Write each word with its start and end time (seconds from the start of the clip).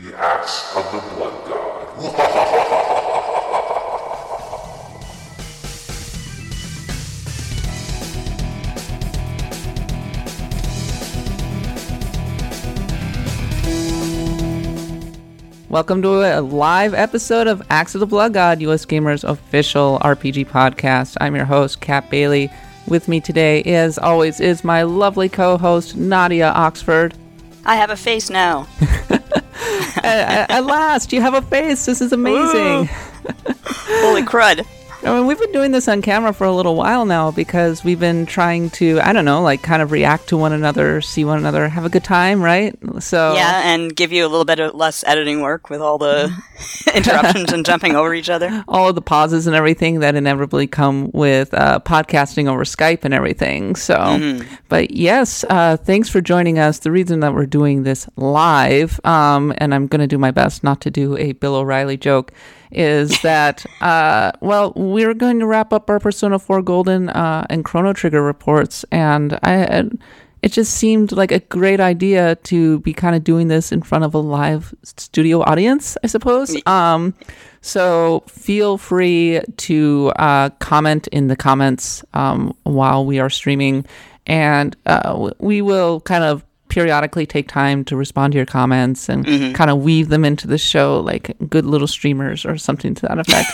The 0.00 0.16
axe 0.16 0.76
of 0.76 0.84
the 0.92 1.00
blood 1.16 1.44
god. 1.48 1.98
Welcome 15.68 16.00
to 16.02 16.10
a 16.10 16.42
live 16.42 16.94
episode 16.94 17.48
of 17.48 17.60
Axe 17.68 17.96
of 17.96 18.00
the 18.00 18.06
Blood 18.06 18.34
God, 18.34 18.60
US 18.60 18.86
Gamers 18.86 19.28
official 19.28 19.98
RPG 20.04 20.46
podcast. 20.46 21.16
I'm 21.20 21.34
your 21.34 21.44
host, 21.44 21.80
Kat 21.80 22.08
Bailey. 22.08 22.52
With 22.86 23.08
me 23.08 23.20
today, 23.20 23.64
as 23.64 23.98
always, 23.98 24.38
is 24.38 24.62
my 24.62 24.84
lovely 24.84 25.28
co 25.28 25.58
host, 25.58 25.96
Nadia 25.96 26.50
Oxford. 26.50 27.14
I 27.64 27.74
have 27.74 27.90
a 27.90 27.96
face 27.96 28.30
now. 28.30 28.68
at, 30.02 30.50
at 30.50 30.64
last, 30.64 31.12
you 31.12 31.20
have 31.20 31.34
a 31.34 31.42
face. 31.42 31.86
This 31.86 32.00
is 32.00 32.12
amazing. 32.12 32.88
Holy 33.66 34.22
crud. 34.22 34.66
I 35.04 35.14
mean, 35.14 35.26
we've 35.26 35.38
been 35.38 35.52
doing 35.52 35.70
this 35.70 35.86
on 35.86 36.02
camera 36.02 36.32
for 36.32 36.44
a 36.44 36.52
little 36.52 36.74
while 36.74 37.04
now 37.04 37.30
because 37.30 37.84
we've 37.84 38.00
been 38.00 38.26
trying 38.26 38.70
to, 38.70 39.00
I 39.00 39.12
don't 39.12 39.24
know, 39.24 39.42
like 39.42 39.62
kind 39.62 39.80
of 39.80 39.92
react 39.92 40.28
to 40.30 40.36
one 40.36 40.52
another, 40.52 41.00
see 41.00 41.24
one 41.24 41.38
another, 41.38 41.68
have 41.68 41.84
a 41.84 41.88
good 41.88 42.02
time, 42.02 42.42
right? 42.42 42.76
So 42.98 43.34
Yeah, 43.34 43.72
and 43.72 43.94
give 43.94 44.10
you 44.10 44.26
a 44.26 44.28
little 44.28 44.44
bit 44.44 44.58
of 44.58 44.74
less 44.74 45.04
editing 45.06 45.40
work 45.40 45.70
with 45.70 45.80
all 45.80 45.98
the 45.98 46.36
interruptions 46.94 47.52
and 47.52 47.64
jumping 47.64 47.94
over 47.94 48.12
each 48.12 48.28
other. 48.28 48.64
all 48.68 48.88
of 48.88 48.96
the 48.96 49.02
pauses 49.02 49.46
and 49.46 49.54
everything 49.54 50.00
that 50.00 50.16
inevitably 50.16 50.66
come 50.66 51.10
with 51.12 51.54
uh, 51.54 51.78
podcasting 51.80 52.48
over 52.48 52.64
Skype 52.64 53.04
and 53.04 53.14
everything. 53.14 53.76
So, 53.76 54.42
but 54.68 54.90
yes, 54.90 55.44
uh, 55.48 55.76
thanks 55.76 56.08
for 56.08 56.20
joining 56.20 56.58
us. 56.58 56.80
The 56.80 56.90
reason 56.90 57.20
that 57.20 57.34
we're 57.34 57.46
doing 57.46 57.84
this 57.84 58.08
live, 58.16 59.00
um, 59.04 59.54
and 59.58 59.72
I'm 59.72 59.86
going 59.86 60.00
to 60.00 60.08
do 60.08 60.18
my 60.18 60.32
best 60.32 60.64
not 60.64 60.80
to 60.82 60.90
do 60.90 61.16
a 61.16 61.32
Bill 61.32 61.54
O'Reilly 61.54 61.96
joke, 61.96 62.32
is 62.70 63.20
that, 63.22 63.64
uh, 63.80 64.32
well, 64.40 64.72
we're 64.76 65.14
going 65.14 65.38
to 65.40 65.46
wrap 65.46 65.72
up 65.72 65.88
our 65.90 65.98
Persona 65.98 66.38
4 66.38 66.62
Golden 66.62 67.08
uh, 67.08 67.46
and 67.50 67.64
Chrono 67.64 67.92
Trigger 67.92 68.22
reports, 68.22 68.84
and 68.90 69.38
I. 69.42 69.84
It 70.40 70.52
just 70.52 70.74
seemed 70.74 71.10
like 71.10 71.32
a 71.32 71.40
great 71.40 71.80
idea 71.80 72.36
to 72.44 72.78
be 72.80 72.92
kind 72.92 73.16
of 73.16 73.24
doing 73.24 73.48
this 73.48 73.72
in 73.72 73.82
front 73.82 74.04
of 74.04 74.14
a 74.14 74.18
live 74.18 74.72
studio 74.84 75.40
audience, 75.42 75.96
I 76.04 76.06
suppose. 76.06 76.56
Um, 76.64 77.14
so 77.60 78.22
feel 78.28 78.78
free 78.78 79.40
to 79.56 80.12
uh, 80.14 80.50
comment 80.60 81.08
in 81.08 81.26
the 81.26 81.34
comments 81.34 82.04
um, 82.14 82.56
while 82.62 83.04
we 83.04 83.18
are 83.18 83.30
streaming, 83.30 83.84
and 84.26 84.76
uh, 84.86 85.32
we 85.40 85.60
will 85.60 86.00
kind 86.02 86.22
of 86.22 86.44
periodically 86.78 87.26
take 87.26 87.48
time 87.48 87.84
to 87.84 87.96
respond 87.96 88.32
to 88.32 88.36
your 88.36 88.46
comments 88.46 89.08
and 89.08 89.26
kind 89.56 89.68
of 89.68 89.82
weave 89.82 90.10
them 90.10 90.24
into 90.24 90.46
the 90.46 90.56
show 90.58 91.00
like 91.00 91.36
good 91.48 91.64
little 91.66 91.88
streamers 91.88 92.44
or 92.46 92.56
something 92.56 92.94
to 92.94 93.02
that 93.08 93.18
effect. 93.18 93.50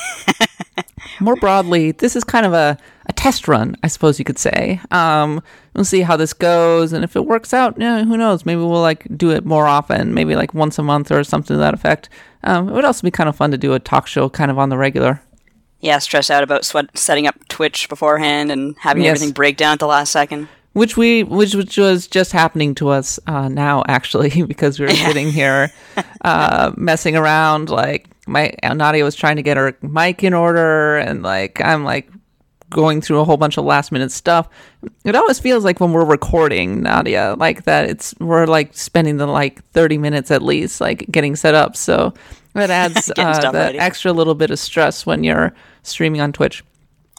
More 1.20 1.36
broadly, 1.36 1.92
this 1.92 2.16
is 2.16 2.22
kind 2.24 2.44
of 2.44 2.52
a, 2.52 2.76
a 3.06 3.12
test 3.14 3.48
run, 3.48 3.76
I 3.82 3.86
suppose 3.88 4.18
you 4.18 4.26
could 4.26 4.38
say. 4.38 4.78
Um, 4.90 5.42
we'll 5.72 5.84
see 5.86 6.02
how 6.02 6.16
this 6.18 6.34
goes, 6.34 6.92
and 6.92 7.02
if 7.02 7.16
it 7.16 7.24
works 7.24 7.54
out, 7.54 7.80
yeah, 7.80 8.04
who 8.04 8.18
knows? 8.18 8.44
Maybe 8.44 8.58
we'll 8.58 8.82
like 8.82 9.06
do 9.16 9.30
it 9.30 9.46
more 9.46 9.66
often, 9.66 10.12
maybe 10.12 10.36
like 10.36 10.52
once 10.52 10.78
a 10.78 10.82
month 10.82 11.10
or 11.10 11.24
something 11.24 11.54
to 11.54 11.58
that 11.58 11.72
effect. 11.72 12.10
Um, 12.42 12.68
it 12.68 12.72
would 12.72 12.84
also 12.84 13.02
be 13.06 13.10
kind 13.10 13.28
of 13.28 13.36
fun 13.36 13.52
to 13.52 13.56
do 13.58 13.72
a 13.72 13.78
talk 13.78 14.06
show 14.06 14.28
kind 14.28 14.50
of 14.50 14.58
on 14.58 14.68
the 14.68 14.76
regular. 14.76 15.22
Yeah, 15.80 15.98
stress 15.98 16.28
out 16.30 16.42
about 16.42 16.64
sweat, 16.66 16.86
setting 16.98 17.26
up 17.26 17.36
Twitch 17.48 17.88
beforehand 17.88 18.50
and 18.50 18.74
having 18.80 19.04
Yes. 19.04 19.16
everything 19.16 19.32
break 19.32 19.56
down 19.56 19.72
at 19.74 19.78
the 19.78 19.86
last 19.86 20.10
second. 20.12 20.48
Which 20.74 20.96
we 20.96 21.22
which 21.22 21.54
which 21.54 21.78
was 21.78 22.06
just 22.06 22.32
happening 22.32 22.74
to 22.74 22.90
us 22.90 23.18
uh, 23.26 23.48
now 23.48 23.82
actually 23.88 24.42
because 24.46 24.78
we 24.78 24.86
were 24.86 24.92
sitting 24.92 25.30
here 25.30 25.72
uh, 26.22 26.72
messing 26.76 27.16
around 27.16 27.70
like 27.70 28.08
my 28.26 28.52
Nadia 28.62 29.02
was 29.04 29.14
trying 29.14 29.36
to 29.36 29.42
get 29.42 29.56
her 29.56 29.76
mic 29.82 30.22
in 30.22 30.34
order 30.34 30.98
and 30.98 31.22
like 31.22 31.60
I'm 31.60 31.84
like 31.84 32.10
going 32.70 33.00
through 33.00 33.20
a 33.20 33.24
whole 33.24 33.36
bunch 33.36 33.56
of 33.56 33.64
last 33.64 33.92
minute 33.92 34.10
stuff. 34.10 34.48
It 35.04 35.14
always 35.14 35.38
feels 35.38 35.64
like 35.64 35.78
when 35.78 35.92
we're 35.92 36.04
recording 36.04 36.82
Nadia 36.82 37.36
like 37.38 37.64
that 37.64 37.88
it's 37.88 38.14
we're 38.18 38.46
like 38.46 38.74
spending 38.76 39.16
the 39.16 39.26
like 39.26 39.64
30 39.70 39.98
minutes 39.98 40.30
at 40.30 40.42
least 40.42 40.80
like 40.80 41.06
getting 41.10 41.36
set 41.36 41.54
up. 41.54 41.76
So 41.76 42.14
that 42.54 42.70
adds 42.70 43.12
uh, 43.16 43.50
the 43.52 43.76
extra 43.76 44.12
little 44.12 44.34
bit 44.34 44.50
of 44.50 44.58
stress 44.58 45.06
when 45.06 45.22
you're 45.22 45.54
streaming 45.82 46.20
on 46.20 46.32
Twitch 46.32 46.64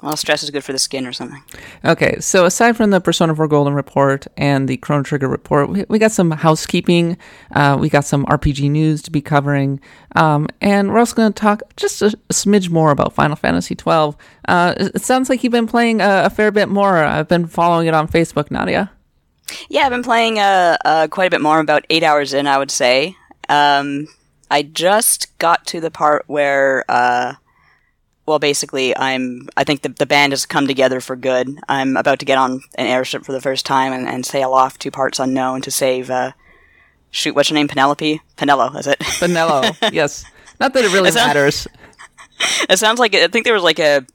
Well, 0.06 0.16
stress 0.16 0.44
is 0.44 0.52
good 0.52 0.64
for 0.64 0.72
the 0.72 0.78
skin 0.78 1.08
or 1.08 1.14
something. 1.14 1.42
Okay, 1.84 2.20
so 2.20 2.46
aside 2.46 2.78
from 2.78 2.92
the 2.92 3.02
Persona 3.02 3.36
4 3.36 3.48
Golden 3.48 3.74
report 3.74 4.28
and 4.38 4.70
the 4.70 4.78
Chrono 4.78 5.02
Trigger 5.02 5.28
report, 5.28 5.68
we, 5.68 5.84
we 5.90 5.98
got 5.98 6.12
some 6.12 6.30
housekeeping. 6.30 7.18
Uh, 7.56 7.76
we 7.80 7.90
got 7.90 8.06
some 8.06 8.24
RPG 8.28 8.70
news 8.70 9.02
to 9.02 9.10
be 9.10 9.20
covering. 9.20 9.80
Um, 10.16 10.48
and 10.62 10.94
we're 10.94 11.00
also 11.00 11.16
going 11.16 11.34
to 11.34 11.42
talk 11.42 11.64
just 11.76 12.04
a, 12.04 12.16
a 12.30 12.34
smidge 12.34 12.70
more 12.70 12.92
about 12.92 13.14
Final 13.14 13.36
Fantasy 13.36 13.74
XII. 13.74 14.16
Uh, 14.48 14.76
it, 14.78 14.92
it 14.94 15.02
sounds 15.02 15.28
like 15.28 15.44
you've 15.44 15.50
been 15.50 15.66
playing 15.66 16.02
a, 16.02 16.26
a 16.26 16.30
fair 16.30 16.52
bit 16.52 16.70
more. 16.70 16.98
I've 16.98 17.28
been 17.28 17.48
following 17.48 17.88
it 17.88 17.96
on 17.96 18.08
Facebook, 18.08 18.52
Nadia. 18.52 18.92
Yeah, 19.70 19.86
I've 19.88 19.92
been 19.92 20.04
playing 20.04 20.38
uh, 20.38 20.78
uh, 20.86 21.08
quite 21.08 21.26
a 21.26 21.32
bit 21.32 21.42
more, 21.42 21.60
about 21.60 21.84
eight 21.90 22.04
hours 22.04 22.32
in, 22.32 22.46
I 22.46 22.60
would 22.60 22.70
say. 22.70 23.16
Um, 23.50 24.08
I 24.52 24.62
just 24.62 25.36
got 25.40 25.66
to 25.66 25.82
the 25.82 25.90
part 25.90 26.26
where, 26.28 26.86
uh, 26.90 27.34
well, 28.26 28.40
basically, 28.40 28.96
I'm. 28.98 29.48
I 29.56 29.64
think 29.64 29.82
the 29.82 29.90
the 29.90 30.06
band 30.06 30.34
has 30.34 30.46
come 30.46 30.68
together 30.68 31.00
for 31.00 31.16
good. 31.16 31.50
I'm 31.70 31.96
about 31.98 32.20
to 32.20 32.26
get 32.26 32.38
on 32.38 32.62
an 32.76 32.88
airship 32.88 33.24
for 33.26 33.32
the 33.32 33.42
first 33.42 33.66
time 33.66 33.94
and, 33.94 34.08
and 34.08 34.26
sail 34.26 34.54
off 34.54 34.78
to 34.80 34.92
parts 34.92 35.20
unknown 35.20 35.62
to 35.62 35.72
save. 35.72 36.10
Uh, 36.10 36.32
shoot, 37.12 37.36
what's 37.36 37.50
your 37.50 37.56
name? 37.56 37.68
Penelope. 37.68 38.22
Penelo, 38.38 38.76
is 38.80 38.88
it? 38.88 39.00
Vanello, 39.20 39.76
yes. 39.94 40.26
Not 40.60 40.74
that 40.74 40.86
it 40.86 40.94
really 40.94 41.10
Is 41.10 41.16
that- 41.16 41.28
matters. 41.28 41.68
it 42.70 42.80
sounds 42.80 43.00
like 43.00 43.14
I 43.16 43.28
think 43.28 43.46
there 43.46 43.54
was 43.54 43.64
like 43.64 43.80
a. 43.80 44.06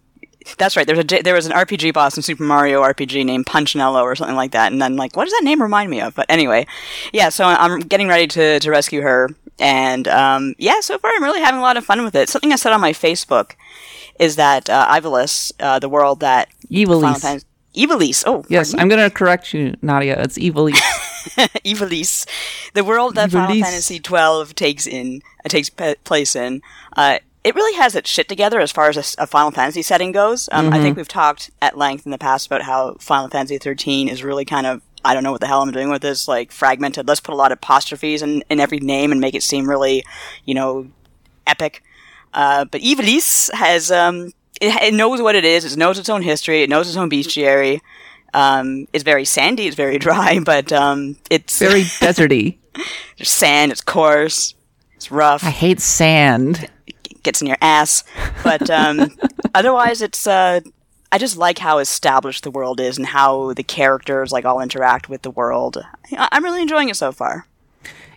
That's 0.57 0.75
right. 0.75 0.87
There's 0.87 0.99
a 0.99 1.05
J- 1.05 1.23
there 1.23 1.35
was 1.35 1.47
an 1.47 1.53
RPG 1.53 1.93
boss 1.93 2.17
in 2.17 2.23
Super 2.23 2.43
Mario 2.45 2.83
RPG 2.83 3.25
named 3.27 3.45
Punchinello 3.47 4.03
or 4.03 4.17
something 4.17 4.37
like 4.37 4.53
that, 4.53 4.73
and 4.73 4.81
then 4.81 4.97
like, 4.97 5.15
what 5.15 5.25
does 5.25 5.33
that 5.35 5.45
name 5.45 5.61
remind 5.63 5.91
me 5.91 6.01
of? 6.01 6.15
But 6.15 6.27
anyway, 6.31 6.67
yeah. 7.13 7.29
So 7.29 7.45
I'm 7.45 7.81
getting 7.81 8.09
ready 8.09 8.27
to 8.29 8.59
to 8.59 8.71
rescue 8.71 9.03
her, 9.03 9.29
and 9.61 10.09
um, 10.09 10.55
yeah. 10.59 10.81
So 10.81 10.99
far, 10.99 11.13
I'm 11.15 11.23
really 11.23 11.41
having 11.41 11.61
a 11.61 11.63
lot 11.63 11.77
of 11.77 11.85
fun 11.85 12.03
with 12.03 12.15
it. 12.17 12.29
Something 12.29 12.53
I 12.53 12.57
said 12.57 12.73
on 12.73 12.81
my 12.81 12.93
Facebook 12.93 13.53
is 14.19 14.37
that 14.37 14.69
uh, 14.69 14.87
Ivalice, 14.89 15.53
uh, 15.61 15.79
the 15.79 15.89
world 15.89 16.21
that 16.21 16.49
Evilise. 16.71 17.45
Evilise. 17.77 18.25
Oh, 18.27 18.45
Yes, 18.49 18.75
I'm 18.77 18.89
going 18.89 19.01
to 19.09 19.15
correct 19.15 19.55
you, 19.55 19.77
Nadia. 19.81 20.21
It's 20.21 20.37
Evilise. 20.39 20.81
Evilise, 21.65 22.27
the 22.75 22.85
world 22.85 23.15
that 23.15 23.31
Final 23.31 23.55
Fantasy 23.63 24.01
twelve 24.01 24.55
takes 24.55 24.87
in 24.87 25.23
uh, 25.45 25.49
takes 25.49 25.71
pe- 25.71 25.95
place 26.05 26.35
in. 26.35 26.63
Uh, 26.97 27.19
it 27.43 27.55
really 27.55 27.75
has 27.79 27.95
its 27.95 28.11
shit 28.11 28.29
together 28.29 28.61
as 28.61 28.71
far 28.71 28.89
as 28.91 29.15
a 29.17 29.27
Final 29.27 29.51
Fantasy 29.51 29.81
setting 29.83 30.13
goes. 30.13 30.49
Um, 30.53 30.67
I 30.67 30.71
Mm-hmm. 30.73 30.83
think 30.83 30.97
we've 30.99 31.09
talked 31.09 31.51
at 31.63 31.79
length 31.79 32.05
in 32.05 32.13
the 32.13 32.19
past 32.19 32.47
about 32.47 32.63
how 32.63 32.97
Final 32.99 33.29
Fantasy 33.29 33.59
thirteen 33.59 34.09
is 34.09 34.23
really 34.23 34.45
kind 34.45 34.67
of 34.67 34.83
I 35.05 35.15
don't 35.15 35.23
know 35.23 35.33
what 35.33 35.41
the 35.41 35.47
hell 35.47 35.63
I'm 35.63 35.71
doing 35.73 35.91
with 35.91 36.03
this, 36.03 36.29
like 36.29 36.53
fragmented. 36.53 37.09
Let's 37.09 37.21
put 37.21 37.33
a 37.33 37.37
lot 37.37 37.53
of 37.53 37.57
apostrophes 37.57 38.23
in, 38.23 38.43
in 38.51 38.61
every 38.61 38.81
name 38.81 39.13
and 39.13 39.21
make 39.21 39.35
it 39.35 39.43
seem 39.43 39.69
really, 39.69 40.05
you 40.45 40.55
know, 40.55 40.89
epic. 41.47 41.83
Uh, 42.35 42.65
but 42.67 42.81
Evilise 42.81 43.53
has 43.55 43.91
um, 43.91 44.33
it, 44.61 44.75
it 44.83 44.95
knows 44.95 45.21
what 45.23 45.35
it 45.35 45.45
is. 45.45 45.65
It 45.71 45.77
knows 45.79 45.99
its 45.99 46.09
own 46.09 46.23
history. 46.23 46.63
It 46.63 46.71
knows 46.71 46.89
its 46.89 46.97
own 46.97 47.11
bestiary. 47.11 47.81
Um, 48.35 48.87
it's 48.93 49.03
very 49.03 49.25
sandy. 49.25 49.67
It's 49.67 49.77
very 49.77 49.99
dry, 50.07 50.39
but 50.39 50.73
um, 50.73 51.17
it's 51.31 51.59
Very 51.59 51.83
deserty. 52.01 52.59
there's 53.17 53.31
sand. 53.31 53.73
It's 53.73 53.81
coarse. 53.81 54.55
It's 54.97 55.11
rough. 55.11 55.43
I 55.43 55.51
hate 55.51 55.81
sand. 55.81 56.69
It 56.87 57.23
gets 57.23 57.41
in 57.41 57.47
your 57.49 57.57
ass. 57.61 58.05
But 58.45 58.69
um, 58.71 59.17
otherwise, 59.55 60.03
it's. 60.03 60.27
Uh, 60.27 60.61
I 61.13 61.19
just 61.19 61.37
like 61.37 61.59
how 61.59 61.79
established 61.79 62.45
the 62.45 62.51
world 62.51 62.81
is 62.81 62.97
and 62.97 63.07
how 63.07 63.53
the 63.55 63.63
characters 63.63 64.33
like 64.33 64.45
all 64.45 64.61
interact 64.61 65.09
with 65.09 65.23
the 65.23 65.31
world. 65.31 65.85
I- 66.13 66.29
I'm 66.33 66.45
really 66.45 66.63
enjoying 66.63 66.89
it 66.89 66.97
so 66.97 67.13
far. 67.13 67.47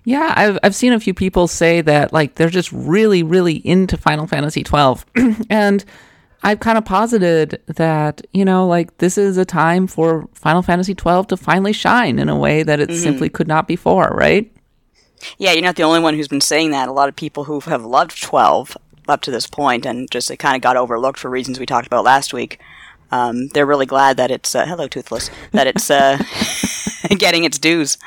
Yeah, 0.06 0.34
I've 0.36 0.60
I've 0.64 0.76
seen 0.76 0.94
a 0.94 1.00
few 1.00 1.14
people 1.14 1.48
say 1.48 1.82
that 1.82 2.12
like 2.12 2.36
they're 2.36 2.50
just 2.50 2.72
really 2.72 3.24
really 3.24 3.56
into 3.56 3.98
Final 3.98 4.28
Fantasy 4.28 4.64
12. 4.64 5.06
and 5.50 5.84
I've 6.44 6.60
kind 6.60 6.78
of 6.78 6.84
posited 6.84 7.62
that, 7.68 8.22
you 8.34 8.44
know, 8.44 8.68
like 8.68 8.98
this 8.98 9.18
is 9.18 9.38
a 9.38 9.46
time 9.46 9.88
for 9.88 10.28
Final 10.34 10.62
Fantasy 10.62 10.94
12 10.94 11.28
to 11.28 11.38
finally 11.38 11.72
shine 11.72 12.20
in 12.20 12.28
a 12.28 12.38
way 12.38 12.64
that 12.64 12.82
it 12.82 12.90
mm-hmm. 12.90 13.02
simply 13.02 13.30
could 13.30 13.48
not 13.48 13.66
before, 13.66 14.10
right? 14.10 14.52
Yeah, 15.38 15.54
you're 15.54 15.64
not 15.64 15.78
the 15.78 15.84
only 15.84 16.02
one 16.02 16.16
who's 16.16 16.28
been 16.28 16.42
saying 16.42 16.72
that. 16.72 16.90
A 16.90 16.92
lot 16.92 17.08
of 17.08 17.16
people 17.16 17.46
who 17.46 17.62
have 17.62 17.86
loved 17.86 18.22
12 18.22 18.78
up 19.08 19.22
to 19.22 19.32
this 19.32 19.48
point 19.48 19.86
and 19.86 20.12
just 20.12 20.30
it 20.30 20.38
kind 20.38 20.56
of 20.58 20.62
got 20.62 20.76
overlooked 20.76 21.20
for 21.20 21.30
reasons 21.30 21.60
we 21.60 21.66
talked 21.66 21.88
about 21.88 22.04
last 22.04 22.34
week. 22.34 22.60
Um, 23.14 23.50
they're 23.50 23.68
really 23.68 23.86
glad 23.86 24.18
that 24.18 24.32
it's 24.32 24.56
uh, 24.56 24.66
hello 24.66 24.88
toothless 24.88 25.30
that 25.52 25.68
it's 25.68 25.92
uh, 25.92 26.18
getting 27.20 27.44
its 27.44 27.60
dues. 27.60 28.00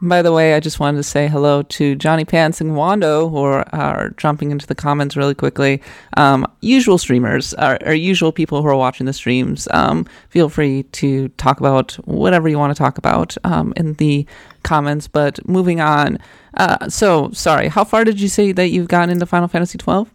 By 0.00 0.22
the 0.22 0.32
way, 0.32 0.54
I 0.54 0.60
just 0.60 0.78
wanted 0.78 0.98
to 0.98 1.02
say 1.02 1.26
hello 1.26 1.62
to 1.62 1.96
Johnny 1.96 2.24
Pants 2.24 2.60
and 2.60 2.72
Wando, 2.72 3.28
who 3.28 3.38
are, 3.38 3.68
are 3.74 4.10
jumping 4.10 4.52
into 4.52 4.64
the 4.64 4.76
comments 4.76 5.16
really 5.16 5.34
quickly. 5.34 5.82
Um, 6.16 6.46
usual 6.60 6.98
streamers, 6.98 7.52
or, 7.54 7.92
usual 7.92 8.30
people 8.30 8.62
who 8.62 8.68
are 8.68 8.76
watching 8.76 9.06
the 9.06 9.12
streams, 9.12 9.66
um, 9.72 10.06
feel 10.28 10.48
free 10.48 10.84
to 10.84 11.28
talk 11.30 11.58
about 11.58 11.94
whatever 12.04 12.48
you 12.48 12.60
want 12.60 12.72
to 12.76 12.80
talk 12.80 12.96
about 12.96 13.36
um, 13.42 13.72
in 13.76 13.94
the 13.94 14.24
comments. 14.62 15.08
But 15.08 15.46
moving 15.48 15.80
on. 15.80 16.18
Uh, 16.54 16.88
so 16.88 17.32
sorry, 17.32 17.66
how 17.66 17.82
far 17.82 18.04
did 18.04 18.20
you 18.20 18.28
say 18.28 18.52
that 18.52 18.68
you've 18.68 18.88
gotten 18.88 19.10
into 19.10 19.26
Final 19.26 19.48
Fantasy 19.48 19.78
twelve? 19.78 20.08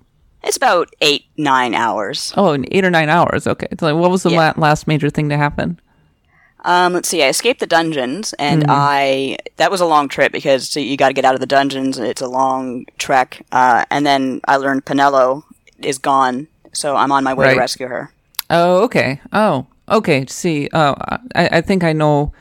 It's 0.43 0.57
about 0.57 0.89
eight, 1.01 1.25
nine 1.37 1.73
hours. 1.73 2.33
Oh, 2.35 2.57
eight 2.71 2.83
or 2.85 2.89
nine 2.91 3.09
hours. 3.09 3.47
Okay. 3.47 3.67
So 3.79 3.85
like, 3.87 3.95
what 4.01 4.11
was 4.11 4.23
the 4.23 4.31
Yeah. 4.31 4.53
la- 4.57 4.61
last 4.61 4.87
major 4.87 5.09
thing 5.09 5.29
to 5.29 5.37
happen? 5.37 5.79
Um, 6.65 6.93
let's 6.93 7.09
see. 7.09 7.21
I 7.23 7.27
escaped 7.27 7.59
the 7.59 7.67
dungeons, 7.67 8.33
and 8.39 8.65
I 8.69 9.37
that 9.57 9.69
was 9.69 9.81
a 9.81 9.85
long 9.85 10.07
trip 10.07 10.31
because 10.31 10.69
so 10.69 10.79
you 10.79 10.95
got 10.95 11.09
to 11.09 11.13
get 11.13 11.25
out 11.25 11.33
of 11.33 11.41
the 11.41 11.45
dungeons. 11.45 11.97
and 11.97 12.07
It's 12.07 12.21
a 12.21 12.27
long 12.27 12.85
trek, 12.97 13.45
uh, 13.51 13.83
and 13.91 14.05
then 14.05 14.39
I 14.47 14.55
learned 14.57 14.85
Pinello 14.85 15.43
is 15.79 15.97
gone, 15.97 16.47
so 16.71 16.95
I'm 16.95 17.11
on 17.11 17.23
my 17.25 17.33
way 17.33 17.47
Right. 17.47 17.53
to 17.55 17.59
rescue 17.59 17.87
her. 17.87 18.11
Oh, 18.49 18.83
okay. 18.83 19.19
Oh, 19.33 19.67
okay. 19.89 20.25
See, 20.27 20.69
oh, 20.73 20.95
I, 21.35 21.49
I 21.57 21.61
think 21.61 21.83
I 21.83 21.91
know 21.91 22.31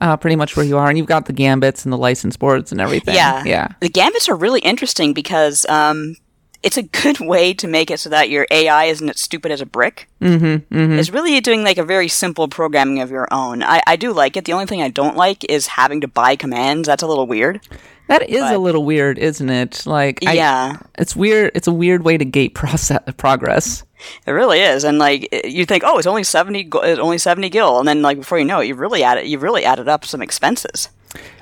uh, 0.00 0.16
pretty 0.16 0.36
much 0.36 0.56
where 0.56 0.64
you 0.66 0.78
are, 0.78 0.88
and 0.88 0.96
you've 0.96 1.06
got 1.08 1.26
the 1.26 1.32
gambits 1.32 1.84
and 1.84 1.92
the 1.92 1.96
license 1.98 2.36
boards 2.36 2.70
and 2.70 2.80
everything. 2.80 3.14
Yeah, 3.16 3.42
yeah. 3.44 3.68
The 3.80 3.88
gambits 3.88 4.28
are 4.28 4.36
really 4.36 4.60
interesting 4.60 5.12
because 5.12 5.66
um, 5.68 6.14
it's 6.62 6.76
a 6.76 6.82
good 6.82 7.20
way 7.32 7.54
to 7.54 7.66
make 7.66 7.90
it 7.90 7.98
so 8.00 8.08
that 8.10 8.30
your 8.30 8.46
AI 8.50 8.84
isn't 8.84 9.08
as 9.10 9.20
stupid 9.20 9.50
as 9.52 9.60
a 9.60 9.66
brick. 9.66 10.08
Mm-hmm, 10.20 10.98
It's 10.98 11.10
really 11.10 11.40
doing 11.40 11.64
like 11.64 11.78
a 11.78 11.84
very 11.84 12.08
simple 12.08 12.48
programming 12.48 13.00
of 13.00 13.10
your 13.10 13.28
own. 13.32 13.62
I, 13.62 13.80
I 13.86 13.96
do 13.96 14.12
like 14.12 14.36
it. 14.36 14.44
The 14.44 14.52
only 14.52 14.66
thing 14.66 14.82
I 14.82 14.88
don't 14.88 15.16
like 15.16 15.44
is 15.50 15.66
having 15.66 16.00
to 16.02 16.08
buy 16.08 16.36
commands. 16.36 16.86
That's 16.86 17.02
a 17.02 17.06
little 17.06 17.26
weird. 17.26 17.60
That 18.08 18.28
is 18.28 18.42
a 18.42 18.58
little 18.58 18.84
weird, 18.84 19.18
isn't 19.18 19.48
it? 19.48 19.86
Like, 19.86 20.18
I- 20.26 20.32
Yeah. 20.34 20.76
it's 20.98 21.16
weird. 21.16 21.52
It's 21.54 21.68
a 21.68 21.72
weird 21.72 22.04
way 22.04 22.18
to 22.18 22.24
gate 22.24 22.54
process 22.60 23.00
progress. 23.16 23.84
It 24.26 24.32
really 24.32 24.58
is, 24.60 24.82
and 24.82 24.98
like 24.98 25.28
you 25.46 25.64
think, 25.64 25.84
oh, 25.86 25.96
it's 25.96 26.08
only 26.08 26.24
seventy, 26.24 26.68
it's 26.74 26.98
only 27.00 27.18
seventy 27.18 27.48
gil, 27.48 27.78
and 27.78 27.86
then 27.86 28.02
like 28.02 28.18
before 28.18 28.36
you 28.36 28.44
know 28.44 28.58
it, 28.58 28.66
you 28.66 28.74
really 28.74 29.04
added, 29.04 29.28
you 29.28 29.38
really 29.38 29.64
added 29.64 29.86
up 29.88 30.04
some 30.04 30.20
expenses. 30.20 30.88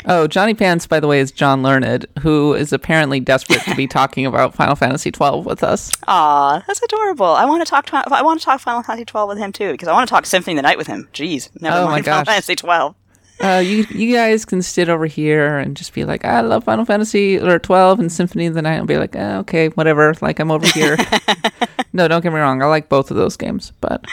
Oh, 0.06 0.26
Johnny 0.26 0.54
Pants, 0.54 0.86
by 0.86 0.98
the 1.00 1.06
way, 1.06 1.20
is 1.20 1.30
John 1.30 1.62
Learned, 1.62 2.06
who 2.20 2.54
is 2.54 2.72
apparently 2.72 3.20
desperate 3.20 3.60
to 3.62 3.74
be 3.74 3.86
talking 3.88 4.26
about 4.26 4.54
Final 4.54 4.74
Fantasy 4.74 5.10
twelve 5.10 5.44
with 5.46 5.62
us. 5.62 5.90
Aw, 6.08 6.62
that's 6.66 6.82
adorable. 6.82 7.26
I 7.26 7.44
want 7.44 7.64
to 7.64 7.68
talk 7.70 7.86
to, 7.86 8.02
I 8.10 8.22
want 8.22 8.40
to 8.40 8.44
talk 8.44 8.60
Final 8.60 8.82
Fantasy 8.82 9.04
twelve 9.04 9.28
with 9.28 9.38
him 9.38 9.52
too, 9.52 9.72
because 9.72 9.88
I 9.88 9.92
want 9.92 10.08
to 10.08 10.10
talk 10.12 10.26
Symphony 10.26 10.54
of 10.54 10.56
the 10.56 10.62
Night 10.62 10.78
with 10.78 10.86
him. 10.86 11.08
Jeez, 11.12 11.50
never 11.60 11.76
Oh 11.78 11.84
mind 11.86 12.04
Final. 12.04 12.24
Fantasy 12.24 12.56
twelve. 12.56 12.94
Uh, 13.42 13.58
you 13.64 13.86
you 13.90 14.14
guys 14.14 14.44
can 14.44 14.60
sit 14.62 14.88
over 14.88 15.06
here 15.06 15.58
and 15.58 15.76
just 15.76 15.94
be 15.94 16.04
like, 16.04 16.24
I 16.24 16.40
love 16.42 16.64
Final 16.64 16.84
Fantasy 16.84 17.38
or 17.38 17.58
twelve 17.58 17.98
and 18.00 18.10
Symphony 18.12 18.46
of 18.46 18.54
the 18.54 18.62
Night, 18.62 18.74
and 18.76 18.86
be 18.86 18.96
like, 18.98 19.16
eh, 19.16 19.36
okay, 19.38 19.68
whatever. 19.70 20.14
Like 20.20 20.38
I'm 20.38 20.50
over 20.50 20.66
here. 20.66 20.96
no, 21.92 22.06
don't 22.08 22.22
get 22.22 22.32
me 22.32 22.38
wrong. 22.38 22.62
I 22.62 22.66
like 22.66 22.88
both 22.88 23.10
of 23.10 23.16
those 23.16 23.36
games, 23.36 23.72
but 23.80 24.04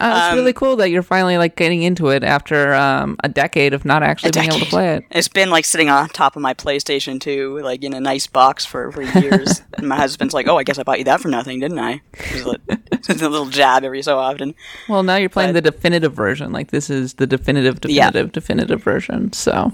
uh, 0.00 0.28
it's 0.30 0.36
really 0.36 0.52
cool 0.52 0.76
that 0.76 0.90
you're 0.90 1.02
finally 1.02 1.36
like 1.38 1.56
getting 1.56 1.82
into 1.82 2.08
it 2.08 2.24
after 2.24 2.74
um, 2.74 3.16
a 3.22 3.28
decade 3.28 3.74
of 3.74 3.84
not 3.84 4.02
actually 4.02 4.30
being 4.32 4.46
able 4.46 4.58
to 4.60 4.66
play 4.66 4.94
it. 4.96 5.04
It's 5.10 5.28
been 5.28 5.50
like 5.50 5.64
sitting 5.64 5.88
on 5.90 6.08
top 6.08 6.36
of 6.36 6.42
my 6.42 6.54
PlayStation 6.54 7.20
2, 7.20 7.60
like 7.62 7.84
in 7.84 7.92
a 7.94 8.00
nice 8.00 8.26
box 8.26 8.64
for, 8.64 8.90
for 8.92 9.02
years. 9.02 9.62
and 9.74 9.88
my 9.88 9.96
husband's 9.96 10.34
like, 10.34 10.48
"Oh, 10.48 10.56
I 10.56 10.64
guess 10.64 10.78
I 10.78 10.82
bought 10.82 10.98
you 10.98 11.04
that 11.04 11.20
for 11.20 11.28
nothing, 11.28 11.60
didn't 11.60 11.78
I?" 11.78 12.00
It's 12.14 13.08
a, 13.08 13.12
a 13.26 13.28
little 13.28 13.46
jab 13.46 13.84
every 13.84 14.02
so 14.02 14.18
often. 14.18 14.54
Well, 14.88 15.02
now 15.02 15.16
you're 15.16 15.28
playing 15.28 15.52
But- 15.52 15.64
the 15.64 15.70
definitive 15.70 16.14
version. 16.14 16.52
Like 16.52 16.70
this 16.70 16.88
is 16.90 17.14
the 17.14 17.26
definitive, 17.26 17.78
Yeah. 17.84 18.10
definitive, 18.10 18.69
version. 18.76 19.32
So 19.32 19.72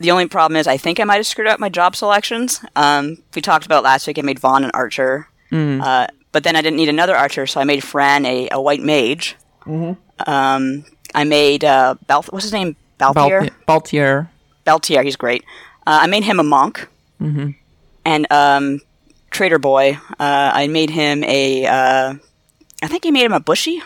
The 0.00 0.10
only 0.10 0.26
problem 0.26 0.56
is, 0.56 0.66
I 0.66 0.76
think 0.76 1.00
I 1.00 1.04
might 1.04 1.16
have 1.16 1.26
screwed 1.26 1.46
up 1.48 1.60
my 1.60 1.68
job 1.68 1.94
selections. 1.96 2.60
Um, 2.76 3.18
we 3.34 3.40
talked 3.42 3.64
about 3.66 3.82
last 3.84 4.06
week. 4.06 4.18
I 4.18 4.22
made 4.22 4.40
Vaan 4.40 4.64
an 4.64 4.70
archer, 4.74 5.28
uh, 5.52 6.06
but 6.32 6.42
then 6.44 6.56
I 6.56 6.62
didn't 6.62 6.76
need 6.76 6.88
another 6.88 7.14
archer, 7.16 7.46
so 7.46 7.60
I 7.60 7.64
made 7.64 7.82
Fran 7.84 8.26
a, 8.26 8.48
a 8.50 8.60
white 8.60 8.82
mage. 8.82 9.36
Um, 10.26 10.84
I 11.14 11.24
made 11.24 11.64
uh, 11.64 11.94
Balth- 12.06 12.32
what's 12.32 12.44
his 12.44 12.52
name? 12.52 12.76
Balthier. 12.98 13.50
Bal- 13.66 13.80
Baltier. 14.66 15.04
He's 15.04 15.16
great. 15.16 15.44
Uh, 15.86 15.98
I 16.02 16.06
made 16.06 16.24
him 16.24 16.40
a 16.40 16.44
monk. 16.44 16.88
Mm-hmm. 17.20 17.50
And 18.04 18.26
um, 18.32 18.80
Trader 19.30 19.58
Boy, 19.58 19.98
uh, 20.18 20.50
I 20.54 20.66
made 20.68 20.90
him 20.90 21.22
a. 21.24 21.66
Uh, 21.66 22.14
I 22.82 22.86
think 22.88 23.04
he 23.04 23.10
made 23.10 23.24
him 23.24 23.32
a 23.32 23.40
bushy. 23.40 23.82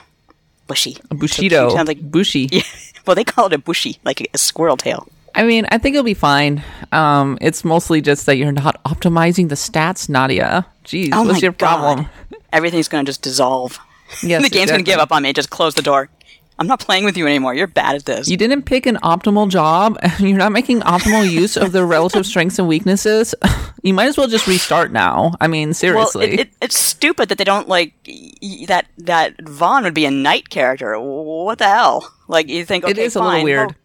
Bushy. 0.67 0.97
A 1.11 1.15
Bushido. 1.15 1.71
Sounds 1.71 1.89
like 1.89 2.01
Bushi. 2.01 2.49
Yeah. 2.53 2.63
Well, 3.09 3.15
they 3.15 3.25
call 3.25 3.47
it 3.47 3.55
a 3.55 3.59
bushy, 3.59 3.99
like 4.05 4.29
a, 4.35 4.37
squirrel 4.37 4.77
tail. 4.77 5.09
I 5.35 5.45
mean, 5.45 5.65
I 5.71 5.79
think 5.79 5.95
it'll 5.95 6.05
be 6.05 6.13
fine. 6.13 6.63
Um, 6.93 7.39
it's 7.41 7.65
mostly 7.65 8.03
just 8.03 8.27
that 8.27 8.37
you're 8.37 8.53
not 8.53 8.85
optimizing 8.85 9.49
the 9.49 9.55
stats, 9.55 10.11
Nadia. 10.11 10.67
Jeez, 10.85 11.09
Oh 11.15 11.23
what's 11.23 11.41
your 11.41 11.53
problem? 11.53 12.07
Everything's 12.53 12.87
going 12.87 13.07
to 13.07 13.09
just 13.09 13.23
dissolve. 13.23 13.79
Yes, 14.23 14.43
the 14.45 14.51
game's 14.51 14.71
going 14.71 14.85
to 14.85 14.91
give 14.91 14.99
up 14.99 15.11
on 15.11 15.23
me. 15.23 15.33
Just 15.33 15.49
close 15.49 15.75
the 15.75 15.81
door. 15.81 16.11
I'm 16.59 16.67
not 16.67 16.81
playing 16.81 17.05
with 17.05 17.17
you 17.17 17.27
anymore. 17.27 17.55
You're 17.55 17.69
bad 17.69 17.95
at 17.95 18.05
this. 18.05 18.29
You 18.29 18.37
didn't 18.37 18.63
pick 18.63 18.87
an 18.87 18.97
optimal 18.97 19.49
job, 19.49 19.99
you're 20.19 20.37
not 20.37 20.53
making 20.53 20.81
optimal 20.81 21.31
use 21.31 21.57
of 21.57 21.73
the 21.73 21.85
relative 21.85 22.27
strengths 22.27 22.59
and 22.59 22.69
weaknesses. 22.69 23.35
You 23.83 23.95
might 23.95 24.07
as 24.07 24.19
well 24.19 24.27
just 24.27 24.49
restart 24.49 24.91
now. 24.91 25.35
I 25.41 25.47
mean, 25.47 25.69
well, 25.69 25.75
seriously. 25.75 26.25
it, 26.33 26.41
it, 26.41 26.51
it's 26.61 26.77
stupid 26.77 27.29
that 27.29 27.39
they 27.39 27.45
don't 27.45 27.69
like 27.69 27.95
that. 28.67 28.87
That 28.99 29.37
Vaan 29.39 29.85
would 29.85 29.95
be 29.95 30.05
a 30.05 30.11
knight 30.11 30.51
character. 30.51 30.99
What 30.99 31.59
the 31.59 31.67
hell? 31.69 32.13
Like 32.27 32.49
you 32.49 32.65
think? 32.65 32.83
Okay, 32.83 32.91
It 32.91 32.99
is 32.99 33.15
a 33.15 33.23
little 33.23 33.45
weird. 33.45 33.77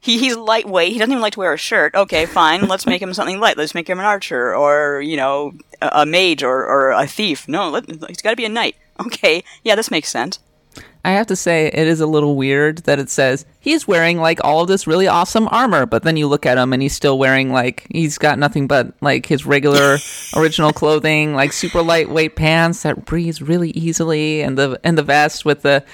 He 0.00 0.18
he's 0.18 0.36
lightweight. 0.36 0.92
He 0.92 0.98
doesn't 0.98 1.12
even 1.12 1.22
like 1.22 1.34
to 1.34 1.40
wear 1.40 1.52
a 1.52 1.58
shirt. 1.58 1.94
Okay, 1.94 2.26
fine. 2.26 2.62
Let's 2.68 2.86
make 2.86 3.02
him 3.02 3.12
something 3.14 3.38
light. 3.38 3.56
Let's 3.56 3.74
make 3.74 3.88
him 3.88 3.98
an 3.98 4.06
archer 4.06 4.54
or 4.54 5.02
you 5.02 5.16
know 5.18 5.52
a, 5.82 5.90
a 5.92 6.06
mage 6.06 6.42
or, 6.42 6.64
or 6.64 6.92
a 6.92 7.06
thief. 7.06 7.46
No, 7.46 7.68
let, 7.68 7.86
he's 7.86 8.22
got 8.22 8.30
to 8.30 8.36
be 8.36 8.46
a 8.46 8.48
knight. 8.48 8.76
Okay, 8.98 9.44
yeah, 9.62 9.74
this 9.74 9.90
makes 9.90 10.08
sense. 10.08 10.38
I 11.04 11.10
have 11.12 11.26
to 11.26 11.36
say, 11.36 11.66
it 11.66 11.86
is 11.86 12.00
a 12.00 12.06
little 12.06 12.34
weird 12.34 12.78
that 12.84 12.98
it 12.98 13.10
says 13.10 13.44
he's 13.60 13.86
wearing 13.86 14.18
like 14.18 14.40
all 14.42 14.62
of 14.62 14.68
this 14.68 14.86
really 14.86 15.06
awesome 15.06 15.48
armor, 15.50 15.84
but 15.84 16.02
then 16.02 16.16
you 16.16 16.26
look 16.26 16.46
at 16.46 16.56
him 16.56 16.72
and 16.72 16.80
he's 16.80 16.94
still 16.94 17.18
wearing 17.18 17.52
like 17.52 17.86
he's 17.90 18.16
got 18.16 18.38
nothing 18.38 18.66
but 18.66 18.94
like 19.02 19.26
his 19.26 19.44
regular 19.44 19.98
original 20.36 20.72
clothing, 20.72 21.34
like 21.34 21.52
super 21.52 21.82
lightweight 21.82 22.36
pants 22.36 22.82
that 22.84 23.04
breathe 23.04 23.40
really 23.40 23.70
easily, 23.70 24.40
and 24.40 24.56
the 24.56 24.80
and 24.82 24.96
the 24.96 25.02
vest 25.02 25.44
with 25.44 25.62
the 25.62 25.84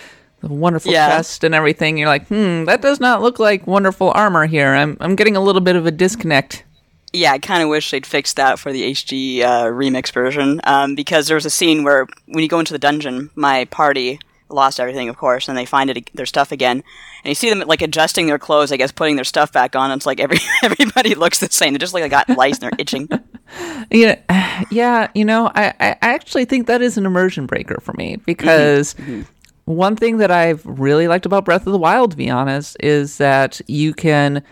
the 0.41 0.49
wonderful 0.49 0.93
Yeah. 0.93 1.09
chest 1.09 1.45
and 1.45 1.55
everything. 1.55 1.99
You're 1.99 2.09
like, 2.09 2.29
hmm, 2.29 2.65
that 2.65 2.81
does 2.81 3.01
not 3.01 3.21
look 3.21 3.39
like 3.39 3.67
wonderful 3.67 4.13
armor 4.15 4.47
here. 4.47 4.69
I'm 4.69 4.97
I'm 5.01 5.17
getting 5.17 5.37
a 5.37 5.41
little 5.41 5.61
bit 5.61 5.77
of 5.77 5.87
a 5.87 5.91
disconnect. 5.91 6.65
Yeah, 7.13 7.33
I 7.33 7.41
kind 7.41 7.61
of 7.63 7.69
wish 7.69 7.91
they'd 7.91 8.07
fixed 8.07 8.37
that 8.37 8.61
for 8.61 8.73
the 8.73 8.93
HD 8.93 9.41
uh, 9.43 9.65
remix 9.65 10.13
version. 10.13 10.61
Um, 10.63 10.95
because 10.95 11.27
there 11.27 11.35
was 11.35 11.45
a 11.45 11.51
scene 11.51 11.83
where 11.83 12.07
when 12.27 12.43
you 12.45 12.49
go 12.49 12.61
into 12.61 12.73
the 12.73 12.79
dungeon, 12.79 13.31
my 13.35 13.65
party 13.65 14.21
lost 14.51 14.81
everything, 14.81 15.09
of 15.09 15.17
course, 15.17 15.49
and 15.49 15.57
they 15.57 15.65
find 15.65 15.91
it 15.91 16.11
their 16.15 16.27
stuff 16.27 16.53
again, 16.53 16.83
and 17.25 17.29
you 17.29 17.35
see 17.35 17.51
them 17.51 17.67
like 17.67 17.83
adjusting 17.83 18.27
their 18.27 18.39
clothes, 18.39 18.73
I 18.73 18.77
guess, 18.77 18.93
putting 18.93 19.17
their 19.17 19.25
stuff 19.25 19.53
back 19.53 19.77
on. 19.77 19.91
It's 19.91 20.07
like 20.07 20.21
every 20.21 20.39
everybody 20.63 21.15
looks 21.15 21.39
the 21.39 21.51
same. 21.51 21.73
They 21.73 21.79
just 21.79 21.95
like 21.95 22.03
they 22.03 22.09
got 22.09 22.29
lice 22.29 22.59
and 22.59 22.63
they're 22.63 22.79
itching. 22.79 23.09
Yeah, 23.91 24.17
yeah. 24.71 25.11
You 25.13 25.25
know, 25.25 25.51
I, 25.57 25.75
I 25.81 25.91
I 26.03 26.15
actually 26.15 26.45
think 26.45 26.69
that 26.69 26.83
is 26.83 26.97
an 26.97 27.05
immersion 27.05 27.47
breaker 27.47 27.81
for 27.83 27.93
me 27.95 28.15
mm-hmm. 28.15 28.23
because 28.25 28.95
mm-hmm. 28.95 29.23
one 29.65 29.97
thing 29.97 30.19
that 30.19 30.31
I've 30.31 30.65
really 30.65 31.09
liked 31.09 31.27
about 31.27 31.45
Breath 31.45 31.67
of 31.67 31.73
the 31.73 31.79
Wild, 31.79 32.13
to 32.13 32.17
be 32.17 32.31
honest, 32.31 32.77
is 32.79 33.19
that 33.19 33.61
you 33.67 33.93
can, 33.93 34.45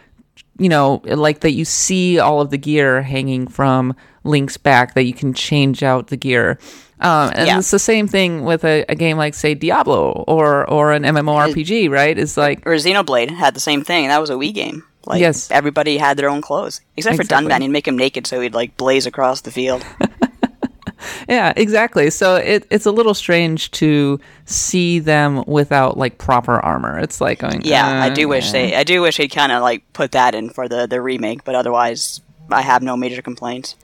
you 0.58 0.68
know, 0.68 1.00
like 1.04 1.40
that 1.40 1.52
you 1.52 1.64
see 1.64 2.18
all 2.18 2.40
of 2.40 2.50
the 2.50 2.58
gear 2.58 3.02
hanging 3.02 3.46
from 3.46 3.94
Link's 4.28 4.56
back, 4.56 4.94
that 4.94 5.04
you 5.04 5.14
can 5.14 5.32
change 5.34 5.82
out 5.82 6.08
the 6.08 6.16
gear. 6.16 6.58
Um, 7.00 7.30
and 7.34 7.46
Yeah. 7.46 7.58
it's 7.58 7.70
the 7.70 7.78
same 7.78 8.08
thing 8.08 8.44
with 8.44 8.64
a, 8.64 8.84
a 8.88 8.94
game 8.94 9.16
like, 9.16 9.34
say, 9.34 9.54
Diablo 9.54 10.24
or 10.26 10.68
or 10.68 10.92
an 10.92 11.04
MMORPG, 11.04 11.88
right? 11.90 12.18
It's 12.18 12.36
like 12.36 12.66
Or 12.66 12.72
Xenoblade 12.74 13.30
had 13.30 13.54
the 13.54 13.60
same 13.60 13.84
thing. 13.84 14.08
That 14.08 14.20
was 14.20 14.30
a 14.30 14.34
Wii 14.34 14.52
game. 14.52 14.82
Like 15.06 15.20
Yes. 15.20 15.50
everybody 15.50 15.96
had 15.96 16.16
their 16.16 16.28
own 16.28 16.42
clothes, 16.42 16.80
except 16.96 17.16
for 17.16 17.22
Exactly. 17.22 17.48
Dunban. 17.50 17.62
You'd 17.62 17.70
make 17.70 17.86
him 17.88 17.96
naked 17.96 18.26
so 18.26 18.40
he'd 18.40 18.52
like 18.54 18.76
blaze 18.76 19.06
across 19.06 19.40
the 19.42 19.50
field. 19.50 19.84
Yeah, 21.28 21.52
exactly. 21.56 22.10
So 22.10 22.36
it, 22.36 22.66
it's 22.70 22.84
a 22.86 22.90
little 22.90 23.14
strange 23.14 23.70
to 23.72 24.18
see 24.46 24.98
them 24.98 25.44
without 25.46 25.96
like 25.96 26.18
proper 26.18 26.58
armor. 26.58 26.98
It's 26.98 27.20
like 27.20 27.38
going, 27.38 27.60
Yeah, 27.62 27.86
I 27.86 28.10
uh, 28.10 28.14
do 28.14 28.26
wish 28.28 28.50
they. 28.50 28.74
I 28.74 28.82
do 28.82 29.00
wish 29.02 29.18
they'd 29.18 29.28
kind 29.28 29.52
of 29.52 29.62
like 29.62 29.84
put 29.92 30.12
that 30.12 30.34
in 30.34 30.50
for 30.50 30.68
the 30.68 30.86
the 30.88 31.00
remake, 31.00 31.44
but 31.44 31.54
otherwise, 31.54 32.20
I 32.50 32.62
have 32.62 32.82
no 32.82 32.96
major 32.96 33.22
complaints. 33.22 33.76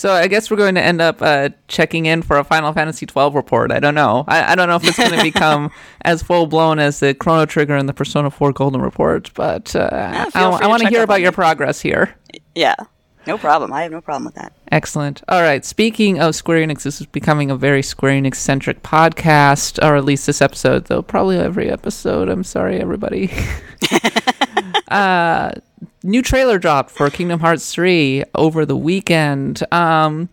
So 0.00 0.14
I 0.14 0.28
guess 0.28 0.50
we're 0.50 0.56
going 0.56 0.76
to 0.76 0.82
end 0.82 1.02
up 1.02 1.20
uh, 1.20 1.50
checking 1.68 2.06
in 2.06 2.22
for 2.22 2.38
a 2.38 2.44
Final 2.44 2.72
Fantasy 2.72 3.04
twelve 3.04 3.34
report. 3.34 3.70
I 3.70 3.80
don't 3.80 3.94
know. 3.94 4.24
I, 4.26 4.52
I 4.52 4.54
don't 4.54 4.66
know 4.66 4.76
if 4.76 4.88
it's 4.88 4.96
going 4.96 5.10
to 5.18 5.22
become 5.22 5.70
as 6.00 6.22
full 6.22 6.46
blown 6.46 6.78
as 6.78 7.00
the 7.00 7.12
Chrono 7.12 7.44
Trigger 7.44 7.76
and 7.76 7.86
the 7.86 7.92
Persona 7.92 8.30
Four 8.30 8.54
Golden 8.54 8.80
report, 8.80 9.30
but 9.34 9.76
uh, 9.76 9.90
I, 9.92 10.42
I 10.42 10.66
want 10.68 10.80
to 10.80 10.88
hear 10.88 11.02
about 11.02 11.20
your 11.20 11.32
progress 11.32 11.82
here. 11.82 12.14
Yeah, 12.54 12.76
no 13.26 13.36
problem. 13.36 13.74
I 13.74 13.82
have 13.82 13.92
no 13.92 14.00
problem 14.00 14.24
with 14.24 14.36
that. 14.36 14.54
Excellent. 14.72 15.22
All 15.28 15.42
right. 15.42 15.66
Speaking 15.66 16.18
of 16.18 16.34
Square 16.34 16.66
Enix, 16.66 16.82
this 16.84 17.02
is 17.02 17.06
becoming 17.06 17.50
a 17.50 17.56
very 17.56 17.82
Square 17.82 18.22
Enix 18.22 18.36
centric 18.36 18.82
podcast, 18.82 19.84
or 19.86 19.96
at 19.96 20.04
least 20.06 20.26
this 20.26 20.40
episode, 20.40 20.86
though 20.86 21.02
probably 21.02 21.36
every 21.36 21.70
episode. 21.70 22.30
I'm 22.30 22.44
sorry, 22.44 22.80
everybody. 22.80 23.30
uh, 24.88 25.52
new 26.02 26.22
trailer 26.22 26.58
dropped 26.58 26.90
for 26.90 27.10
Kingdom 27.10 27.40
Hearts 27.40 27.72
3 27.72 28.24
over 28.34 28.64
the 28.64 28.76
weekend. 28.76 29.62
Um, 29.72 30.28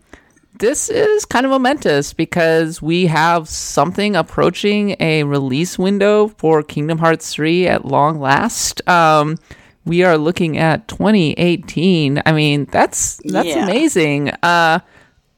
this 0.58 0.88
is 0.88 1.24
kind 1.24 1.46
of 1.46 1.50
momentous 1.50 2.12
because 2.12 2.82
we 2.82 3.06
have 3.06 3.48
something 3.48 4.16
approaching 4.16 4.96
a 4.98 5.22
release 5.24 5.78
window 5.78 6.28
for 6.28 6.62
Kingdom 6.62 6.98
Hearts 6.98 7.32
3 7.32 7.66
at 7.68 7.84
long 7.84 8.18
last. 8.18 8.86
Um, 8.88 9.36
we 9.84 10.02
are 10.02 10.18
looking 10.18 10.58
at 10.58 10.88
2018. 10.88 12.22
I 12.26 12.32
mean, 12.32 12.66
that's 12.66 13.20
that's 13.24 13.48
Yeah. 13.48 13.64
amazing. 13.64 14.30
Uh, 14.42 14.80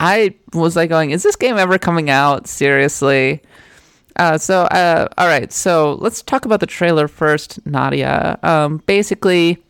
I 0.00 0.34
was 0.54 0.75
like 0.76 0.88
going, 0.88 1.10
is 1.10 1.22
this 1.22 1.37
game 1.37 1.58
ever 1.58 1.78
coming 1.78 2.08
out? 2.08 2.46
Seriously. 2.49 3.42
Uh, 4.16 4.38
so, 4.38 4.62
uh, 4.62 5.06
all 5.18 5.26
right. 5.28 5.52
So 5.52 5.94
let's 6.00 6.22
talk 6.22 6.44
about 6.46 6.60
the 6.60 6.66
trailer 6.66 7.06
first, 7.06 7.64
Nadia. 7.66 8.38
Um, 8.42 8.78
basically, 8.87 9.62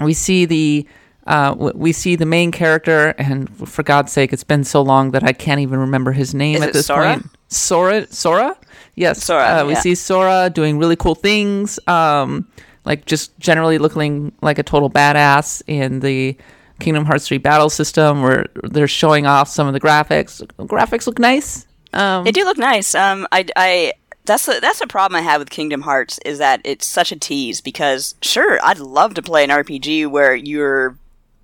we 0.00 0.12
see 0.14 0.44
the 0.44 0.86
uh, 1.26 1.54
we 1.74 1.92
see 1.92 2.16
the 2.16 2.26
main 2.26 2.50
character, 2.52 3.14
and 3.16 3.48
for 3.68 3.82
God's 3.82 4.12
sake, 4.12 4.32
it's 4.32 4.44
been 4.44 4.62
so 4.64 4.82
long 4.82 5.12
that 5.12 5.24
I 5.24 5.32
can't 5.32 5.60
even 5.60 5.78
remember 5.78 6.12
his 6.12 6.34
name 6.34 6.56
Is 6.56 6.62
at 6.62 6.72
this 6.74 6.86
Sora? 6.86 7.14
point. 7.14 7.26
Sora, 7.48 8.06
Sora, 8.12 8.56
yes, 8.94 9.22
Sora, 9.24 9.60
Uh, 9.60 9.64
we 9.66 9.72
yeah. 9.72 9.80
see 9.80 9.94
Sora 9.94 10.50
doing 10.52 10.76
really 10.78 10.96
cool 10.96 11.14
things, 11.14 11.78
um, 11.86 12.46
like 12.84 13.06
just 13.06 13.38
generally 13.38 13.78
looking 13.78 14.32
like 14.42 14.58
a 14.58 14.62
total 14.62 14.90
badass 14.90 15.62
in 15.66 16.00
the 16.00 16.36
Kingdom 16.80 17.04
Hearts 17.06 17.26
3 17.28 17.38
battle 17.38 17.70
system, 17.70 18.20
where 18.20 18.46
they're 18.64 18.88
showing 18.88 19.24
off 19.26 19.48
some 19.48 19.66
of 19.66 19.72
the 19.72 19.80
graphics. 19.80 20.42
Graphics 20.66 21.06
look 21.06 21.18
nice. 21.18 21.66
Um, 21.94 22.24
They 22.24 22.32
do 22.32 22.44
look 22.44 22.58
nice. 22.58 22.94
Um, 22.94 23.26
I, 23.32 23.46
I 23.56 23.92
that's 24.24 24.46
the 24.46 24.58
that's 24.60 24.78
the 24.78 24.86
problem 24.86 25.18
I 25.18 25.22
have 25.22 25.40
with 25.40 25.50
Kingdom 25.50 25.82
Hearts 25.82 26.18
is 26.24 26.38
that 26.38 26.60
it's 26.64 26.86
such 26.86 27.12
a 27.12 27.16
tease 27.16 27.60
because 27.60 28.14
sure 28.22 28.58
I'd 28.62 28.78
love 28.78 29.14
to 29.14 29.22
play 29.22 29.44
an 29.44 29.50
RPG 29.50 30.08
where 30.08 30.34
you're 30.34 30.96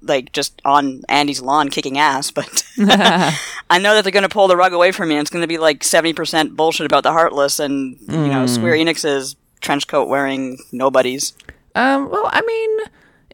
like 0.02 0.32
just 0.32 0.60
on 0.64 1.02
Andy's 1.08 1.42
lawn 1.42 1.68
kicking 1.68 1.98
ass, 1.98 2.30
but 2.30 2.64
I 2.78 3.78
know 3.78 3.94
that 3.94 4.02
they're 4.02 4.12
going 4.12 4.22
to 4.22 4.28
pull 4.28 4.48
the 4.48 4.56
rug 4.56 4.72
away 4.72 4.92
from 4.92 5.10
me. 5.10 5.14
and 5.16 5.20
It's 5.20 5.30
going 5.30 5.42
to 5.42 5.48
be 5.48 5.58
like 5.58 5.84
seventy 5.84 6.12
percent 6.14 6.56
bullshit 6.56 6.86
about 6.86 7.02
the 7.02 7.12
Heartless 7.12 7.58
and 7.60 7.98
you 8.08 8.28
know 8.28 8.46
Square 8.46 8.74
Enix's 8.74 9.36
trench 9.60 9.86
coat 9.86 10.08
wearing 10.08 10.58
nobodies. 10.72 11.34
Um, 11.74 12.10
well, 12.10 12.28
I 12.32 12.40
mean, 12.40 12.78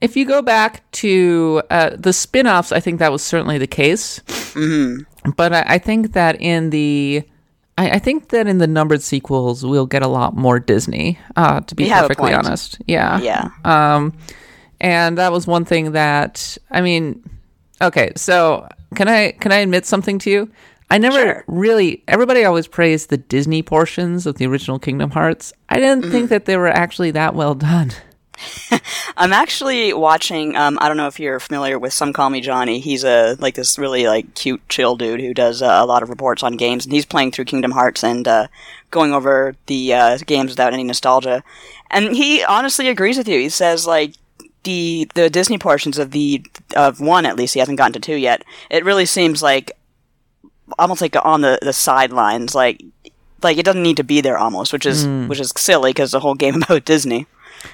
if 0.03 0.17
you 0.17 0.26
go 0.26 0.43
back 0.43 0.91
to 0.93 1.62
uh, 1.71 1.91
the 1.97 2.12
spin 2.12 2.47
offs, 2.47 2.73
I 2.73 2.81
think 2.81 2.99
that 2.99 3.12
was 3.12 3.23
certainly 3.23 3.59
the 3.59 3.67
case. 3.67 4.21
Mm-hmm. 4.26 5.31
But 5.31 5.53
I, 5.53 5.65
I 5.67 5.79
think 5.79 6.12
that 6.12 6.41
in 6.41 6.71
the. 6.71 7.23
I, 7.78 7.90
I 7.92 7.99
think 7.99 8.28
that 8.30 8.47
in 8.47 8.59
the 8.59 8.66
numbered 8.66 9.02
sequels, 9.02 9.64
we'll 9.64 9.87
get 9.87 10.02
a 10.02 10.09
lot 10.09 10.35
more 10.37 10.59
Disney, 10.59 11.18
uh, 11.37 11.61
to 11.61 11.75
be 11.75 11.88
perfectly 11.90 12.33
honest. 12.33 12.78
Yeah. 12.87 13.21
Yeah. 13.21 13.50
Um, 13.64 14.12
and 14.80 15.18
that 15.18 15.33
was 15.33 15.47
one 15.47 15.64
thing 15.64 15.92
that, 15.92 16.56
I 16.71 16.80
mean, 16.80 17.23
okay, 17.80 18.12
so 18.16 18.68
can 18.95 19.09
I 19.09 19.33
can 19.33 19.52
I 19.52 19.56
admit 19.59 19.87
something 19.87 20.18
to 20.21 20.30
you? 20.30 20.50
I 20.90 20.99
never 20.99 21.16
Sure. 21.18 21.45
really. 21.49 22.04
Everybody 22.06 22.45
always 22.45 22.68
praised 22.68 23.11
the 23.11 23.16
Disney 23.16 23.62
portions 23.62 24.25
of 24.26 24.37
the 24.37 24.47
original 24.47 24.78
Kingdom 24.78 25.11
Hearts. 25.11 25.52
I 25.68 25.76
didn't 25.80 26.02
Mm-hmm. 26.02 26.12
think 26.12 26.30
that 26.30 26.45
they 26.45 26.56
were 26.56 26.68
actually 26.68 27.11
that 27.12 27.35
well 27.35 27.54
done. 27.56 27.90
I'm 29.16 29.32
actually 29.32 29.92
watching. 29.94 30.56
Um, 30.56 30.78
I 30.80 30.88
don't 30.88 30.96
know 30.96 31.06
if 31.06 31.18
you're 31.18 31.40
familiar 31.40 31.78
with 31.78 31.92
Some 31.92 32.12
Call 32.12 32.28
Me 32.28 32.40
Johnny. 32.40 32.80
He's 32.80 33.02
a 33.02 33.37
like 33.38 33.54
this 33.54 33.78
really 33.78 34.06
like 34.06 34.35
cute, 34.35 34.68
chill 34.68 34.96
dude 34.96 35.20
who 35.20 35.32
does 35.32 35.62
uh, 35.62 35.78
a 35.80 35.87
lot 35.87 36.02
of 36.02 36.11
reports 36.11 36.42
on 36.42 36.56
games, 36.56 36.85
and 36.85 36.92
he's 36.92 37.06
playing 37.06 37.32
through 37.32 37.46
Kingdom 37.46 37.70
Hearts 37.70 38.04
and 38.04 38.28
uh, 38.28 38.49
going 38.90 39.14
over 39.14 39.56
the 39.66 39.94
uh, 39.94 40.18
games 40.26 40.50
without 40.50 40.75
any 40.75 40.85
nostalgia. 40.85 41.42
And 41.90 42.14
he 42.14 42.44
honestly 42.44 42.88
agrees 42.88 43.16
with 43.16 43.28
you. 43.28 43.38
He 43.38 43.49
says 43.49 43.87
like 43.87 44.14
the 44.64 45.08
the 45.14 45.30
Disney 45.30 45.56
portions 45.58 45.99
of 45.99 46.11
the 46.11 46.44
of 46.76 47.00
one 47.00 47.25
at 47.25 47.37
least 47.37 47.54
he 47.54 47.61
hasn't 47.61 47.78
gotten 47.78 47.94
to 47.94 48.00
two 48.00 48.16
yet. 48.16 48.44
It 48.68 48.85
really 48.85 49.06
seems 49.06 49.42
like 49.42 49.73
almost 50.78 51.00
like 51.00 51.16
on 51.25 51.40
the 51.40 51.58
the 51.62 51.73
sidelines, 51.73 52.54
like 52.54 52.82
like 53.42 53.56
it 53.56 53.64
doesn't 53.64 53.82
need 53.82 53.96
to 53.96 54.04
be 54.04 54.20
there 54.20 54.37
almost, 54.37 54.75
which 54.75 54.85
is 54.85 55.06
which 55.28 55.40
is 55.40 55.54
silly 55.56 55.90
because 55.90 56.11
the 56.11 56.20
whole 56.20 56.35
game 56.35 56.56
about 56.62 56.85
Disney. 56.85 57.26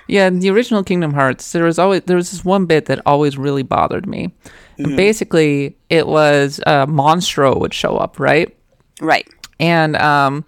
Yeah, 0.09 0.27
in 0.27 0.41
the 0.41 0.51
original 0.51 0.83
Kingdom 0.83 1.13
Hearts, 1.15 1.53
there 1.53 1.65
was 1.65 1.79
always 1.79 2.03
there 2.03 2.17
was 2.17 2.31
this 2.31 2.45
one 2.45 2.67
bit 2.67 2.87
that 2.87 3.01
always 3.07 3.39
really 3.39 3.63
bothered 3.63 4.07
me. 4.07 4.29
Mm-hmm. 4.29 4.85
And 4.85 4.97
basically, 4.97 5.77
it 5.91 6.07
was 6.07 6.61
uh, 6.67 6.87
Monstro 6.87 7.59
would 7.61 7.75
show 7.75 7.97
up, 7.97 8.19
right? 8.19 8.55
Right. 9.01 9.29
And 9.61 9.97
um, 9.97 10.45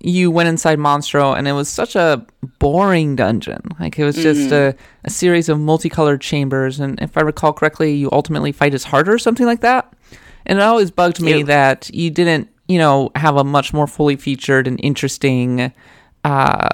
you 0.00 0.30
went 0.30 0.48
inside 0.48 0.78
Monstro, 0.78 1.36
and 1.36 1.48
it 1.48 1.52
was 1.52 1.68
such 1.68 1.96
a 1.96 2.24
boring 2.58 3.16
dungeon. 3.16 3.60
Like 3.80 3.98
it 3.98 4.04
was 4.04 4.16
just 4.16 4.50
Mm-hmm. 4.50 4.76
a, 4.78 4.82
a 5.04 5.10
series 5.10 5.48
of 5.48 5.58
multicolored 5.58 6.20
chambers, 6.20 6.80
and 6.80 7.00
if 7.00 7.16
I 7.16 7.22
recall 7.22 7.52
correctly, 7.52 7.94
you 7.94 8.08
ultimately 8.12 8.52
fight 8.52 8.72
his 8.72 8.84
heart 8.84 9.08
or 9.08 9.18
something 9.18 9.46
like 9.46 9.60
that. 9.60 9.92
And 10.46 10.58
it 10.58 10.62
always 10.62 10.90
bugged 10.92 11.20
me 11.20 11.38
Ew. 11.38 11.44
that 11.46 11.90
you 11.92 12.08
didn't, 12.10 12.48
you 12.68 12.78
know, 12.78 13.10
have 13.16 13.36
a 13.36 13.42
much 13.44 13.72
more 13.72 13.88
fully 13.88 14.14
featured 14.16 14.68
and 14.68 14.78
interesting, 14.80 15.72
uh, 16.22 16.68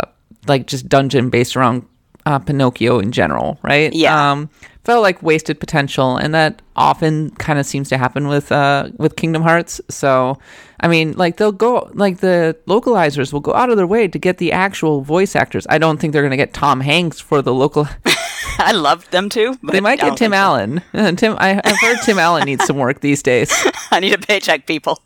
like 0.47 0.67
just 0.67 0.89
dungeon 0.91 1.31
based 1.31 1.57
around 1.57 1.87
uh, 2.27 2.39
Pinocchio 2.39 2.99
in 2.99 3.13
general, 3.13 3.59
right? 3.63 3.93
Yeah. 3.93 4.33
Um, 4.33 4.51
felt 4.85 5.03
like 5.03 5.23
wasted 5.23 5.61
potential, 5.61 6.17
and 6.17 6.35
that 6.35 6.61
often 6.75 7.31
kind 7.31 7.59
of 7.59 7.67
seems 7.67 7.89
to 7.91 7.99
happen 7.99 8.27
with 8.29 8.51
uh 8.51 8.91
with 8.97 9.17
Kingdom 9.17 9.43
Hearts. 9.43 9.81
So, 9.89 10.39
I 10.81 10.89
mean, 10.89 11.13
like 11.13 11.37
they'll 11.37 11.53
go 11.53 11.91
like 11.95 12.19
the 12.19 12.57
localizers 12.67 13.33
will 13.33 13.41
go 13.41 13.55
out 13.55 13.71
of 13.71 13.77
their 13.77 13.87
way 13.87 14.09
to 14.09 14.19
get 14.19 14.39
the 14.39 14.53
actual 14.53 15.03
voice 15.03 15.37
actors. 15.37 15.67
I 15.69 15.79
don't 15.79 15.99
think 16.01 16.13
they're 16.13 16.23
going 16.23 16.31
to 16.33 16.37
get 16.37 16.53
Tom 16.53 16.81
Hanks 16.81 17.21
for 17.21 17.43
the 17.43 17.55
local. 17.55 17.89
I 18.59 18.73
love 18.73 19.09
them 19.11 19.29
too. 19.29 19.57
But 19.63 19.73
they 19.73 19.81
might 19.81 20.01
get 20.01 20.17
Tim 20.17 20.33
so. 20.33 20.37
Allen. 20.37 20.83
Uh, 20.93 21.13
Tim, 21.17 21.37
I, 21.39 21.61
I've 21.65 21.81
heard 21.81 21.99
Tim 22.03 22.19
Allen 22.19 22.45
needs 22.45 22.65
some 22.65 22.77
work 22.77 23.01
these 23.01 23.23
days, 23.23 23.53
I 23.91 24.01
need 24.01 24.15
a 24.15 24.19
paycheck, 24.19 24.67
people. 24.67 25.03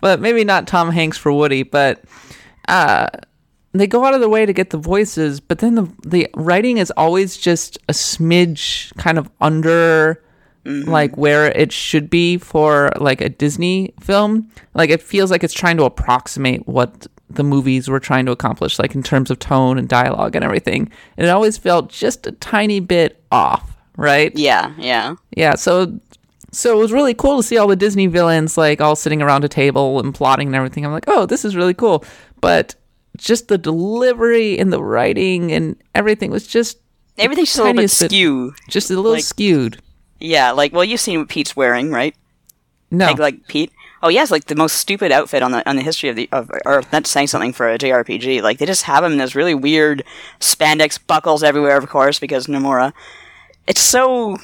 but 0.00 0.20
maybe 0.20 0.44
not 0.44 0.66
Tom 0.66 0.90
Hanks 0.90 1.18
for 1.18 1.32
Woody. 1.32 1.62
But 1.62 2.04
uh, 2.68 3.08
they 3.80 3.86
go 3.86 4.04
out 4.04 4.14
of 4.14 4.20
their 4.20 4.28
way 4.28 4.46
to 4.46 4.52
get 4.52 4.70
the 4.70 4.78
voices, 4.78 5.40
but 5.40 5.58
then 5.58 5.74
the 5.74 5.92
the 6.06 6.28
writing 6.34 6.78
is 6.78 6.90
always 6.96 7.36
just 7.36 7.76
a 7.88 7.92
smidge 7.92 8.94
kind 8.96 9.18
of 9.18 9.30
under 9.40 10.22
mm-hmm. 10.64 10.88
like 10.88 11.16
where 11.16 11.46
it 11.46 11.72
should 11.72 12.10
be 12.10 12.38
for 12.38 12.90
like 12.98 13.20
a 13.20 13.28
Disney 13.28 13.94
film. 14.00 14.50
Like 14.74 14.90
it 14.90 15.02
feels 15.02 15.30
like 15.30 15.44
it's 15.44 15.54
trying 15.54 15.76
to 15.78 15.84
approximate 15.84 16.66
what 16.66 17.06
the 17.30 17.42
movies 17.44 17.88
were 17.88 18.00
trying 18.00 18.26
to 18.26 18.32
accomplish, 18.32 18.78
like 18.78 18.94
in 18.94 19.02
terms 19.02 19.30
of 19.30 19.38
tone 19.38 19.78
and 19.78 19.88
dialogue 19.88 20.36
and 20.36 20.44
everything. 20.44 20.90
And 21.16 21.26
it 21.26 21.30
always 21.30 21.58
felt 21.58 21.90
just 21.90 22.26
a 22.26 22.32
tiny 22.32 22.80
bit 22.80 23.22
off, 23.32 23.76
right? 23.96 24.32
Yeah, 24.36 24.72
yeah. 24.78 25.16
Yeah, 25.36 25.54
so 25.54 25.98
so 26.52 26.76
it 26.76 26.80
was 26.80 26.92
really 26.92 27.14
cool 27.14 27.38
to 27.38 27.42
see 27.42 27.58
all 27.58 27.66
the 27.66 27.76
Disney 27.76 28.06
villains 28.06 28.56
like 28.56 28.80
all 28.80 28.96
sitting 28.96 29.20
around 29.22 29.44
a 29.44 29.48
table 29.48 29.98
and 29.98 30.14
plotting 30.14 30.48
and 30.48 30.56
everything. 30.56 30.84
I'm 30.84 30.92
like, 30.92 31.08
oh, 31.08 31.26
this 31.26 31.44
is 31.44 31.56
really 31.56 31.74
cool. 31.74 32.04
But 32.40 32.74
just 33.16 33.48
the 33.48 33.58
delivery 33.58 34.58
and 34.58 34.72
the 34.72 34.82
writing 34.82 35.52
and 35.52 35.76
everything 35.94 36.30
was 36.30 36.46
just 36.46 36.78
Everything's 37.16 37.48
just 37.48 37.58
a 37.58 37.62
little 37.62 37.74
bit 37.74 37.76
Tiniest 37.82 38.00
bit- 38.00 38.10
skew. 38.10 38.54
just 38.68 38.90
a 38.90 38.94
little 38.96 39.12
Like- 39.12 39.24
skewed. 39.24 39.80
Yeah, 40.20 40.50
like 40.52 40.72
well, 40.72 40.84
you've 40.84 41.00
seen 41.00 41.18
what 41.18 41.28
Pete's 41.28 41.54
wearing, 41.54 41.90
right? 41.90 42.14
No, 42.90 43.06
Like, 43.06 43.18
like 43.18 43.46
Pete. 43.48 43.70
Oh, 44.02 44.10
has 44.10 44.30
like 44.30 44.44
the 44.46 44.54
most 44.54 44.76
stupid 44.76 45.10
outfit 45.12 45.42
on 45.42 45.52
the 45.52 45.68
on 45.68 45.76
the 45.76 45.82
history 45.82 46.08
of 46.08 46.16
the 46.16 46.28
of 46.32 46.50
Earth. 46.66 46.88
That's 46.90 47.10
saying 47.10 47.28
something 47.28 47.52
for 47.52 47.68
a 47.68 47.78
JRPG. 47.78 48.42
Like 48.42 48.58
they 48.58 48.66
just 48.66 48.82
have 48.84 49.02
him 49.04 49.12
in 49.12 49.18
those 49.18 49.34
really 49.34 49.54
weird 49.54 50.04
spandex 50.40 50.98
buckles 51.04 51.42
everywhere, 51.42 51.76
of 51.76 51.88
course, 51.88 52.18
because 52.18 52.46
Nomura. 52.46 52.92
It's 53.66 53.80
so. 53.80 54.36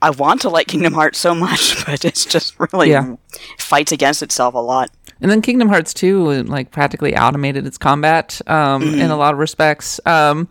I 0.00 0.10
want 0.10 0.40
to 0.42 0.48
like 0.48 0.66
Kingdom 0.66 0.94
Hearts 0.94 1.18
so 1.20 1.32
much, 1.34 1.84
but 1.86 2.04
it's 2.04 2.24
just 2.24 2.54
really 2.72 2.90
Yeah. 2.90 3.14
fights 3.58 3.92
against 3.92 4.22
itself 4.22 4.54
a 4.54 4.58
lot. 4.58 4.90
And 5.22 5.30
then 5.30 5.40
Kingdom 5.40 5.68
Hearts 5.68 5.94
2 5.94 6.42
like 6.44 6.70
practically 6.70 7.16
automated 7.16 7.66
its 7.66 7.78
combat 7.78 8.40
um, 8.46 8.82
in 8.82 9.10
a 9.10 9.16
lot 9.16 9.32
of 9.32 9.38
respects. 9.38 10.00
Um, 10.04 10.48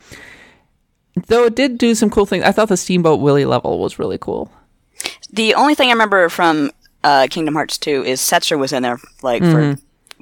though 1.27 1.45
it 1.45 1.55
did 1.55 1.77
do 1.77 1.93
some 1.93 2.09
cool 2.09 2.25
things. 2.25 2.43
I 2.43 2.51
thought 2.51 2.69
the 2.69 2.77
Steamboat 2.77 3.19
Willie 3.19 3.45
level 3.45 3.79
was 3.79 3.99
really 3.99 4.17
cool. 4.17 4.51
The 5.31 5.53
only 5.55 5.75
thing 5.75 5.89
I 5.89 5.91
remember 5.91 6.29
from 6.29 6.71
uh, 7.03 7.27
Kingdom 7.29 7.53
Hearts 7.55 7.77
2 7.77 8.03
is 8.05 8.21
Setzer 8.21 8.57
was 8.57 8.73
in 8.73 8.83
there, 8.83 8.99
like, 9.21 9.43
for 9.43 9.75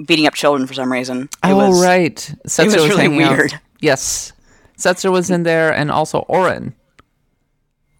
beating 0.05 0.25
up 0.27 0.33
children 0.33 0.67
for 0.67 0.73
some 0.73 0.91
reason. 0.91 1.23
It 1.23 1.29
oh 1.43 1.69
was, 1.69 1.83
right, 1.83 2.15
Setzer 2.47 2.65
was 2.65 2.75
really 2.75 3.01
hanging 3.01 3.23
out. 3.23 3.37
weird. 3.37 3.59
Yes, 3.81 4.33
Setzer 4.77 5.11
was 5.11 5.29
in 5.29 5.43
there, 5.43 5.73
and 5.73 5.91
also 5.91 6.19
Orin, 6.21 6.73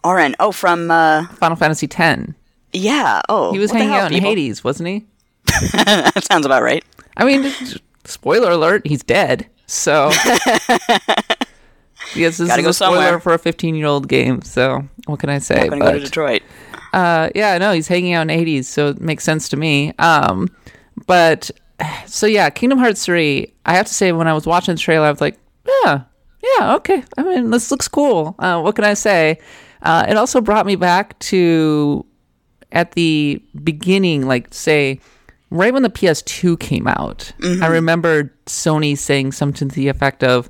Oren. 0.03 0.35
Oh, 0.39 0.51
from, 0.51 0.89
uh, 0.89 1.27
Final 1.35 1.57
Fantasy 1.57 1.87
X. 1.91 2.31
yeah. 2.71 3.21
Oh, 3.27 3.51
He 3.51 3.59
was 3.59 3.71
hanging 3.71 3.89
hell, 3.89 4.05
out 4.05 4.11
in 4.11 4.17
people? 4.19 4.29
Hades, 4.29 4.63
wasn't 4.63 4.87
he? 4.89 5.05
that 5.73 6.23
sounds 6.23 6.45
about 6.45 6.63
right. 6.63 6.83
I 7.17 7.25
mean, 7.25 7.51
spoiler 8.05 8.51
alert, 8.51 8.85
he's 8.87 9.03
dead. 9.03 9.47
So, 9.67 10.09
yes, 12.15 12.37
this 12.37 12.47
Gotta 12.47 12.59
is 12.59 12.63
go 12.63 12.69
a 12.69 12.73
spoiler 12.73 12.73
somewhere. 12.73 13.19
for 13.19 13.33
a 13.33 13.39
15 13.39 13.75
year 13.75 13.87
old 13.87 14.07
game. 14.07 14.41
So, 14.41 14.83
what 15.05 15.19
can 15.19 15.29
I 15.29 15.39
say? 15.39 15.61
I'm 15.61 15.69
gonna 15.69 15.85
go 15.85 15.93
to 15.93 15.99
Detroit. 15.99 16.41
Uh, 16.93 17.29
yeah, 17.35 17.57
no, 17.57 17.71
he's 17.71 17.87
hanging 17.87 18.13
out 18.13 18.23
in 18.23 18.29
Hades, 18.29 18.67
so 18.67 18.87
it 18.89 18.99
makes 19.01 19.23
sense 19.23 19.49
to 19.49 19.57
me. 19.57 19.93
Um, 19.99 20.49
but 21.05 21.51
so 22.05 22.25
yeah, 22.25 22.49
Kingdom 22.49 22.79
Hearts 22.79 23.05
3. 23.05 23.53
I 23.65 23.73
have 23.73 23.85
to 23.85 23.93
say, 23.93 24.11
when 24.11 24.27
I 24.27 24.33
was 24.33 24.45
watching 24.45 24.75
the 24.75 24.81
trailer, 24.81 25.05
I 25.05 25.11
was 25.11 25.21
like, 25.21 25.37
yeah, 25.83 26.01
yeah, 26.57 26.75
okay. 26.75 27.03
I 27.17 27.23
mean, 27.23 27.51
this 27.51 27.69
looks 27.71 27.87
cool. 27.87 28.35
Uh, 28.39 28.61
what 28.61 28.75
can 28.75 28.85
I 28.85 28.93
say? 28.95 29.39
Uh, 29.81 30.05
it 30.09 30.17
also 30.17 30.41
brought 30.41 30.65
me 30.65 30.75
back 30.75 31.17
to 31.19 32.05
at 32.71 32.91
the 32.93 33.41
beginning, 33.63 34.27
like 34.27 34.53
say, 34.53 34.99
right 35.49 35.73
when 35.73 35.83
the 35.83 35.89
PS2 35.89 36.59
came 36.59 36.87
out. 36.87 37.31
I 37.39 37.43
mm-hmm. 37.43 37.71
remember 37.71 38.33
Sony 38.45 38.97
saying 38.97 39.31
something 39.31 39.69
to 39.69 39.75
the 39.75 39.87
effect 39.87 40.23
of, 40.23 40.49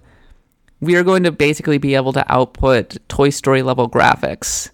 we 0.82 0.96
are 0.96 1.04
going 1.04 1.24
to 1.24 1.32
basically 1.32 1.78
be 1.78 1.96
able 1.96 2.14
to 2.14 2.32
output 2.32 2.98
Toy 3.10 3.30
Story 3.30 3.62
level 3.62 3.90
graphics. 3.90 4.70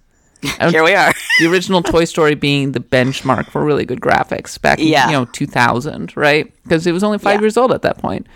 And 0.59 0.71
Here 0.73 0.83
we 0.83 0.93
are. 0.93 1.11
the 1.39 1.47
original 1.47 1.81
Toy 1.81 2.05
Story 2.05 2.35
being 2.35 2.73
the 2.73 2.79
benchmark 2.79 3.47
for 3.49 3.63
really 3.63 3.85
good 3.85 4.01
graphics 4.01 4.61
back 4.61 4.79
in 4.79 4.87
Yeah. 4.87 5.07
you 5.07 5.13
know 5.13 5.25
2000, 5.25 6.15
right? 6.15 6.51
Because 6.63 6.85
it 6.85 6.91
was 6.91 7.03
only 7.03 7.17
five 7.17 7.39
Yeah. 7.39 7.41
years 7.41 7.57
old 7.57 7.71
at 7.71 7.81
that 7.83 7.97
point. 7.97 8.27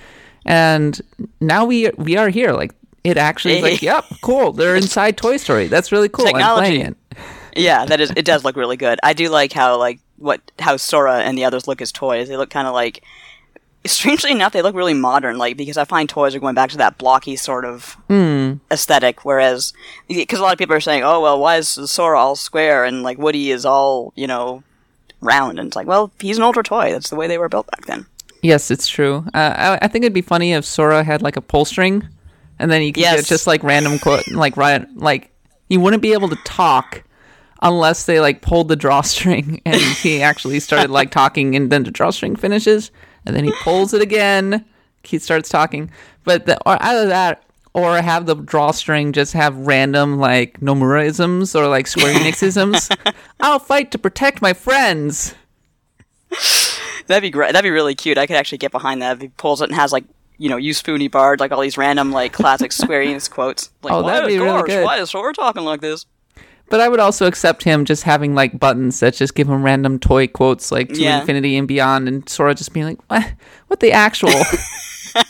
and 0.45 0.99
now 1.41 1.65
we 1.65 1.89
we 1.97 2.15
are 2.17 2.29
here. 2.29 2.53
Like 2.53 2.73
it 3.03 3.17
actually 3.17 3.57
is 3.57 3.61
like, 3.61 3.81
yep, 3.91 4.05
cool. 4.21 4.51
They're 4.53 4.75
inside 4.75 5.17
Toy 5.17 5.37
Story. 5.37 5.67
That's 5.67 5.91
really 5.91 6.09
cool. 6.09 6.27
I'm 6.27 6.33
Technology. 6.33 6.77
playing 6.77 6.81
it. 6.81 6.97
Yeah, 7.55 7.85
that 7.85 7.99
is. 7.99 8.11
It 8.15 8.25
does 8.25 8.43
look 8.45 8.55
really 8.55 8.77
good. 8.77 8.99
I 9.03 9.13
do 9.13 9.29
like 9.29 9.51
how 9.53 9.77
like 9.77 9.99
what 10.19 10.41
how 10.59 10.77
Sora 10.77 11.19
and 11.19 11.37
the 11.37 11.45
others 11.45 11.67
look 11.67 11.81
as 11.81 11.91
toys. 11.91 12.27
They 12.29 12.37
look 12.37 12.49
kind 12.49 12.67
of 12.67 12.73
like. 12.73 13.03
Strangely 13.85 14.31
enough, 14.31 14.51
they 14.51 14.61
look 14.61 14.75
really 14.75 14.93
modern. 14.93 15.37
Like 15.37 15.55
because 15.55 15.77
I 15.77 15.85
find 15.85 16.09
toys 16.09 16.35
are 16.35 16.39
going 16.39 16.53
back 16.53 16.69
to 16.71 16.77
that 16.77 16.97
blocky 16.97 17.37
sort 17.37 17.63
of 17.63 17.95
aesthetic. 18.69 19.23
Whereas, 19.23 19.71
because 20.09 20.39
a 20.39 20.41
lot 20.41 20.51
of 20.51 20.59
people 20.59 20.75
are 20.75 20.81
saying, 20.81 21.03
"Oh 21.03 21.21
well, 21.21 21.39
why 21.39 21.55
is 21.55 21.69
Sora 21.69 22.19
all 22.19 22.35
square 22.35 22.83
and 22.83 23.03
like 23.03 23.17
Woody 23.17 23.51
is 23.51 23.65
all 23.65 24.11
you 24.17 24.27
know 24.27 24.63
round?" 25.21 25.59
And 25.59 25.67
it's 25.67 25.77
like, 25.77 25.87
well, 25.87 26.11
he's 26.19 26.35
an 26.37 26.43
older 26.43 26.61
toy. 26.61 26.91
That's 26.91 27.09
the 27.09 27.15
way 27.15 27.27
they 27.27 27.37
were 27.37 27.47
built 27.47 27.67
back 27.71 27.85
then. 27.85 28.05
Yes, 28.41 28.69
it's 28.69 28.87
true. 28.87 29.23
Uh, 29.33 29.53
I, 29.55 29.79
I 29.81 29.87
think 29.87 30.03
it'd 30.03 30.13
be 30.13 30.21
funny 30.21 30.51
if 30.51 30.65
Sora 30.65 31.01
had 31.03 31.21
like 31.21 31.37
a 31.37 31.41
pull 31.41 31.63
string, 31.63 32.05
and 32.59 32.69
then 32.69 32.81
you 32.81 32.91
could 32.91 32.99
Yes. 33.01 33.29
just 33.29 33.47
like 33.47 33.63
random 33.63 33.97
quote, 33.97 34.27
like 34.27 34.57
right, 34.57 34.85
like 34.97 35.31
you 35.69 35.79
wouldn't 35.79 36.01
be 36.01 36.11
able 36.11 36.27
to 36.27 36.37
talk 36.43 37.03
unless 37.61 38.05
they 38.05 38.19
like 38.19 38.41
pulled 38.41 38.67
the 38.67 38.75
drawstring 38.75 39.61
and 39.65 39.75
he 39.81 40.21
actually 40.21 40.59
started 40.59 40.89
like 40.89 41.11
talking, 41.11 41.55
and 41.55 41.71
then 41.71 41.83
the 41.83 41.91
drawstring 41.91 42.35
finishes, 42.35 42.91
and 43.25 43.35
then 43.35 43.43
he 43.43 43.53
pulls 43.63 43.93
it 43.93 44.01
again. 44.01 44.65
He 45.03 45.19
starts 45.19 45.49
talking, 45.49 45.91
but 46.23 46.45
the, 46.45 46.57
or 46.65 46.77
either 46.81 47.07
that 47.07 47.43
or 47.73 48.01
have 48.01 48.25
the 48.25 48.35
drawstring 48.35 49.13
just 49.13 49.33
have 49.33 49.55
random 49.55 50.17
like 50.17 50.59
Nomura-isms 50.59 51.55
or 51.55 51.67
like 51.67 51.87
Square 51.87 52.15
Enix-isms. 52.15 52.89
I'll 53.39 53.59
fight 53.59 53.91
to 53.91 53.97
protect 53.97 54.41
my 54.41 54.53
friends. 54.53 55.35
That'd 57.07 57.21
be 57.21 57.29
great. 57.29 57.53
That'd 57.53 57.63
be 57.63 57.69
really 57.71 57.95
cute. 57.95 58.17
I 58.17 58.27
could 58.27 58.35
actually 58.35 58.57
get 58.57 58.71
behind 58.71 59.01
that 59.01 59.17
if 59.17 59.21
he 59.21 59.27
pulls 59.29 59.61
it 59.61 59.69
and 59.69 59.75
has 59.75 59.91
like 59.91 60.05
you 60.39 60.47
know, 60.49 60.57
you 60.57 60.73
spoony 60.73 61.09
bard, 61.09 61.41
like 61.41 61.51
all 61.51 61.59
these 61.59 61.77
random 61.77 62.11
like 62.11 62.31
classic 62.33 62.71
Square 62.71 63.05
Enix 63.05 63.29
quotes. 63.29 63.69
Like, 63.83 63.93
Oh, 63.93 64.01
why 64.01 64.13
that'd 64.13 64.29
be 64.29 64.39
really 64.39 64.63
good. 64.63 64.85
Why 64.85 64.97
is 64.99 65.11
Sora 65.11 65.33
talking 65.33 65.63
like 65.63 65.81
this? 65.81 66.05
But 66.69 66.81
I 66.81 66.87
would 66.89 66.99
also 66.99 67.25
accept 67.25 67.63
him 67.63 67.85
just 67.85 68.03
having 68.03 68.35
like 68.35 68.59
buttons 68.59 68.99
that 68.99 69.15
just 69.15 69.35
give 69.35 69.49
him 69.49 69.63
random 69.63 69.97
toy 69.99 70.27
quotes 70.27 70.71
like 70.71 70.89
to 70.89 71.01
Yeah. 71.01 71.19
infinity 71.21 71.57
and 71.57 71.67
beyond, 71.67 72.07
and 72.07 72.27
Sora 72.29 72.53
just 72.55 72.73
being 72.73 72.85
like, 72.85 72.99
"What? 73.09 73.31
What 73.67 73.79
the 73.79 73.91
actual?" 73.91 74.29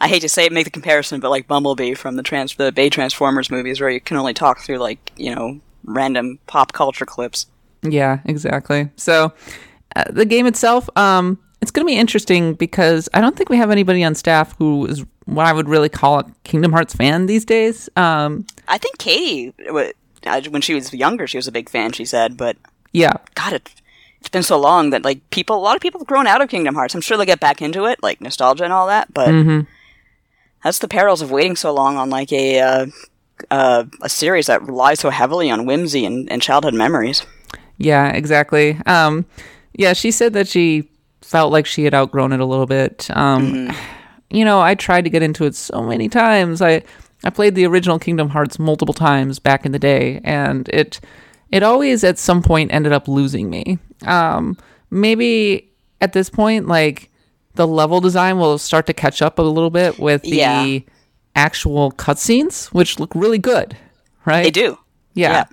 I 0.00 0.08
hate 0.08 0.20
to 0.20 0.28
say 0.28 0.44
it, 0.44 0.52
make 0.52 0.64
the 0.64 0.70
comparison, 0.70 1.20
but 1.20 1.30
like 1.30 1.46
Bumblebee 1.48 1.94
from 1.94 2.16
the 2.16 2.22
trans 2.22 2.54
the 2.56 2.72
Bay 2.72 2.90
Transformers 2.90 3.50
movies, 3.50 3.80
where 3.80 3.90
you 3.90 4.00
can 4.00 4.16
only 4.16 4.34
talk 4.34 4.60
through 4.60 4.78
like 4.78 5.12
you 5.16 5.34
know 5.34 5.60
random 5.84 6.38
pop 6.46 6.72
culture 6.72 7.06
clips. 7.06 7.46
yeah, 7.82 8.18
exactly. 8.24 8.88
So 8.96 9.32
uh, 9.96 10.04
the 10.10 10.24
game 10.24 10.46
itself, 10.46 10.88
um, 10.96 11.38
it's 11.60 11.70
going 11.70 11.86
to 11.86 11.90
be 11.90 11.96
interesting 11.98 12.54
because 12.54 13.08
I 13.14 13.20
don't 13.20 13.36
think 13.36 13.48
we 13.50 13.56
have 13.56 13.70
anybody 13.70 14.02
on 14.04 14.14
staff 14.14 14.54
who 14.58 14.86
is 14.86 15.04
what 15.26 15.46
I 15.46 15.52
would 15.52 15.68
really 15.68 15.88
call 15.88 16.18
a 16.20 16.24
Kingdom 16.44 16.72
Hearts 16.72 16.94
fan 16.94 17.26
these 17.26 17.44
days. 17.44 17.88
Um, 17.96 18.46
I 18.68 18.76
think 18.78 18.98
Katie, 18.98 19.52
uh, 19.70 19.84
when 20.50 20.62
she 20.62 20.74
was 20.74 20.92
younger, 20.92 21.26
she 21.26 21.38
was 21.38 21.46
a 21.48 21.52
big 21.52 21.68
fan. 21.68 21.92
She 21.92 22.04
said, 22.04 22.36
but 22.36 22.56
yeah, 22.92 23.14
God, 23.34 23.52
it, 23.54 23.70
it's 24.20 24.28
been 24.28 24.42
so 24.42 24.58
long 24.58 24.90
that 24.90 25.04
like 25.04 25.28
people, 25.30 25.56
a 25.56 25.60
lot 25.60 25.76
of 25.76 25.82
people 25.82 26.00
have 26.00 26.06
grown 26.06 26.26
out 26.26 26.40
of 26.40 26.48
Kingdom 26.48 26.74
Hearts. 26.74 26.94
I'm 26.94 27.00
sure 27.00 27.16
they'll 27.16 27.26
get 27.26 27.40
back 27.40 27.60
into 27.62 27.84
it, 27.86 28.02
like 28.02 28.20
nostalgia 28.20 28.64
and 28.64 28.72
all 28.72 28.86
that. 28.86 29.12
But 29.12 29.28
Mm-hmm. 29.28 29.60
that's 30.62 30.78
the 30.78 30.88
perils 30.88 31.20
of 31.22 31.30
waiting 31.30 31.56
so 31.56 31.72
long 31.74 31.96
on 31.96 32.08
like 32.10 32.32
a 32.32 32.60
uh, 32.60 32.86
uh, 33.50 33.84
a 34.00 34.08
series 34.08 34.46
that 34.46 34.62
relies 34.62 35.00
so 35.00 35.10
heavily 35.10 35.50
on 35.50 35.66
whimsy 35.66 36.04
and, 36.06 36.30
and 36.30 36.40
childhood 36.40 36.74
memories. 36.74 37.26
Yeah, 37.78 38.08
exactly. 38.10 38.78
Um, 38.86 39.26
yeah, 39.72 39.92
she 39.92 40.10
said 40.10 40.32
that 40.34 40.46
she 40.48 40.88
felt 41.20 41.50
like 41.52 41.66
she 41.66 41.84
had 41.84 41.94
outgrown 41.94 42.32
it 42.32 42.40
a 42.40 42.44
little 42.46 42.66
bit. 42.66 43.10
Um, 43.10 43.72
You 44.30 44.44
know, 44.44 44.60
I 44.60 44.74
tried 44.74 45.02
to 45.04 45.10
get 45.10 45.22
into 45.22 45.44
it 45.44 45.54
so 45.54 45.82
many 45.82 46.08
times. 46.08 46.60
I 46.62 46.82
I 47.24 47.30
played 47.30 47.54
the 47.54 47.64
original 47.66 47.98
Kingdom 47.98 48.28
Hearts 48.28 48.58
multiple 48.58 48.94
times 48.94 49.38
back 49.38 49.64
in 49.64 49.72
the 49.72 49.78
day, 49.78 50.20
and 50.24 50.68
it 50.68 51.00
it 51.50 51.62
always 51.62 52.04
at 52.04 52.18
some 52.18 52.42
point 52.42 52.72
ended 52.72 52.92
up 52.92 53.08
losing 53.08 53.48
me. 53.50 53.78
Um, 54.06 54.56
maybe 54.90 55.70
at 56.00 56.12
this 56.12 56.28
point, 56.30 56.66
like 56.68 57.10
the 57.54 57.66
level 57.66 58.00
design 58.00 58.38
will 58.38 58.58
start 58.58 58.86
to 58.86 58.92
catch 58.92 59.22
up 59.22 59.38
a 59.38 59.42
little 59.42 59.70
bit 59.70 59.98
with 59.98 60.22
the 60.22 60.36
Yeah. 60.36 60.78
actual 61.36 61.92
cutscenes, 61.92 62.66
which 62.66 62.98
look 62.98 63.14
really 63.14 63.38
good, 63.38 63.76
right? 64.24 64.42
They 64.44 64.50
do. 64.50 64.78
Yeah. 65.14 65.32
Yeah. 65.32 65.44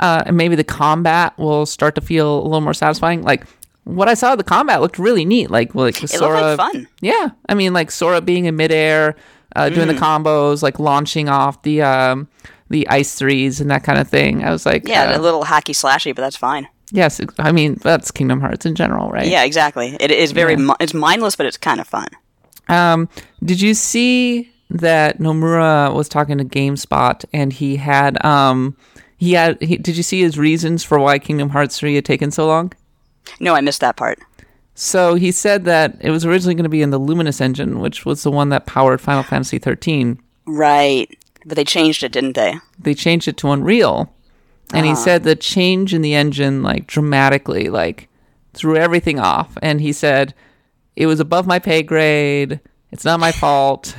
Uh, 0.00 0.22
and 0.26 0.36
maybe 0.36 0.54
the 0.56 0.64
combat 0.64 1.36
will 1.38 1.66
start 1.66 1.94
to 1.96 2.00
feel 2.00 2.40
a 2.40 2.44
little 2.44 2.60
more 2.60 2.74
satisfying. 2.74 3.22
Like 3.22 3.44
what 3.84 4.08
I 4.08 4.14
saw 4.14 4.32
of 4.32 4.38
the 4.38 4.44
combat 4.44 4.80
looked 4.80 4.98
really 4.98 5.24
neat. 5.24 5.50
Like 5.50 5.74
like 5.74 6.02
It 6.02 6.08
Sora. 6.10 6.40
looked 6.40 6.58
like 6.60 6.72
fun. 6.72 6.88
Yeah, 7.00 7.30
I 7.48 7.54
mean 7.54 7.72
like 7.72 7.90
Sora 7.90 8.20
being 8.20 8.44
in 8.46 8.56
midair, 8.56 9.16
uh, 9.56 9.68
doing 9.68 9.88
Mm. 9.88 9.94
the 9.94 10.00
combos, 10.00 10.62
like 10.62 10.78
launching 10.78 11.28
off 11.28 11.62
the 11.62 11.82
um, 11.82 12.28
the 12.70 12.88
ice 12.88 13.14
threes 13.14 13.60
and 13.60 13.70
that 13.70 13.84
kind 13.84 13.98
of 13.98 14.08
thing. 14.08 14.42
I 14.44 14.50
was 14.50 14.64
like, 14.66 14.86
Yeah, 14.88 15.10
uh, 15.12 15.18
a 15.18 15.20
little 15.20 15.44
hacky 15.44 15.74
slashy, 15.74 16.14
but 16.14 16.22
that's 16.22 16.36
fine. 16.36 16.66
yes. 16.90 17.20
I 17.38 17.52
mean 17.52 17.74
that's 17.82 18.10
Kingdom 18.10 18.40
Hearts 18.40 18.64
in 18.66 18.74
general, 18.74 19.10
right? 19.10 19.26
Yeah, 19.26 19.44
exactly. 19.44 19.96
It 20.00 20.10
is 20.10 20.32
very 20.32 20.56
mi- 20.56 20.74
it's 20.80 20.94
mindless, 20.94 21.36
but 21.36 21.46
it's 21.46 21.56
kind 21.58 21.80
of 21.80 21.86
fun. 21.88 22.08
Um, 22.68 23.08
did 23.44 23.60
you 23.60 23.74
see 23.74 24.50
that 24.70 25.18
Nomura 25.18 25.92
was 25.94 26.08
talking 26.08 26.38
to 26.38 26.44
GameSpot 26.44 27.24
and 27.34 27.52
he 27.52 27.76
had 27.76 28.24
um 28.24 28.74
he 29.18 29.32
had 29.34 29.60
he, 29.62 29.76
did 29.76 29.96
you 29.96 30.02
see 30.02 30.20
his 30.22 30.38
reasons 30.38 30.82
for 30.82 30.98
why 30.98 31.18
Kingdom 31.18 31.50
Hearts 31.50 31.78
3 31.78 31.94
had 31.96 32.04
taken 32.06 32.30
so 32.30 32.46
long? 32.46 32.72
No, 33.38 33.54
I 33.54 33.60
missed 33.60 33.80
that 33.82 33.96
part. 33.96 34.18
So 34.74 35.14
he 35.14 35.32
said 35.32 35.64
that 35.64 35.96
it 36.00 36.10
was 36.10 36.24
originally 36.24 36.54
going 36.54 36.64
to 36.64 36.70
be 36.70 36.82
in 36.82 36.90
the 36.90 36.98
Luminous 36.98 37.40
engine, 37.40 37.80
which 37.80 38.06
was 38.06 38.22
the 38.22 38.30
one 38.30 38.48
that 38.48 38.66
powered 38.66 39.00
Final 39.00 39.22
Fantasy 39.22 39.58
13. 39.58 40.18
Right, 40.46 41.16
but 41.44 41.56
they 41.56 41.64
changed 41.64 42.02
it, 42.02 42.12
didn't 42.12 42.34
they? 42.34 42.54
They 42.78 42.94
changed 42.94 43.28
it 43.28 43.36
to 43.38 43.50
Unreal. 43.50 44.12
And 44.72 44.86
he 44.86 44.92
uh-huh. 44.92 45.00
said 45.00 45.22
the 45.22 45.36
change 45.36 45.92
in 45.92 46.00
the 46.00 46.14
engine 46.14 46.62
like 46.62 46.86
dramatically 46.86 47.68
like 47.68 48.08
threw 48.54 48.76
everything 48.76 49.18
off 49.18 49.56
and 49.60 49.80
he 49.80 49.92
said 49.92 50.34
it 50.96 51.06
was 51.06 51.20
above 51.20 51.46
my 51.46 51.58
pay 51.58 51.82
grade. 51.82 52.60
It's 52.90 53.04
not 53.04 53.20
my 53.20 53.32
fault. 53.40 53.94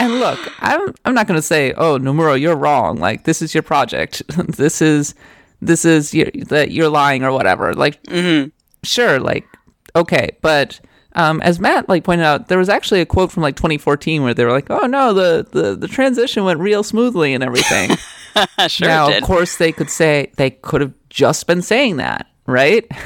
and 0.00 0.20
look, 0.20 0.38
I'm 0.60 0.94
I'm 1.04 1.14
not 1.14 1.26
going 1.26 1.38
to 1.38 1.42
say, 1.42 1.72
"Oh, 1.72 1.98
Nomura, 1.98 2.40
you're 2.40 2.56
wrong. 2.56 2.98
Like 2.98 3.24
this 3.24 3.42
is 3.42 3.54
your 3.54 3.62
project. 3.62 4.22
this 4.48 4.80
is 4.82 5.14
this 5.60 5.84
is 5.84 6.12
your, 6.14 6.30
that 6.48 6.70
you're 6.70 6.88
lying 6.88 7.22
or 7.22 7.32
whatever." 7.32 7.74
Like 7.74 8.02
mm-hmm. 8.04 8.48
Sure, 8.86 9.18
like 9.20 9.46
okay, 9.94 10.30
but 10.40 10.80
um, 11.16 11.40
as 11.40 11.58
Matt 11.58 11.88
like 11.88 12.04
pointed 12.04 12.24
out, 12.24 12.48
there 12.48 12.58
was 12.58 12.68
actually 12.68 13.00
a 13.00 13.06
quote 13.06 13.32
from 13.32 13.42
like 13.42 13.56
2014 13.56 14.22
where 14.22 14.34
they 14.34 14.44
were 14.44 14.52
like, 14.52 14.70
"Oh 14.70 14.86
no, 14.86 15.12
the 15.12 15.46
the, 15.50 15.74
the 15.74 15.88
transition 15.88 16.44
went 16.44 16.60
real 16.60 16.82
smoothly 16.82 17.34
and 17.34 17.42
everything." 17.42 17.96
sure, 18.68 18.86
now, 18.86 19.10
of 19.10 19.22
course, 19.22 19.56
they 19.56 19.72
could 19.72 19.90
say 19.90 20.30
they 20.36 20.50
could 20.50 20.82
have 20.82 20.92
just 21.08 21.46
been 21.46 21.62
saying 21.62 21.96
that, 21.96 22.26
right? 22.46 22.86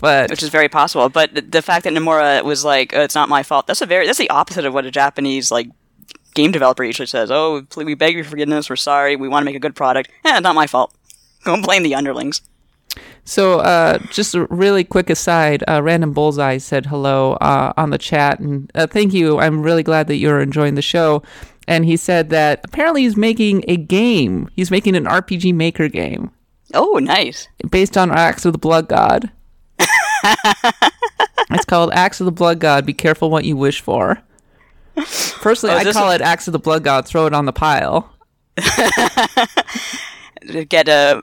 But 0.00 0.30
which 0.30 0.42
is 0.42 0.48
very 0.48 0.68
possible. 0.68 1.08
But 1.08 1.32
th- 1.32 1.50
the 1.52 1.62
fact 1.62 1.84
that 1.84 1.92
Nomura 1.92 2.42
was 2.42 2.64
like, 2.64 2.92
oh, 2.92 3.02
"It's 3.02 3.14
not 3.14 3.28
my 3.28 3.44
fault," 3.44 3.68
that's 3.68 3.82
a 3.82 3.86
very 3.86 4.04
that's 4.04 4.18
the 4.18 4.28
opposite 4.30 4.64
of 4.64 4.74
what 4.74 4.84
a 4.84 4.90
Japanese 4.90 5.52
like 5.52 5.68
game 6.34 6.50
developer 6.50 6.82
usually 6.82 7.06
says. 7.06 7.30
"Oh, 7.30 7.64
we 7.76 7.94
beg 7.94 8.16
your 8.16 8.24
forgiveness. 8.24 8.68
We're 8.68 8.74
sorry. 8.74 9.14
We 9.14 9.28
want 9.28 9.42
to 9.42 9.44
make 9.44 9.54
a 9.54 9.60
good 9.60 9.76
product. 9.76 10.10
Eh, 10.24 10.40
not 10.40 10.56
my 10.56 10.66
fault. 10.66 10.92
Don't 11.44 11.62
blame 11.62 11.84
the 11.84 11.94
underlings." 11.94 12.42
So, 13.24 13.60
uh, 13.60 13.98
just 14.10 14.34
a 14.34 14.46
really 14.46 14.82
quick 14.84 15.08
aside, 15.08 15.62
uh, 15.68 15.80
Random 15.82 16.12
Bullseye 16.12 16.58
said 16.58 16.86
hello 16.86 17.34
uh, 17.34 17.72
on 17.76 17.90
the 17.90 17.98
chat, 17.98 18.40
and 18.40 18.70
uh, 18.74 18.86
thank 18.88 19.12
you. 19.14 19.38
I'm 19.38 19.62
really 19.62 19.82
glad 19.84 20.08
that 20.08 20.16
you're 20.16 20.40
enjoying 20.40 20.74
the 20.74 20.82
show. 20.82 21.22
And 21.68 21.84
he 21.84 21.96
said 21.96 22.30
that 22.30 22.60
apparently 22.64 23.02
he's 23.02 23.16
making 23.16 23.64
a 23.68 23.76
game. 23.76 24.50
He's 24.56 24.72
making 24.72 24.96
an 24.96 25.04
RPG 25.04 25.54
Maker 25.54 25.88
game 25.88 26.32
Oh, 26.74 26.98
nice. 27.00 27.46
based 27.70 27.96
on 27.96 28.10
Axe 28.10 28.44
of 28.44 28.52
the 28.52 28.58
Blood 28.58 28.88
God. 28.88 29.30
it's 31.50 31.64
called 31.64 31.92
Axe 31.92 32.20
of 32.20 32.24
the 32.24 32.32
Blood 32.32 32.58
God. 32.58 32.84
Be 32.84 32.92
careful 32.92 33.30
what 33.30 33.44
you 33.44 33.56
wish 33.56 33.80
for. 33.80 34.18
Personally, 35.40 35.76
Oh, 35.76 35.78
I 35.78 35.92
call 35.92 36.10
a- 36.10 36.16
it 36.16 36.20
Axe 36.20 36.48
of 36.48 36.52
the 36.52 36.58
Blood 36.58 36.82
God. 36.82 37.06
Throw 37.06 37.26
it 37.26 37.32
on 37.32 37.44
the 37.46 37.52
pile. 37.52 38.12
Get 40.68 40.88
a, 40.88 41.22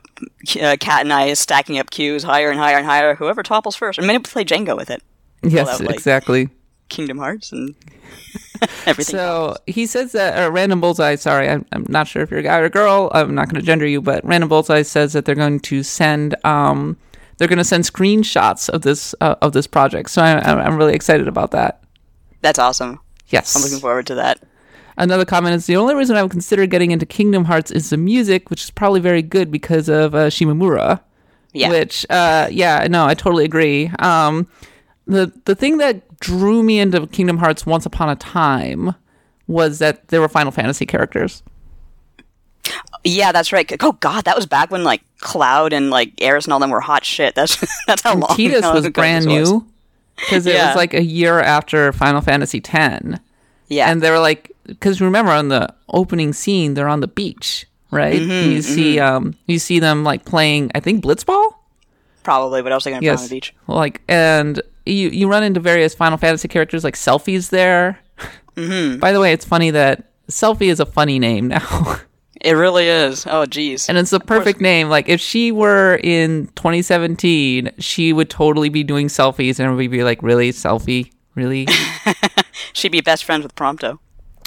uh 0.62 0.78
cat 0.80 1.02
and 1.02 1.14
I 1.14 1.26
is 1.26 1.40
stacking 1.40 1.78
up 1.80 1.90
queues 1.92 2.24
higher 2.24 2.50
and 2.50 2.60
higher 2.60 2.78
and 2.78 2.86
higher. 2.86 3.16
Whoever 3.16 3.44
topples 3.44 3.76
first. 3.76 4.00
I 4.00 4.06
mean, 4.06 4.22
play 4.24 4.46
Jenga 4.46 4.76
with 4.76 4.90
it. 4.90 5.04
Yes, 5.44 5.68
out, 5.68 5.82
like- 5.82 5.96
exactly. 5.96 6.50
Kingdom 6.90 7.20
Hearts 7.20 7.52
and 7.52 7.76
everything. 8.88 9.16
So 9.16 9.56
he 9.68 9.86
says 9.86 10.12
that, 10.14 10.40
or 10.40 10.50
Random 10.52 10.82
Bullseye, 10.82 11.16
sorry, 11.16 11.48
I'm, 11.48 11.64
I'm 11.72 11.86
not 11.88 12.08
sure 12.08 12.24
if 12.24 12.32
you're 12.32 12.40
a 12.40 12.44
guy 12.44 12.58
or 12.58 12.66
a 12.66 12.70
girl. 12.70 13.12
I'm 13.14 13.36
not 13.36 13.46
going 13.48 13.62
to 13.62 13.66
gender 13.66 13.86
you, 13.86 14.02
but 14.02 14.26
Random 14.26 14.50
Bullseye 14.50 14.82
says 14.82 15.14
that 15.14 15.26
they're 15.26 15.36
going 15.36 15.60
to 15.60 15.84
send, 15.84 16.36
um, 16.44 16.98
they're 17.38 17.48
going 17.48 17.60
to 17.60 17.64
send 17.64 17.84
screenshots 17.84 18.70
of 18.70 18.82
this 18.82 19.14
uh, 19.22 19.36
of 19.44 19.54
this 19.54 19.68
project. 19.68 20.10
So 20.10 20.22
I, 20.24 20.40
I'm 20.40 20.58
I'm 20.58 20.78
really 20.78 20.94
excited 20.96 21.28
about 21.28 21.52
that. 21.52 21.84
That's 22.42 22.58
awesome. 22.60 23.00
Yes. 23.28 23.56
I'm 23.56 23.62
looking 23.62 23.80
forward 23.80 24.08
to 24.08 24.16
that. 24.16 24.42
Another 25.00 25.26
comment 25.26 25.56
is 25.56 25.66
the 25.66 25.76
only 25.78 25.96
reason 25.96 26.16
I 26.18 26.22
would 26.22 26.32
consider 26.32 26.66
getting 26.66 26.92
into 26.92 27.06
Kingdom 27.06 27.46
Hearts 27.46 27.72
is 27.72 27.90
the 27.90 27.98
music, 27.98 28.50
which 28.50 28.64
is 28.64 28.70
probably 28.70 29.00
very 29.00 29.22
good 29.22 29.50
because 29.50 29.88
of 29.90 30.14
uh, 30.14 30.28
Shimomura. 30.28 31.00
Yeah. 31.54 31.70
Which, 31.70 32.06
uh, 32.10 32.48
yeah, 32.52 32.86
no, 32.90 33.06
I 33.06 33.14
totally 33.16 33.46
agree. 33.46 33.90
Um, 34.00 34.48
the 35.08 35.32
the 35.46 35.56
thing 35.56 35.78
that 35.78 36.20
drew 36.20 36.62
me 36.62 36.80
into 36.80 37.08
Kingdom 37.08 37.38
Hearts 37.38 37.66
Once 37.66 37.86
Upon 37.86 38.10
a 38.10 38.16
Time 38.18 38.94
was 39.48 39.80
that 39.80 40.10
there 40.10 40.22
were 40.22 40.28
Final 40.30 40.52
Fantasy 40.52 40.86
characters. 40.86 41.42
Yeah, 43.04 43.32
that's 43.32 43.52
right. 43.54 43.72
Oh 43.82 43.94
God, 43.94 44.26
that 44.26 44.36
was 44.36 44.46
back 44.46 44.70
when 44.70 44.84
like 44.84 45.02
Cloud 45.20 45.72
and 45.74 45.90
like 45.90 46.12
Aeris 46.22 46.46
and 46.46 46.54
all 46.54 46.60
them 46.60 46.70
were 46.70 46.82
hot 46.82 47.06
shit. 47.06 47.34
That's 47.36 47.58
that's 47.88 48.02
how 48.04 48.14
long. 48.16 48.30
Tidus 48.38 48.74
was 48.74 48.88
brand 48.90 49.26
new 49.26 49.66
because 50.18 50.46
it 50.46 50.54
Yeah. 50.56 50.68
was 50.68 50.76
like 50.76 50.94
a 50.94 51.04
year 51.04 51.40
after 51.40 51.92
Final 51.94 52.22
Fantasy 52.22 52.62
X. 52.64 53.20
Yeah, 53.70 53.90
and 53.92 54.02
they 54.02 54.12
were 54.12 54.20
like 54.20 54.52
because 54.66 55.00
remember 55.02 55.32
on 55.32 55.48
the 55.48 55.74
opening 55.90 56.34
scene 56.34 56.74
they're 56.76 56.88
on 56.88 57.00
the 57.00 57.08
beach 57.08 57.66
right 57.92 58.20
Mm-hmm, 58.22 58.52
you 58.52 58.62
see 58.62 59.00
um 59.00 59.34
you 59.48 59.58
see 59.58 59.80
them 59.80 60.04
like 60.04 60.26
playing 60.26 60.70
i 60.76 60.80
think 60.80 61.04
blitzball 61.04 61.54
probably. 62.24 62.62
What 62.62 62.72
else 62.72 62.86
are 62.86 62.92
they 62.92 63.00
gonna 63.00 63.12
put 63.16 63.20
on 63.24 63.28
the 63.30 63.36
beach? 63.36 63.56
like 63.68 64.02
and 64.08 64.62
you 64.86 65.10
you 65.10 65.28
run 65.28 65.44
into 65.44 65.60
various 65.60 65.96
final 65.96 66.18
fantasy 66.18 66.48
characters 66.48 66.84
like 66.84 66.96
Selphie's 66.96 67.50
there 67.50 67.98
Mm-hmm. 68.56 69.00
by 69.00 69.12
the 69.12 69.20
way 69.20 69.32
it's 69.34 69.46
funny 69.46 69.72
that 69.72 70.12
Selphie 70.30 70.68
is 70.70 70.80
a 70.80 70.86
funny 70.86 71.18
name 71.20 71.48
now 71.48 71.98
It 72.42 72.54
really 72.54 72.88
is. 72.88 73.26
Oh 73.28 73.46
jeez. 73.46 73.90
and 73.90 73.98
it's 73.98 74.12
the 74.12 74.20
perfect 74.20 74.62
name 74.62 74.88
like 74.90 75.10
if 75.10 75.20
she 75.20 75.52
were 75.52 76.00
in 76.04 76.48
2017 76.56 77.72
she 77.80 78.14
would 78.14 78.30
totally 78.30 78.70
be 78.70 78.84
doing 78.84 79.08
selfies 79.08 79.58
and 79.60 79.66
everybody 79.68 79.88
would 79.88 79.98
be 79.98 80.04
like 80.04 80.22
really 80.24 80.52
selfie 80.52 81.12
really 81.36 81.68
She'd 82.74 82.92
be 82.92 83.02
best 83.02 83.24
friends 83.24 83.44
with 83.44 83.56
Prompto. 83.56 84.00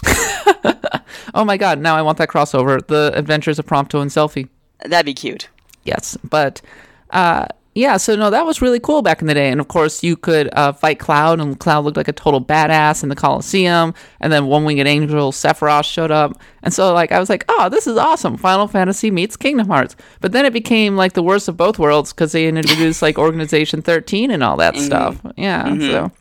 oh 1.35 1.45
my 1.45 1.57
god 1.57 1.79
now 1.79 1.95
i 1.95 2.03
want 2.03 2.19
that 2.19 2.29
crossover 2.29 2.85
the 2.89 3.13
adventures 3.15 3.61
of 3.61 3.65
prompto 3.65 4.03
and 4.03 4.11
Selphie 4.11 4.49
That'd 4.85 5.07
be 5.07 5.15
cute. 5.15 5.49
Yes, 5.85 6.17
but 6.29 6.61
uh, 7.11 7.47
yeah, 7.75 7.97
so 7.97 8.15
no, 8.17 8.31
that 8.31 8.45
was 8.45 8.61
really 8.61 8.81
cool 8.81 9.03
back 9.03 9.21
in 9.21 9.27
the 9.27 9.35
day. 9.35 9.51
And 9.51 9.61
of 9.61 9.69
course, 9.69 10.03
you 10.03 10.17
could 10.17 10.49
uh, 10.55 10.73
fight 10.73 10.99
Cloud, 10.99 11.41
and 11.41 11.59
Cloud 11.59 11.85
looked 11.85 11.97
like 11.97 12.09
a 12.09 12.13
total 12.13 12.45
badass 12.45 13.03
in 13.03 13.09
the 13.09 13.17
Coliseum. 13.17 13.95
And 14.21 14.33
then 14.33 14.47
One 14.47 14.65
Winged 14.65 14.87
Angel 14.87 15.33
Sephiroth 15.33 15.85
showed 15.85 16.11
up, 16.11 16.41
and 16.63 16.73
so 16.73 16.93
like 16.93 17.13
I 17.13 17.19
was 17.19 17.29
like, 17.29 17.45
oh, 17.49 17.69
this 17.69 17.87
is 17.87 17.97
awesome! 17.97 18.37
Final 18.37 18.69
Fantasy 18.69 19.11
meets 19.11 19.37
Kingdom 19.37 19.69
Hearts. 19.69 19.97
But 20.21 20.33
then 20.33 20.45
it 20.45 20.53
became 20.53 20.97
like 20.97 21.15
the 21.15 21.23
worst 21.23 21.49
of 21.49 21.57
both 21.57 21.79
worlds 21.79 22.13
because 22.13 22.33
they 22.33 22.47
introduced 22.47 23.03
like 23.03 23.19
Organization 23.19 23.83
Thirteen 23.83 24.31
and 24.31 24.43
all 24.43 24.57
that 24.59 24.77
stuff. 24.77 25.21
Yeah, 25.37 25.77
so 25.79 26.13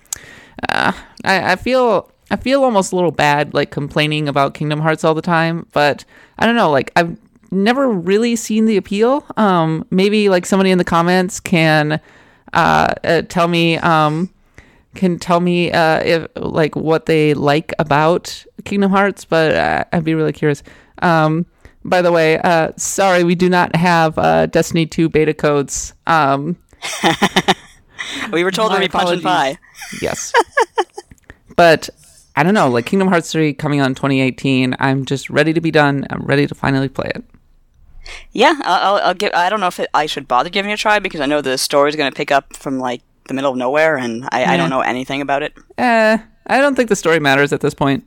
uh, 0.70 0.92
I, 1.24 1.54
I 1.54 1.56
feel 1.56 2.12
I 2.30 2.38
feel 2.38 2.64
almost 2.64 2.94
a 2.94 2.96
little 2.96 3.12
bad 3.12 3.54
like 3.54 3.72
complaining 3.72 4.28
about 4.28 4.54
Kingdom 4.54 4.80
Hearts 4.80 5.04
all 5.04 5.14
the 5.14 5.22
time, 5.22 5.68
but 5.74 6.06
I 6.40 6.46
don't 6.46 6.56
know, 6.56 6.72
like 6.72 6.92
I've 6.96 7.18
never 7.52 7.90
really 7.90 8.36
seen 8.36 8.66
the 8.66 8.78
appeal. 8.78 9.26
Um, 9.38 9.86
maybe 9.92 10.30
like 10.30 10.46
somebody 10.46 10.72
in 10.72 10.78
the 10.78 10.86
comments 10.86 11.40
can 11.40 12.00
uh, 12.54 12.94
uh, 13.04 13.22
tell 13.24 13.48
me 13.48 13.78
um, 13.78 14.30
can 14.96 15.20
tell 15.20 15.40
me 15.40 15.72
uh, 15.72 16.02
if 16.04 16.28
like 16.36 16.76
what 16.76 17.06
they 17.06 17.34
like 17.34 17.74
about 17.80 18.46
Kingdom 18.64 18.92
Hearts, 18.92 19.26
but 19.26 19.56
uh, 19.56 19.84
I'd 19.92 20.04
be 20.04 20.16
really 20.16 20.34
curious. 20.34 20.64
Um, 21.02 21.46
by 21.84 22.02
the 22.02 22.12
way, 22.12 22.38
uh, 22.38 22.72
sorry, 22.78 23.24
we 23.24 23.36
do 23.36 23.50
not 23.50 23.76
have 23.76 24.18
uh, 24.18 24.46
Destiny 24.46 24.86
2 24.86 25.10
beta 25.10 25.34
codes. 25.34 25.94
We 28.32 28.44
were 28.44 28.52
told 28.52 28.72
My 28.72 28.76
to 28.78 28.82
be 28.82 28.88
punch 28.88 29.10
and 29.12 29.24
pie. 29.24 29.58
yes. 30.02 30.34
but 31.56 31.90
I 32.36 32.44
don't 32.44 32.54
know, 32.54 32.70
like 32.70 32.86
Kingdom 32.86 33.08
Hearts 33.10 33.32
3 33.32 33.54
coming 33.54 33.80
out 33.80 33.88
in 33.88 33.96
2018, 33.96 34.76
I'm 34.80 35.06
just 35.06 35.30
ready 35.30 35.54
to 35.54 35.62
be 35.62 35.72
done. 35.72 36.06
I'm 36.10 36.22
ready 36.24 36.48
to 36.48 36.56
finally 36.56 36.90
play 36.90 37.12
it. 37.14 37.24
Yeah, 38.32 38.60
I'll, 38.64 38.96
I'll, 38.96 39.14
give. 39.14 39.32
I 39.34 39.50
don't 39.50 39.60
know 39.60 39.68
if 39.68 39.80
it, 39.80 39.90
I 39.94 40.06
should 40.06 40.28
bother 40.28 40.50
giving 40.50 40.72
it 40.72 40.76
a 40.76 40.78
try 40.78 41.00
because 41.00 41.22
I 41.22 41.26
know 41.26 41.42
the 41.42 41.58
story's 41.58 41.96
going 41.96 42.12
to 42.12 42.16
pick 42.16 42.32
up 42.32 42.56
from 42.56 42.80
like 42.80 43.02
the 43.28 43.34
middle 43.34 43.52
of 43.52 43.58
nowhere, 43.58 43.98
and 43.98 44.28
I, 44.32 44.54
I 44.54 44.58
don't 44.58 44.70
know 44.70 44.82
anything 44.82 45.22
about 45.22 45.44
it. 45.44 45.54
Eh, 45.78 46.18
I 46.48 46.58
don't 46.62 46.76
think 46.76 46.90
the 46.90 46.96
story 46.96 47.20
matters 47.20 47.54
at 47.54 47.62
this 47.62 47.74
point. 47.74 48.04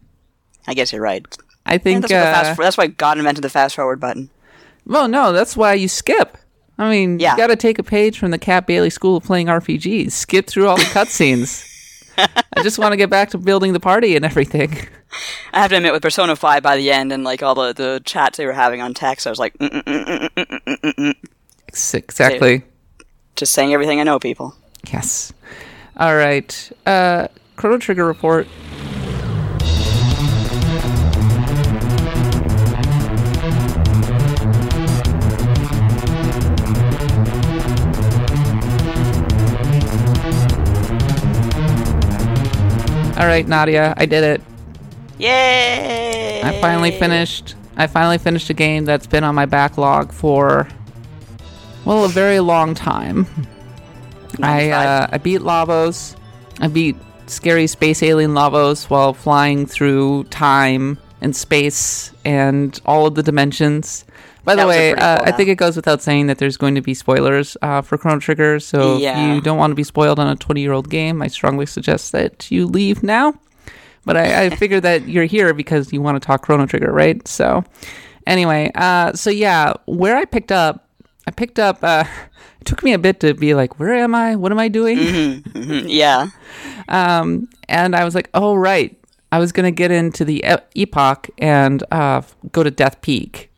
I 0.67 0.75
guess 0.75 0.93
you're 0.93 1.01
right. 1.03 1.25
I 1.67 1.75
Yeah, 1.75 1.79
think 1.79 2.01
that's, 2.03 2.13
uh, 2.13 2.33
fast, 2.45 2.59
that's 2.59 2.77
why 2.77 2.89
God 2.89 3.19
invented 3.19 3.45
the 3.45 3.49
fast 3.49 3.77
forward 3.77 4.01
button. 4.01 4.31
Well, 4.87 5.09
no, 5.09 5.33
that's 5.33 5.57
why 5.57 5.75
you 5.75 5.89
skip. 5.89 6.37
I 6.79 6.91
mean, 6.91 7.19
Yeah. 7.21 7.33
you 7.33 7.37
got 7.39 7.47
to 7.49 7.57
take 7.57 7.79
a 7.79 7.83
page 7.83 8.19
from 8.19 8.31
the 8.31 8.39
Kat 8.39 8.67
Bailey 8.67 8.91
School 8.91 9.17
of 9.17 9.25
Playing 9.25 9.47
RPGs. 9.47 10.13
Skip 10.13 10.47
through 10.47 10.67
all 10.69 10.77
the 10.77 10.83
cutscenes. 10.85 11.71
I 12.19 12.63
just 12.63 12.79
want 12.79 12.93
to 12.93 12.97
get 12.97 13.11
back 13.11 13.31
to 13.31 13.39
building 13.39 13.73
the 13.73 13.81
party 13.81 14.15
and 14.17 14.25
everything. 14.25 14.77
I 15.53 15.61
have 15.61 15.71
to 15.71 15.77
admit, 15.77 15.93
with 15.93 16.03
Persona 16.03 16.35
Five 16.37 16.63
by 16.63 16.77
the 16.77 16.91
end 16.91 17.13
and 17.13 17.23
like 17.25 17.43
all 17.43 17.55
the, 17.55 17.73
the 17.73 18.03
chats 18.05 18.39
they 18.39 18.47
were 18.47 18.53
having 18.53 18.81
on 18.81 18.95
text, 18.95 19.27
I 19.27 19.31
was 19.31 19.39
like, 19.39 19.57
mm. 19.59 21.15
Exactly. 21.69 22.63
just 23.37 23.53
saying 23.53 23.73
everything 23.73 24.01
I 24.01 24.05
know, 24.05 24.19
people. 24.19 24.55
Yes. 24.93 25.33
All 25.97 26.15
right. 26.17 26.73
Uh, 26.87 27.29
Chrono 27.57 27.79
Trigger 27.79 28.05
report. 28.07 28.47
All 43.25 43.31
right, 43.31 43.49
Nadia, 43.49 43.95
I 43.97 44.05
did 44.05 44.23
it. 44.23 44.43
Yay! 45.17 46.43
I 46.43 46.61
finally 46.61 46.91
finished. 46.91 47.55
I 47.75 47.87
finally 47.87 48.19
finished 48.19 48.51
a 48.51 48.53
game 48.53 48.85
that's 48.85 49.07
been 49.07 49.25
on 49.25 49.35
my 49.35 49.47
backlog 49.47 50.13
for 50.13 50.69
well 51.87 52.05
a 52.05 52.09
very 52.09 52.41
long 52.41 52.75
time. 52.75 53.27
I 54.43 54.73
uh, 54.73 55.07
I 55.11 55.17
beat 55.17 55.41
Lavos. 55.41 56.17
I 56.61 56.69
beat 56.69 56.97
scary 57.27 57.67
space 57.67 58.03
alien 58.03 58.33
Lavos 58.33 58.91
while 58.91 59.15
flying 59.15 59.65
through 59.65 60.25
time 60.25 60.99
and 61.23 61.35
space 61.35 62.13
and 62.27 62.79
all 62.85 63.07
of 63.07 63.15
the 63.15 63.23
dimensions. 63.23 64.05
By 64.45 64.55
the 64.55 64.63
That 64.63 64.67
was 64.67 64.77
a 64.77 64.79
way, 64.79 64.95
uh, 64.95 65.17
cool 65.19 65.27
I 65.29 65.33
think 65.33 65.49
it 65.49 65.57
goes 65.57 65.75
without 65.77 66.03
saying 66.03 66.27
that 66.27 66.39
there's 66.39 66.57
going 66.57 66.75
to 66.75 66.81
be 66.83 66.93
spoilers 66.95 67.57
uh, 67.63 67.81
for 67.83 67.97
Chrono 67.99 68.21
Trigger. 68.21 68.61
So 68.61 68.99
Yeah. 68.99 69.13
if 69.13 69.35
you 69.37 69.41
don't 69.41 69.57
want 69.59 69.71
to 69.71 69.75
be 69.75 69.85
spoiled 69.85 70.19
on 70.19 70.29
a 70.29 70.37
20 70.37 70.61
year 70.61 70.73
old 70.73 70.91
game, 70.91 71.23
I 71.23 71.29
strongly 71.29 71.67
suggest 71.67 72.13
that 72.13 72.51
you 72.51 72.67
leave 72.67 73.03
now. 73.03 73.35
But 74.05 74.19
I, 74.19 74.45
I 74.45 74.51
figure 74.51 74.81
that 74.81 75.09
you're 75.09 75.25
here 75.25 75.55
because 75.55 75.93
you 75.93 76.03
want 76.03 76.21
to 76.21 76.27
talk 76.27 76.43
Chrono 76.43 76.67
Trigger, 76.67 76.93
right? 76.93 77.27
So, 77.27 77.65
anyway, 78.27 78.71
uh, 78.75 79.15
so 79.15 79.31
yeah, 79.31 79.73
where 79.87 80.17
I 80.17 80.27
picked 80.27 80.53
up, 80.53 80.89
I 81.27 81.31
picked 81.31 81.59
up. 81.59 81.79
Uh, 81.83 82.05
it 82.61 82.67
took 82.67 82.83
me 82.83 82.93
a 82.93 82.99
bit 82.99 83.21
to 83.21 83.33
be 83.33 83.55
like, 83.55 83.79
where 83.81 83.95
am 83.95 84.15
I? 84.15 84.37
What 84.37 84.53
am 84.53 84.59
I 84.59 84.69
doing? 84.69 84.99
Mhm, 84.99 85.85
yeah. 85.89 86.29
Um, 86.89 87.49
and 87.67 87.97
I 87.97 88.05
was 88.05 88.15
like, 88.15 88.29
oh 88.35 88.55
right, 88.57 88.95
I 89.33 89.39
was 89.39 89.53
gonna 89.53 89.71
get 89.71 89.91
into 89.91 90.23
the 90.27 90.45
e- 90.45 90.83
epoch 90.83 91.31
and 91.39 91.83
uh, 91.91 92.21
go 92.53 92.63
to 92.63 92.71
Death 92.71 93.01
Peak. 93.01 93.51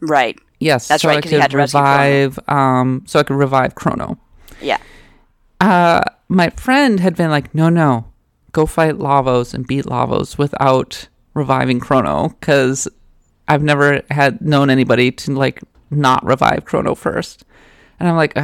Right. 0.00 0.38
Yes, 0.60 0.88
That's 0.88 1.02
so 1.02 1.08
right, 1.08 1.18
I 1.18 1.20
could 1.20 1.32
had 1.40 1.50
to 1.50 1.58
revive. 1.58 2.38
Um, 2.48 3.02
so 3.06 3.18
I 3.20 3.22
could 3.22 3.36
revive 3.36 3.74
Chrono. 3.74 4.18
Yeah. 4.60 4.78
uh, 5.60 6.00
my 6.28 6.50
friend 6.50 6.98
had 7.00 7.14
been 7.16 7.30
like, 7.30 7.54
no, 7.54 7.68
no, 7.68 8.06
go 8.52 8.66
fight 8.66 8.94
Lavos 8.96 9.52
and 9.54 9.66
beat 9.66 9.84
Lavos 9.84 10.38
without 10.38 11.08
reviving 11.34 11.78
Chrono 11.78 12.30
because 12.40 12.88
I've 13.48 13.62
never 13.62 14.02
had 14.10 14.40
known 14.40 14.70
anybody 14.70 15.12
to 15.12 15.32
like 15.34 15.60
not 15.90 16.24
revive 16.24 16.64
Chrono 16.64 16.94
first. 16.94 17.44
And 18.00 18.08
I'm 18.08 18.16
like, 18.16 18.34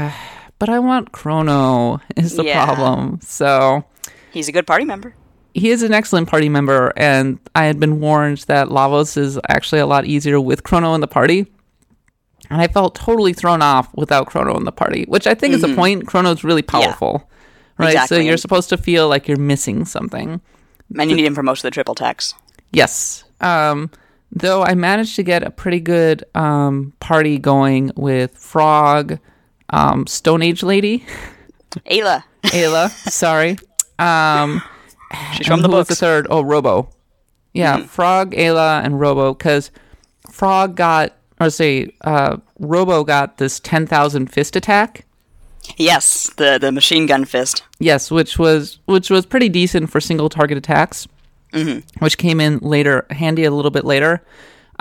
but 0.58 0.68
I 0.68 0.78
want 0.78 1.12
Chrono 1.12 2.00
is 2.16 2.36
the 2.36 2.44
Yeah. 2.44 2.64
problem. 2.64 3.20
So 3.22 3.84
He's 4.30 4.48
a 4.48 4.52
good 4.52 4.66
party 4.66 4.84
member. 4.84 5.14
He 5.54 5.70
is 5.70 5.82
an 5.82 5.92
excellent 5.92 6.28
party 6.28 6.48
member, 6.48 6.92
and 6.96 7.38
I 7.54 7.64
had 7.64 7.78
been 7.78 8.00
warned 8.00 8.38
that 8.48 8.68
Lavos 8.68 9.16
is 9.16 9.38
actually 9.48 9.80
a 9.80 9.86
lot 9.86 10.06
easier 10.06 10.40
with 10.40 10.62
Chrono 10.62 10.94
in 10.94 11.00
the 11.00 11.08
party. 11.08 11.46
And 12.50 12.60
I 12.60 12.68
felt 12.68 12.94
totally 12.94 13.32
thrown 13.32 13.62
off 13.62 13.88
without 13.94 14.26
Chrono 14.26 14.56
in 14.56 14.64
the 14.64 14.72
party, 14.72 15.04
which 15.08 15.26
I 15.26 15.34
think 15.34 15.54
is 15.54 15.62
the 15.62 15.74
point. 15.74 16.06
Chrono's 16.06 16.44
really 16.44 16.62
powerful, 16.62 17.28
right? 17.78 18.08
So 18.08 18.16
you're 18.16 18.36
supposed 18.36 18.68
to 18.70 18.76
feel 18.76 19.08
like 19.08 19.28
you're 19.28 19.38
missing 19.38 19.84
something. 19.84 20.40
And 20.98 21.10
you 21.10 21.16
need 21.16 21.24
him 21.24 21.34
for 21.34 21.42
most 21.42 21.60
of 21.60 21.62
the 21.62 21.70
triple 21.70 21.94
techs. 21.94 22.34
Yes. 22.72 23.24
Um, 23.40 23.90
though 24.30 24.62
I 24.62 24.74
managed 24.74 25.16
to 25.16 25.22
get 25.22 25.42
a 25.42 25.50
pretty 25.50 25.80
good 25.80 26.24
um, 26.34 26.92
party 27.00 27.38
going 27.38 27.92
with 27.96 28.36
Frog, 28.36 29.18
um, 29.70 30.06
Stone 30.06 30.42
Age 30.42 30.62
Lady, 30.62 31.06
Ayla. 31.86 32.24
Ayla, 32.44 32.90
sorry. 33.10 33.56
Um, 33.98 34.60
She's 35.34 35.46
from 35.46 35.62
the 35.62 35.68
who 35.68 35.74
was 35.74 35.88
the 35.88 35.94
third? 35.96 36.26
Oh, 36.30 36.42
Robo. 36.42 36.88
Yeah, 37.52 37.84
Frog, 37.86 38.32
Ayla, 38.32 38.82
and 38.84 38.98
Robo. 38.98 39.34
Because 39.34 39.70
Frog 40.30 40.74
got, 40.76 41.12
or 41.40 41.50
say, 41.50 41.94
uh, 42.02 42.38
Robo 42.58 43.04
got 43.04 43.38
this 43.38 43.60
10,000 43.60 44.26
fist 44.32 44.56
attack. 44.56 45.04
Yes, 45.76 46.28
the 46.38 46.58
the 46.58 46.72
machine 46.72 47.06
gun 47.06 47.24
fist. 47.24 47.62
Yes, 47.78 48.10
which 48.10 48.36
was 48.36 48.80
which 48.86 49.10
was 49.10 49.24
pretty 49.24 49.48
decent 49.48 49.90
for 49.90 50.00
single 50.00 50.28
target 50.28 50.58
attacks. 50.58 51.06
which 52.00 52.18
came 52.18 52.40
in 52.40 52.58
later, 52.58 53.06
handy 53.10 53.44
a 53.44 53.50
little 53.50 53.70
bit 53.70 53.84
later. 53.84 54.24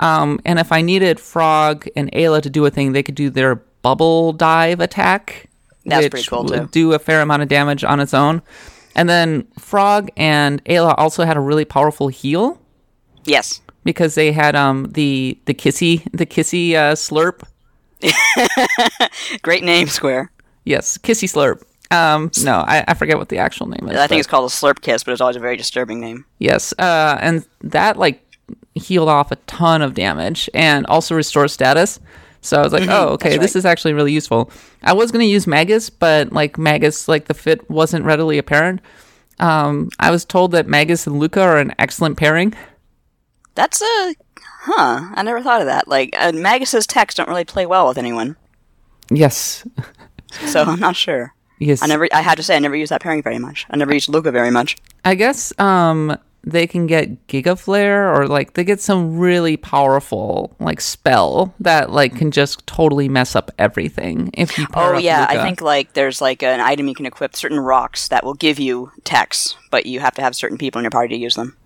Um, 0.00 0.40
and 0.44 0.58
if 0.58 0.72
I 0.72 0.80
needed 0.82 1.20
Frog 1.20 1.86
and 1.94 2.10
Ayla 2.12 2.42
to 2.42 2.50
do 2.50 2.64
a 2.66 2.70
thing, 2.70 2.92
they 2.92 3.02
could 3.04 3.14
do 3.14 3.30
their 3.30 3.56
bubble 3.82 4.32
dive 4.32 4.80
attack. 4.80 5.48
That's 5.84 6.04
which 6.04 6.10
pretty 6.10 6.26
cool, 6.28 6.44
would 6.44 6.52
too. 6.52 6.68
Do 6.72 6.92
a 6.94 6.98
fair 6.98 7.20
amount 7.20 7.42
of 7.42 7.48
damage 7.48 7.84
on 7.84 8.00
its 8.00 8.14
own. 8.14 8.42
And 8.94 9.08
then 9.08 9.46
Frog 9.58 10.10
and 10.16 10.62
Ayla 10.64 10.94
also 10.98 11.24
had 11.24 11.36
a 11.36 11.40
really 11.40 11.64
powerful 11.64 12.08
heal 12.08 12.60
Yes. 13.24 13.60
because 13.84 14.14
they 14.14 14.32
had 14.32 14.54
um 14.56 14.88
the 14.92 15.38
the 15.46 15.54
kissy 15.54 16.02
the 16.12 16.26
kissy 16.26 16.74
uh, 16.74 16.94
slurp. 16.94 17.42
Great 19.42 19.64
name, 19.64 19.86
Square. 19.86 20.30
Yes, 20.64 20.98
kissy 20.98 21.28
slurp. 21.28 21.62
Um, 21.90 22.30
no, 22.42 22.64
I, 22.66 22.84
I 22.88 22.94
forget 22.94 23.18
what 23.18 23.28
the 23.28 23.38
actual 23.38 23.66
name 23.66 23.86
is. 23.88 23.96
I 23.98 24.06
think 24.06 24.18
it's 24.20 24.28
called 24.28 24.50
a 24.50 24.54
Slurp 24.54 24.80
Kiss, 24.80 25.04
but 25.04 25.12
it's 25.12 25.20
always 25.20 25.36
a 25.36 25.40
very 25.40 25.56
disturbing 25.58 26.00
name. 26.00 26.24
Yes, 26.38 26.72
uh, 26.78 27.18
and 27.20 27.44
that 27.60 27.98
like 27.98 28.22
healed 28.74 29.10
off 29.10 29.30
a 29.30 29.36
ton 29.46 29.82
of 29.82 29.92
damage 29.94 30.48
and 30.54 30.86
also 30.86 31.14
restores 31.14 31.52
status. 31.52 32.00
So 32.42 32.58
I 32.58 32.62
was 32.62 32.72
like, 32.72 32.88
oh, 32.88 33.08
okay, 33.10 33.30
Mm-hmm. 33.30 33.40
that's 33.40 33.52
this 33.52 33.54
right. 33.54 33.58
is 33.60 33.66
actually 33.66 33.94
really 33.94 34.12
useful. 34.12 34.50
I 34.82 34.92
was 34.92 35.10
going 35.12 35.24
to 35.24 35.30
use 35.30 35.46
Magus, 35.46 35.88
but 35.90 36.32
like 36.32 36.58
Magus, 36.58 37.08
like 37.08 37.26
the 37.26 37.34
fit 37.34 37.68
wasn't 37.70 38.04
readily 38.04 38.36
apparent. 38.36 38.80
Um, 39.38 39.88
I 39.98 40.10
was 40.10 40.24
told 40.24 40.50
that 40.52 40.66
Magus 40.66 41.06
and 41.06 41.18
Lucca 41.18 41.40
are 41.40 41.56
an 41.58 41.72
excellent 41.78 42.16
pairing. 42.18 42.52
That's 43.54 43.80
a. 43.80 44.14
Huh. 44.64 45.10
I 45.14 45.22
never 45.22 45.42
thought 45.42 45.60
of 45.60 45.66
that. 45.66 45.88
Like, 45.88 46.14
uh, 46.18 46.32
Magus's 46.32 46.86
techs 46.86 47.14
don't 47.14 47.28
really 47.28 47.44
play 47.44 47.64
well 47.66 47.88
with 47.88 47.98
anyone, 47.98 48.36
Yes, 49.10 49.66
so 50.46 50.62
I'm 50.62 50.78
not 50.80 50.94
sure. 50.96 51.34
yes. 51.58 51.82
I 51.82 51.86
never. 51.86 52.08
I 52.12 52.20
had 52.22 52.36
to 52.36 52.42
say, 52.42 52.56
I 52.56 52.60
never 52.60 52.76
used 52.76 52.90
that 52.92 53.02
pairing 53.02 53.22
very 53.22 53.38
much. 53.38 53.66
I 53.70 53.76
never 53.76 53.92
used 53.92 54.08
Lucca 54.08 54.30
very 54.30 54.50
much. 54.50 54.76
I 55.04 55.14
guess 55.16 55.52
um 55.58 56.16
they 56.44 56.66
can 56.66 56.86
get 56.86 57.26
Giga 57.28 57.58
Flare 57.58 58.12
or 58.12 58.26
like 58.26 58.54
they 58.54 58.64
get 58.64 58.80
some 58.80 59.18
really 59.18 59.56
powerful 59.56 60.56
like 60.58 60.80
spell 60.80 61.54
that 61.60 61.90
like 61.90 62.16
can 62.16 62.30
just 62.30 62.66
totally 62.66 63.08
mess 63.08 63.36
up 63.36 63.50
everything 63.58 64.30
if 64.34 64.58
you 64.58 64.66
Oh 64.74 64.98
yeah, 64.98 65.26
I 65.28 65.42
think 65.42 65.60
like 65.60 65.92
there's 65.92 66.20
like 66.20 66.42
an 66.42 66.60
item 66.60 66.88
you 66.88 66.94
can 66.94 67.06
equip 67.06 67.36
certain 67.36 67.60
rocks 67.60 68.08
that 68.08 68.24
will 68.24 68.34
give 68.34 68.58
you 68.58 68.90
techs, 69.04 69.56
but 69.70 69.86
you 69.86 70.00
have 70.00 70.14
to 70.16 70.22
have 70.22 70.34
certain 70.34 70.58
people 70.58 70.78
in 70.78 70.84
your 70.84 70.90
party 70.90 71.14
to 71.14 71.20
use 71.20 71.34
them. 71.34 71.56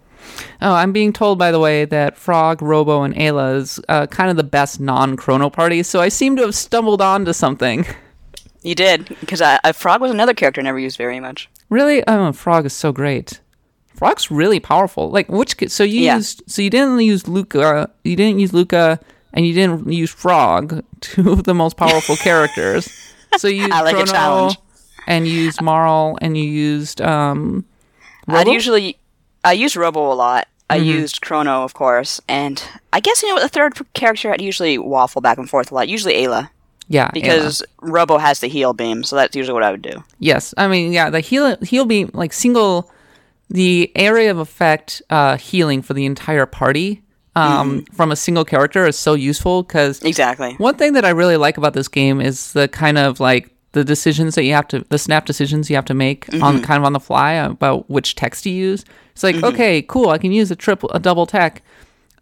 Oh, 0.61 0.75
I'm 0.75 0.93
being 0.93 1.13
told, 1.13 1.39
by 1.39 1.53
the 1.53 1.61
way, 1.61 1.85
that 1.85 2.19
Frog, 2.19 2.61
Robo, 2.61 3.03
and 3.05 3.15
Ayla 3.15 3.57
is 3.57 3.81
uh, 3.89 4.07
kind 4.07 4.29
of 4.29 4.37
the 4.37 4.43
best 4.43 4.81
non-chrono 4.81 5.51
party, 5.51 5.85
so 5.85 6.01
I 6.01 6.09
seem 6.09 6.35
to 6.37 6.43
have 6.43 6.55
stumbled 6.55 7.01
onto 7.01 7.33
something. 7.33 7.87
You 8.63 8.75
did 8.75 9.17
because 9.21 9.41
uh, 9.41 9.59
uh, 9.63 9.71
Frog 9.71 10.01
was 10.01 10.11
another 10.11 10.35
character 10.35 10.61
I 10.61 10.65
never 10.65 10.81
used 10.81 10.99
very 10.99 11.21
much. 11.21 11.49
Really? 11.71 12.03
Oh, 12.09 12.33
Frog 12.33 12.67
is 12.67 12.73
so 12.73 12.91
great. 12.91 13.41
Frog's 13.97 14.31
really 14.31 14.61
powerful. 14.61 15.11
Like, 15.11 15.29
which, 15.29 15.57
so 15.69 15.83
you 15.85 16.01
Yeah. 16.03 16.17
used, 16.17 16.43
so 16.47 16.63
you 16.63 16.71
didn't 16.71 17.01
use 17.01 17.27
Lucca, 17.27 17.91
you 18.05 18.15
didn't 18.17 18.39
use 18.41 18.53
Lucca, 18.53 19.01
and 19.33 19.47
you 19.47 19.53
didn't 19.55 19.91
use 19.93 20.11
Frog, 20.11 20.83
two 21.01 21.33
of 21.33 21.45
the 21.45 21.55
most 21.55 21.77
powerful 21.77 22.17
characters. 22.17 22.89
So 23.39 23.49
you 23.49 23.63
used 23.65 23.73
I 23.73 23.83
like 23.83 23.95
a 23.99 24.05
Chrono, 24.05 24.13
challenge. 24.13 24.59
and 25.07 25.27
you 25.29 25.35
used 25.45 25.61
Marle, 25.61 26.17
and 26.23 26.39
you 26.39 26.45
used, 26.45 27.03
um, 27.03 27.67
I'd 28.29 28.49
usually 28.49 28.99
I 29.45 29.53
use 29.53 29.77
Robo 29.77 30.11
a 30.11 30.15
lot. 30.15 30.49
I 30.71 30.79
Mm-hmm. 30.79 30.87
used 31.01 31.21
Chrono, 31.21 31.63
of 31.65 31.75
course, 31.75 32.21
and 32.29 32.63
I 32.95 33.01
guess 33.01 33.23
you 33.23 33.29
know 33.29 33.35
what 33.35 33.43
the 33.43 33.49
third 33.51 33.75
character 33.93 34.33
I'd 34.33 34.41
usually 34.41 34.79
waffle 34.79 35.21
back 35.21 35.37
and 35.39 35.51
forth 35.51 35.71
a 35.71 35.75
lot. 35.75 35.89
Usually 35.89 36.15
Ayla, 36.15 36.49
yeah, 36.89 37.09
Ayla. 37.09 37.13
because 37.13 37.63
Robo 37.83 38.17
has 38.19 38.41
the 38.41 38.49
heal 38.49 38.73
beam, 38.73 39.05
so 39.05 39.17
that's 39.17 39.37
usually 39.37 39.53
what 39.55 39.63
I 39.65 39.71
would 39.71 39.83
do. 39.83 40.03
Yes, 40.19 40.55
I 40.57 40.67
mean, 40.67 40.93
yeah, 40.93 41.11
the 41.11 41.21
heal 41.21 41.57
heal 41.63 41.85
beam 41.85 42.11
like 42.15 42.33
single 42.33 42.91
the 43.49 43.93
area 43.95 44.31
of 44.31 44.39
effect 44.39 45.03
uh, 45.11 45.37
healing 45.37 45.83
for 45.83 45.95
the 45.95 46.05
entire 46.05 46.47
party 46.47 47.03
um, 47.37 47.85
from 47.93 48.11
a 48.11 48.17
single 48.17 48.45
character 48.47 48.87
is 48.87 48.97
so 48.97 49.13
useful 49.13 49.63
because 49.63 50.03
Exactly. 50.03 50.55
one 50.55 50.77
thing 50.77 50.95
that 50.95 51.05
I 51.05 51.11
really 51.11 51.37
like 51.37 51.59
about 51.59 51.75
this 51.75 51.87
game 51.87 52.21
is 52.21 52.53
the 52.55 52.67
kind 52.67 52.97
of 52.97 53.21
like 53.21 53.51
the 53.73 53.85
decisions 53.85 54.37
that 54.37 54.45
you 54.45 54.55
have 54.55 54.67
to 54.69 54.87
the 54.89 54.99
snap 54.99 55.27
decisions 55.27 55.69
you 55.69 55.77
have 55.77 55.85
to 55.85 55.93
make 55.95 56.33
on 56.43 56.63
kind 56.63 56.79
of 56.79 56.85
on 56.85 56.95
the 56.95 57.01
fly 57.01 57.33
about 57.33 57.91
which 57.91 58.15
tech 58.15 58.35
to 58.37 58.49
use. 58.51 58.87
It's 59.13 59.23
like 59.23 59.37
okay, 59.43 59.83
cool, 59.83 60.09
I 60.09 60.19
can 60.19 60.33
use 60.33 60.51
a 60.51 60.57
triple 60.57 60.91
a 60.93 60.99
double 60.99 61.27
tech 61.27 61.63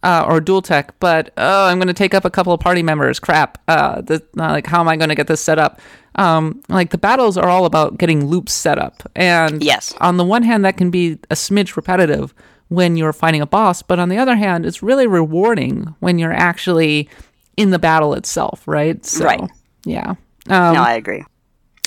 uh, 0.04 0.24
or 0.28 0.40
dual 0.40 0.62
tech, 0.62 0.94
but 1.00 1.32
oh, 1.36 1.66
I'm 1.66 1.78
going 1.78 1.88
to 1.88 1.94
take 1.94 2.14
up 2.14 2.24
a 2.24 2.30
couple 2.30 2.52
of 2.52 2.60
party 2.60 2.82
members. 2.82 3.18
Crap. 3.18 3.58
Uh, 3.66 4.02
the, 4.02 4.16
uh, 4.38 4.52
like, 4.52 4.66
how 4.66 4.78
am 4.80 4.88
I 4.88 4.96
going 4.96 5.08
to 5.08 5.14
get 5.16 5.26
this 5.26 5.40
set 5.40 5.58
up? 5.58 5.80
Um, 6.16 6.62
like 6.68 6.90
the 6.90 6.98
battles 6.98 7.36
are 7.36 7.48
all 7.48 7.64
about 7.64 7.98
getting 7.98 8.26
loops 8.26 8.52
set 8.52 8.78
up, 8.78 9.02
and 9.16 9.62
Yes. 9.64 9.92
on 10.00 10.16
the 10.16 10.24
one 10.24 10.44
hand, 10.44 10.64
that 10.64 10.76
can 10.76 10.90
be 10.90 11.18
a 11.30 11.34
smidge 11.34 11.74
repetitive 11.74 12.32
when 12.68 12.96
you're 12.96 13.12
fighting 13.12 13.40
a 13.40 13.46
boss, 13.46 13.82
but 13.82 13.98
on 13.98 14.08
the 14.10 14.18
other 14.18 14.36
hand, 14.36 14.64
it's 14.64 14.82
really 14.82 15.06
rewarding 15.08 15.94
when 16.00 16.18
you're 16.20 16.32
actually 16.32 17.08
in 17.56 17.70
the 17.70 17.78
battle 17.80 18.14
itself, 18.14 18.62
right? 18.66 19.04
So, 19.04 19.24
Right. 19.24 19.42
Yeah. 19.84 20.10
Um, 20.48 20.74
no, 20.74 20.82
I 20.82 20.92
agree. 20.94 21.24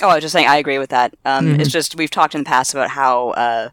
Oh, 0.02 0.08
I 0.08 0.14
was 0.16 0.22
just 0.22 0.32
saying 0.32 0.46
I 0.46 0.56
agree 0.56 0.78
with 0.78 0.90
that. 0.90 1.14
Um, 1.24 1.46
Mm-hmm. 1.46 1.60
It's 1.60 1.70
just 1.70 1.96
we've 1.96 2.10
talked 2.10 2.34
in 2.34 2.42
the 2.42 2.48
past 2.48 2.74
about 2.74 2.90
how 2.90 3.30
uh, 3.30 3.70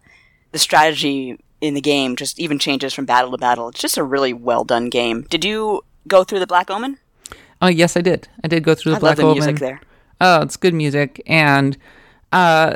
the 0.51 0.59
strategy 0.59 1.37
in 1.61 1.73
the 1.73 1.81
game 1.81 2.15
just 2.15 2.39
even 2.39 2.59
changes 2.59 2.93
from 2.93 3.05
battle 3.05 3.31
to 3.31 3.37
battle. 3.37 3.69
It's 3.69 3.79
just 3.79 3.97
a 3.97 4.03
really 4.03 4.33
well 4.33 4.63
done 4.63 4.89
game. 4.89 5.23
Did 5.29 5.43
you 5.45 5.81
go 6.07 6.23
through 6.23 6.39
the 6.39 6.47
Black 6.47 6.69
Omen? 6.69 6.97
oh, 7.61 7.67
yes, 7.67 7.95
I 7.97 8.01
did. 8.01 8.27
I 8.43 8.47
did 8.47 8.63
go 8.63 8.75
through 8.75 8.91
the 8.91 8.97
I 8.97 8.99
Black 8.99 9.11
love 9.11 9.17
the 9.17 9.23
Omen. 9.23 9.35
music 9.37 9.59
there. 9.59 9.81
Oh, 10.21 10.41
it's 10.41 10.57
good 10.57 10.73
music, 10.73 11.21
and 11.25 11.77
uh, 12.31 12.75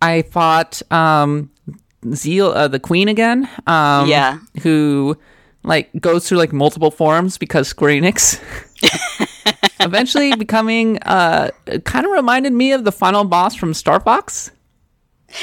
I 0.00 0.22
fought 0.22 0.80
um, 0.92 1.50
Zeal, 2.14 2.46
uh, 2.48 2.68
the 2.68 2.78
Queen 2.78 3.08
again. 3.08 3.48
Um, 3.66 4.08
Yeah. 4.08 4.38
who 4.62 5.16
like 5.64 5.90
goes 6.00 6.28
through 6.28 6.38
like 6.38 6.52
multiple 6.52 6.90
forms 6.90 7.36
because 7.36 7.68
Square 7.68 8.00
Enix. 8.00 8.40
Eventually 9.80 10.34
becoming 10.36 10.98
uh 11.02 11.50
kind 11.84 12.04
of 12.06 12.12
reminded 12.12 12.52
me 12.52 12.72
of 12.72 12.84
the 12.84 12.92
final 12.92 13.24
boss 13.24 13.54
from 13.54 13.74
Star 13.74 14.00
Fox. 14.00 14.50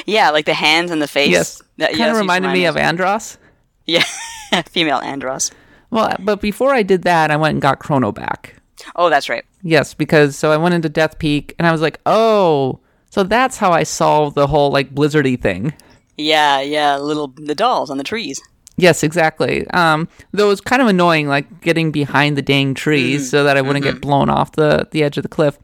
Yeah, 0.06 0.32
like 0.32 0.46
the 0.46 0.54
hands 0.54 0.92
and 0.92 1.02
the 1.02 1.08
face. 1.08 1.30
Yes. 1.32 1.62
That- 1.78 1.90
kind 1.90 2.00
yes, 2.00 2.12
of 2.16 2.18
reminded 2.18 2.52
me 2.52 2.66
of 2.66 2.76
Andross. 2.76 3.38
Yeah, 3.86 4.04
female 4.68 5.00
Andross. 5.02 5.52
Well, 5.92 6.16
but 6.20 6.42
before 6.42 6.74
I 6.74 6.84
did 6.84 7.04
that, 7.04 7.32
I 7.32 7.36
went 7.38 7.54
and 7.54 7.62
got 7.62 7.80
Chrono 7.80 8.12
back. 8.12 8.56
Oh, 8.96 9.10
that's 9.10 9.30
right. 9.30 9.46
Yes, 9.62 9.94
because 9.94 10.36
so 10.36 10.52
I 10.52 10.58
went 10.58 10.76
into 10.76 10.90
Death 10.90 11.20
Peak 11.20 11.56
and 11.58 11.68
I 11.68 11.72
was 11.72 11.82
like, 11.82 12.00
"Oh, 12.06 12.80
so 13.10 13.24
that's 13.24 13.58
how 13.58 13.72
I 13.72 13.84
solved 13.84 14.36
the 14.36 14.48
whole 14.48 14.72
like 14.72 14.94
blizzardy 14.94 15.40
thing." 15.42 15.74
Yeah, 16.18 16.62
yeah, 16.62 16.98
little 16.98 17.28
the 17.28 17.56
dolls 17.56 17.90
on 17.90 17.98
the 17.98 18.04
trees. 18.04 18.42
Yes, 18.78 19.04
exactly. 19.04 19.66
Um, 19.70 20.10
though 20.32 20.48
it 20.48 20.50
was 20.50 20.62
kind 20.62 20.82
of 20.82 20.88
annoying, 20.88 21.28
like 21.28 21.62
getting 21.62 21.92
behind 21.92 22.38
the 22.38 22.42
dang 22.42 22.74
trees 22.74 23.30
so 23.30 23.44
that 23.46 23.56
I 23.56 23.62
wouldn't 23.62 23.84
get 23.84 24.02
blown 24.02 24.30
off 24.30 24.54
the 24.54 24.88
the 24.92 25.04
edge 25.04 25.18
of 25.18 25.24
the 25.24 25.30
cliff. 25.30 25.58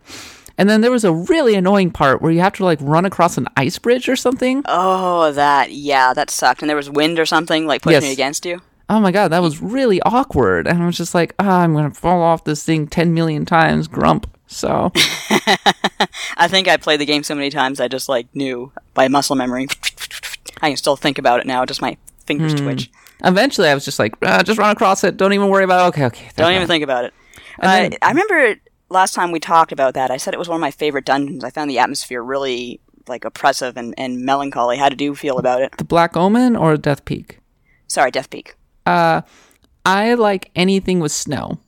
And 0.61 0.69
then 0.69 0.81
there 0.81 0.91
was 0.91 1.03
a 1.03 1.11
really 1.11 1.55
annoying 1.55 1.89
part 1.89 2.21
where 2.21 2.31
you 2.31 2.39
have 2.41 2.53
to 2.53 2.63
like 2.63 2.77
run 2.81 3.03
across 3.03 3.35
an 3.35 3.47
ice 3.57 3.79
bridge 3.79 4.07
or 4.07 4.15
something. 4.15 4.61
Oh, 4.67 5.31
that 5.31 5.71
yeah, 5.71 6.13
that 6.13 6.29
sucked. 6.29 6.61
And 6.61 6.69
there 6.69 6.77
was 6.77 6.87
wind 6.87 7.17
or 7.17 7.25
something 7.25 7.65
like 7.65 7.81
pushing 7.81 8.03
Yes. 8.03 8.13
against 8.13 8.45
you. 8.45 8.61
Oh 8.87 8.99
my 8.99 9.11
god, 9.11 9.29
that 9.29 9.41
was 9.41 9.59
really 9.59 9.99
awkward. 10.03 10.67
And 10.67 10.83
I 10.83 10.85
was 10.85 10.97
just 10.97 11.15
like, 11.15 11.33
ah, 11.39 11.61
I'm 11.61 11.73
gonna 11.73 11.89
fall 11.89 12.21
off 12.21 12.43
this 12.43 12.63
thing 12.63 12.85
ten 12.87 13.11
million 13.11 13.43
times, 13.43 13.87
grump. 13.87 14.27
So 14.45 14.91
I 16.37 16.47
think 16.47 16.67
I 16.67 16.77
played 16.77 16.99
the 16.99 17.05
game 17.05 17.23
so 17.23 17.33
many 17.33 17.49
times 17.49 17.79
I 17.79 17.87
just 17.87 18.07
like 18.07 18.27
knew 18.35 18.71
by 18.93 19.07
muscle 19.07 19.35
memory. 19.35 19.67
I 20.61 20.67
can 20.69 20.77
still 20.77 20.95
think 20.95 21.17
about 21.17 21.39
it 21.39 21.47
now. 21.47 21.65
Just 21.65 21.81
my 21.81 21.97
fingers 22.27 22.53
Hmm. 22.53 22.65
twitch. 22.65 22.91
eventually, 23.23 23.67
I 23.67 23.73
was 23.73 23.83
just 23.85 23.97
like, 23.97 24.13
ah, 24.23 24.43
just 24.43 24.59
run 24.59 24.69
across 24.71 25.03
it. 25.03 25.17
Don't 25.17 25.33
even 25.33 25.49
worry 25.49 25.63
about. 25.63 25.85
It. 25.85 25.87
Okay, 25.89 26.05
okay. 26.05 26.29
Don't 26.35 26.53
even 26.53 26.67
think 26.67 26.83
about 26.83 27.05
it. 27.05 27.13
Uh, 27.61 27.65
And 27.65 27.93
then- 27.93 27.99
I 28.03 28.09
remember 28.09 28.55
last 28.91 29.13
time 29.13 29.31
we 29.31 29.39
talked 29.39 29.71
about 29.71 29.93
that. 29.95 30.11
I 30.11 30.17
said 30.17 30.33
it 30.33 30.37
was 30.37 30.49
one 30.49 30.57
of 30.57 30.61
my 30.61 30.71
favorite 30.71 31.05
dungeons. 31.05 31.43
I 31.43 31.49
found 31.49 31.69
the 31.69 31.79
atmosphere 31.79 32.21
really 32.21 32.79
like 33.07 33.25
oppressive 33.25 33.77
and, 33.77 33.95
and 33.97 34.23
melancholy. 34.23 34.77
How 34.77 34.89
did 34.89 35.01
you 35.01 35.15
feel 35.15 35.37
about 35.37 35.61
it? 35.61 35.77
The 35.77 35.83
Black 35.83 36.15
Omen 36.15 36.55
or 36.55 36.77
Death 36.77 37.05
Peak. 37.05 37.39
Sorry, 37.87 38.11
Death 38.11 38.29
Peak. 38.29 38.55
Uh, 38.85 39.21
I 39.85 40.13
like 40.13 40.51
anything 40.55 40.99
with 40.99 41.11
snow. 41.11 41.59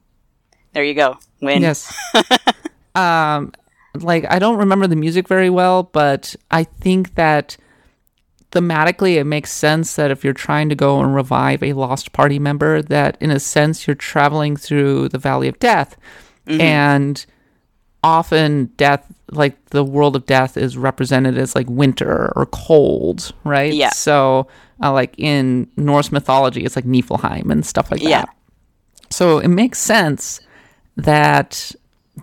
There 0.73 0.83
you 0.83 0.93
go. 0.93 1.17
Win. 1.41 1.61
Yes. 1.61 1.93
um, 2.95 3.51
like 3.95 4.25
I 4.29 4.39
don't 4.39 4.57
remember 4.57 4.87
the 4.87 4.95
music 4.95 5.27
very 5.27 5.49
well, 5.49 5.83
but 5.83 6.35
I 6.51 6.63
think 6.63 7.15
that 7.15 7.57
thematically 8.51 9.15
it 9.15 9.23
makes 9.23 9.51
sense 9.51 9.95
that 9.95 10.11
if 10.11 10.23
you're 10.23 10.33
trying 10.33 10.69
to 10.69 10.75
go 10.75 10.99
and 10.99 11.15
revive 11.15 11.63
a 11.63 11.73
lost 11.73 12.13
party 12.13 12.39
member, 12.39 12.81
that 12.81 13.17
in 13.19 13.31
a 13.31 13.39
sense 13.39 13.87
you're 13.87 13.95
traveling 13.95 14.55
through 14.55 15.09
the 15.09 15.17
Valley 15.17 15.47
of 15.47 15.59
Death, 15.59 15.97
and 16.47 17.25
often 18.03 18.65
death, 18.77 19.05
like 19.31 19.65
the 19.67 19.83
world 19.83 20.15
of 20.15 20.25
death, 20.25 20.57
is 20.57 20.77
represented 20.77 21.37
as 21.37 21.55
like 21.55 21.69
winter 21.69 22.33
or 22.35 22.45
cold, 22.47 23.33
right? 23.43 23.73
Yeah. 23.73 23.91
So, 23.91 24.47
uh, 24.81 24.91
like 24.91 25.17
in 25.17 25.69
Norse 25.77 26.11
mythology, 26.11 26.63
it's 26.63 26.75
like 26.75 26.85
Niflheim 26.85 27.49
and 27.49 27.65
stuff 27.65 27.89
like 27.91 28.01
that. 28.01 28.09
Yeah. 28.09 28.25
So 29.09 29.39
it 29.39 29.47
makes 29.47 29.79
sense 29.79 30.41
that 30.97 31.71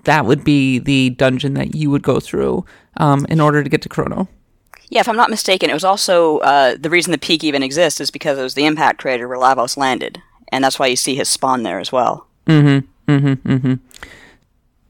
that 0.04 0.26
would 0.26 0.44
be 0.44 0.78
the 0.78 1.10
dungeon 1.10 1.54
that 1.54 1.74
you 1.74 1.90
would 1.90 2.02
go 2.02 2.20
through 2.20 2.64
um, 2.96 3.26
in 3.28 3.40
order 3.40 3.62
to 3.62 3.68
get 3.68 3.82
to 3.82 3.88
Chrono. 3.88 4.28
Yeah, 4.88 5.00
if 5.00 5.08
I'm 5.08 5.16
not 5.16 5.30
mistaken, 5.30 5.70
it 5.70 5.74
was 5.74 5.84
also 5.84 6.38
uh, 6.38 6.76
the 6.78 6.90
reason 6.90 7.12
the 7.12 7.18
peak 7.18 7.44
even 7.44 7.62
exists 7.62 8.00
is 8.00 8.10
because 8.10 8.38
it 8.38 8.42
was 8.42 8.54
the 8.54 8.66
impact 8.66 9.00
crater 9.00 9.28
where 9.28 9.38
Lavos 9.38 9.76
landed, 9.76 10.20
and 10.48 10.64
that's 10.64 10.80
why 10.80 10.88
you 10.88 10.96
see 10.96 11.14
his 11.14 11.28
spawn 11.28 11.62
there 11.62 11.78
as 11.78 11.92
well. 11.92 12.26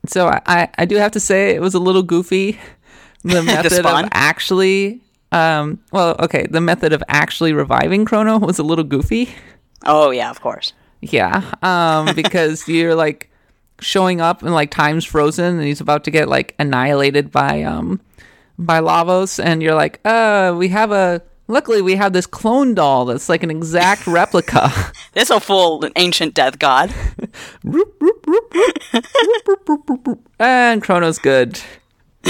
So 0.07 0.29
I, 0.29 0.69
I, 0.79 0.85
do 0.87 0.97
have 0.97 1.13
to 1.13 1.21
say 1.21 1.55
it 1.55 1.61
was 1.61 1.75
a 1.75 1.79
little 1.79 2.03
goofy. 2.03 2.59
The 3.23 3.43
method 3.43 3.85
of 3.85 4.09
actually, 4.13 5.03
um, 5.31 5.79
well, 5.93 6.17
okay, 6.21 6.47
the 6.49 6.63
method 6.63 6.95
of 6.95 7.03
actually 7.07 7.53
reviving 7.53 8.07
Chrono 8.07 8.39
was 8.39 8.59
a 8.59 8.63
little 8.63 8.83
goofy. 8.83 9.29
Oh 9.85 10.11
yeah, 10.11 10.31
of 10.31 10.41
course. 10.41 10.73
Yeah, 11.03 11.43
um, 11.61 12.15
because 12.17 12.67
you're 12.67 12.95
like 12.95 13.31
showing 13.79 14.23
up 14.23 14.43
and 14.43 14.55
like 14.55 14.71
time's 14.71 15.05
frozen 15.05 15.57
and 15.57 15.65
he's 15.65 15.83
about 15.83 16.05
to 16.05 16.11
get 16.11 16.31
like 16.31 16.55
annihilated 16.59 17.31
by 17.31 17.63
um 17.63 18.01
by 18.61 18.81
Lavos, 18.81 19.43
and 19.43 19.63
you're 19.63 19.75
like, 19.75 20.01
uh, 20.05 20.55
we 20.57 20.69
have 20.69 20.93
a. 20.93 21.23
Luckily, 21.51 21.83
we 21.83 21.97
have 21.97 22.13
this 22.13 22.27
clone 22.27 22.75
doll 22.75 23.05
that's 23.07 23.29
like 23.29 23.43
an 23.43 23.51
exact 23.51 24.07
replica. 24.07 24.71
This 25.13 25.29
will 25.29 25.41
fool 25.41 25.85
an 25.85 25.91
ancient 25.97 26.35
death 26.35 26.61
god. 26.61 26.95
and 30.39 30.83
Chrono's 30.83 31.19
good. 31.19 31.61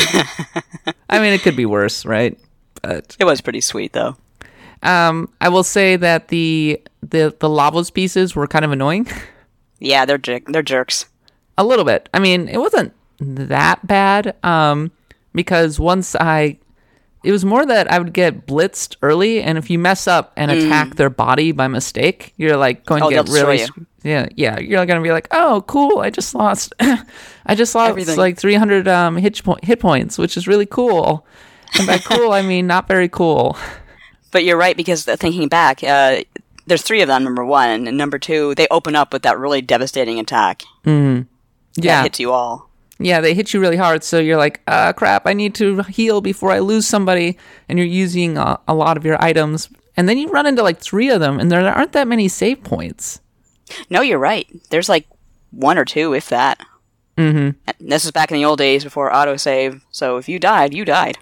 I 1.11 1.18
mean, 1.20 1.33
it 1.35 1.42
could 1.42 1.56
be 1.56 1.66
worse, 1.66 2.04
right? 2.06 2.38
But 2.83 3.16
It 3.20 3.24
was 3.24 3.40
pretty 3.40 3.61
sweet 3.61 3.92
though. 3.92 4.16
um, 4.83 5.28
I 5.40 5.48
will 5.50 5.64
say 5.64 5.96
that 5.96 6.28
the 6.28 6.80
the 7.02 7.35
the 7.38 7.48
Lavos 7.48 7.92
pieces 7.92 8.35
were 8.35 8.46
kind 8.46 8.64
of 8.64 8.72
annoying. 8.72 9.06
Yeah, 9.78 10.04
they're 10.06 10.18
jer- 10.18 10.40
they're 10.46 10.62
jerks. 10.62 11.06
a 11.59 11.64
little 11.64 11.85
bit. 11.85 12.09
I 12.14 12.18
mean, 12.18 12.48
it 12.48 12.59
wasn't 12.59 12.92
that 13.20 13.87
bad 13.87 14.35
um, 14.42 14.90
because 15.35 15.78
once 15.78 16.14
I, 16.16 16.59
it 17.22 17.33
was 17.33 17.44
more 17.44 17.64
that 17.66 17.90
I 17.90 17.98
would 17.98 18.12
get 18.12 18.46
blitzed 18.46 18.96
early, 19.02 19.42
and 19.42 19.59
if 19.59 19.68
you 19.70 19.78
mess 19.78 20.06
up 20.09 20.33
and 20.37 20.50
attack 20.50 20.96
their 20.96 21.11
body 21.11 21.52
by 21.52 21.68
mistake, 21.68 22.33
you're 22.37 22.56
like 22.56 22.85
going 22.87 23.02
Mm. 23.02 23.06
Oh, 23.06 23.11
to 23.11 23.16
get 23.16 23.28
really, 23.28 23.64
yeah, 24.02 24.26
yeah. 24.37 24.59
You're 24.59 24.87
going 24.87 25.00
to 25.00 25.06
be 25.06 25.12
like, 25.12 25.28
oh, 25.30 25.62
cool, 25.66 25.98
I 26.00 26.11
just 26.11 26.35
lost, 26.35 26.72
I 26.80 27.54
just 27.54 27.74
lost 27.74 27.90
Everything. 27.90 28.16
like 28.16 28.38
300 28.38 28.88
um, 28.88 29.16
hit 29.16 29.42
po- 29.44 29.59
hit 29.62 29.80
points, 29.80 30.16
which 30.18 30.37
is 30.37 30.48
really 30.48 30.66
cool. 30.66 31.26
And 31.78 31.87
by 31.87 31.98
cool, 31.98 32.33
I 32.33 32.42
mean 32.42 32.66
not 32.66 32.88
very 32.88 33.09
cool. 33.09 33.56
But 34.33 34.44
you're 34.44 34.56
right 34.56 34.76
because 34.76 35.04
thinking 35.04 35.48
back, 35.48 35.83
uh, 35.83 36.22
there's 36.66 36.83
three 36.83 37.02
of 37.02 37.09
them. 37.09 37.24
Number 37.24 37.44
one 37.44 37.88
and 37.88 37.96
number 37.98 38.16
two, 38.16 38.54
they 38.54 38.68
open 38.70 38.94
up 38.94 39.12
with 39.12 39.22
that 39.22 39.37
really 39.40 39.61
devastating 39.61 40.20
attack 40.20 40.62
that 40.85 41.26
Yeah, 41.74 42.04
hits 42.04 42.20
you 42.20 42.30
all. 42.30 42.69
Yeah, 43.02 43.22
they 43.22 43.32
hit 43.32 43.54
you 43.54 43.60
really 43.60 43.78
hard, 43.78 44.04
so 44.04 44.18
you're 44.18 44.36
like, 44.36 44.60
uh, 44.66 44.92
crap, 44.92 45.26
I 45.26 45.32
need 45.32 45.54
to 45.54 45.82
heal 45.84 46.20
before 46.20 46.52
I 46.52 46.58
lose 46.58 46.86
somebody, 46.86 47.38
and 47.66 47.78
you're 47.78 47.88
using 47.88 48.36
a, 48.36 48.60
a 48.68 48.74
lot 48.74 48.98
of 48.98 49.06
your 49.06 49.20
items. 49.22 49.70
And 49.96 50.06
then 50.06 50.18
you 50.18 50.28
run 50.28 50.46
into 50.46 50.62
like 50.62 50.78
three 50.78 51.08
of 51.08 51.18
them, 51.18 51.40
and 51.40 51.50
there 51.50 51.66
aren't 51.66 51.92
that 51.92 52.06
many 52.06 52.28
save 52.28 52.62
points. 52.62 53.20
No, 53.88 54.02
you're 54.02 54.18
right. 54.18 54.46
There's 54.68 54.90
like 54.90 55.06
one 55.50 55.78
or 55.78 55.86
two, 55.86 56.12
if 56.12 56.28
that. 56.28 56.60
Mm-hmm. 57.16 57.58
This 57.80 58.04
is 58.04 58.10
back 58.10 58.30
in 58.30 58.36
the 58.36 58.44
old 58.44 58.58
days 58.58 58.84
before 58.84 59.10
autosave. 59.10 59.80
So 59.90 60.18
if 60.18 60.28
you 60.28 60.38
died, 60.38 60.74
you 60.74 60.84
died. 60.84 61.16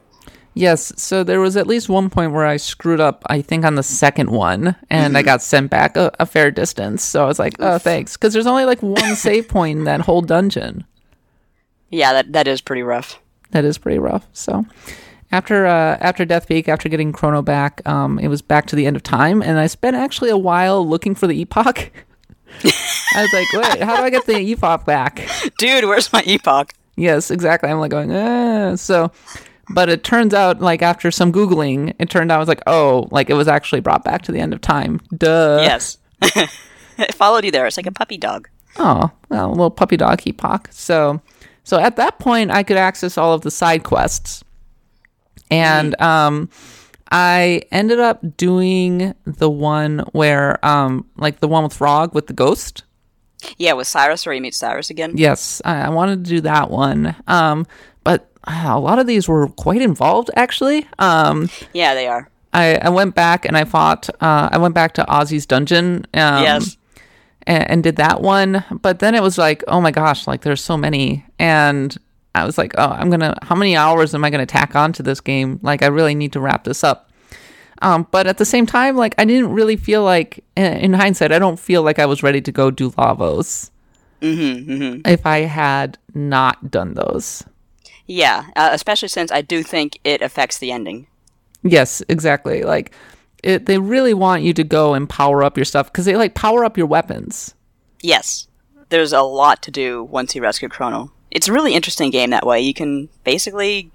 Yes, 0.54 0.92
so 1.00 1.22
there 1.22 1.40
was 1.40 1.56
at 1.56 1.68
least 1.68 1.88
one 1.88 2.10
point 2.10 2.32
where 2.32 2.44
I 2.44 2.56
screwed 2.56 3.00
up, 3.00 3.22
I 3.26 3.40
think, 3.42 3.64
on 3.64 3.76
the 3.76 3.84
second 3.84 4.30
one, 4.30 4.74
and 4.90 5.16
I 5.16 5.22
got 5.22 5.42
sent 5.42 5.70
back 5.70 5.96
a, 5.96 6.10
a 6.18 6.26
fair 6.26 6.50
distance. 6.50 7.04
So 7.04 7.22
I 7.22 7.26
was 7.26 7.38
like, 7.38 7.54
oh, 7.60 7.78
thanks. 7.78 8.16
Because 8.16 8.32
there's 8.32 8.48
only 8.48 8.64
like 8.64 8.82
one 8.82 9.14
save 9.14 9.46
point 9.46 9.78
in 9.78 9.84
that 9.84 10.00
whole 10.00 10.22
dungeon. 10.22 10.84
Yeah, 11.90 12.12
that 12.12 12.32
that 12.32 12.48
is 12.48 12.60
pretty 12.60 12.82
rough. 12.82 13.18
that 13.50 13.64
is 13.64 13.78
pretty 13.78 13.98
rough. 13.98 14.26
So 14.32 14.66
after 15.30 15.66
uh, 15.66 15.96
after 16.00 16.24
Death 16.24 16.48
Peak, 16.48 16.68
after 16.68 16.88
getting 16.88 17.12
Chrono 17.12 17.42
back, 17.42 17.86
um, 17.86 18.18
it 18.18 18.28
was 18.28 18.42
back 18.42 18.66
to 18.66 18.76
the 18.76 18.86
end 18.86 18.96
of 18.96 19.02
time, 19.02 19.42
and 19.42 19.58
I 19.58 19.66
spent 19.66 19.96
actually 19.96 20.30
a 20.30 20.38
while 20.38 20.86
looking 20.86 21.14
for 21.14 21.26
the 21.26 21.40
epoch. 21.40 21.90
I 22.64 23.22
was 23.22 23.32
like, 23.32 23.52
wait, 23.52 23.82
how 23.82 23.96
do 23.96 24.02
I 24.02 24.10
get 24.10 24.26
the 24.26 24.38
epoch 24.38 24.84
back? 24.86 25.28
Dude, 25.58 25.84
where's 25.84 26.12
my 26.12 26.22
epoch? 26.26 26.72
Yes, 26.96 27.30
exactly. 27.30 27.70
I'm 27.70 27.78
like 27.78 27.90
going, 27.90 28.10
eh. 28.10 28.76
so. 28.76 29.12
But 29.70 29.90
it 29.90 30.02
turns 30.02 30.32
out, 30.32 30.60
like 30.60 30.80
after 30.80 31.10
some 31.10 31.30
googling, 31.30 31.94
it 31.98 32.08
turned 32.08 32.32
out 32.32 32.36
I 32.36 32.38
was 32.38 32.48
like, 32.48 32.62
oh, 32.66 33.06
like 33.10 33.28
it 33.28 33.34
was 33.34 33.48
actually 33.48 33.80
brought 33.80 34.02
back 34.02 34.22
to 34.22 34.32
the 34.32 34.40
end 34.40 34.54
of 34.54 34.62
time. 34.62 35.00
Duh. 35.14 35.58
yes. 35.60 35.98
it 36.22 37.14
followed 37.14 37.44
you 37.44 37.50
there. 37.50 37.66
It's 37.66 37.76
like 37.76 37.86
a 37.86 37.92
puppy 37.92 38.16
dog. 38.16 38.48
Oh, 38.78 39.10
well, 39.28 39.48
a 39.48 39.50
little 39.50 39.70
puppy 39.70 39.98
dog 39.98 40.26
epoch. 40.26 40.68
So, 40.70 41.20
so 41.68 41.78
at 41.78 41.96
that 41.96 42.18
point, 42.18 42.50
I 42.50 42.62
could 42.62 42.78
access 42.78 43.18
all 43.18 43.34
of 43.34 43.42
the 43.42 43.50
side 43.50 43.84
quests, 43.84 44.42
and 45.50 46.00
um, 46.00 46.48
I 47.12 47.60
ended 47.70 48.00
up 48.00 48.38
doing 48.38 49.14
the 49.26 49.50
one 49.50 49.98
where, 50.12 50.64
um, 50.64 51.06
like 51.16 51.40
the 51.40 51.48
one 51.48 51.64
with 51.64 51.74
Frog 51.74 52.14
with 52.14 52.26
the 52.26 52.32
ghost. 52.32 52.84
Yeah, 53.58 53.74
with 53.74 53.86
Cyrus, 53.86 54.24
where 54.24 54.34
you 54.34 54.40
meet 54.40 54.54
Cyrus 54.54 54.88
again. 54.88 55.12
Yes, 55.14 55.60
I, 55.62 55.82
I 55.82 55.88
wanted 55.90 56.24
to 56.24 56.30
do 56.30 56.40
that 56.40 56.70
one. 56.70 57.14
Um, 57.26 57.66
but 58.02 58.30
uh, 58.44 58.68
a 58.70 58.80
lot 58.80 58.98
of 58.98 59.06
these 59.06 59.28
were 59.28 59.48
quite 59.48 59.82
involved, 59.82 60.30
actually. 60.36 60.88
Um, 60.98 61.50
Yeah, 61.74 61.92
they 61.92 62.06
are. 62.06 62.30
I, 62.54 62.76
I 62.76 62.88
went 62.88 63.14
back 63.14 63.44
and 63.44 63.58
I 63.58 63.64
fought. 63.64 64.08
Uh, 64.22 64.48
I 64.50 64.56
went 64.56 64.74
back 64.74 64.94
to 64.94 65.04
Ozzie's 65.06 65.44
dungeon. 65.44 66.06
Um, 66.14 66.42
Yes. 66.42 66.77
And, 67.48 67.68
and 67.70 67.82
did 67.82 67.96
that 67.96 68.20
one. 68.22 68.62
But 68.70 69.00
then 69.00 69.16
it 69.16 69.22
was 69.22 69.36
like, 69.38 69.64
oh 69.66 69.80
my 69.80 69.90
gosh, 69.90 70.28
like 70.28 70.42
there's 70.42 70.62
so 70.62 70.76
many, 70.76 71.24
and 71.40 71.96
I 72.36 72.44
was 72.44 72.56
like, 72.58 72.74
oh, 72.78 72.90
I'm 72.90 73.10
gonna. 73.10 73.36
How 73.42 73.56
many 73.56 73.76
hours 73.76 74.14
am 74.14 74.24
I 74.24 74.30
gonna 74.30 74.46
tack 74.46 74.76
onto 74.76 75.02
this 75.02 75.20
game? 75.20 75.58
Like, 75.62 75.82
I 75.82 75.86
really 75.88 76.14
need 76.14 76.32
to 76.34 76.40
wrap 76.40 76.62
this 76.64 76.84
up. 76.84 77.10
Um, 77.80 78.06
but 78.10 78.26
at 78.26 78.38
the 78.38 78.44
same 78.44 78.66
time, 78.66 78.96
like 78.96 79.14
I 79.18 79.24
didn't 79.24 79.52
really 79.52 79.76
feel 79.76 80.02
like, 80.04 80.44
in- 80.56 80.78
in 80.78 80.92
hindsight, 80.92 81.32
I 81.32 81.38
don't 81.38 81.58
feel 81.58 81.82
like 81.82 81.98
I 81.98 82.06
was 82.06 82.22
ready 82.22 82.40
to 82.40 82.52
go 82.52 82.70
do 82.70 82.90
Lavos. 82.92 83.70
Mm-hmm, 84.20 85.02
If 85.08 85.24
I 85.26 85.40
had 85.40 85.96
not 86.14 86.70
done 86.72 86.94
those. 86.94 87.44
Yeah, 88.06 88.46
uh, 88.56 88.70
especially 88.72 89.08
since 89.08 89.30
I 89.30 89.42
do 89.42 89.62
think 89.62 90.00
it 90.02 90.22
affects 90.22 90.58
the 90.58 90.72
ending. 90.72 91.06
Yes, 91.62 92.02
exactly. 92.08 92.62
Like, 92.64 92.90
it, 93.42 93.66
they 93.66 93.78
really 93.78 94.14
want 94.14 94.42
you 94.42 94.52
to 94.54 94.64
go 94.64 94.94
and 94.94 95.08
power 95.08 95.44
up 95.44 95.56
your 95.56 95.64
stuff 95.64 95.90
because 95.92 96.04
they 96.04 96.16
like 96.16 96.34
power 96.34 96.64
up 96.64 96.76
your 96.76 96.86
weapons. 96.86 97.54
Yes, 98.02 98.46
there's 98.88 99.12
a 99.12 99.22
lot 99.22 99.62
to 99.62 99.70
do 99.70 100.04
once 100.04 100.34
you 100.34 100.42
rescue 100.42 100.68
Chrono. 100.68 101.12
It's 101.30 101.48
a 101.48 101.52
really 101.52 101.74
interesting 101.74 102.10
game 102.10 102.30
that 102.30 102.46
way. 102.46 102.60
You 102.60 102.74
can 102.74 103.08
basically 103.24 103.90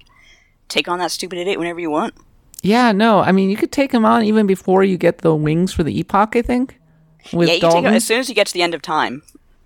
take 0.68 0.88
on 0.88 0.98
that 1.00 1.10
stupid 1.10 1.38
idiot 1.38 1.58
whenever 1.58 1.80
you 1.80 1.90
want. 1.90 2.14
Yeah, 2.62 2.92
no, 2.92 3.20
I 3.20 3.32
mean 3.32 3.50
you 3.50 3.56
could 3.56 3.72
take 3.72 3.92
him 3.92 4.04
on 4.04 4.24
even 4.24 4.46
before 4.46 4.84
you 4.84 4.96
get 4.96 5.18
the 5.18 5.34
wings 5.34 5.72
for 5.72 5.82
the 5.82 5.98
epoch. 5.98 6.36
I 6.36 6.42
think 6.42 6.78
with 7.32 7.48
yeah, 7.48 7.54
you 7.54 7.60
take 7.60 7.84
it, 7.84 7.92
as 7.92 8.04
soon 8.04 8.20
as 8.20 8.28
you 8.28 8.34
get 8.34 8.46
to 8.46 8.52
the 8.54 8.62
end 8.62 8.74
of 8.74 8.82
time 8.82 9.22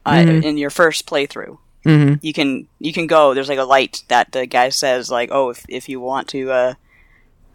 uh, 0.07 0.13
Mm-hmm. 0.15 0.43
in 0.43 0.59
your 0.59 0.71
first 0.71 1.07
playthrough. 1.07 1.59
Mm-hmm. 1.85 2.15
You 2.23 2.33
can 2.33 2.69
you 2.81 2.93
can 2.93 3.07
go. 3.07 3.35
There's 3.35 3.49
like 3.49 3.59
a 3.59 3.65
light 3.65 4.03
that 4.09 4.33
the 4.33 4.47
guy 4.47 4.71
says 4.71 5.11
like, 5.11 5.31
oh, 5.31 5.51
if 5.51 5.65
if 5.69 5.89
you 5.89 6.01
want 6.01 6.29
to 6.29 6.51
uh, 6.51 6.75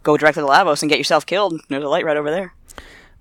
go 0.03 0.17
directly 0.17 0.43
to 0.43 0.47
Lavos 0.47 0.81
and 0.81 0.89
get 0.89 0.97
yourself 0.97 1.25
killed, 1.25 1.59
there's 1.69 1.83
a 1.83 1.89
light 1.89 2.05
right 2.05 2.17
over 2.17 2.29
there. 2.29 2.53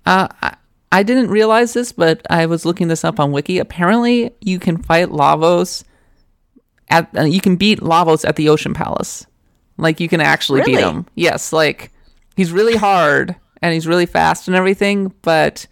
Uh, 0.05 0.27
I, 0.41 0.55
I 0.91 1.03
didn't 1.03 1.29
realize 1.29 1.73
this, 1.73 1.91
but 1.91 2.21
I 2.29 2.45
was 2.45 2.65
looking 2.65 2.87
this 2.87 3.03
up 3.03 3.19
on 3.19 3.31
Wiki. 3.31 3.57
Apparently, 3.57 4.31
you 4.41 4.59
can 4.59 4.77
fight 4.77 5.09
Lavos 5.09 5.83
at 6.89 7.09
uh, 7.17 7.23
you 7.23 7.41
can 7.41 7.55
beat 7.55 7.79
Lavos 7.79 8.27
at 8.27 8.35
the 8.35 8.49
Ocean 8.49 8.73
Palace. 8.73 9.25
Like 9.77 9.99
you 9.99 10.07
can 10.07 10.21
actually 10.21 10.61
beat 10.61 10.79
him. 10.79 11.07
Yes, 11.15 11.51
like 11.51 11.91
he's 12.35 12.51
really 12.51 12.75
hard 12.75 13.35
and 13.61 13.73
he's 13.73 13.87
really 13.87 14.05
fast 14.05 14.47
and 14.47 14.55
everything, 14.55 15.13
but 15.23 15.65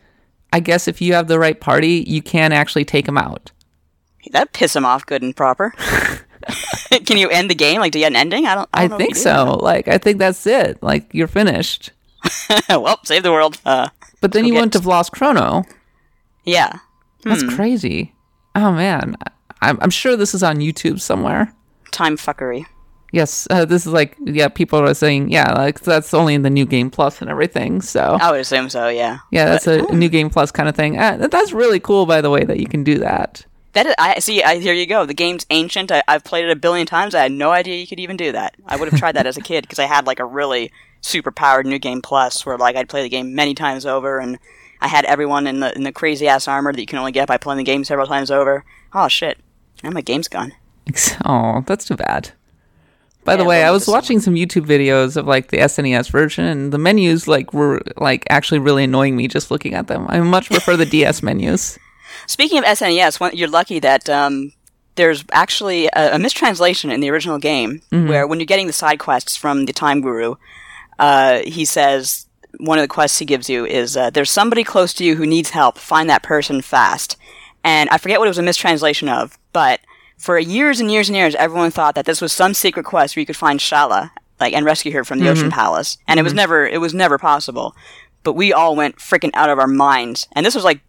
I 0.52 0.60
guess 0.60 0.88
if 0.88 1.02
you 1.02 1.14
have 1.14 1.28
the 1.28 1.40
right 1.40 1.60
party, 1.60 2.04
you 2.08 2.22
can 2.22 2.52
actually 2.52 2.86
take 2.86 3.08
him 3.08 3.18
out. 3.18 3.52
That 4.32 4.54
piss 4.54 4.76
him 4.76 4.86
off 4.86 5.06
good 5.06 5.22
and 5.22 5.36
proper. 5.36 5.74
can 7.06 7.18
you 7.18 7.30
end 7.30 7.50
the 7.50 7.56
game? 7.56 7.80
Like, 7.80 7.92
do 7.92 8.00
you 8.00 8.06
have 8.06 8.14
an 8.14 8.18
ending? 8.18 8.46
I 8.46 8.56
don't. 8.56 8.70
I, 8.74 8.84
I, 8.84 8.88
don't 8.88 8.92
know 8.92 8.98
think 8.98 9.16
so. 9.16 9.60
Like 9.62 9.88
I 9.88 9.98
think 9.98 10.18
that's 10.20 10.46
it. 10.48 10.82
Like 10.82 11.14
you're 11.14 11.28
finished. 11.28 11.92
well, 12.70 13.00
save 13.04 13.24
the 13.24 13.32
world. 13.32 13.60
Uh, 13.66 13.90
But 14.22 14.32
then 14.32 14.46
you 14.46 14.52
get- 14.54 14.60
wouldn't 14.60 14.74
have 14.74 14.86
lost 14.86 15.12
Chrono. 15.12 15.64
yeah. 16.46 16.80
That's 17.24 17.44
crazy. 17.44 18.16
Oh 18.56 18.72
man, 18.72 19.16
I'm, 19.62 19.78
I'm 19.80 19.92
sure 19.92 20.16
this 20.16 20.34
is 20.34 20.42
on 20.42 20.58
YouTube 20.58 21.00
somewhere. 21.00 21.54
Time 21.92 22.18
fuckery. 22.18 22.66
Yes, 23.12 23.46
uh, 23.50 23.66
this 23.66 23.86
is 23.86 23.92
like 23.94 24.18
yeah. 24.24 24.48
People 24.48 24.80
are 24.80 24.94
saying 24.94 25.30
yeah, 25.30 25.54
like 25.54 25.82
that's 25.82 26.14
only 26.14 26.34
in 26.34 26.42
the 26.44 26.50
new 26.50 26.66
game 26.66 26.90
plus 26.90 27.22
and 27.22 27.30
everything. 27.30 27.82
So 27.82 28.18
I 28.20 28.32
would 28.32 28.40
assume 28.40 28.70
so. 28.70 28.88
Yeah. 28.88 29.20
yeah, 29.32 29.46
that's 29.46 29.68
a, 29.68 29.86
a 29.86 29.94
new 29.94 30.10
game 30.10 30.30
plus 30.30 30.50
kind 30.50 30.68
of 30.70 30.76
thing. 30.76 30.98
Uh, 30.98 31.28
that's 31.30 31.52
really 31.52 31.80
cool, 31.80 32.06
by 32.06 32.22
the 32.22 32.30
way, 32.30 32.44
that 32.46 32.60
you 32.60 32.68
can 32.68 32.84
do 32.84 33.00
that. 33.00 33.46
That 33.74 33.86
is, 33.86 33.96
I 33.98 34.20
see. 34.20 34.44
I, 34.44 34.58
here 34.58 34.74
you 34.74 34.86
go. 34.86 35.06
The 35.06 35.14
game's 35.14 35.46
ancient. 35.50 35.92
I, 35.92 36.04
I've 36.08 36.24
played 36.24 36.46
it 36.46 36.52
a 36.52 36.56
billion 36.56 36.86
times. 36.86 37.16
I 37.16 37.24
had 37.24 37.32
no 37.32 37.52
idea 37.52 37.80
you 37.80 37.88
could 37.88 38.00
even 38.00 38.18
do 38.18 38.32
that. 38.34 38.56
I 38.66 38.76
would 38.76 38.90
have 38.90 39.00
tried 39.00 39.14
that 39.14 39.26
as 39.26 39.38
a 39.38 39.42
kid 39.42 39.62
because 39.62 39.80
I 39.80 39.86
had 39.86 40.06
like 40.06 40.20
a 40.20 40.26
really 40.26 40.72
super 41.02 41.32
powered 41.32 41.66
new 41.66 41.80
game 41.80 42.02
plus 42.02 42.46
where 42.46 42.58
like 42.58 42.76
I'd 42.76 42.90
play 42.90 43.02
the 43.02 43.10
game 43.10 43.34
many 43.34 43.56
times 43.56 43.86
over 43.86 44.20
and 44.20 44.38
I 44.82 44.88
had 44.88 45.06
everyone 45.06 45.48
in 45.48 45.60
the 45.60 45.74
in 45.76 45.84
the 45.84 45.92
crazy 45.92 46.28
ass 46.28 46.48
armor 46.48 46.74
that 46.74 46.80
you 46.80 46.88
can 46.88 47.00
only 47.00 47.12
get 47.12 47.28
by 47.28 47.38
playing 47.38 47.60
the 47.60 47.64
game 47.64 47.84
several 47.84 48.08
times 48.08 48.32
over. 48.32 48.66
Oh 48.94 49.08
shit! 49.08 49.38
Now 49.84 49.92
my 49.92 50.02
game's 50.02 50.28
gone. 50.28 50.54
Oh, 51.24 51.64
that's 51.68 51.86
too 51.86 51.96
bad. 51.96 52.32
By 53.24 53.36
the 53.36 53.46
way, 53.46 53.64
I 53.64 53.70
was 53.70 53.88
watching 53.88 54.20
some 54.20 54.34
YouTube 54.34 54.66
videos 54.66 55.16
of 55.16 55.28
like 55.28 55.50
the 55.50 55.58
SNES 55.58 56.10
version, 56.10 56.44
and 56.44 56.74
the 56.74 56.80
menus 56.80 57.28
like 57.28 57.54
were 57.54 57.82
like 57.98 58.26
actually 58.32 58.60
really 58.60 58.84
annoying 58.84 59.16
me 59.16 59.28
just 59.28 59.52
looking 59.52 59.76
at 59.76 59.88
them. 59.88 60.08
I 60.10 60.20
much 60.22 60.50
prefer 60.50 60.76
the 60.76 60.88
DS 60.88 61.22
menus. 61.22 61.78
Speaking 62.32 62.60
of 62.60 62.64
SNES, 62.64 63.20
one, 63.20 63.36
you're 63.36 63.50
lucky 63.50 63.80
that 63.80 64.10
um, 64.10 64.54
there's 64.96 65.26
actually 65.34 65.88
a, 65.88 66.16
a 66.16 66.18
mistranslation 66.18 66.90
in 66.90 67.02
the 67.02 67.10
original 67.10 67.38
game 67.38 67.82
where 68.08 68.26
when 68.26 68.40
you're 68.40 68.46
getting 68.46 68.68
the 68.68 68.74
side 68.74 69.00
quests 69.00 69.36
from 69.36 69.66
the 69.66 69.74
Time 69.74 70.00
Guru, 70.00 70.36
uh, 70.98 71.42
he 71.44 71.66
says 71.66 72.28
one 72.58 72.78
of 72.78 72.84
the 72.84 72.88
quests 72.88 73.20
he 73.20 73.26
gives 73.26 73.50
you 73.50 73.66
is 73.66 73.98
uh, 73.98 74.12
there's 74.12 74.32
somebody 74.32 74.64
close 74.64 74.94
to 74.94 75.04
you 75.04 75.18
who 75.18 75.26
needs 75.26 75.50
help. 75.50 75.78
Find 75.78 76.10
that 76.10 76.24
person 76.24 76.62
fast. 76.62 77.18
And 77.66 77.90
I 77.90 77.98
forget 77.98 78.18
what 78.20 78.28
it 78.28 78.30
was 78.30 78.38
a 78.38 78.44
mistranslation 78.44 79.10
of, 79.10 79.38
but 79.52 79.82
for 80.18 80.40
years 80.40 80.80
and 80.80 80.90
years 80.90 81.10
and 81.10 81.18
years, 81.18 81.36
everyone 81.36 81.72
thought 81.72 81.96
that 81.96 82.06
this 82.06 82.22
was 82.22 82.32
some 82.32 82.54
secret 82.54 82.86
quest 82.86 83.18
where 83.18 83.22
you 83.22 83.26
could 83.26 83.36
find 83.36 83.60
Shala, 83.60 84.12
like, 84.40 84.54
and 84.54 84.66
rescue 84.66 84.94
her 84.94 85.04
from 85.04 85.20
the 85.20 85.28
Ocean 85.28 85.52
Palace. 85.52 85.98
And 86.08 86.18
it 86.18 86.24
was 86.24 86.34
never, 86.34 86.66
it 86.66 86.80
was 86.80 86.94
never 86.94 87.18
possible. 87.18 87.76
But 88.24 88.34
we 88.34 88.54
all 88.54 88.76
went 88.76 89.00
freaking 89.00 89.32
out 89.34 89.50
of 89.50 89.60
our 89.60 89.68
minds. 89.68 90.30
And 90.32 90.46
this 90.46 90.56
was 90.56 90.64
like 90.64 90.80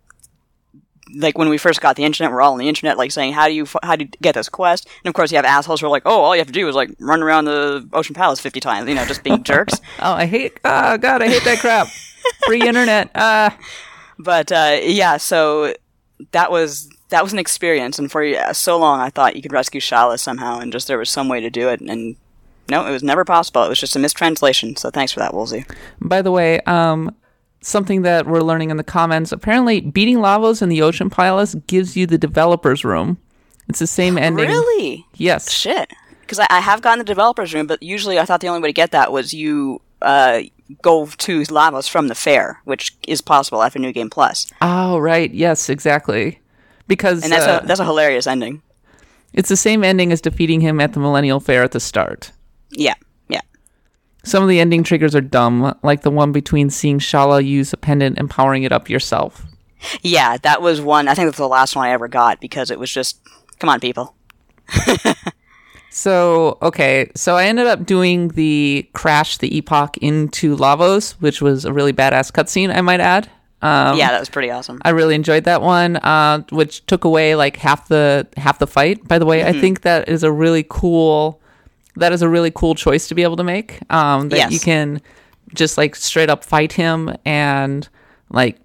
like 1.14 1.36
when 1.38 1.48
we 1.48 1.58
first 1.58 1.80
got 1.80 1.96
the 1.96 2.04
internet, 2.04 2.32
we're 2.32 2.40
all 2.40 2.52
on 2.52 2.58
the 2.58 2.68
internet, 2.68 2.98
like 2.98 3.12
saying, 3.12 3.32
"How 3.32 3.46
do 3.48 3.54
you 3.54 3.64
f- 3.64 3.76
how 3.82 3.96
do 3.96 4.04
you 4.04 4.10
get 4.20 4.34
this 4.34 4.48
quest?" 4.48 4.88
And 5.04 5.10
of 5.10 5.14
course, 5.14 5.30
you 5.30 5.36
have 5.36 5.44
assholes 5.44 5.80
who 5.80 5.86
are 5.86 5.90
like, 5.90 6.02
"Oh, 6.06 6.20
all 6.20 6.34
you 6.34 6.40
have 6.40 6.46
to 6.46 6.52
do 6.52 6.68
is 6.68 6.74
like 6.74 6.90
run 6.98 7.22
around 7.22 7.44
the 7.46 7.88
Ocean 7.92 8.14
Palace 8.14 8.40
fifty 8.40 8.60
times," 8.60 8.88
you 8.88 8.94
know, 8.94 9.04
just 9.04 9.22
being 9.22 9.42
jerks. 9.50 9.74
Oh, 9.98 10.12
I 10.12 10.26
hate. 10.26 10.58
Oh 10.64 10.98
God, 10.98 11.22
I 11.22 11.28
hate 11.28 11.44
that 11.44 11.58
crap. 11.58 11.88
Free 12.46 12.66
internet. 12.66 13.10
Uh 13.14 13.50
But 14.18 14.52
uh, 14.52 14.78
yeah, 14.82 15.16
so 15.16 15.74
that 16.30 16.50
was 16.50 16.88
that 17.08 17.22
was 17.22 17.32
an 17.32 17.38
experience, 17.38 17.98
and 17.98 18.10
for 18.10 18.22
uh, 18.22 18.52
so 18.52 18.78
long, 18.78 19.00
I 19.00 19.10
thought 19.10 19.34
you 19.36 19.42
could 19.42 19.52
rescue 19.52 19.80
Shala 19.80 20.18
somehow, 20.18 20.60
and 20.60 20.72
just 20.72 20.86
there 20.86 20.98
was 20.98 21.10
some 21.10 21.28
way 21.28 21.40
to 21.40 21.50
do 21.50 21.68
it, 21.68 21.80
and 21.80 22.16
no, 22.70 22.86
it 22.86 22.92
was 22.92 23.02
never 23.02 23.24
possible. 23.24 23.64
It 23.64 23.68
was 23.68 23.80
just 23.80 23.96
a 23.96 23.98
mistranslation. 23.98 24.76
So 24.76 24.90
thanks 24.90 25.12
for 25.12 25.20
that, 25.20 25.34
Woolsey. 25.34 25.64
By 26.00 26.22
the 26.22 26.30
way, 26.30 26.60
um, 26.60 27.14
something 27.62 28.02
that 28.02 28.26
we're 28.26 28.40
learning 28.40 28.70
in 28.70 28.76
the 28.76 28.84
comments. 28.84 29.32
Apparently, 29.32 29.80
beating 29.80 30.18
Lavos 30.18 30.60
in 30.62 30.68
the 30.68 30.82
Ocean 30.82 31.08
Palace 31.10 31.54
gives 31.66 31.96
you 31.96 32.06
the 32.06 32.18
developers 32.18 32.84
room. 32.84 33.18
It's 33.68 33.78
the 33.78 33.86
same 33.86 34.18
ending. 34.18 34.46
Really? 34.48 35.06
Yes. 35.14 35.50
Shit. 35.50 35.90
Because 36.20 36.38
I, 36.40 36.46
I 36.50 36.60
have 36.60 36.82
gotten 36.82 36.98
the 36.98 37.04
developers 37.04 37.54
room, 37.54 37.66
but 37.66 37.82
usually 37.82 38.18
I 38.18 38.24
thought 38.24 38.40
the 38.40 38.48
only 38.48 38.60
way 38.60 38.68
to 38.68 38.72
get 38.72 38.90
that 38.90 39.12
was 39.12 39.32
you 39.32 39.80
uh, 40.02 40.42
go 40.82 41.06
to 41.06 41.40
Lavos 41.42 41.88
from 41.88 42.08
the 42.08 42.14
fair, 42.14 42.60
which 42.64 42.96
is 43.06 43.20
possible 43.20 43.62
after 43.62 43.78
New 43.78 43.92
Game 43.92 44.10
Plus, 44.10 44.46
Oh, 44.60 44.98
right. 44.98 45.32
Yes, 45.32 45.68
exactly. 45.68 46.40
Because 46.88 47.22
and 47.22 47.32
that's 47.32 47.46
uh, 47.46 47.60
a 47.62 47.66
that's 47.66 47.80
a 47.80 47.84
hilarious 47.84 48.26
ending. 48.26 48.60
it's 49.32 49.48
the 49.48 49.56
same 49.56 49.84
ending 49.84 50.10
as 50.12 50.20
defeating 50.20 50.60
him 50.60 50.80
at 50.80 50.92
the 50.94 51.00
Millennial 51.00 51.38
Fair 51.40 51.62
at 51.62 51.70
the 51.72 51.80
start. 51.80 52.32
Yeah, 52.70 52.94
yeah. 52.94 52.94
Some 54.24 54.42
of 54.42 54.48
the 54.48 54.60
ending 54.60 54.84
triggers 54.84 55.14
are 55.14 55.20
dumb, 55.20 55.76
like 55.82 56.02
the 56.02 56.10
one 56.10 56.32
between 56.32 56.70
seeing 56.70 56.98
Shala 56.98 57.44
use 57.44 57.72
a 57.72 57.76
pendant 57.76 58.18
and 58.18 58.30
powering 58.30 58.62
it 58.62 58.72
up 58.72 58.88
yourself. 58.88 59.44
Yeah, 60.02 60.36
that 60.38 60.62
was 60.62 60.80
one. 60.80 61.08
I 61.08 61.14
think 61.14 61.26
that's 61.26 61.38
the 61.38 61.48
last 61.48 61.74
one 61.74 61.86
I 61.86 61.90
ever 61.90 62.06
got 62.06 62.40
because 62.40 62.70
it 62.70 62.78
was 62.78 62.90
just, 62.90 63.20
come 63.58 63.68
on, 63.68 63.80
people. 63.80 64.14
So, 65.94 66.56
okay, 66.62 67.10
so 67.14 67.36
I 67.36 67.44
ended 67.44 67.66
up 67.66 67.84
doing 67.84 68.28
the 68.28 68.88
crash 68.94 69.36
the 69.36 69.54
epoch 69.58 69.98
into 69.98 70.56
Lavos, 70.56 71.12
which 71.20 71.42
was 71.42 71.66
a 71.66 71.72
really 71.72 71.92
badass 71.92 72.32
cutscene, 72.32 72.74
I 72.74 72.80
might 72.80 73.00
add. 73.00 73.28
Um, 73.60 73.98
yeah, 73.98 74.10
that 74.10 74.18
was 74.18 74.30
pretty 74.30 74.50
awesome. 74.50 74.80
I 74.86 74.90
really 74.90 75.14
enjoyed 75.14 75.44
that 75.44 75.60
one, 75.60 75.96
uh, 75.96 76.44
which 76.48 76.86
took 76.86 77.04
away 77.04 77.34
like 77.34 77.58
half 77.58 77.88
the 77.88 78.26
half 78.38 78.58
the 78.58 78.66
fight. 78.66 79.06
By 79.06 79.18
the 79.18 79.26
way, 79.26 79.44
I 79.44 79.52
think 79.52 79.82
that 79.82 80.08
is 80.08 80.24
a 80.24 80.32
really 80.32 80.64
cool 80.66 81.41
that 81.96 82.12
is 82.12 82.22
a 82.22 82.28
really 82.28 82.50
cool 82.50 82.74
choice 82.74 83.08
to 83.08 83.14
be 83.14 83.22
able 83.22 83.36
to 83.36 83.44
make. 83.44 83.78
Um, 83.92 84.28
that 84.30 84.36
Yes. 84.36 84.52
you 84.52 84.60
can 84.60 85.00
just 85.54 85.76
like 85.76 85.94
straight 85.94 86.30
up 86.30 86.44
fight 86.44 86.72
him 86.72 87.14
and 87.26 87.88
like 88.30 88.58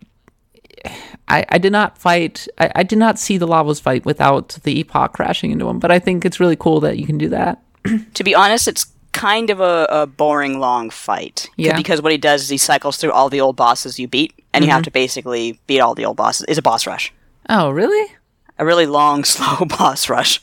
I, 1.27 1.45
I 1.49 1.57
did 1.57 1.71
not 1.73 1.97
fight 1.97 2.47
I, 2.57 2.71
I 2.75 2.83
did 2.83 2.97
not 2.99 3.19
see 3.19 3.37
the 3.37 3.47
Lavos 3.47 3.81
fight 3.81 4.05
without 4.05 4.57
the 4.63 4.79
epoch 4.79 5.13
crashing 5.13 5.51
into 5.51 5.67
him, 5.67 5.79
but 5.79 5.91
I 5.91 5.99
think 5.99 6.23
it's 6.25 6.39
really 6.39 6.55
cool 6.55 6.79
that 6.81 6.97
you 6.97 7.05
can 7.05 7.17
do 7.17 7.29
that. 7.29 7.61
to 8.13 8.23
be 8.23 8.33
honest, 8.33 8.67
it's 8.67 8.85
kind 9.11 9.49
of 9.49 9.59
a, 9.59 9.87
a 9.89 10.05
boring 10.07 10.59
long 10.59 10.89
fight. 10.89 11.49
Yeah. 11.57 11.75
Because 11.75 12.01
what 12.01 12.11
he 12.11 12.17
does 12.17 12.43
is 12.43 12.49
he 12.49 12.57
cycles 12.57 12.97
through 12.97 13.11
all 13.11 13.29
the 13.29 13.41
old 13.41 13.55
bosses 13.55 13.99
you 13.99 14.07
beat, 14.07 14.33
and 14.53 14.63
you 14.63 14.69
have 14.71 14.83
to 14.83 14.91
basically 14.91 15.59
beat 15.67 15.79
all 15.79 15.95
the 15.95 16.05
old 16.05 16.17
bosses. 16.17 16.45
It's 16.47 16.59
a 16.59 16.61
boss 16.61 16.85
rush. 16.87 17.11
Oh, 17.49 17.71
really? 17.71 18.13
A 18.59 18.65
really 18.65 18.85
long, 18.85 19.23
slow 19.25 19.65
boss 19.65 20.07
rush. 20.07 20.39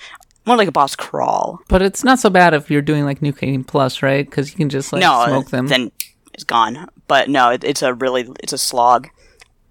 More 0.47 0.57
like 0.57 0.69
a 0.69 0.73
boss 0.73 0.95
crawl. 0.95 1.61
But 1.69 1.81
it's 1.83 2.05
not 2.05 2.19
so 2.19 2.29
bad 2.31 2.53
if 2.55 2.71
you're 2.71 2.83
doing 2.83 3.05
like 3.05 3.23
New 3.23 3.33
Game 3.33 3.65
Plus, 3.65 4.03
right? 4.03 4.29
Because 4.29 4.51
you 4.51 4.57
can 4.57 4.69
just 4.69 4.93
like 4.93 5.01
no, 5.01 5.25
smoke 5.27 5.51
them. 5.51 5.69
then 5.69 5.91
it's 6.35 6.45
gone. 6.45 6.89
But 7.09 7.29
no, 7.31 7.51
it, 7.51 7.65
it's 7.65 7.83
a 7.83 7.95
really 7.95 8.29
it's 8.41 8.53
a 8.53 8.59
slog. 8.59 9.09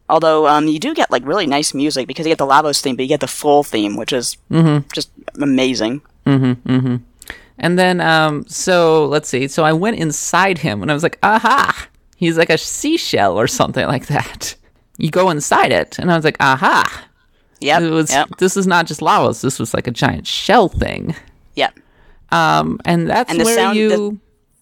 Although 0.09 0.47
um, 0.47 0.67
you 0.67 0.79
do 0.79 0.93
get 0.93 1.11
like 1.11 1.25
really 1.25 1.45
nice 1.47 1.73
music 1.73 2.07
because 2.07 2.25
you 2.25 2.31
get 2.31 2.37
the 2.39 2.45
Lavos 2.47 2.81
theme, 2.81 2.95
but 2.95 3.03
you 3.03 3.09
get 3.09 3.19
the 3.21 3.27
full 3.27 3.63
theme, 3.63 3.95
which 3.97 4.11
is 4.13 4.35
Mm-hmm. 4.51 4.87
just 4.93 5.09
amazing. 5.41 6.01
And 7.59 7.77
then, 7.79 8.01
um, 8.01 8.45
so 8.47 9.05
let's 9.05 9.29
see. 9.29 9.47
So 9.47 9.63
I 9.63 9.73
went 9.73 9.97
inside 9.97 10.57
him 10.57 10.81
and 10.81 10.89
I 10.89 10.93
was 10.93 11.03
like, 11.03 11.19
aha, 11.23 11.87
he's 12.17 12.37
like 12.37 12.49
a 12.49 12.57
seashell 12.57 13.39
or 13.39 13.47
something 13.47 13.85
like 13.87 14.07
that. 14.07 14.55
You 14.99 15.09
go 15.09 15.31
inside 15.31 15.71
it, 15.71 15.97
and 15.97 16.11
I 16.11 16.15
was 16.15 16.23
like, 16.23 16.37
aha. 16.39 16.83
Yep. 17.63 17.81
It 17.81 17.89
was. 17.89 18.11
Yep. 18.11 18.29
This 18.37 18.55
is 18.57 18.67
not 18.67 18.85
just 18.87 18.99
Lavos. 19.01 19.41
This 19.41 19.57
was 19.59 19.73
like 19.73 19.87
a 19.87 19.91
giant 19.91 20.27
shell 20.27 20.67
thing. 20.69 21.15
Yep. 21.55 21.79
Um, 22.31 22.79
and 22.85 23.09
that's 23.09 23.29
And 23.31 23.39
the 23.39 23.45
where 23.45 23.55
sound- 23.55 23.77
you. 23.77 23.89
the- 23.89 24.17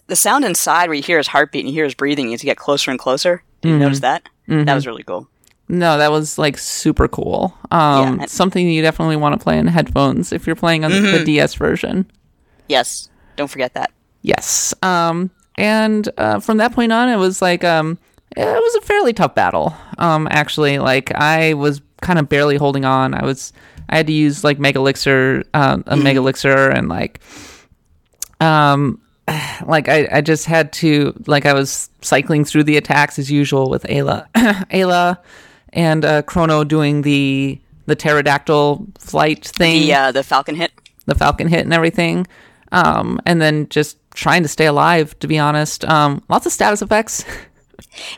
The 0.08 0.16
sound 0.18 0.44
inside 0.44 0.88
where 0.88 0.96
you 0.96 1.02
hear 1.04 1.18
his 1.18 1.28
heartbeat 1.28 1.62
and 1.64 1.70
you 1.70 1.74
hear 1.74 1.86
his 1.86 1.94
breathing 1.96 2.34
as 2.34 2.44
you 2.44 2.48
get 2.48 2.58
closer 2.58 2.92
and 2.92 3.00
closer. 3.00 3.44
Did 3.62 3.70
you 3.70 3.80
notice 3.80 4.02
that? 4.02 4.24
That 4.48 4.74
was 4.76 4.86
really 4.86 5.04
cool. 5.04 5.28
no, 5.70 5.98
that 5.98 6.12
was 6.12 6.38
like 6.38 6.58
super 6.58 7.08
cool. 7.08 7.54
Um, 7.72 7.80
Yeah, 8.18 8.22
and- 8.24 8.30
something 8.30 8.70
you 8.70 8.82
definitely 8.82 9.16
want 9.16 9.40
to 9.40 9.42
play 9.42 9.58
in 9.58 9.68
headphones 9.68 10.34
if 10.34 10.46
you're 10.46 10.56
playing 10.58 10.84
on 10.84 10.92
Mm-hmm. 10.92 11.18
the 11.20 11.24
DS 11.24 11.54
version. 11.56 12.12
Yes. 12.68 13.08
Don't 13.38 13.48
forget 13.48 13.74
that. 13.76 13.92
Yes. 14.22 14.74
Um, 14.84 15.32
and 15.58 16.10
uh, 16.18 16.40
from 16.42 16.58
that 16.58 16.74
point 16.74 16.92
on, 16.92 17.08
it 17.08 17.16
was 17.16 17.42
like 17.42 17.64
um, 17.64 17.98
it 18.38 18.46
was 18.46 18.76
a 18.76 18.82
fairly 18.82 19.14
tough 19.14 19.36
battle. 19.36 19.74
Um, 19.98 20.28
actually, 20.32 20.80
like 20.80 21.12
I 21.14 21.54
was 21.54 21.82
kind 22.02 22.18
of 22.20 22.30
barely 22.30 22.58
holding 22.58 22.86
on. 22.86 23.14
I 23.14 23.24
was 23.26 23.54
I 23.90 23.98
had 23.98 24.08
to 24.08 24.14
use 24.14 24.44
like 24.44 24.58
Mega 24.60 24.80
Elixir, 24.80 25.44
uh, 25.54 25.80
a 25.86 25.98
Mega 25.98 26.20
Elixir, 26.20 26.70
and 26.70 26.88
like 26.90 27.20
um, 28.40 29.02
like 29.66 29.90
I, 29.90 30.08
I 30.12 30.22
just 30.22 30.46
had 30.46 30.74
to 30.74 31.14
like 31.28 31.46
I 31.46 31.54
was 31.54 31.90
cycling 32.02 32.46
through 32.46 32.64
the 32.64 32.78
attacks 32.78 33.20
as 33.20 33.30
usual 33.32 33.70
with 33.70 33.84
Ayla, 33.84 34.28
Ayla, 34.36 35.18
and 35.74 36.06
uh, 36.06 36.22
Chrono 36.24 36.64
doing 36.64 37.02
the 37.02 37.60
the 37.86 37.96
pterodactyl 37.96 38.88
flight 39.00 39.46
thing 39.46 39.82
The 39.82 39.94
uh, 39.94 40.12
the 40.12 40.24
Falcon 40.24 40.56
hit. 40.56 40.72
the 41.06 41.16
Falcon 41.16 41.48
hit 41.48 41.62
and 41.62 41.74
everything. 41.74 42.28
Um, 42.72 43.20
and 43.26 43.42
then 43.42 43.68
just 43.68 43.98
trying 44.14 44.44
to 44.44 44.48
stay 44.48 44.66
alive, 44.66 45.18
to 45.20 45.28
be 45.28 45.38
honest. 45.38 45.84
Um, 45.84 46.24
lots 46.30 46.46
of 46.46 46.54
status 46.54 46.82
effects. 46.82 47.26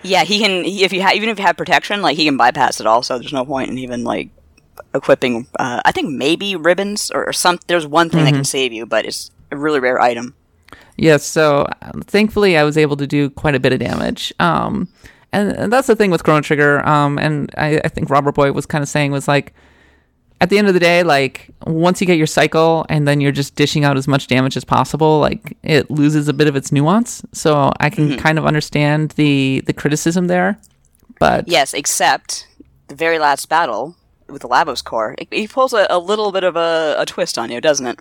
Yeah, 0.04 0.24
he 0.24 0.40
can. 0.40 0.64
He, 0.64 0.84
if 0.84 0.94
you 0.94 1.02
ha- 1.02 1.14
even 1.14 1.30
if 1.30 1.40
you 1.40 1.46
have 1.46 1.58
protection, 1.58 2.02
like 2.02 2.16
he 2.18 2.26
can 2.26 2.38
bypass 2.38 2.80
it 2.80 2.86
all. 2.88 3.04
So 3.04 3.18
there's 3.18 3.34
no 3.34 3.46
point 3.46 3.70
in 3.70 3.78
even 3.78 4.04
like 4.04 4.30
equipping. 4.94 5.48
Uh, 5.58 5.82
I 5.86 5.92
think 5.92 6.12
maybe 6.12 6.56
ribbons 6.56 7.12
or, 7.12 7.28
or 7.28 7.34
some. 7.34 7.60
There's 7.68 7.88
one 7.88 8.10
thing 8.10 8.24
that 8.26 8.34
can 8.34 8.44
save 8.44 8.72
you, 8.74 8.86
but 8.86 9.06
it's 9.06 9.32
a 9.52 9.58
really 9.58 9.80
rare 9.80 10.00
item. 10.00 10.36
yes, 10.98 11.24
so 11.24 11.68
uh, 11.82 11.92
thankfully 12.06 12.58
I 12.58 12.64
was 12.64 12.78
able 12.78 12.98
to 12.98 13.08
do 13.08 13.30
quite 13.30 13.56
a 13.56 13.60
bit 13.60 13.74
of 13.74 13.80
damage. 13.80 14.34
Um, 14.40 14.88
and, 15.32 15.52
and 15.54 15.74
that's 15.74 15.88
the 15.88 15.96
thing 15.96 16.12
with 16.12 16.24
Chrono 16.24 16.42
Trigger. 16.42 16.88
Um, 16.88 17.18
and 17.18 17.52
I, 17.58 17.82
I 17.84 17.88
think 17.88 18.10
Robert 18.10 18.36
Boy 18.36 18.52
was 18.52 18.66
kind 18.66 18.82
of 18.84 18.88
saying 18.90 19.12
was 19.12 19.28
like, 19.28 19.54
at 20.44 20.50
the 20.50 20.58
end 20.58 20.68
of 20.68 20.74
the 20.74 20.80
day, 20.82 21.04
like 21.04 21.50
once 21.66 22.02
you 22.02 22.06
get 22.06 22.18
your 22.18 22.28
cycle 22.28 22.86
and 22.89 23.08
then 23.08 23.22
you're 23.22 23.32
just 23.32 23.56
dishing 23.56 23.86
out 23.86 23.96
as 23.96 24.10
much 24.10 24.28
damage 24.28 24.58
as 24.58 24.66
possible, 24.66 25.22
like 25.22 25.56
it 25.64 25.89
loses 25.89 26.28
a 26.28 26.34
bit 26.34 26.50
of 26.50 26.56
its 26.58 26.70
nuance. 26.70 27.24
So 27.32 27.72
I 27.80 27.89
can 27.89 28.10
mm-hmm. 28.10 28.20
kind 28.20 28.38
of 28.38 28.46
understand 28.46 29.12
the 29.12 29.64
the 29.66 29.72
criticism 29.72 30.28
there. 30.28 30.60
But 31.18 31.48
Yes, 31.48 31.74
except 31.74 32.50
the 32.89 32.96
very 32.96 33.20
last 33.20 33.48
battle 33.48 33.96
with 34.28 34.41
the 34.41 34.50
Lavos 34.50 34.84
core, 34.84 35.16
he 35.32 35.48
pulls 35.48 35.72
a, 35.72 35.88
a 35.89 35.98
little 35.98 36.34
bit 36.34 36.44
of 36.44 36.58
a, 36.58 36.96
a 36.98 37.06
twist 37.06 37.38
on 37.38 37.50
you, 37.50 37.62
doesn't 37.62 37.88
it? 37.88 38.00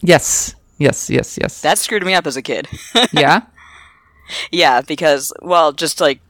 yes, 0.00 0.54
yes, 0.78 1.10
yes, 1.10 1.36
yes. 1.38 1.60
That 1.60 1.76
screwed 1.76 2.06
me 2.06 2.14
up 2.14 2.26
as 2.26 2.38
a 2.38 2.42
kid. 2.42 2.68
yeah. 3.12 3.42
Yeah, 4.50 4.80
because 4.80 5.30
well, 5.42 5.72
just 5.72 6.00
like 6.00 6.20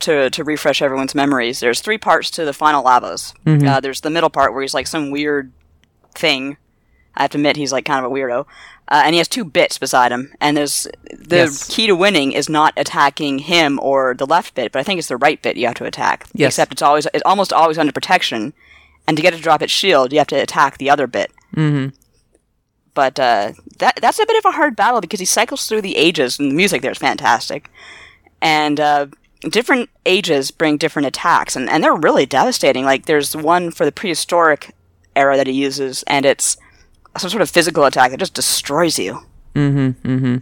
to 0.00 0.30
to 0.30 0.44
refresh 0.44 0.82
everyone's 0.82 1.14
memories, 1.14 1.60
there's 1.60 1.80
three 1.80 1.98
parts 1.98 2.30
to 2.32 2.44
the 2.44 2.52
final 2.52 2.82
Lavos. 2.84 3.34
Uh, 3.46 3.80
there's 3.80 4.00
the 4.00 4.10
middle 4.10 4.30
part 4.30 4.52
where 4.52 4.62
he's 4.62 4.74
like 4.74 4.86
some 4.86 5.10
weird 5.10 5.52
thing. 6.14 6.56
I 7.16 7.22
have 7.22 7.30
to 7.32 7.38
admit, 7.38 7.56
he's 7.56 7.72
like 7.72 7.84
kind 7.84 8.04
of 8.04 8.10
a 8.10 8.14
weirdo, 8.14 8.46
uh, 8.88 9.02
and 9.04 9.14
he 9.14 9.18
has 9.18 9.26
two 9.28 9.44
bits 9.44 9.78
beside 9.78 10.12
him. 10.12 10.32
And 10.40 10.56
there's 10.56 10.86
the 11.12 11.36
Yes. 11.36 11.68
key 11.68 11.86
to 11.88 11.94
winning 11.96 12.32
is 12.32 12.48
not 12.48 12.72
attacking 12.76 13.40
him 13.40 13.80
or 13.82 14.14
the 14.14 14.26
left 14.26 14.54
bit, 14.54 14.70
but 14.72 14.78
I 14.78 14.82
think 14.84 14.98
it's 14.98 15.08
the 15.08 15.16
right 15.16 15.40
bit 15.42 15.56
you 15.56 15.66
have 15.66 15.74
to 15.76 15.84
attack. 15.84 16.26
Yes. 16.34 16.52
Except 16.52 16.72
it's 16.72 16.82
always 16.82 17.06
it's 17.12 17.22
almost 17.26 17.52
always 17.52 17.78
under 17.78 17.92
protection, 17.92 18.52
and 19.08 19.16
to 19.16 19.22
get 19.22 19.34
it 19.34 19.38
to 19.38 19.42
drop 19.42 19.60
its 19.62 19.72
shield, 19.72 20.12
you 20.12 20.18
have 20.18 20.28
to 20.28 20.36
attack 20.36 20.78
the 20.78 20.88
other 20.88 21.06
bit. 21.08 21.32
Mm-hmm. 21.56 21.94
But 22.94 23.18
uh, 23.18 23.52
that 23.78 23.96
that's 24.00 24.18
a 24.18 24.26
bit 24.26 24.36
of 24.36 24.44
a 24.48 24.52
hard 24.56 24.76
battle 24.76 25.00
because 25.00 25.20
he 25.20 25.26
cycles 25.26 25.66
through 25.66 25.82
the 25.82 25.96
ages, 25.96 26.38
and 26.38 26.50
the 26.50 26.54
music 26.54 26.82
there 26.82 26.90
is 26.92 26.98
fantastic. 26.98 27.70
And 28.42 28.78
uh, 28.80 29.06
different 29.48 29.90
ages 30.06 30.50
bring 30.50 30.76
different 30.76 31.06
attacks, 31.06 31.56
and, 31.56 31.68
and 31.68 31.82
they're 31.82 31.94
really 31.94 32.26
devastating. 32.26 32.84
Like 32.84 33.06
there's 33.06 33.36
one 33.36 33.70
for 33.70 33.84
the 33.84 33.92
prehistoric 33.92 34.74
era 35.16 35.36
that 35.36 35.46
he 35.46 35.52
uses, 35.52 36.02
and 36.04 36.26
it's 36.26 36.56
some 37.16 37.30
sort 37.30 37.42
of 37.42 37.50
physical 37.50 37.84
attack 37.84 38.10
that 38.10 38.20
just 38.20 38.34
destroys 38.34 38.98
you. 38.98 39.20
Mm-hmm. 39.54 40.08
Mm-hmm. 40.08 40.36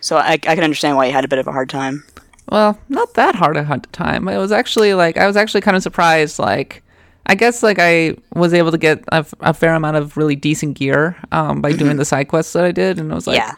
So 0.00 0.16
I, 0.16 0.32
I 0.32 0.38
can 0.38 0.64
understand 0.64 0.96
why 0.96 1.06
he 1.06 1.12
had 1.12 1.24
a 1.24 1.28
bit 1.28 1.38
of 1.38 1.46
a 1.46 1.52
hard 1.52 1.68
time. 1.68 2.04
Well, 2.50 2.78
not 2.88 3.14
that 3.14 3.34
hard 3.34 3.56
a 3.56 3.64
hard 3.64 3.92
time. 3.92 4.26
It 4.28 4.38
was 4.38 4.52
actually 4.52 4.94
like 4.94 5.18
I 5.18 5.26
was 5.26 5.36
actually 5.36 5.60
kind 5.60 5.76
of 5.76 5.82
surprised. 5.82 6.38
Like, 6.38 6.82
I 7.26 7.34
guess 7.34 7.62
like 7.62 7.78
I 7.78 8.16
was 8.34 8.54
able 8.54 8.70
to 8.70 8.78
get 8.78 9.04
a, 9.08 9.26
a 9.40 9.52
fair 9.52 9.74
amount 9.74 9.96
of 9.96 10.16
really 10.16 10.36
decent 10.36 10.78
gear 10.78 11.16
um, 11.30 11.60
by 11.60 11.72
doing 11.72 11.96
the 11.98 12.04
side 12.04 12.28
quests 12.28 12.54
that 12.54 12.64
I 12.64 12.72
did, 12.72 12.98
and 12.98 13.12
I 13.12 13.14
was 13.14 13.26
like, 13.26 13.36
yeah. 13.36 13.54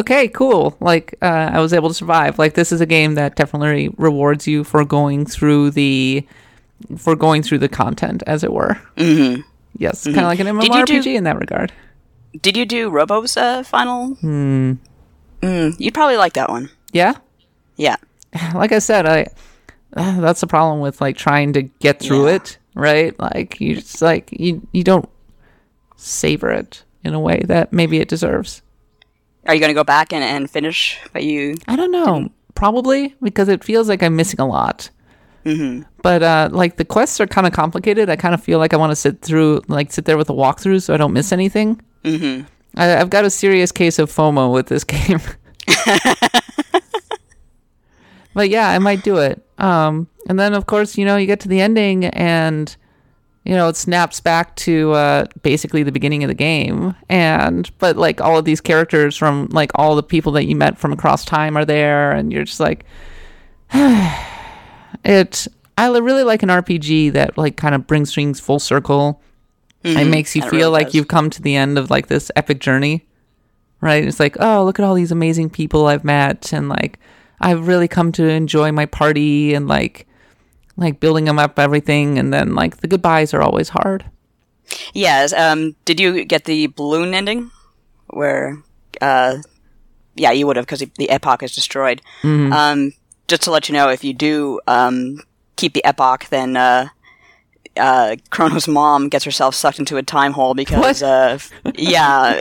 Okay, 0.00 0.28
cool. 0.28 0.76
Like, 0.80 1.14
uh, 1.22 1.50
I 1.52 1.60
was 1.60 1.72
able 1.72 1.88
to 1.88 1.94
survive. 1.94 2.38
Like, 2.38 2.54
this 2.54 2.72
is 2.72 2.80
a 2.80 2.86
game 2.86 3.14
that 3.14 3.36
definitely 3.36 3.88
rewards 3.96 4.46
you 4.46 4.64
for 4.64 4.84
going 4.84 5.24
through 5.26 5.70
the 5.72 6.26
for 6.96 7.14
going 7.14 7.42
through 7.42 7.58
the 7.58 7.68
content, 7.68 8.22
as 8.26 8.42
it 8.42 8.52
were. 8.52 8.80
Mm-hmm. 8.96 9.42
Yes, 9.78 10.04
kind 10.04 10.18
of 10.18 10.24
like 10.24 10.40
an 10.40 10.46
MMORPG 10.46 11.02
do- 11.04 11.10
in 11.14 11.24
that 11.24 11.38
regard. 11.38 11.72
Did 12.42 12.56
you 12.56 12.64
do 12.66 12.90
Robo's 12.90 13.36
uh, 13.36 13.62
final? 13.62 14.14
Hmm. 14.14 14.74
Mm, 15.42 15.74
you'd 15.78 15.94
probably 15.94 16.16
like 16.16 16.34
that 16.34 16.48
one. 16.50 16.68
Yeah, 16.92 17.14
Yeah. 17.76 17.96
like 18.54 18.72
I 18.72 18.78
said, 18.78 19.06
I 19.06 19.26
uh, 19.96 20.20
that's 20.20 20.40
the 20.40 20.46
problem 20.46 20.80
with 20.80 21.00
like 21.00 21.16
trying 21.16 21.52
to 21.54 21.62
get 21.62 21.98
through 22.00 22.28
Yeah. 22.28 22.34
it, 22.36 22.58
right? 22.74 23.18
Like 23.18 23.60
you 23.60 23.74
just 23.76 24.00
like 24.02 24.28
you 24.32 24.66
you 24.72 24.84
don't 24.84 25.08
savor 25.96 26.50
it 26.50 26.84
in 27.04 27.14
a 27.14 27.20
way 27.20 27.42
that 27.46 27.72
maybe 27.72 27.98
it 28.00 28.08
deserves. 28.08 28.62
Are 29.50 29.54
you 29.54 29.58
going 29.58 29.70
to 29.70 29.74
go 29.74 29.82
back 29.82 30.12
and, 30.12 30.22
and 30.22 30.48
finish 30.48 30.96
what 31.10 31.24
you? 31.24 31.56
I 31.66 31.74
don't 31.74 31.90
know, 31.90 32.28
probably 32.54 33.16
because 33.20 33.48
it 33.48 33.64
feels 33.64 33.88
like 33.88 34.00
I'm 34.00 34.14
missing 34.14 34.38
a 34.38 34.46
lot. 34.46 34.90
Mm-hmm. 35.44 35.82
But 36.02 36.22
uh, 36.22 36.50
like 36.52 36.76
the 36.76 36.84
quests 36.84 37.20
are 37.20 37.26
kind 37.26 37.48
of 37.48 37.52
complicated. 37.52 38.08
I 38.08 38.14
kind 38.14 38.32
of 38.32 38.40
feel 38.40 38.60
like 38.60 38.72
I 38.72 38.76
want 38.76 38.92
to 38.92 38.96
sit 38.96 39.22
through, 39.22 39.62
like 39.66 39.90
sit 39.90 40.04
there 40.04 40.16
with 40.16 40.30
a 40.30 40.32
walkthrough, 40.32 40.84
so 40.84 40.94
I 40.94 40.98
don't 40.98 41.12
miss 41.12 41.32
anything. 41.32 41.80
Mm-hmm. 42.04 42.46
I, 42.76 42.98
I've 42.98 43.10
got 43.10 43.24
a 43.24 43.30
serious 43.30 43.72
case 43.72 43.98
of 43.98 44.08
FOMO 44.08 44.52
with 44.52 44.68
this 44.68 44.84
game. 44.94 45.18
but 48.32 48.50
yeah, 48.50 48.68
I 48.68 48.78
might 48.78 49.02
do 49.02 49.16
it. 49.16 49.44
Um, 49.58 50.06
and 50.28 50.38
then 50.38 50.54
of 50.54 50.66
course, 50.66 50.96
you 50.96 51.04
know, 51.04 51.16
you 51.16 51.26
get 51.26 51.40
to 51.40 51.48
the 51.48 51.60
ending 51.60 52.04
and 52.04 52.76
you 53.50 53.56
know, 53.56 53.66
it 53.66 53.74
snaps 53.74 54.20
back 54.20 54.54
to 54.54 54.92
uh, 54.92 55.24
basically 55.42 55.82
the 55.82 55.90
beginning 55.90 56.22
of 56.22 56.28
the 56.28 56.34
game. 56.34 56.94
And 57.08 57.68
but 57.78 57.96
like 57.96 58.20
all 58.20 58.38
of 58.38 58.44
these 58.44 58.60
characters 58.60 59.16
from 59.16 59.48
like 59.50 59.72
all 59.74 59.96
the 59.96 60.04
people 60.04 60.30
that 60.32 60.44
you 60.44 60.54
met 60.54 60.78
from 60.78 60.92
across 60.92 61.24
time 61.24 61.56
are 61.56 61.64
there, 61.64 62.12
and 62.12 62.32
you're 62.32 62.44
just 62.44 62.60
like, 62.60 62.84
it. 65.04 65.48
I 65.76 65.88
really 65.98 66.22
like 66.22 66.44
an 66.44 66.48
RPG 66.48 67.12
that 67.14 67.36
like 67.36 67.56
kind 67.56 67.74
of 67.74 67.88
brings 67.88 68.14
things 68.14 68.38
full 68.38 68.60
circle. 68.60 69.20
It 69.82 70.04
makes 70.04 70.36
you 70.36 70.42
That 70.42 70.50
feel 70.50 70.68
really 70.68 70.72
like 70.72 70.86
does. 70.88 70.94
you've 70.94 71.08
come 71.08 71.28
to 71.30 71.42
the 71.42 71.56
end 71.56 71.76
of 71.76 71.90
like 71.90 72.06
this 72.06 72.30
epic 72.36 72.60
journey, 72.60 73.04
right? 73.80 74.04
It's 74.04 74.20
like, 74.20 74.36
oh, 74.38 74.64
look 74.64 74.78
at 74.78 74.84
all 74.84 74.94
these 74.94 75.10
amazing 75.10 75.50
people 75.50 75.88
I've 75.88 76.04
met, 76.04 76.52
and 76.52 76.68
like 76.68 77.00
I've 77.40 77.66
really 77.66 77.88
come 77.88 78.12
to 78.12 78.28
enjoy 78.28 78.70
my 78.70 78.86
party, 78.86 79.54
and 79.54 79.66
like 79.66 80.06
like 80.76 81.00
building 81.00 81.24
them 81.24 81.38
up 81.38 81.58
everything, 81.58 82.18
and 82.18 82.32
then 82.32 82.54
like 82.54 82.78
the 82.78 82.88
goodbyes 82.88 83.34
are 83.34 83.42
always 83.42 83.70
hard. 83.70 84.04
Yes. 84.94 85.32
Um. 85.32 85.76
Did 85.84 86.00
you 86.00 86.24
get 86.24 86.44
the 86.44 86.68
balloon 86.68 87.14
ending, 87.14 87.50
where? 88.08 88.62
Uh. 89.00 89.38
Yeah, 90.14 90.32
you 90.32 90.46
would 90.46 90.56
have 90.56 90.66
because 90.66 90.84
the 90.96 91.10
epoch 91.10 91.42
is 91.42 91.54
destroyed. 91.54 92.02
Mm-hmm. 92.22 92.52
Um. 92.52 92.92
Just 93.28 93.42
to 93.42 93.50
let 93.50 93.68
you 93.68 93.74
know, 93.74 93.88
if 93.88 94.02
you 94.02 94.12
do 94.12 94.60
um 94.66 95.22
keep 95.56 95.74
the 95.74 95.84
epoch, 95.84 96.28
then 96.30 96.56
uh. 96.56 96.88
Uh, 97.76 98.16
Chrono's 98.30 98.66
mom 98.66 99.08
gets 99.08 99.24
herself 99.24 99.54
sucked 99.54 99.78
into 99.78 99.96
a 99.96 100.02
time 100.02 100.32
hole 100.32 100.54
because, 100.54 101.04
uh, 101.04 101.38
yeah, 101.76 102.40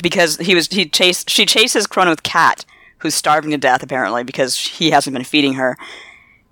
because 0.00 0.36
he 0.36 0.54
was 0.54 0.68
he 0.68 0.88
chased 0.88 1.28
she 1.28 1.44
chases 1.44 1.88
Chrono's 1.88 2.20
cat, 2.22 2.64
who's 2.98 3.14
starving 3.14 3.50
to 3.50 3.58
death 3.58 3.82
apparently 3.82 4.22
because 4.22 4.56
he 4.56 4.92
hasn't 4.92 5.14
been 5.14 5.24
feeding 5.24 5.54
her. 5.54 5.76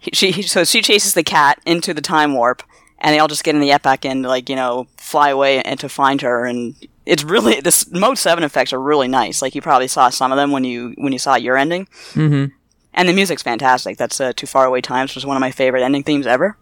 He- 0.06 0.32
She 0.32 0.42
so 0.42 0.64
she 0.64 0.80
chases 0.82 1.14
the 1.14 1.22
cat 1.24 1.60
into 1.66 1.92
the 1.92 2.00
time 2.00 2.32
warp, 2.34 2.62
and 2.98 3.12
they 3.14 3.18
all 3.18 3.28
just 3.28 3.44
get 3.44 3.54
in 3.54 3.60
the 3.60 3.72
epoch 3.72 4.04
and 4.04 4.22
like 4.22 4.48
you 4.48 4.56
know 4.56 4.86
fly 4.96 5.28
away 5.30 5.60
and 5.62 5.78
to 5.80 5.88
find 5.88 6.20
her. 6.22 6.44
And 6.46 6.74
it's 7.04 7.22
really 7.24 7.60
this 7.60 7.90
mode 7.90 8.16
seven 8.18 8.44
effects 8.44 8.72
are 8.72 8.80
really 8.80 9.08
nice. 9.08 9.42
Like 9.42 9.54
you 9.54 9.60
probably 9.62 9.88
saw 9.88 10.08
some 10.08 10.32
of 10.32 10.36
them 10.36 10.50
when 10.52 10.64
you 10.64 10.94
when 10.98 11.12
you 11.12 11.18
saw 11.18 11.34
your 11.36 11.56
ending. 11.56 11.86
Mm-hmm. 12.14 12.46
And 12.94 13.08
the 13.08 13.12
music's 13.12 13.42
fantastic. 13.42 13.98
That's 13.98 14.20
uh, 14.20 14.32
"To 14.34 14.46
Far 14.46 14.64
Away 14.66 14.80
Times" 14.80 15.14
was 15.14 15.26
one 15.26 15.36
of 15.36 15.40
my 15.42 15.50
favorite 15.50 15.82
ending 15.82 16.02
themes 16.02 16.26
ever. 16.26 16.56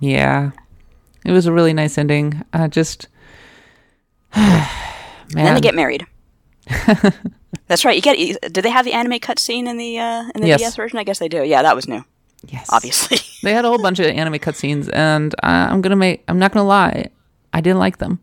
Yeah, 0.00 0.50
it 1.24 1.30
was 1.30 1.46
a 1.46 1.52
really 1.52 1.72
nice 1.72 1.96
ending. 1.98 2.42
Uh, 2.52 2.66
just 2.66 3.06
man, 4.34 4.68
And 5.36 5.46
then 5.46 5.54
they 5.54 5.60
get 5.60 5.74
married. 5.74 6.06
That's 7.68 7.84
right. 7.84 7.94
You 7.96 8.02
get. 8.02 8.52
Did 8.52 8.64
they 8.64 8.70
have 8.70 8.84
the 8.84 8.92
anime 8.92 9.18
cutscene 9.20 9.66
in 9.68 9.76
the 9.76 9.98
uh, 9.98 10.24
in 10.34 10.40
the 10.42 10.48
Yes. 10.48 10.60
DS 10.60 10.76
version? 10.76 10.98
I 10.98 11.04
guess 11.04 11.18
they 11.18 11.28
do. 11.28 11.42
Yeah, 11.44 11.62
that 11.62 11.76
was 11.76 11.86
new. 11.88 12.04
Yes, 12.48 12.68
Obviously. 12.70 13.18
they 13.42 13.52
had 13.52 13.64
a 13.64 13.68
whole 13.68 13.82
bunch 13.82 13.98
of 13.98 14.06
anime 14.06 14.34
cutscenes, 14.34 14.90
and 14.92 15.34
I'm 15.42 15.80
gonna 15.80 15.96
make. 15.96 16.24
I'm 16.28 16.38
not 16.38 16.52
gonna 16.52 16.66
lie, 16.66 17.10
I 17.52 17.60
didn't 17.60 17.78
like 17.78 17.98
them. 17.98 18.20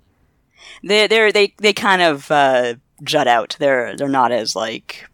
they 0.83 1.07
they 1.07 1.31
they 1.31 1.53
they 1.57 1.73
kind 1.73 2.01
of 2.01 2.29
uh, 2.31 2.75
jut 3.03 3.27
out. 3.27 3.55
They're 3.59 3.95
they're 3.95 4.07
not 4.07 4.31
as 4.31 4.55
like 4.55 5.05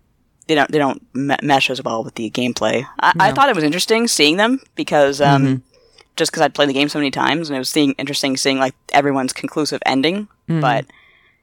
they 0.48 0.56
don't 0.56 0.72
they 0.72 0.78
don't 0.78 1.02
me- 1.16 1.38
mesh 1.42 1.70
as 1.70 1.82
well 1.82 2.04
with 2.04 2.16
the 2.16 2.30
gameplay. 2.30 2.86
I, 3.00 3.14
I 3.20 3.32
thought 3.32 3.50
it 3.50 3.56
was 3.56 3.64
interesting 3.64 4.08
seeing 4.08 4.38
them 4.38 4.60
because 4.76 5.22
um, 5.22 5.64
just 6.16 6.32
because 6.32 6.42
I'd 6.44 6.54
played 6.54 6.70
the 6.70 6.74
game 6.74 6.90
so 6.90 7.00
many 7.00 7.12
times 7.12 7.50
and 7.50 7.56
it 7.56 7.60
was 7.60 7.70
seeing 7.70 7.94
interesting 7.94 8.38
seeing 8.38 8.58
like 8.60 8.76
everyone's 8.94 9.34
conclusive 9.34 9.82
ending. 9.86 10.28
But 10.48 10.86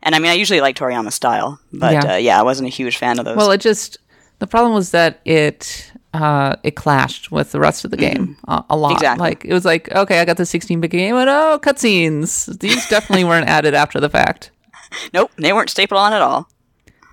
and 0.04 0.14
I 0.14 0.18
mean 0.20 0.30
I 0.30 0.34
usually 0.34 0.60
like 0.60 0.76
Toriyama 0.76 1.12
style, 1.12 1.60
but 1.72 1.92
yeah, 1.92 2.14
uh, 2.14 2.16
yeah 2.16 2.38
I 2.38 2.42
wasn't 2.42 2.68
a 2.68 2.70
huge 2.70 2.96
fan 2.96 3.18
of 3.18 3.24
those. 3.24 3.36
Well, 3.36 3.50
it 3.50 3.60
just 3.60 3.98
the 4.38 4.46
problem 4.46 4.72
was 4.74 4.92
that 4.92 5.20
it 5.24 5.91
uh, 6.12 6.56
it 6.62 6.76
clashed 6.76 7.30
with 7.30 7.52
the 7.52 7.60
rest 7.60 7.84
of 7.84 7.90
the 7.90 7.96
game 7.96 8.36
a, 8.48 8.64
a 8.70 8.76
lot. 8.76 8.88
Mm-hmm. 8.88 8.96
Exactly. 8.96 9.22
Like 9.22 9.44
it 9.44 9.52
was 9.52 9.64
like, 9.64 9.90
okay, 9.92 10.20
I 10.20 10.24
got 10.24 10.36
the 10.36 10.42
16-bit 10.44 10.90
game, 10.90 11.14
but 11.14 11.28
oh, 11.28 11.58
cutscenes. 11.62 12.58
These 12.58 12.88
definitely 12.88 13.24
weren't 13.24 13.48
added 13.48 13.74
after 13.74 14.00
the 14.00 14.10
fact. 14.10 14.50
nope, 15.14 15.30
they 15.36 15.52
weren't 15.52 15.70
stapled 15.70 15.98
on 15.98 16.12
at 16.12 16.22
all. 16.22 16.48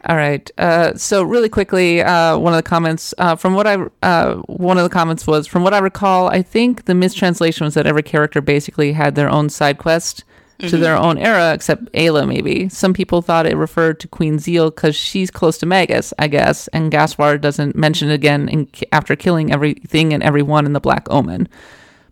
All 0.06 0.16
right. 0.16 0.50
Uh, 0.58 0.96
so 0.96 1.24
really 1.24 1.50
quickly, 1.50 2.02
uh, 2.02 2.38
one 2.38 2.54
of 2.54 2.58
the 2.58 2.64
comments 2.64 3.14
uh, 3.18 3.36
from 3.36 3.54
what 3.54 3.68
I 3.68 3.78
uh, 4.02 4.36
one 4.36 4.78
of 4.78 4.84
the 4.84 4.90
comments 4.90 5.28
was 5.28 5.46
from 5.46 5.64
what 5.64 5.74
I 5.74 5.80
recall. 5.80 6.30
I 6.30 6.42
think 6.42 6.86
the 6.86 6.96
mistranslation 6.96 7.66
was 7.66 7.74
that 7.74 7.86
every 7.86 8.04
character 8.04 8.40
basically 8.40 8.94
had 8.94 9.16
their 9.16 9.30
own 9.30 9.50
side 9.50 9.78
quest 9.78 10.24
to 10.60 10.78
their 10.78 10.98
own 10.98 11.18
era, 11.18 11.54
except 11.54 11.92
Ayla. 11.94 12.28
Maybe 12.28 12.70
some 12.70 12.94
people 12.94 13.22
thought 13.22 13.46
it 13.46 13.56
referred 13.56 14.00
to 14.02 14.08
Queen 14.08 14.40
Zeal 14.40 14.70
because 14.70 14.96
she's 14.96 15.32
close 15.32 15.58
to 15.60 15.66
Magus, 15.66 16.14
I 16.20 16.28
guess, 16.28 16.68
and 16.70 16.92
Gaspar 16.92 17.38
doesn't 17.38 17.76
mention 17.76 18.10
it 18.10 18.14
again 18.14 18.50
in, 18.50 18.70
after 18.92 19.16
killing 19.16 19.52
everything 19.52 20.14
and 20.14 20.22
everyone 20.22 20.66
in 20.66 20.74
the 20.74 20.80
Black 20.80 21.08
Omen. 21.10 21.48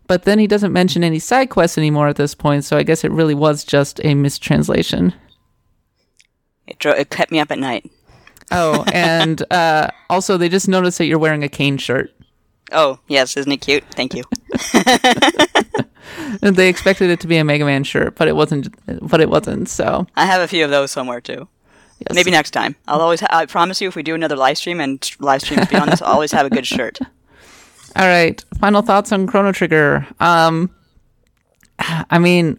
But 0.06 0.22
then 0.22 0.38
he 0.38 0.46
doesn't 0.46 0.72
mention 0.72 1.04
any 1.04 1.18
side 1.18 1.50
quests 1.50 1.76
anymore 1.76 2.08
at 2.08 2.16
this 2.16 2.34
point, 2.34 2.64
so 2.64 2.78
I 2.78 2.82
guess 2.82 3.04
it 3.04 3.12
really 3.12 3.34
was 3.34 3.62
just 3.62 4.00
a 4.04 4.14
mistranslation. 4.14 5.12
It, 6.66 6.78
dro- 6.78 6.92
it 6.92 7.10
kept 7.10 7.30
me 7.30 7.40
up 7.40 7.50
at 7.50 7.58
night. 7.58 7.90
Oh, 8.50 8.84
and 8.92 9.42
uh, 9.52 9.88
also 10.08 10.38
they 10.38 10.48
just 10.48 10.68
noticed 10.68 10.98
that 10.98 11.06
you're 11.06 11.18
wearing 11.18 11.44
a 11.44 11.48
cane 11.48 11.76
shirt. 11.76 12.10
Oh 12.72 12.98
yes, 13.08 13.36
isn't 13.36 13.52
it 13.52 13.58
cute? 13.58 13.84
Thank 13.92 14.14
you. 14.14 14.24
They 16.40 16.68
expected 16.68 17.10
it 17.10 17.20
to 17.20 17.26
be 17.26 17.36
a 17.36 17.44
Mega 17.44 17.64
Man 17.64 17.84
shirt, 17.84 18.14
but 18.16 18.28
it 18.28 18.36
wasn't. 18.36 18.68
But 19.08 19.20
it 19.20 19.28
wasn't. 19.28 19.68
So 19.68 20.06
I 20.16 20.24
have 20.26 20.40
a 20.40 20.48
few 20.48 20.64
of 20.64 20.70
those 20.70 20.90
somewhere 20.90 21.20
too. 21.20 21.48
yes. 22.00 22.14
Maybe 22.14 22.30
next 22.30 22.50
time. 22.52 22.76
I'll 22.86 23.00
always. 23.00 23.20
Ha- 23.20 23.28
I 23.30 23.46
promise 23.46 23.80
you, 23.80 23.88
if 23.88 23.96
we 23.96 24.02
do 24.02 24.14
another 24.14 24.36
live 24.36 24.58
stream 24.58 24.80
and 24.80 25.08
live 25.20 25.40
streams 25.42 25.66
beyond 25.68 25.90
this, 25.92 26.00
I'll 26.02 26.12
always 26.12 26.32
have 26.32 26.46
a 26.46 26.50
good 26.50 26.66
shirt. 26.74 26.98
All 27.96 28.06
right. 28.06 28.42
Final 28.60 28.82
thoughts 28.82 29.12
on 29.12 29.26
Chrono 29.26 29.50
Trigger. 29.52 30.06
Um, 30.20 30.70
I 31.78 32.18
mean, 32.18 32.58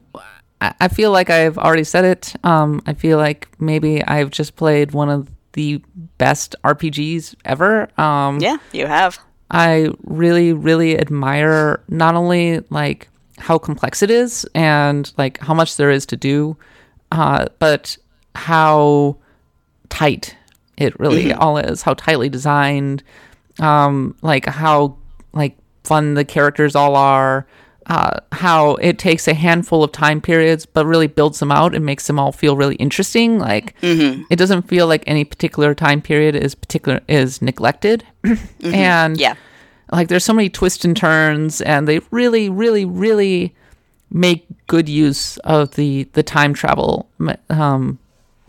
I 0.62 0.74
I 0.82 0.88
feel 0.88 1.12
like 1.12 1.30
I've 1.30 1.58
already 1.58 1.84
said 1.84 2.06
it. 2.06 2.34
Um, 2.44 2.82
I 2.86 2.94
feel 2.94 3.18
like 3.18 3.48
maybe 3.60 4.04
I've 4.04 4.32
just 4.32 4.56
played 4.56 4.92
one 4.92 5.10
of 5.10 5.30
the 5.54 5.82
best 6.18 6.56
RPGs 6.64 7.36
ever. 7.46 7.90
Um, 8.00 8.40
Yeah, 8.40 8.58
you 8.72 8.88
have. 8.88 9.20
I 9.52 9.90
really, 10.04 10.54
really 10.54 11.00
admire 11.00 11.82
not 11.88 12.16
only 12.16 12.60
like 12.70 13.10
how 13.40 13.58
complex 13.58 14.02
it 14.04 14.12
is 14.12 14.46
and 14.56 15.12
like 15.18 15.40
how 15.40 15.54
much 15.54 15.78
there 15.78 15.92
is 15.92 16.06
to 16.08 16.18
do, 16.18 16.58
uh, 17.12 17.48
but 17.60 17.98
how 18.36 19.18
tight 19.90 20.36
it 20.78 21.00
really 21.00 21.34
all 21.34 21.58
is. 21.58 21.82
How 21.82 21.94
tightly 21.94 22.30
designed, 22.30 23.04
um, 23.60 24.16
like 24.22 24.46
how 24.46 24.98
like 25.34 25.58
fun 25.84 26.14
the 26.14 26.26
characters 26.26 26.76
all 26.76 26.96
are. 26.96 27.46
uh, 27.88 28.20
how 28.32 28.76
it 28.76 29.00
takes 29.00 29.28
a 29.28 29.34
handful 29.34 29.84
of 29.84 29.92
time 29.92 30.22
periods, 30.22 30.64
but 30.64 30.86
really 30.86 31.08
builds 31.08 31.40
them 31.40 31.52
out 31.52 31.74
and 31.74 31.84
makes 31.84 32.06
them 32.06 32.20
all 32.20 32.32
feel 32.32 32.56
really 32.56 32.76
interesting. 32.76 33.40
Like 33.40 33.74
it 34.30 34.36
doesn't 34.38 34.68
feel 34.68 34.86
like 34.86 35.04
any 35.08 35.24
particular 35.26 35.74
time 35.74 36.00
period 36.00 36.36
is 36.36 36.54
particular 36.54 37.00
is 37.08 37.42
neglected, 37.42 38.04
and 38.64 39.20
Yeah. 39.20 39.34
Like 39.92 40.08
there's 40.08 40.26
so 40.26 40.34
many 40.34 40.50
twists 40.50 40.86
and 40.86 40.96
turns, 40.96 41.62
and 41.62 41.88
they 41.88 42.00
really, 42.12 42.50
really, 42.50 42.86
really 42.86 43.56
make 44.12 44.46
good 44.68 44.90
use 44.90 45.38
of 45.40 45.76
the 45.76 46.04
the 46.14 46.24
time 46.24 46.54
travel 46.54 47.10
um, 47.50 48.00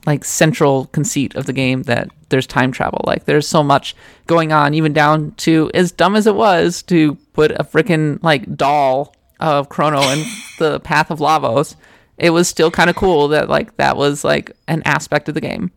like 0.06 0.24
central 0.24 0.86
conceit 0.86 1.34
of 1.34 1.46
the 1.46 1.52
game 1.52 1.82
that 1.84 2.10
there's 2.28 2.46
time 2.46 2.72
travel. 2.72 3.02
Like 3.04 3.24
there's 3.24 3.48
so 3.48 3.62
much 3.62 3.94
going 4.26 4.52
on, 4.52 4.74
even 4.74 4.92
down 4.92 5.32
to 5.38 5.70
as 5.74 5.92
dumb 5.92 6.16
as 6.16 6.26
it 6.26 6.34
was 6.34 6.82
to 6.84 7.16
put 7.32 7.50
a 7.52 7.64
freaking 7.64 8.22
like 8.22 8.56
doll 8.56 9.14
of 9.38 9.68
Chrono 9.68 10.00
in 10.00 10.24
the 10.58 10.80
path 10.80 11.10
of 11.10 11.18
Lavos. 11.18 11.76
It 12.18 12.30
was 12.30 12.48
still 12.48 12.70
kind 12.70 12.90
of 12.90 12.96
cool 12.96 13.28
that 13.28 13.48
like 13.48 13.76
that 13.76 13.96
was 13.96 14.24
like 14.24 14.52
an 14.68 14.82
aspect 14.84 15.28
of 15.28 15.34
the 15.34 15.40
game. 15.40 15.70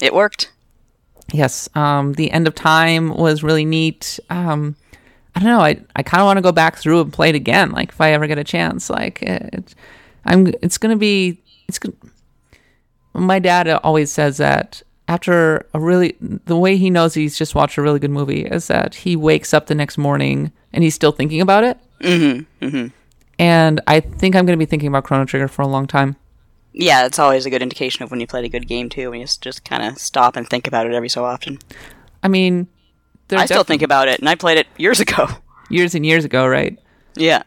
It 0.00 0.14
worked. 0.14 0.52
Yes, 1.32 1.68
um, 1.74 2.12
the 2.12 2.30
end 2.30 2.46
of 2.46 2.54
time 2.54 3.08
was 3.08 3.42
really 3.42 3.64
neat. 3.64 4.20
Um, 4.30 4.76
I 5.36 5.40
don't 5.40 5.48
know. 5.48 5.60
I 5.60 5.78
I 5.94 6.02
kind 6.02 6.22
of 6.22 6.24
want 6.24 6.38
to 6.38 6.42
go 6.42 6.50
back 6.50 6.76
through 6.76 7.02
and 7.02 7.12
play 7.12 7.28
it 7.28 7.34
again. 7.34 7.70
Like 7.70 7.90
if 7.90 8.00
I 8.00 8.12
ever 8.12 8.26
get 8.26 8.38
a 8.38 8.44
chance. 8.44 8.90
Like 8.90 9.22
it, 9.22 9.74
I'm. 10.24 10.48
It's 10.62 10.78
gonna 10.78 10.96
be. 10.96 11.38
It's. 11.68 11.78
Gonna, 11.78 11.94
my 13.12 13.38
dad 13.38 13.68
always 13.68 14.10
says 14.10 14.38
that 14.38 14.82
after 15.08 15.66
a 15.72 15.78
really 15.78 16.16
the 16.20 16.56
way 16.56 16.76
he 16.76 16.90
knows 16.90 17.14
he's 17.14 17.36
just 17.38 17.54
watched 17.54 17.78
a 17.78 17.82
really 17.82 17.98
good 17.98 18.10
movie 18.10 18.44
is 18.44 18.66
that 18.68 18.94
he 18.94 19.14
wakes 19.14 19.54
up 19.54 19.66
the 19.66 19.74
next 19.74 19.98
morning 19.98 20.52
and 20.72 20.82
he's 20.82 20.94
still 20.94 21.12
thinking 21.12 21.40
about 21.40 21.64
it. 21.64 21.78
Mm-hmm. 22.00 22.66
Mm-hmm. 22.66 22.86
And 23.38 23.80
I 23.86 24.00
think 24.00 24.34
I'm 24.34 24.46
going 24.46 24.58
to 24.58 24.62
be 24.62 24.68
thinking 24.68 24.88
about 24.88 25.04
Chrono 25.04 25.24
Trigger 25.26 25.48
for 25.48 25.62
a 25.62 25.66
long 25.68 25.86
time. 25.86 26.16
Yeah, 26.72 27.06
it's 27.06 27.18
always 27.18 27.46
a 27.46 27.50
good 27.50 27.62
indication 27.62 28.02
of 28.02 28.10
when 28.10 28.20
you 28.20 28.26
played 28.26 28.44
a 28.44 28.48
good 28.48 28.66
game 28.66 28.88
too. 28.88 29.10
When 29.10 29.20
you 29.20 29.24
s- 29.24 29.36
just 29.36 29.64
kind 29.64 29.82
of 29.82 29.98
stop 29.98 30.36
and 30.36 30.48
think 30.48 30.66
about 30.66 30.86
it 30.86 30.92
every 30.92 31.08
so 31.08 31.24
often. 31.24 31.58
I 32.22 32.28
mean, 32.28 32.68
I 33.30 33.46
still 33.46 33.64
think 33.64 33.82
about 33.82 34.08
it, 34.08 34.20
and 34.20 34.28
I 34.28 34.34
played 34.34 34.58
it 34.58 34.66
years 34.76 35.00
ago. 35.00 35.28
years 35.70 35.94
and 35.94 36.06
years 36.06 36.24
ago, 36.24 36.46
right? 36.46 36.78
yeah. 37.16 37.42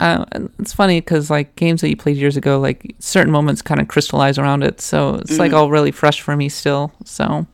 uh, 0.00 0.24
it's 0.58 0.72
funny 0.72 1.00
because 1.00 1.30
like 1.30 1.56
games 1.56 1.80
that 1.80 1.88
you 1.88 1.96
played 1.96 2.16
years 2.16 2.36
ago, 2.36 2.60
like 2.60 2.94
certain 2.98 3.32
moments 3.32 3.62
kind 3.62 3.80
of 3.80 3.88
crystallize 3.88 4.38
around 4.38 4.62
it, 4.62 4.80
so 4.80 5.16
it's 5.16 5.38
like 5.38 5.52
all 5.52 5.70
really 5.70 5.90
fresh 5.90 6.20
for 6.20 6.36
me 6.36 6.48
still. 6.48 6.92
So, 7.04 7.46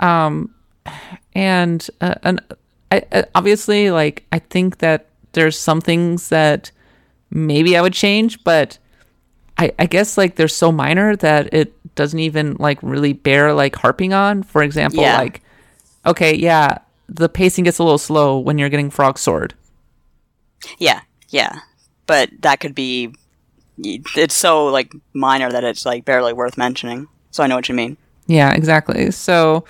um, 0.00 0.52
and 1.34 1.86
uh, 2.00 2.14
and 2.22 2.40
I, 2.90 3.02
I 3.12 3.24
obviously 3.34 3.90
like 3.90 4.24
I 4.32 4.38
think 4.38 4.78
that 4.78 5.06
there's 5.32 5.58
some 5.58 5.80
things 5.80 6.30
that 6.30 6.70
maybe 7.30 7.76
I 7.76 7.80
would 7.82 7.92
change, 7.92 8.42
but 8.44 8.78
I 9.58 9.72
I 9.78 9.86
guess 9.86 10.16
like 10.18 10.36
they're 10.36 10.48
so 10.48 10.72
minor 10.72 11.16
that 11.16 11.52
it 11.52 11.74
doesn't 11.94 12.18
even 12.20 12.56
like 12.58 12.78
really 12.82 13.12
bear 13.12 13.52
like 13.54 13.76
harping 13.76 14.12
on. 14.12 14.42
For 14.42 14.62
example, 14.62 15.02
Yeah. 15.02 15.18
like 15.18 15.42
okay, 16.06 16.34
yeah, 16.34 16.78
the 17.08 17.28
pacing 17.28 17.64
gets 17.64 17.78
a 17.78 17.84
little 17.84 17.98
slow 17.98 18.38
when 18.38 18.58
you're 18.58 18.68
getting 18.68 18.90
Frog 18.90 19.18
Sword. 19.18 19.54
Yeah, 20.78 21.00
yeah. 21.28 21.60
But 22.06 22.30
that 22.40 22.60
could 22.60 22.74
be. 22.74 23.14
It's 23.78 24.34
so 24.34 24.66
like 24.66 24.92
minor 25.12 25.50
that 25.50 25.62
it's 25.64 25.86
like 25.86 26.04
barely 26.04 26.32
worth 26.32 26.58
mentioning. 26.58 27.06
So 27.30 27.44
I 27.44 27.46
know 27.46 27.56
what 27.56 27.68
you 27.68 27.74
mean. 27.74 27.96
Yeah, 28.26 28.52
exactly. 28.52 29.10
So, 29.10 29.64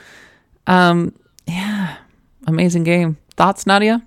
um, 0.66 1.14
yeah, 1.46 1.96
amazing 2.46 2.84
game. 2.84 3.18
Thoughts, 3.36 3.66
Nadia? 3.66 4.02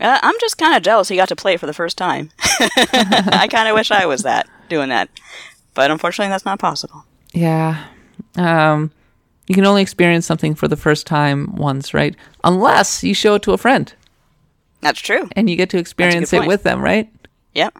Uh, 0.00 0.18
I'm 0.22 0.34
just 0.40 0.58
kind 0.58 0.76
of 0.76 0.82
jealous 0.82 1.08
he 1.08 1.16
got 1.16 1.28
to 1.28 1.36
play 1.36 1.54
it 1.54 1.60
for 1.60 1.66
the 1.66 1.72
first 1.72 1.98
time. 1.98 2.30
I 2.40 3.48
kind 3.50 3.68
of 3.68 3.74
wish 3.74 3.90
I 3.90 4.06
was 4.06 4.22
that 4.22 4.48
doing 4.68 4.90
that, 4.90 5.08
but 5.74 5.90
unfortunately, 5.90 6.30
that's 6.30 6.44
not 6.44 6.60
possible. 6.60 7.04
Yeah. 7.32 7.84
Um, 8.36 8.92
you 9.48 9.54
can 9.54 9.64
only 9.66 9.82
experience 9.82 10.26
something 10.26 10.54
for 10.54 10.68
the 10.68 10.76
first 10.76 11.06
time 11.06 11.54
once, 11.56 11.92
right? 11.94 12.14
Unless 12.44 13.02
you 13.02 13.14
show 13.14 13.34
it 13.36 13.42
to 13.42 13.52
a 13.52 13.58
friend 13.58 13.92
That's 14.80 15.00
true. 15.00 15.28
and 15.36 15.48
you 15.50 15.56
get 15.56 15.70
to 15.70 15.78
experience 15.78 16.32
it 16.32 16.38
point. 16.38 16.48
with 16.48 16.62
them, 16.62 16.80
right? 16.80 17.10
Yep. 17.54 17.76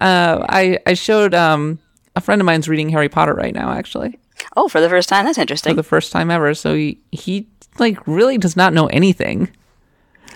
Uh, 0.00 0.44
I 0.48 0.78
I 0.86 0.94
showed 0.94 1.32
um 1.34 1.78
a 2.14 2.20
friend 2.20 2.40
of 2.40 2.44
mine's 2.46 2.68
reading 2.68 2.88
Harry 2.90 3.08
Potter 3.08 3.34
right 3.34 3.54
now, 3.54 3.70
actually, 3.72 4.18
Oh, 4.56 4.68
for 4.68 4.80
the 4.80 4.88
first 4.88 5.08
time, 5.08 5.24
that's 5.24 5.38
interesting. 5.38 5.72
for 5.72 5.76
the 5.76 5.82
first 5.82 6.12
time 6.12 6.30
ever. 6.30 6.54
So 6.54 6.74
he 6.74 6.98
he 7.12 7.46
like 7.78 7.98
really 8.06 8.36
does 8.38 8.56
not 8.56 8.72
know 8.74 8.86
anything. 8.88 9.48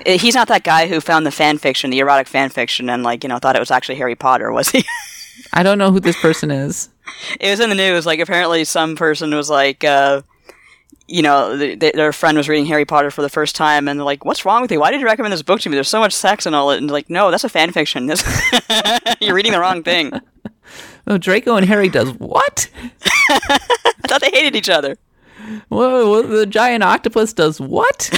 Uh, 0.07 0.13
He's 0.19 0.35
not 0.35 0.49
that 0.49 0.63
guy 0.65 0.87
who 0.87 1.01
found 1.01 1.27
the 1.27 1.31
fan 1.31 1.59
fiction, 1.59 1.91
the 1.91 1.99
erotic 1.99 2.27
fan 2.27 2.49
fiction, 2.51 2.89
and 2.89 3.03
like 3.03 3.23
you 3.25 3.29
know 3.29 3.39
thought 3.39 3.57
it 3.57 3.61
was 3.61 3.71
actually 3.71 3.97
Harry 3.97 4.15
Potter, 4.15 4.51
was 4.53 4.71
he? 4.71 4.85
I 5.53 5.63
don't 5.63 5.79
know 5.79 5.91
who 5.91 6.01
this 6.01 6.21
person 6.21 6.51
is. 6.51 6.89
it 7.41 7.51
was 7.51 7.61
in 7.61 7.69
the 7.71 7.75
news. 7.77 8.07
Like 8.07 8.21
apparently, 8.21 8.65
some 8.65 8.97
person 8.97 9.35
was 9.35 9.51
like, 9.51 9.85
uh, 9.85 10.23
you 11.07 11.23
know, 11.23 11.57
th- 11.57 11.79
th- 11.81 11.95
their 11.95 12.13
friend 12.13 12.37
was 12.37 12.49
reading 12.49 12.67
Harry 12.67 12.85
Potter 12.85 13.11
for 13.11 13.23
the 13.23 13.29
first 13.29 13.57
time, 13.57 13.89
and 13.89 13.99
they're 13.99 14.05
like, 14.05 14.25
"What's 14.25 14.45
wrong 14.45 14.63
with 14.63 14.71
you? 14.73 14.81
Why 14.81 14.91
did 14.91 15.01
you 15.01 15.07
recommend 15.07 15.33
this 15.33 15.43
book 15.43 15.61
to 15.61 15.69
me? 15.69 15.75
There's 15.75 15.89
so 15.89 16.01
much 16.01 16.13
sex 16.13 16.47
and 16.47 16.55
all 16.55 16.71
it." 16.71 16.79
And 16.79 16.91
like, 16.91 17.11
no, 17.11 17.31
that's 17.31 17.45
a 17.45 17.49
fan 17.49 17.73
fiction. 17.73 18.07
This- 18.07 18.25
You're 19.21 19.35
reading 19.35 19.53
the 19.53 19.61
wrong 19.61 19.83
thing. 19.83 20.13
Oh, 21.07 21.17
Draco 21.19 21.57
and 21.57 21.67
Harry 21.67 21.89
does 21.89 22.11
what? 22.19 22.69
I 23.31 23.59
thought 24.07 24.21
they 24.21 24.31
hated 24.31 24.55
each 24.55 24.69
other. 24.69 24.97
Whoa, 25.69 26.09
whoa, 26.09 26.23
the 26.23 26.47
giant 26.47 26.85
octopus 26.85 27.33
does 27.33 27.59
what? 27.61 28.11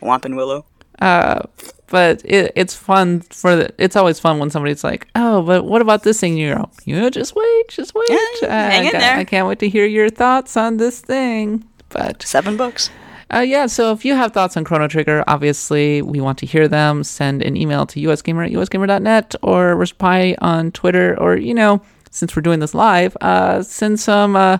Whomping 0.00 0.36
Willow. 0.36 0.64
Uh, 1.00 1.42
but 1.90 2.22
it, 2.24 2.52
it's 2.54 2.74
fun 2.74 3.20
for 3.20 3.56
the, 3.56 3.74
it's 3.78 3.96
always 3.96 4.18
fun 4.20 4.38
when 4.38 4.50
somebody's 4.50 4.84
like, 4.84 5.08
oh, 5.14 5.42
but 5.42 5.64
what 5.64 5.82
about 5.82 6.02
this 6.02 6.20
thing? 6.20 6.36
You 6.36 6.54
go, 6.54 6.70
yeah, 6.84 7.08
just 7.10 7.34
wait, 7.34 7.68
just 7.68 7.94
wait. 7.94 8.08
Yeah, 8.10 8.70
hang 8.70 8.82
I, 8.82 8.84
in 8.86 8.92
ca- 8.92 8.98
there." 8.98 9.16
I 9.16 9.24
can't 9.24 9.48
wait 9.48 9.58
to 9.60 9.68
hear 9.68 9.86
your 9.86 10.10
thoughts 10.10 10.56
on 10.56 10.76
this 10.76 11.00
thing. 11.00 11.64
But 11.90 12.22
Seven 12.22 12.56
books. 12.56 12.90
uh, 13.32 13.38
yeah, 13.40 13.66
so 13.66 13.92
if 13.92 14.04
you 14.04 14.14
have 14.14 14.32
thoughts 14.32 14.56
on 14.56 14.64
Chrono 14.64 14.88
Trigger, 14.88 15.24
obviously 15.26 16.02
we 16.02 16.20
want 16.20 16.38
to 16.38 16.46
hear 16.46 16.68
them. 16.68 17.02
Send 17.04 17.42
an 17.42 17.56
email 17.56 17.86
to 17.86 18.00
usgamer 18.00 18.44
at 18.46 18.52
usgamer.net 18.52 19.34
or 19.42 19.74
reply 19.74 20.36
on 20.40 20.70
Twitter 20.72 21.18
or, 21.18 21.36
you 21.36 21.54
know, 21.54 21.80
since 22.10 22.34
we're 22.36 22.42
doing 22.42 22.60
this 22.60 22.74
live, 22.74 23.16
uh, 23.20 23.62
send 23.62 23.98
some 24.00 24.36
uh, 24.36 24.58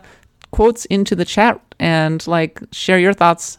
quotes 0.50 0.84
into 0.86 1.14
the 1.14 1.24
chat 1.24 1.60
and 1.78 2.26
like 2.26 2.60
share 2.72 2.98
your 2.98 3.12
thoughts 3.12 3.58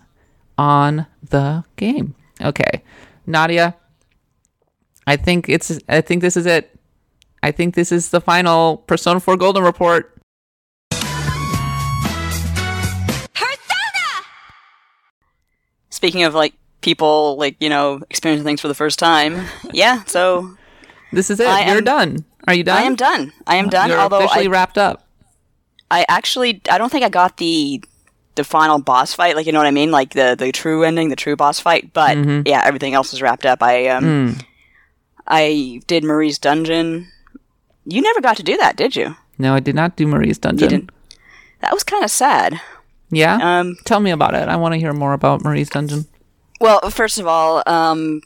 on 0.57 1.05
the 1.29 1.63
game. 1.75 2.15
Okay. 2.41 2.83
Nadia, 3.29 3.75
I 5.07 5.15
think 5.15 5.47
it's 5.47 5.79
I 5.87 6.01
think 6.01 6.21
this 6.21 6.35
is 6.35 6.45
it. 6.45 6.75
I 7.41 7.51
think 7.51 7.75
this 7.75 7.91
is 7.91 8.09
the 8.09 8.19
final 8.19 8.77
Persona 8.77 9.19
4 9.19 9.37
Golden 9.37 9.63
report. 9.63 10.13
Persona! 13.33 14.25
Speaking 15.89 16.23
of 16.23 16.33
like 16.33 16.53
people 16.81 17.37
like 17.37 17.55
you 17.59 17.69
know 17.69 18.01
experiencing 18.09 18.45
things 18.45 18.61
for 18.61 18.67
the 18.67 18.75
first 18.75 18.99
time, 18.99 19.45
yeah. 19.71 20.03
So 20.05 20.55
This 21.11 21.29
is 21.29 21.39
it. 21.39 21.47
I 21.47 21.67
You're 21.67 21.77
am- 21.77 21.83
done. 21.83 22.25
Are 22.47 22.53
you 22.53 22.63
done? 22.63 22.77
I 22.77 22.81
am 22.83 22.95
done. 22.95 23.31
I 23.47 23.55
am 23.57 23.67
uh, 23.67 23.69
done. 23.69 23.89
You're 23.89 23.99
although 23.99 24.19
officially 24.25 24.47
I, 24.47 24.49
wrapped 24.49 24.77
up. 24.77 25.07
I 25.91 26.05
actually 26.09 26.61
I 26.69 26.77
don't 26.77 26.89
think 26.91 27.03
I 27.05 27.09
got 27.09 27.37
the 27.37 27.83
the 28.35 28.43
final 28.43 28.79
boss 28.79 29.13
fight. 29.13 29.35
Like 29.35 29.45
you 29.45 29.51
know 29.51 29.59
what 29.59 29.67
I 29.67 29.71
mean, 29.71 29.91
like 29.91 30.13
the 30.13 30.35
the 30.37 30.51
true 30.51 30.83
ending, 30.83 31.09
the 31.09 31.15
true 31.15 31.35
boss 31.35 31.59
fight. 31.59 31.91
But 31.93 32.17
Mm-hmm. 32.17 32.41
yeah, 32.47 32.61
everything 32.65 32.93
else 32.93 33.13
is 33.13 33.21
wrapped 33.21 33.45
up. 33.45 33.61
I 33.63 33.87
um 33.87 34.03
Hmm. 34.35 34.39
I 35.27 35.81
did 35.87 36.03
Marie's 36.03 36.39
dungeon. 36.39 37.07
You 37.85 38.01
never 38.01 38.21
got 38.21 38.37
to 38.37 38.43
do 38.43 38.57
that, 38.57 38.75
did 38.75 38.95
you? 38.95 39.15
No, 39.37 39.53
I 39.53 39.59
did 39.59 39.75
not 39.75 39.95
do 39.95 40.07
Marie's 40.07 40.37
dungeon. 40.37 40.69
didn't. 40.69 40.91
That 41.61 41.73
was 41.73 41.83
kind 41.83 42.03
of 42.03 42.11
sad. 42.11 42.59
Yeah? 43.11 43.37
Um, 43.59 43.77
Tell 43.85 43.99
me 43.99 44.11
about 44.11 44.33
it. 44.33 44.47
I 44.49 44.55
want 44.55 44.73
to 44.73 44.79
hear 44.79 44.93
more 44.93 45.13
about 45.13 45.43
Marie's 45.43 45.69
dungeon. 45.69 46.05
Well, 46.59 46.81
first 46.89 47.19
of 47.19 47.27
all, 47.27 47.63
um, 47.67 48.21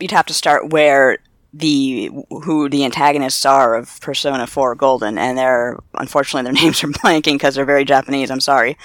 you'd 0.00 0.10
have 0.12 0.26
to 0.26 0.34
start 0.34 0.70
where 0.70 1.18
the 1.52 2.10
who 2.44 2.68
the 2.68 2.84
antagonists 2.84 3.44
are 3.46 3.76
of 3.76 4.00
Persona 4.00 4.46
4 4.46 4.74
Golden, 4.74 5.18
and 5.18 5.36
they're 5.38 5.78
unfortunately 5.94 6.44
their 6.52 6.62
names 6.64 6.82
are 6.84 6.88
blanking 6.88 7.34
because 7.34 7.54
they're 7.54 7.64
very 7.64 7.84
Japanese. 7.84 8.30
I'm 8.30 8.40
sorry, 8.40 8.76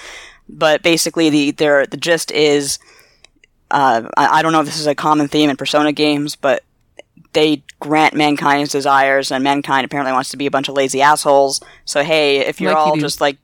but 0.48 0.82
basically 0.82 1.30
the 1.30 1.50
their 1.52 1.86
the 1.86 1.96
gist 1.96 2.30
is, 2.30 2.78
uh, 3.70 4.02
I, 4.16 4.38
I 4.38 4.42
don't 4.42 4.52
know 4.52 4.60
if 4.60 4.66
this 4.66 4.78
is 4.80 4.86
a 4.86 4.94
common 4.94 5.28
theme 5.28 5.50
in 5.50 5.56
Persona 5.56 5.92
games, 5.92 6.36
but 6.36 6.62
they 7.32 7.62
grant 7.80 8.14
mankind's 8.14 8.72
desires, 8.72 9.30
and 9.30 9.42
mankind 9.42 9.84
apparently 9.84 10.12
wants 10.12 10.30
to 10.30 10.36
be 10.36 10.46
a 10.46 10.50
bunch 10.50 10.68
of 10.68 10.74
lazy 10.74 11.00
assholes. 11.00 11.60
So 11.84 12.02
hey, 12.02 12.38
if 12.38 12.60
you're 12.60 12.72
Like 12.72 12.86
all 12.86 12.94
do. 12.94 13.00
just 13.00 13.20
like 13.20 13.38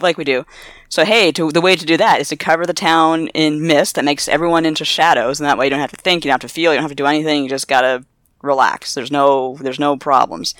like 0.00 0.18
we 0.18 0.24
do. 0.24 0.44
So 0.88 1.04
hey, 1.04 1.32
to, 1.32 1.50
the 1.52 1.60
way 1.60 1.76
to 1.76 1.86
do 1.86 1.96
that 1.98 2.20
is 2.20 2.30
to 2.30 2.36
cover 2.36 2.66
the 2.66 2.72
town 2.72 3.28
in 3.28 3.66
mist 3.66 3.94
that 3.94 4.04
makes 4.04 4.26
everyone 4.26 4.66
into 4.66 4.84
shadows, 4.84 5.38
and 5.38 5.46
that 5.48 5.58
way 5.58 5.66
you 5.66 5.70
don't 5.70 5.80
have 5.80 5.90
to 5.92 5.96
think, 5.96 6.24
you 6.24 6.30
don't 6.30 6.42
have 6.42 6.50
to 6.50 6.54
feel, 6.54 6.72
you 6.72 6.76
don't 6.76 6.84
have 6.84 6.90
to 6.90 6.94
do 6.94 7.06
anything. 7.06 7.42
You 7.42 7.48
just 7.48 7.68
gotta 7.68 8.04
relax. 8.42 8.94
There's 8.94 9.10
no 9.10 9.56
there's 9.60 9.78
no 9.78 9.96
problems. 9.96 10.54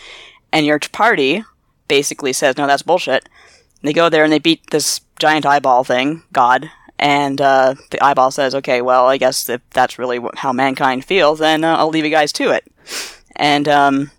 And 0.53 0.65
your 0.65 0.79
party 0.79 1.45
basically 1.89 2.33
says, 2.33 2.57
no, 2.57 2.67
that's 2.67 2.83
bullshit. 2.83 3.29
They 3.83 3.93
go 3.93 4.09
there 4.09 4.25
and 4.25 4.33
they 4.33 4.39
beat 4.39 4.71
this 4.71 5.01
giant 5.19 5.47
eyeball 5.47 5.85
thing, 5.85 6.23
God, 6.33 6.71
And 6.99 7.41
uh, 7.41 7.75
the 7.91 8.03
eyeball 8.03 8.31
says, 8.33 8.55
"Okay, 8.57 8.83
well, 8.83 9.07
I 9.07 9.19
guess 9.19 9.49
if 9.49 9.61
that's 9.71 9.99
really 9.99 10.21
how 10.35 10.53
mankind 10.53 11.05
feels, 11.05 11.39
then 11.39 11.63
uh, 11.63 11.77
I'll 11.77 11.91
leave 11.91 12.05
you 12.05 12.11
guys 12.11 12.33
to 12.35 12.51
it." 12.51 12.67
And 13.37 13.69
um, 13.69 14.11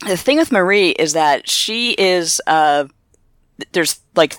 the 0.00 0.16
thing 0.16 0.38
with 0.38 0.50
Marie 0.50 0.90
is 0.90 1.12
that 1.12 1.48
she 1.48 1.92
is 1.92 2.40
uh, 2.46 2.86
there's 3.72 4.00
like 4.16 4.34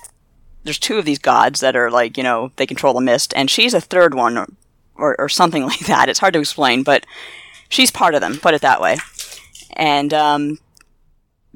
there's 0.64 0.78
two 0.78 0.98
of 0.98 1.06
these 1.06 1.18
gods 1.18 1.60
that 1.60 1.74
are 1.74 1.90
like 1.90 2.16
you 2.16 2.22
know 2.22 2.52
they 2.56 2.66
control 2.66 2.92
the 2.94 3.00
mist, 3.00 3.32
and 3.34 3.50
she's 3.50 3.72
a 3.72 3.80
third 3.80 4.14
one 4.14 4.36
or, 4.36 4.46
or, 4.94 5.20
or 5.20 5.28
something 5.28 5.62
like 5.72 5.86
that. 5.86 6.08
It's 6.08 6.18
hard 6.18 6.34
to 6.34 6.40
explain, 6.40 6.82
but 6.82 7.06
she's 7.70 7.90
part 7.90 8.14
of 8.14 8.20
them. 8.20 8.38
Put 8.38 8.54
it 8.54 8.60
that 8.60 8.80
way. 8.80 8.96
And 9.74 10.12
um, 10.12 10.58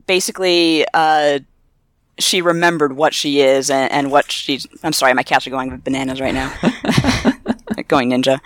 basically, 0.06 0.86
uh, 0.94 1.40
she 2.18 2.42
remembered 2.42 2.94
what 2.94 3.14
she 3.14 3.40
is 3.40 3.70
and, 3.70 3.90
and 3.90 4.10
what 4.10 4.30
she's. 4.30 4.66
I'm 4.82 4.92
sorry, 4.92 5.14
my 5.14 5.22
cats 5.22 5.46
are 5.46 5.50
going 5.50 5.76
bananas 5.78 6.20
right 6.20 6.34
now. 6.34 6.52
going 7.88 8.10
ninja. 8.10 8.40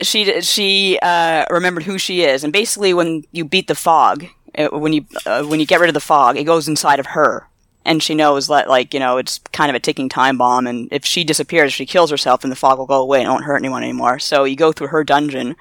She 0.00 0.40
she 0.40 0.98
uh, 1.00 1.44
remembered 1.50 1.84
who 1.84 1.98
she 1.98 2.22
is, 2.22 2.44
and 2.44 2.52
basically, 2.52 2.94
when 2.94 3.24
you 3.32 3.44
beat 3.44 3.68
the 3.68 3.74
fog, 3.74 4.26
it, 4.54 4.72
when 4.72 4.92
you 4.92 5.04
uh, 5.26 5.44
when 5.44 5.60
you 5.60 5.66
get 5.66 5.80
rid 5.80 5.88
of 5.88 5.94
the 5.94 6.00
fog, 6.00 6.36
it 6.36 6.44
goes 6.44 6.66
inside 6.66 6.98
of 6.98 7.06
her, 7.06 7.46
and 7.84 8.02
she 8.02 8.14
knows 8.14 8.48
that 8.48 8.68
like 8.68 8.94
you 8.94 9.00
know 9.00 9.18
it's 9.18 9.38
kind 9.52 9.70
of 9.70 9.76
a 9.76 9.80
ticking 9.80 10.08
time 10.08 10.38
bomb, 10.38 10.66
and 10.66 10.88
if 10.90 11.04
she 11.04 11.24
disappears, 11.24 11.72
she 11.72 11.86
kills 11.86 12.10
herself, 12.10 12.42
and 12.42 12.50
the 12.50 12.56
fog 12.56 12.78
will 12.78 12.86
go 12.86 13.02
away 13.02 13.20
and 13.20 13.28
it 13.28 13.30
won't 13.30 13.44
hurt 13.44 13.56
anyone 13.56 13.82
anymore. 13.82 14.18
So 14.18 14.44
you 14.44 14.56
go 14.56 14.72
through 14.72 14.88
her 14.88 15.04
dungeon, 15.04 15.56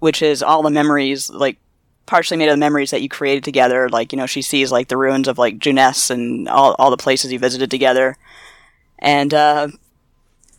which 0.00 0.20
is 0.20 0.42
all 0.42 0.62
the 0.62 0.70
memories 0.70 1.30
like 1.30 1.58
partially 2.06 2.36
made 2.36 2.48
of 2.48 2.52
the 2.52 2.58
memories 2.58 2.90
that 2.90 3.02
you 3.02 3.08
created 3.08 3.44
together. 3.44 3.88
Like, 3.88 4.12
you 4.12 4.18
know, 4.18 4.26
she 4.26 4.42
sees 4.42 4.70
like 4.70 4.88
the 4.88 4.96
ruins 4.96 5.28
of 5.28 5.38
like 5.38 5.58
Junes 5.58 6.10
and 6.10 6.48
all, 6.48 6.74
all 6.78 6.90
the 6.90 6.96
places 6.96 7.32
you 7.32 7.38
visited 7.38 7.70
together. 7.70 8.16
And, 8.98 9.32
uh, 9.32 9.68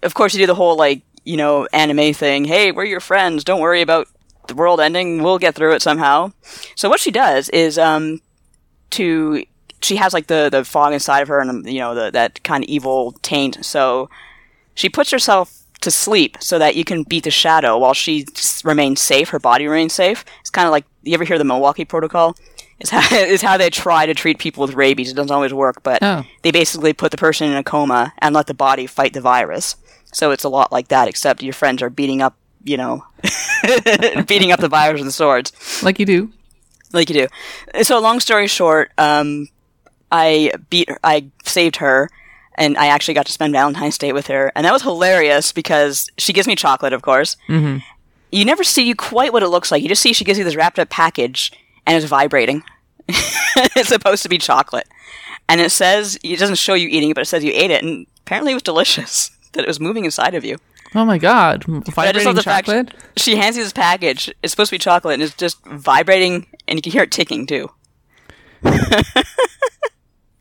of 0.04 0.14
course 0.14 0.34
you 0.34 0.40
do 0.40 0.48
the 0.48 0.56
whole 0.56 0.76
like, 0.76 1.02
you 1.24 1.38
know, 1.38 1.68
anime 1.74 2.14
thing. 2.14 2.46
Hey, 2.46 2.72
we're 2.72 2.86
your 2.86 3.00
friends. 3.00 3.44
Don't 3.44 3.62
worry 3.62 3.82
about 3.82 4.08
the 4.48 4.56
world 4.56 4.80
ending. 4.80 5.24
We'll 5.24 5.40
get 5.40 5.56
through 5.56 5.74
it 5.74 5.82
somehow. 5.82 6.32
So 6.76 6.90
what 6.90 7.00
she 7.00 7.12
does 7.12 7.50
is, 7.50 7.78
um, 7.78 8.22
to, 8.92 9.44
she 9.82 9.96
has 9.96 10.14
like 10.14 10.28
the, 10.28 10.50
the 10.52 10.64
fog 10.64 10.94
inside 10.94 11.22
of 11.22 11.28
her 11.28 11.40
and, 11.40 11.68
you 11.68 11.80
know, 11.80 11.96
the, 11.96 12.12
that 12.12 12.44
kind 12.44 12.64
of 12.64 12.70
evil 12.70 13.14
taint. 13.24 13.66
So 13.66 14.10
she 14.74 14.90
puts 14.90 15.12
herself 15.12 15.64
to 15.82 15.92
sleep 15.92 16.38
so 16.40 16.58
that 16.58 16.76
you 16.76 16.84
can 16.84 17.04
beat 17.04 17.24
the 17.24 17.32
shadow 17.32 17.78
while 17.78 17.94
she 17.94 18.26
remains 18.64 19.02
safe. 19.02 19.30
Her 19.30 19.40
body 19.40 19.68
remains 19.68 19.94
safe. 19.94 20.26
It's 20.42 20.50
kind 20.50 20.68
of 20.68 20.72
like 20.72 20.86
you 21.06 21.14
ever 21.14 21.24
hear 21.24 21.38
the 21.38 21.44
Milwaukee 21.46 21.86
Protocol? 21.86 22.36
Is 22.80 22.90
how 22.90 23.16
is 23.16 23.42
how 23.42 23.58
they 23.58 23.70
try 23.70 24.06
to 24.06 24.14
treat 24.14 24.38
people 24.40 24.66
with 24.66 24.76
rabies. 24.76 25.12
It 25.12 25.16
doesn't 25.16 25.32
always 25.32 25.54
work, 25.54 25.82
but 25.84 26.00
Oh. 26.04 26.24
they 26.42 26.52
basically 26.52 26.92
put 26.94 27.12
the 27.12 27.18
person 27.18 27.50
in 27.50 27.56
a 27.58 27.64
coma 27.64 28.14
and 28.20 28.36
let 28.36 28.48
the 28.48 28.54
body 28.54 28.86
fight 28.88 29.14
the 29.14 29.22
virus. 29.22 29.76
So 30.14 30.32
it's 30.32 30.44
a 30.44 30.50
lot 30.50 30.72
like 30.72 30.90
that, 30.90 31.08
except 31.08 31.42
your 31.44 31.54
friends 31.54 31.82
are 31.82 31.90
beating 31.90 32.22
up, 32.22 32.36
you 32.64 32.78
know, 32.78 33.06
beating 34.28 34.52
up 34.52 34.60
the 34.60 34.68
virus 34.70 35.02
with 35.02 35.14
swords 35.14 35.52
Like 35.84 36.00
you 36.00 36.06
do. 36.06 36.32
like 36.94 37.10
you 37.10 37.28
do. 37.28 37.84
So 37.84 38.00
long 38.00 38.20
story 38.20 38.48
short, 38.48 38.92
um, 38.98 39.48
I 40.12 40.52
beat, 40.70 40.90
I 41.04 41.30
saved 41.44 41.78
her, 41.78 42.10
and 42.58 42.78
I 42.78 42.88
actually 42.88 43.16
got 43.16 43.26
to 43.26 43.32
spend 43.34 43.52
Valentine's 43.54 43.98
Day 43.98 44.14
with 44.14 44.28
her, 44.28 44.52
and 44.56 44.66
that 44.66 44.72
was 44.72 44.84
hilarious 44.84 45.52
because 45.52 46.10
she 46.18 46.32
gives 46.32 46.48
me 46.48 46.56
chocolate, 46.56 46.94
of 46.94 47.02
course. 47.02 47.36
Mm-hmm. 47.50 47.80
You 48.36 48.46
never 48.46 48.64
see 48.64 48.94
quite 48.94 49.32
what 49.34 49.44
it 49.44 49.50
looks 49.50 49.72
like. 49.72 49.82
You 49.82 49.90
just 49.90 50.02
see 50.02 50.14
she 50.14 50.26
gives 50.26 50.38
you 50.38 50.44
this 50.44 50.56
wrapped 50.56 50.80
up 50.80 50.90
package, 50.90 51.52
and 51.86 51.96
it's 51.96 52.06
vibrating. 52.06 52.64
it's 53.08 53.90
supposed 53.90 54.24
to 54.24 54.30
be 54.30 54.38
chocolate, 54.38 54.88
and 55.48 55.62
it 55.62 55.72
says 55.72 56.18
it 56.24 56.40
doesn't 56.40 56.56
show 56.56 56.74
you 56.74 56.88
eating 56.90 57.12
it, 57.12 57.14
but 57.16 57.22
it 57.22 57.28
says 57.28 57.44
you 57.44 57.52
ate 57.54 57.72
it, 57.72 57.84
and 57.84 58.08
apparently 58.22 58.52
it 58.52 58.56
was 58.56 58.64
delicious. 58.64 59.32
That 59.56 59.64
it 59.64 59.68
was 59.70 59.80
moving 59.80 60.04
inside 60.04 60.36
of 60.36 60.44
you. 60.44 60.58
Oh 60.96 61.06
my 61.06 61.18
god. 61.18 61.64
But 61.66 61.78
I 61.78 61.82
just 61.82 61.96
Vibrating 61.96 62.26
love 62.26 62.36
the 62.36 62.44
fact 62.44 62.68
chocolate? 62.68 62.94
she 63.16 63.38
hands 63.38 63.56
you 63.56 63.64
this 63.64 63.72
package. 63.72 64.30
It's 64.44 64.52
supposed 64.52 64.70
to 64.70 64.74
be 64.74 64.80
chocolate, 64.80 65.14
and 65.14 65.24
it's 65.24 65.34
just 65.34 65.64
vibrating, 65.64 66.46
and 66.68 66.78
you 66.78 66.82
can 66.82 66.92
hear 66.92 67.04
it 67.04 67.12
ticking 67.14 67.48
too. 67.48 67.72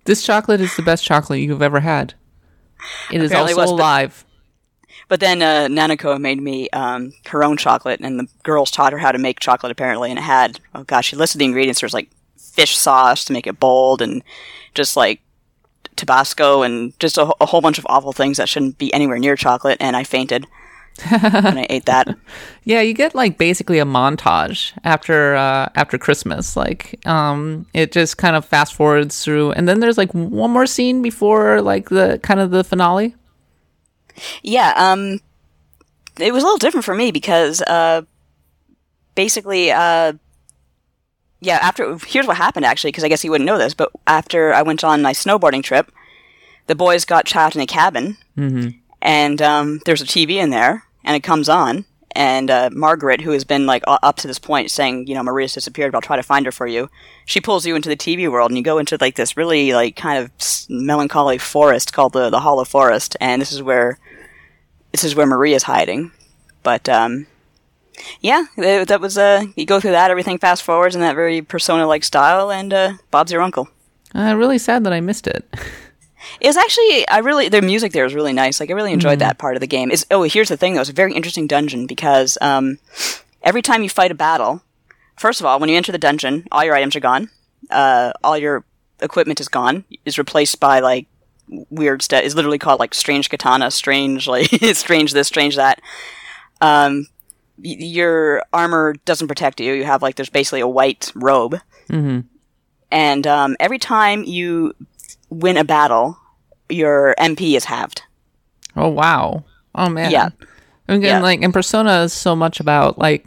This 0.04 0.24
chocolate 0.24 0.60
is 0.60 0.76
the 0.76 0.82
best 0.82 1.04
chocolate 1.04 1.40
you've 1.40 1.62
ever 1.62 1.80
had. 1.80 2.14
It 3.10 3.22
is 3.22 3.30
Apparently 3.30 3.54
also 3.54 3.74
alive. 3.74 4.23
But 5.14 5.20
then 5.20 5.42
uh, 5.42 5.68
Nanako 5.68 6.20
made 6.20 6.42
me 6.42 6.68
um, 6.70 7.12
her 7.26 7.44
own 7.44 7.56
chocolate, 7.56 8.00
and 8.00 8.18
the 8.18 8.26
girls 8.42 8.72
taught 8.72 8.92
her 8.92 8.98
how 8.98 9.12
to 9.12 9.18
make 9.18 9.38
chocolate 9.38 9.70
apparently. 9.70 10.10
And 10.10 10.18
it 10.18 10.22
had, 10.22 10.58
oh 10.74 10.82
gosh, 10.82 11.06
she 11.06 11.14
listed 11.14 11.40
the 11.40 11.44
ingredients. 11.44 11.80
There 11.80 11.86
was 11.86 11.94
like 11.94 12.10
fish 12.36 12.76
sauce 12.76 13.24
to 13.26 13.32
make 13.32 13.46
it 13.46 13.60
bold, 13.60 14.02
and 14.02 14.24
just 14.74 14.96
like 14.96 15.20
Tabasco, 15.94 16.62
and 16.62 16.98
just 16.98 17.16
a, 17.16 17.32
a 17.40 17.46
whole 17.46 17.60
bunch 17.60 17.78
of 17.78 17.86
awful 17.88 18.12
things 18.12 18.38
that 18.38 18.48
shouldn't 18.48 18.76
be 18.76 18.92
anywhere 18.92 19.20
near 19.20 19.36
chocolate. 19.36 19.76
And 19.78 19.94
I 19.94 20.02
fainted 20.02 20.48
when 21.08 21.58
I 21.58 21.66
ate 21.70 21.84
that. 21.84 22.08
Yeah, 22.64 22.80
you 22.80 22.92
get 22.92 23.14
like 23.14 23.38
basically 23.38 23.78
a 23.78 23.84
montage 23.84 24.72
after 24.82 25.36
uh, 25.36 25.68
after 25.76 25.96
Christmas. 25.96 26.56
Like, 26.56 27.06
um, 27.06 27.66
it 27.72 27.92
just 27.92 28.18
kind 28.18 28.34
of 28.34 28.44
fast 28.44 28.74
forwards 28.74 29.24
through, 29.24 29.52
and 29.52 29.68
then 29.68 29.78
there's 29.78 29.96
like 29.96 30.10
one 30.12 30.50
more 30.50 30.66
scene 30.66 31.02
before 31.02 31.62
like 31.62 31.90
the 31.90 32.18
kind 32.24 32.40
of 32.40 32.50
the 32.50 32.64
finale. 32.64 33.14
Yeah, 34.42 34.72
um, 34.76 35.20
it 36.18 36.32
was 36.32 36.42
a 36.42 36.46
little 36.46 36.58
different 36.58 36.84
for 36.84 36.94
me 36.94 37.10
because, 37.10 37.60
uh, 37.62 38.02
basically, 39.14 39.70
uh, 39.70 40.12
yeah, 41.40 41.58
after, 41.60 41.98
here's 42.06 42.26
what 42.26 42.36
happened 42.36 42.64
actually, 42.64 42.90
because 42.92 43.04
I 43.04 43.08
guess 43.08 43.24
you 43.24 43.30
wouldn't 43.30 43.46
know 43.46 43.58
this, 43.58 43.74
but 43.74 43.90
after 44.06 44.54
I 44.54 44.62
went 44.62 44.84
on 44.84 45.02
my 45.02 45.12
snowboarding 45.12 45.62
trip, 45.62 45.90
the 46.66 46.74
boys 46.74 47.04
got 47.04 47.26
trapped 47.26 47.54
in 47.56 47.60
a 47.62 47.66
cabin, 47.66 48.16
and, 49.02 49.42
um, 49.42 49.80
there's 49.84 50.00
a 50.02 50.06
TV 50.06 50.36
in 50.36 50.50
there, 50.50 50.84
and 51.04 51.14
it 51.16 51.20
comes 51.22 51.48
on, 51.48 51.84
and, 52.14 52.50
uh, 52.50 52.70
Margaret, 52.72 53.20
who 53.20 53.32
has 53.32 53.44
been, 53.44 53.66
like, 53.66 53.82
up 53.86 54.16
to 54.16 54.26
this 54.26 54.38
point 54.38 54.70
saying, 54.70 55.06
you 55.06 55.14
know, 55.14 55.22
Marie's 55.22 55.54
disappeared, 55.54 55.92
but 55.92 55.98
I'll 55.98 56.02
try 56.02 56.16
to 56.16 56.22
find 56.22 56.46
her 56.46 56.52
for 56.52 56.66
you, 56.66 56.88
she 57.26 57.40
pulls 57.40 57.66
you 57.66 57.76
into 57.76 57.88
the 57.88 57.96
TV 57.96 58.30
world, 58.30 58.50
and 58.50 58.58
you 58.58 58.64
go 58.64 58.78
into, 58.78 58.96
like, 59.00 59.16
this 59.16 59.36
really, 59.36 59.72
like, 59.72 59.96
kind 59.96 60.22
of 60.22 60.30
melancholy 60.68 61.38
forest 61.38 61.92
called 61.92 62.12
the, 62.12 62.30
the 62.30 62.40
Hollow 62.40 62.64
Forest, 62.64 63.16
and 63.20 63.40
this 63.42 63.52
is 63.52 63.62
where 63.62 63.98
this 64.94 65.02
is 65.02 65.16
where 65.16 65.26
Marie's 65.26 65.64
hiding. 65.64 66.12
But 66.62 66.88
um, 66.88 67.26
yeah, 68.20 68.44
th- 68.56 68.86
that 68.88 69.00
was 69.00 69.18
uh, 69.18 69.44
you 69.56 69.66
go 69.66 69.80
through 69.80 69.90
that, 69.90 70.10
everything 70.10 70.38
fast 70.38 70.62
forwards 70.62 70.94
in 70.94 71.00
that 71.00 71.16
very 71.16 71.42
persona-like 71.42 72.04
style, 72.04 72.50
and 72.50 72.72
uh, 72.72 72.92
Bob's 73.10 73.32
your 73.32 73.42
uncle. 73.42 73.68
Uh, 74.14 74.34
really 74.36 74.58
sad 74.58 74.84
that 74.84 74.92
I 74.92 75.00
missed 75.00 75.26
it. 75.26 75.44
It 76.40 76.46
was 76.46 76.56
actually 76.56 77.06
I 77.08 77.18
really 77.18 77.48
the 77.48 77.62
music 77.62 77.92
there 77.92 78.04
is 78.04 78.14
really 78.14 78.32
nice. 78.32 78.60
Like 78.60 78.70
I 78.70 78.74
really 78.74 78.92
enjoyed 78.92 79.18
that 79.20 79.38
part 79.38 79.56
of 79.56 79.60
the 79.60 79.66
game. 79.66 79.90
Is 79.90 80.06
oh 80.10 80.22
here's 80.22 80.48
the 80.48 80.56
thing 80.56 80.74
though, 80.74 80.80
it's 80.80 80.90
a 80.90 80.94
very 80.94 81.12
interesting 81.14 81.46
dungeon 81.46 81.86
because 81.86 82.36
um, 82.40 82.78
every 83.42 83.62
time 83.62 83.82
you 83.82 83.88
fight 83.88 84.10
a 84.10 84.14
battle, 84.14 84.62
first 85.16 85.40
of 85.40 85.46
all, 85.46 85.58
when 85.60 85.68
you 85.68 85.76
enter 85.76 85.92
the 85.92 85.98
dungeon, 85.98 86.46
all 86.52 86.64
your 86.64 86.74
items 86.74 86.96
are 86.96 87.00
gone. 87.00 87.30
Uh, 87.70 88.12
all 88.22 88.36
your 88.38 88.64
equipment 89.00 89.40
is 89.40 89.48
gone. 89.48 89.84
Is 90.04 90.18
replaced 90.18 90.60
by 90.60 90.80
like 90.80 91.06
weird 91.70 92.02
stuff. 92.02 92.22
Is 92.22 92.34
literally 92.34 92.58
called 92.58 92.80
like 92.80 92.94
strange 92.94 93.28
katana, 93.30 93.70
strange 93.70 94.26
like 94.28 94.48
strange 94.74 95.12
this, 95.12 95.28
strange 95.28 95.56
that. 95.56 95.80
Um, 96.60 97.06
y- 97.58 97.76
your 97.78 98.42
armor 98.52 98.94
doesn't 99.04 99.28
protect 99.28 99.60
you. 99.60 99.72
You 99.74 99.84
have 99.84 100.02
like 100.02 100.16
there's 100.16 100.30
basically 100.30 100.60
a 100.60 100.68
white 100.68 101.10
robe, 101.14 101.56
and 102.90 103.26
um, 103.26 103.56
every 103.60 103.78
time 103.78 104.24
you 104.24 104.74
win 105.30 105.56
a 105.56 105.64
battle, 105.64 106.18
your 106.68 107.14
MP 107.18 107.56
is 107.56 107.64
halved. 107.64 108.02
Oh 108.76 108.88
wow. 108.88 109.44
Oh 109.74 109.88
man. 109.88 110.10
Yeah. 110.10 110.28
And 110.88 110.98
again, 110.98 111.18
Yeah. 111.18 111.22
like 111.22 111.42
and 111.42 111.52
Persona 111.52 112.02
is 112.02 112.12
so 112.12 112.34
much 112.36 112.60
about 112.60 112.98
like 112.98 113.26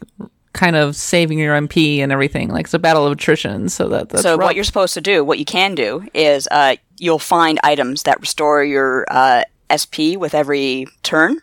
kind 0.54 0.76
of 0.76 0.96
saving 0.96 1.38
your 1.40 1.56
MP 1.56 2.00
and 2.00 2.12
everything. 2.12 2.50
Like 2.50 2.66
it's 2.66 2.74
a 2.74 2.80
battle 2.80 3.06
of 3.06 3.12
attrition. 3.14 3.70
So 3.70 3.88
that 3.90 4.10
that's 4.10 4.24
so 4.24 4.36
rough. 4.38 4.46
what 4.48 4.56
you're 4.56 4.64
supposed 4.64 4.94
to 4.96 5.02
do, 5.02 5.24
what 5.24 5.40
you 5.40 5.46
can 5.46 5.76
do, 5.76 6.06
is 6.14 6.48
uh, 6.52 6.76
you'll 6.98 7.20
find 7.20 7.60
items 7.64 8.04
that 8.04 8.20
restore 8.20 8.64
your 8.64 9.06
uh, 9.10 9.44
SP 9.70 10.18
with 10.18 10.34
every 10.34 10.88
turn, 11.04 11.40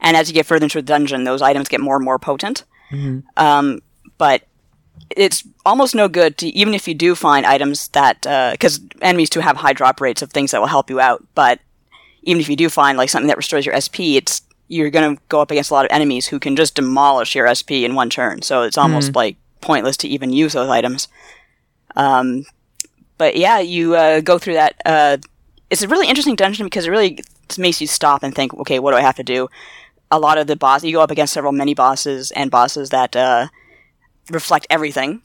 and 0.00 0.16
as 0.16 0.28
you 0.28 0.34
get 0.34 0.46
further 0.46 0.64
into 0.64 0.78
the 0.78 0.82
dungeon, 0.82 1.24
those 1.24 1.42
items 1.42 1.68
get 1.68 1.80
more 1.80 1.96
and 1.96 2.04
more 2.04 2.18
potent. 2.18 2.64
Um, 3.36 3.80
but 4.18 4.42
it's 5.10 5.44
almost 5.64 5.94
no 5.94 6.08
good 6.08 6.38
to 6.38 6.48
even 6.48 6.74
if 6.74 6.88
you 6.88 6.94
do 6.94 7.14
find 7.14 7.46
items 7.46 7.88
that 7.88 8.22
because 8.52 8.80
enemies 9.00 9.30
do 9.30 9.40
have 9.40 9.56
high 9.56 9.72
drop 9.72 10.00
rates 10.00 10.22
of 10.22 10.30
things 10.30 10.50
that 10.50 10.60
will 10.60 10.68
help 10.68 10.90
you 10.90 11.00
out. 11.00 11.24
But 11.34 11.60
even 12.22 12.40
if 12.40 12.48
you 12.48 12.56
do 12.56 12.68
find 12.68 12.98
like 12.98 13.10
something 13.10 13.28
that 13.28 13.36
restores 13.36 13.66
your 13.66 13.78
SP, 13.78 14.16
it's 14.16 14.42
you're 14.68 14.90
going 14.90 15.16
to 15.16 15.22
go 15.28 15.40
up 15.40 15.50
against 15.50 15.70
a 15.70 15.74
lot 15.74 15.84
of 15.84 15.90
enemies 15.92 16.26
who 16.26 16.40
can 16.40 16.56
just 16.56 16.74
demolish 16.74 17.34
your 17.34 17.52
SP 17.52 17.84
in 17.84 17.94
one 17.94 18.08
turn. 18.10 18.42
So 18.42 18.62
it's 18.62 18.78
almost 18.78 19.14
like 19.14 19.36
pointless 19.60 19.96
to 19.98 20.08
even 20.08 20.32
use 20.32 20.54
those 20.54 20.70
items. 20.70 21.08
Um, 21.96 22.46
but 23.18 23.36
yeah, 23.36 23.60
you 23.60 23.94
uh, 23.94 24.20
go 24.20 24.38
through 24.38 24.54
that. 24.54 24.80
Uh, 24.84 25.18
it's 25.70 25.82
a 25.82 25.88
really 25.88 26.08
interesting 26.08 26.34
dungeon 26.34 26.66
because 26.66 26.86
it 26.86 26.90
really 26.90 27.18
makes 27.58 27.80
you 27.80 27.86
stop 27.86 28.22
and 28.22 28.34
think, 28.34 28.54
okay, 28.54 28.78
what 28.78 28.92
do 28.92 28.96
I 28.96 29.02
have 29.02 29.16
to 29.16 29.22
do? 29.22 29.48
A 30.10 30.18
lot 30.18 30.38
of 30.38 30.46
the 30.46 30.56
boss, 30.56 30.82
you 30.82 30.92
go 30.92 31.00
up 31.00 31.10
against 31.10 31.34
several 31.34 31.52
mini 31.52 31.74
bosses 31.74 32.30
and 32.32 32.50
bosses 32.50 32.90
that 32.90 33.14
uh, 33.14 33.48
reflect 34.30 34.66
everything. 34.70 35.22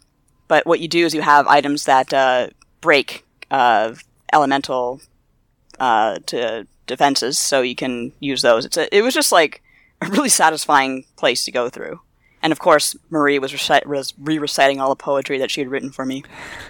But 0.47 0.65
what 0.65 0.79
you 0.79 0.87
do 0.87 1.05
is 1.05 1.13
you 1.13 1.21
have 1.21 1.47
items 1.47 1.85
that 1.85 2.13
uh, 2.13 2.47
break 2.81 3.25
uh, 3.51 3.93
elemental 4.33 5.01
uh, 5.79 6.19
to 6.27 6.67
defenses, 6.87 7.37
so 7.37 7.61
you 7.61 7.75
can 7.75 8.11
use 8.19 8.41
those. 8.41 8.65
It's 8.65 8.77
a, 8.77 8.95
it 8.95 9.01
was 9.01 9.13
just 9.13 9.31
like 9.31 9.61
a 10.01 10.07
really 10.07 10.29
satisfying 10.29 11.05
place 11.17 11.45
to 11.45 11.51
go 11.51 11.69
through. 11.69 12.01
And 12.41 12.51
of 12.51 12.59
course, 12.59 12.95
Marie 13.09 13.37
was, 13.37 13.53
recite, 13.53 13.87
was 13.87 14.13
re-reciting 14.17 14.79
all 14.79 14.89
the 14.89 14.95
poetry 14.95 15.37
that 15.39 15.51
she 15.51 15.61
had 15.61 15.69
written 15.69 15.91
for 15.91 16.05
me. 16.05 16.23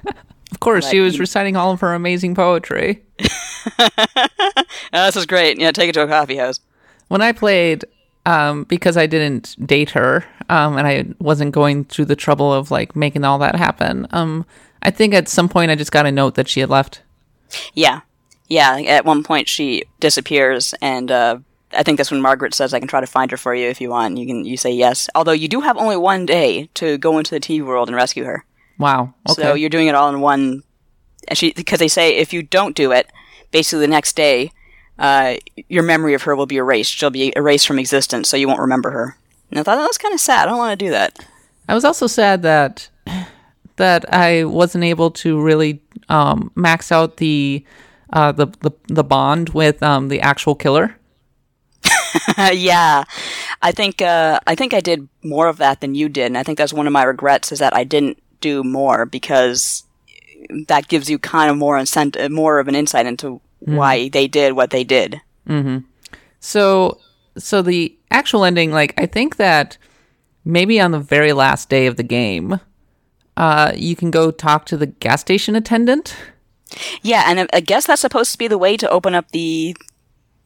Of 0.52 0.60
course, 0.62 0.90
she 0.90 1.00
was 1.00 1.20
reciting 1.20 1.56
all 1.56 1.72
of 1.72 1.80
her 1.82 1.94
amazing 1.94 2.34
poetry. 2.34 3.04
This 4.92 5.16
is 5.16 5.26
great. 5.26 5.60
Yeah, 5.60 5.72
take 5.72 5.90
it 5.90 5.94
to 5.94 6.02
a 6.02 6.08
coffee 6.08 6.38
house. 6.38 6.60
When 7.08 7.22
I 7.22 7.32
played, 7.32 7.86
um, 8.26 8.64
because 8.66 8.98
I 8.98 9.08
didn't 9.08 9.56
date 9.66 9.92
her, 9.92 10.26
um, 10.50 10.78
and 10.78 10.88
I 10.88 11.06
wasn't 11.20 11.52
going 11.52 11.86
through 11.86 12.06
the 12.06 12.16
trouble 12.16 12.54
of 12.54 12.72
like 12.72 12.96
making 12.96 13.24
all 13.24 13.40
that 13.40 13.56
happen, 13.56 14.08
um, 14.12 14.46
I 14.82 14.92
think 14.92 15.14
at 15.14 15.28
some 15.28 15.50
point 15.50 15.72
I 15.72 15.76
just 15.76 15.92
got 15.92 16.06
a 16.06 16.12
note 16.12 16.36
that 16.36 16.48
she 16.48 16.60
had 16.60 16.70
left. 16.70 17.02
Yeah, 17.74 18.02
yeah. 18.48 18.78
At 18.78 19.06
one 19.06 19.24
point, 19.24 19.50
she 19.50 19.84
disappears, 20.00 20.74
and 20.82 21.12
uh, 21.12 21.40
I 21.74 21.84
think 21.84 21.98
that's 21.98 22.12
when 22.12 22.22
Margaret 22.22 22.54
says, 22.54 22.74
"I 22.74 22.80
can 22.80 22.88
try 22.88 23.02
to 23.02 23.08
find 23.08 23.30
her 23.32 23.38
for 23.38 23.54
you 23.54 23.68
if 23.68 23.82
you 23.82 23.90
want." 23.90 24.18
You 24.18 24.26
can 24.26 24.46
you 24.46 24.58
say 24.58 24.72
yes, 24.72 25.10
although 25.16 25.32
you 25.34 25.48
do 25.48 25.62
have 25.62 25.78
only 25.78 25.98
one 25.98 26.26
day 26.26 26.70
to 26.76 26.98
go 26.98 27.18
into 27.18 27.32
the 27.32 27.40
TV 27.40 27.66
world 27.66 27.90
and 27.90 27.96
rescue 27.96 28.24
her. 28.24 28.46
Wow. 28.78 29.14
Okay. 29.30 29.42
So 29.42 29.54
you're 29.54 29.70
doing 29.70 29.88
it 29.88 29.96
all 29.96 30.10
in 30.10 30.22
one. 30.22 30.64
And 31.28 31.38
she 31.38 31.52
because 31.54 31.80
they 31.80 31.90
say 31.90 32.16
if 32.16 32.32
you 32.32 32.42
don't 32.42 32.76
do 32.76 32.92
it, 32.92 33.12
basically 33.52 33.82
the 33.82 33.92
next 33.92 34.16
day, 34.16 34.52
uh, 35.00 35.38
your 35.70 35.84
memory 35.84 36.14
of 36.14 36.24
her 36.24 36.36
will 36.36 36.46
be 36.46 36.58
erased. 36.58 36.92
She'll 36.92 37.10
be 37.10 37.34
erased 37.36 37.66
from 37.66 37.80
existence, 37.80 38.28
so 38.28 38.38
you 38.38 38.48
won't 38.48 38.60
remember 38.60 38.92
her. 38.92 39.18
And 39.50 39.60
I 39.60 39.64
thought 39.64 39.78
that 39.78 39.88
was 39.88 39.98
kind 39.98 40.14
of 40.14 40.20
sad. 40.20 40.48
I 40.48 40.52
don't 40.52 40.58
want 40.58 40.78
to 40.78 40.86
do 40.86 40.92
that. 40.92 41.26
I 41.68 41.74
was 41.74 41.86
also 41.86 42.06
sad 42.06 42.42
that 42.44 42.90
that 43.78 44.14
I 44.14 44.44
wasn't 44.44 44.84
able 44.84 45.10
to 45.12 45.42
really 45.42 45.82
um, 46.10 46.52
max 46.56 46.92
out 46.92 47.18
the 47.18 47.66
uh, 48.12 48.34
the, 48.34 48.48
the 48.60 48.72
the 48.88 49.04
bond 49.04 49.50
with 49.50 49.82
um, 49.82 50.10
the 50.10 50.20
actual 50.20 50.54
killer. 50.54 50.98
yeah, 52.52 53.06
I 53.62 53.72
think 53.72 54.02
uh, 54.02 54.40
I 54.46 54.56
think 54.56 54.74
I 54.74 54.82
did 54.82 55.08
more 55.24 55.48
of 55.48 55.58
that 55.58 55.80
than 55.80 55.96
you 55.96 56.10
did, 56.10 56.26
and 56.26 56.38
I 56.38 56.44
think 56.44 56.58
that's 56.58 56.74
one 56.74 56.88
of 56.88 56.94
my 56.94 57.04
regrets 57.04 57.52
is 57.54 57.60
that 57.60 57.76
I 57.76 57.86
didn't 57.86 58.22
do 58.42 58.64
more 58.64 59.06
because 59.06 59.84
that 60.68 60.88
gives 60.88 61.10
you 61.10 61.20
kind 61.20 61.50
of 61.50 61.58
more 61.58 61.78
incentive, 61.78 62.32
more 62.32 62.60
of 62.60 62.68
an 62.68 62.76
insight 62.76 63.06
into 63.06 63.40
why 63.60 64.10
they 64.10 64.28
did 64.28 64.54
what 64.54 64.70
they 64.72 64.84
did. 64.84 65.22
So 66.40 67.00
so 67.38 67.62
the 67.62 67.96
actual 68.12 68.44
ending, 68.46 68.72
like 68.72 68.94
I 68.98 69.06
think 69.06 69.38
that 69.38 69.78
maybe 70.46 70.80
on 70.80 70.92
the 70.92 71.00
very 71.00 71.34
last 71.34 71.70
day 71.70 71.86
of 71.88 71.96
the 71.98 72.04
game, 72.04 72.60
uh, 73.38 73.72
you 73.76 73.96
can 73.96 74.12
go 74.12 74.32
talk 74.32 74.66
to 74.68 74.78
the 74.78 74.88
gas 74.88 75.22
station 75.22 75.56
attendant. 75.56 76.16
Yeah, 77.02 77.24
and 77.28 77.42
I- 77.42 77.48
I 77.54 77.60
guess 77.62 77.88
that's 77.88 78.02
supposed 78.02 78.32
to 78.34 78.38
be 78.38 78.48
the 78.48 78.58
way 78.58 78.78
to 78.78 78.90
open 78.90 79.16
up 79.16 79.32
the, 79.32 79.76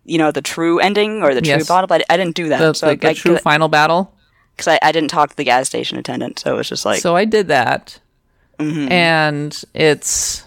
you 0.05 0.17
know, 0.17 0.31
the 0.31 0.41
true 0.41 0.79
ending 0.79 1.21
or 1.23 1.33
the 1.33 1.41
true 1.41 1.49
Yes. 1.49 1.67
bottle. 1.67 1.87
But 1.87 2.03
I 2.09 2.17
didn't 2.17 2.35
do 2.35 2.49
that. 2.49 2.59
The, 2.59 2.73
so 2.73 2.89
the, 2.89 2.95
the 2.95 3.09
I, 3.09 3.13
true 3.13 3.37
final 3.37 3.67
battle. 3.69 4.15
because 4.55 4.67
I, 4.67 4.79
I 4.81 4.91
didn't 4.91 5.09
talk 5.09 5.31
to 5.31 5.35
the 5.35 5.43
gas 5.43 5.67
station 5.67 5.97
attendant, 5.97 6.39
so 6.39 6.53
it 6.53 6.57
was 6.57 6.69
just 6.69 6.85
like, 6.85 7.01
so 7.01 7.15
I 7.15 7.25
did 7.25 7.47
that, 7.49 7.99
Mm-hmm. 8.59 8.91
and 8.91 9.63
it's 9.73 10.43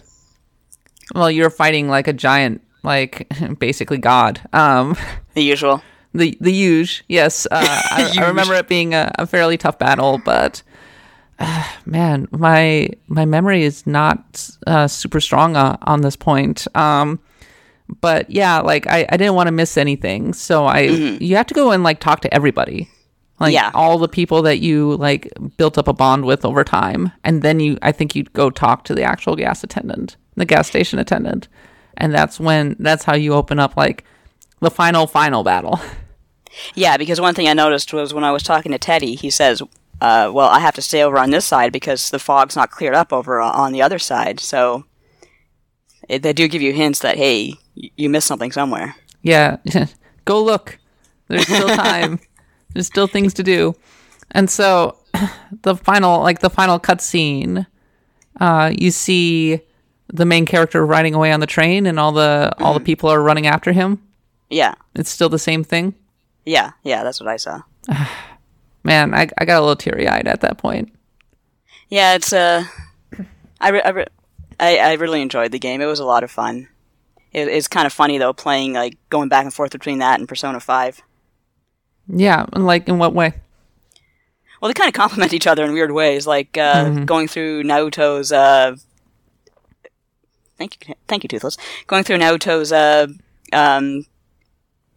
well, 1.15 1.29
you're 1.31 1.49
fighting 1.49 1.87
like 1.89 2.07
a 2.07 2.13
giant, 2.13 2.61
like 2.83 3.27
basically 3.59 3.97
God. 3.97 4.41
Um, 4.53 4.95
the 5.33 5.43
usual. 5.43 5.81
the 6.13 6.37
the 6.41 6.51
huge, 6.51 7.03
yes. 7.07 7.45
Uh, 7.49 7.57
I, 7.91 8.13
I 8.17 8.27
remember 8.27 8.53
it 8.55 8.67
being 8.67 8.93
a, 8.93 9.11
a 9.19 9.27
fairly 9.27 9.57
tough 9.57 9.77
battle, 9.79 10.19
but 10.23 10.61
uh, 11.39 11.63
man, 11.85 12.27
my 12.31 12.89
my 13.07 13.25
memory 13.25 13.63
is 13.63 13.85
not 13.85 14.49
uh, 14.65 14.87
super 14.87 15.19
strong 15.19 15.55
uh, 15.55 15.77
on 15.83 16.01
this 16.01 16.15
point. 16.15 16.67
Um, 16.75 17.19
but 18.01 18.29
yeah, 18.29 18.59
like 18.59 18.85
I, 18.87 19.05
I 19.09 19.17
didn't 19.17 19.35
want 19.35 19.47
to 19.47 19.51
miss 19.53 19.77
anything, 19.77 20.33
so 20.33 20.65
I 20.65 20.81
you 20.81 21.35
have 21.37 21.47
to 21.47 21.53
go 21.53 21.71
and 21.71 21.83
like 21.83 21.99
talk 22.01 22.19
to 22.21 22.33
everybody, 22.33 22.89
like 23.39 23.53
Yeah. 23.53 23.71
all 23.73 23.97
the 23.97 24.09
people 24.09 24.41
that 24.41 24.59
you 24.59 24.95
like 24.97 25.31
built 25.57 25.77
up 25.77 25.87
a 25.87 25.93
bond 25.93 26.25
with 26.25 26.43
over 26.43 26.63
time, 26.65 27.11
and 27.23 27.43
then 27.43 27.59
you 27.61 27.77
I 27.81 27.91
think 27.93 28.13
you'd 28.15 28.33
go 28.33 28.49
talk 28.49 28.83
to 28.85 28.95
the 28.95 29.03
actual 29.03 29.35
gas 29.37 29.63
attendant, 29.63 30.17
the 30.37 30.45
gas 30.45 30.67
station 30.67 30.99
attendant, 30.99 31.47
and 31.97 32.13
that's 32.13 32.39
when 32.39 32.75
that's 32.79 33.03
how 33.03 33.15
you 33.15 33.33
open 33.33 33.59
up 33.59 33.75
like 33.75 34.05
the 34.61 34.71
final 34.71 35.07
final 35.07 35.43
battle. 35.43 35.79
Yeah, 36.73 36.97
because 36.97 37.21
one 37.21 37.35
thing 37.35 37.47
I 37.47 37.53
noticed 37.53 37.93
was 37.93 38.15
when 38.15 38.23
I 38.23 38.31
was 38.31 38.41
talking 38.41 38.71
to 38.71 38.79
Teddy, 38.79 39.13
he 39.13 39.29
says, 39.29 39.61
uh, 40.01 40.31
"Well, 40.33 40.47
I 40.47 40.59
have 40.59 40.73
to 40.75 40.81
stay 40.81 41.03
over 41.03 41.19
on 41.19 41.29
this 41.29 41.45
side 41.45 41.71
because 41.71 42.09
the 42.09 42.17
fog's 42.17 42.55
not 42.55 42.71
cleared 42.71 42.95
up 42.95 43.13
over 43.13 43.39
on 43.39 43.73
the 43.73 43.81
other 43.83 43.99
side." 43.99 44.39
So 44.39 44.85
it, 46.09 46.23
they 46.23 46.33
do 46.33 46.47
give 46.47 46.63
you 46.63 46.73
hints 46.73 46.99
that 46.99 47.17
hey, 47.17 47.53
y- 47.75 47.91
you 47.95 48.09
missed 48.09 48.25
something 48.27 48.51
somewhere. 48.51 48.95
Yeah, 49.21 49.57
go 50.25 50.41
look. 50.41 50.79
There's 51.27 51.43
still 51.45 51.69
time. 51.69 52.19
There's 52.73 52.87
still 52.87 53.07
things 53.07 53.33
to 53.35 53.43
do. 53.43 53.75
And 54.31 54.49
so 54.49 54.97
the 55.61 55.75
final 55.75 56.21
like 56.21 56.39
the 56.39 56.49
final 56.49 56.79
cutscene, 56.79 57.67
uh, 58.39 58.71
you 58.75 58.89
see 58.89 59.59
the 60.11 60.25
main 60.25 60.45
character 60.45 60.85
riding 60.85 61.13
away 61.13 61.31
on 61.31 61.39
the 61.39 61.47
train 61.47 61.85
and 61.85 61.99
all 61.99 62.11
the 62.11 62.51
all 62.59 62.73
the 62.73 62.79
people 62.79 63.09
are 63.09 63.21
running 63.21 63.47
after 63.47 63.71
him. 63.71 64.01
Yeah, 64.49 64.75
It's 64.95 65.09
still 65.09 65.27
the 65.29 65.39
same 65.39 65.63
thing. 65.63 65.93
yeah, 66.45 66.71
yeah. 66.83 67.03
That's 67.03 67.19
what 67.19 67.27
I 67.27 67.35
saw. 67.37 67.61
Man, 68.83 69.13
I, 69.13 69.27
I 69.37 69.43
got 69.45 69.57
a 69.57 69.61
little 69.61 69.75
teary 69.75 70.07
eyed 70.07 70.27
at 70.27 70.39
that 70.41 70.57
point. 70.57 70.93
Yeah, 71.89 72.15
it's 72.15 72.31
uh, 72.31 72.63
I, 73.59 73.69
re- 73.69 73.81
I, 73.81 73.89
re- 73.89 74.05
I 74.59 74.77
I 74.77 74.93
really 74.93 75.21
enjoyed 75.21 75.51
the 75.51 75.59
game. 75.59 75.81
It 75.81 75.85
was 75.85 75.99
a 75.99 76.05
lot 76.05 76.23
of 76.23 76.31
fun. 76.31 76.69
It, 77.33 77.49
it's 77.49 77.67
kind 77.67 77.85
of 77.85 77.91
funny 77.93 78.17
though, 78.17 78.31
playing 78.33 78.73
like 78.73 78.97
going 79.09 79.27
back 79.29 79.43
and 79.43 79.53
forth 79.53 79.71
between 79.71 79.99
that 79.99 80.19
and 80.19 80.27
Persona 80.29 80.59
Five. 80.61 81.01
Yeah, 82.07 82.45
and 82.53 82.65
like 82.65 82.87
in 82.87 82.97
what 82.97 83.13
way? 83.13 83.33
Well, 84.61 84.69
they 84.69 84.73
kind 84.73 84.87
of 84.87 84.93
complement 84.93 85.33
each 85.33 85.45
other 85.47 85.63
in 85.65 85.73
weird 85.73 85.91
ways, 85.91 86.25
like 86.25 86.57
uh, 86.57 87.03
going 87.03 87.27
through 87.27 87.63
Naoto's. 87.63 88.31
Uh, 88.31 88.77
thank 90.57 90.87
you, 90.87 90.95
thank 91.07 91.23
you, 91.23 91.27
Toothless. 91.29 91.57
Going 91.87 92.03
through 92.03 92.17
Naoto's 92.17 92.71
uh, 92.71 93.07
um, 93.53 94.05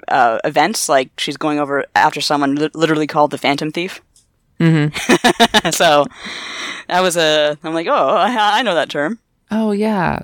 uh, 0.08 0.38
events, 0.44 0.88
like 0.88 1.10
she's 1.18 1.36
going 1.36 1.58
over 1.60 1.84
after 1.94 2.20
someone 2.20 2.54
li- 2.56 2.70
literally 2.74 3.06
called 3.06 3.30
the 3.30 3.38
Phantom 3.38 3.70
Thief. 3.70 4.00
Mm-hmm. 4.58 5.70
so 5.70 6.06
that 6.88 7.00
was 7.00 7.16
a. 7.16 7.56
I'm 7.62 7.74
like, 7.74 7.86
oh, 7.86 8.08
I, 8.16 8.58
I 8.58 8.62
know 8.62 8.74
that 8.74 8.90
term. 8.90 9.18
Oh 9.50 9.72
yeah, 9.72 10.20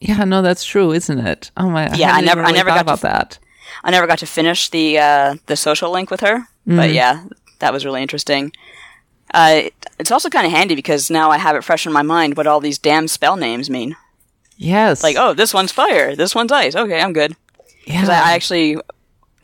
yeah. 0.00 0.24
No, 0.24 0.42
that's 0.42 0.64
true, 0.64 0.92
isn't 0.92 1.18
it? 1.18 1.50
Oh 1.56 1.70
my. 1.70 1.94
Yeah, 1.94 2.12
I 2.12 2.20
never- 2.20 2.40
even 2.42 2.52
I 2.54 2.56
never 2.56 2.70
got 2.70 2.80
about 2.80 2.96
to 2.96 3.02
that. 3.02 3.38
I 3.84 3.90
never 3.90 4.06
got 4.06 4.18
to 4.20 4.26
finish 4.26 4.68
the 4.70 4.98
uh, 4.98 5.36
the 5.46 5.56
social 5.56 5.90
link 5.92 6.10
with 6.10 6.20
her, 6.20 6.44
but 6.66 6.90
yeah, 6.92 7.24
that 7.60 7.72
was 7.72 7.84
really 7.84 8.02
interesting. 8.02 8.52
Uh, 9.32 9.62
it- 9.64 9.74
it's 9.98 10.10
also 10.12 10.28
kind 10.30 10.46
of 10.46 10.52
handy 10.52 10.74
because 10.76 11.10
now 11.10 11.30
I 11.30 11.38
have 11.38 11.54
it 11.56 11.64
fresh 11.64 11.84
in 11.86 11.92
my 11.92 12.02
mind 12.02 12.36
what 12.36 12.46
all 12.46 12.60
these 12.60 12.78
damn 12.78 13.08
spell 13.08 13.36
names 13.36 13.68
mean. 13.68 13.96
Yes. 14.58 15.02
Like, 15.02 15.16
oh, 15.16 15.32
this 15.34 15.54
one's 15.54 15.72
fire, 15.72 16.14
this 16.14 16.34
one's 16.34 16.52
ice. 16.52 16.74
Okay, 16.76 17.00
I'm 17.00 17.12
good. 17.12 17.34
yeah. 17.86 17.94
Because 18.00 18.08
I, 18.10 18.30
I 18.30 18.32
actually, 18.34 18.76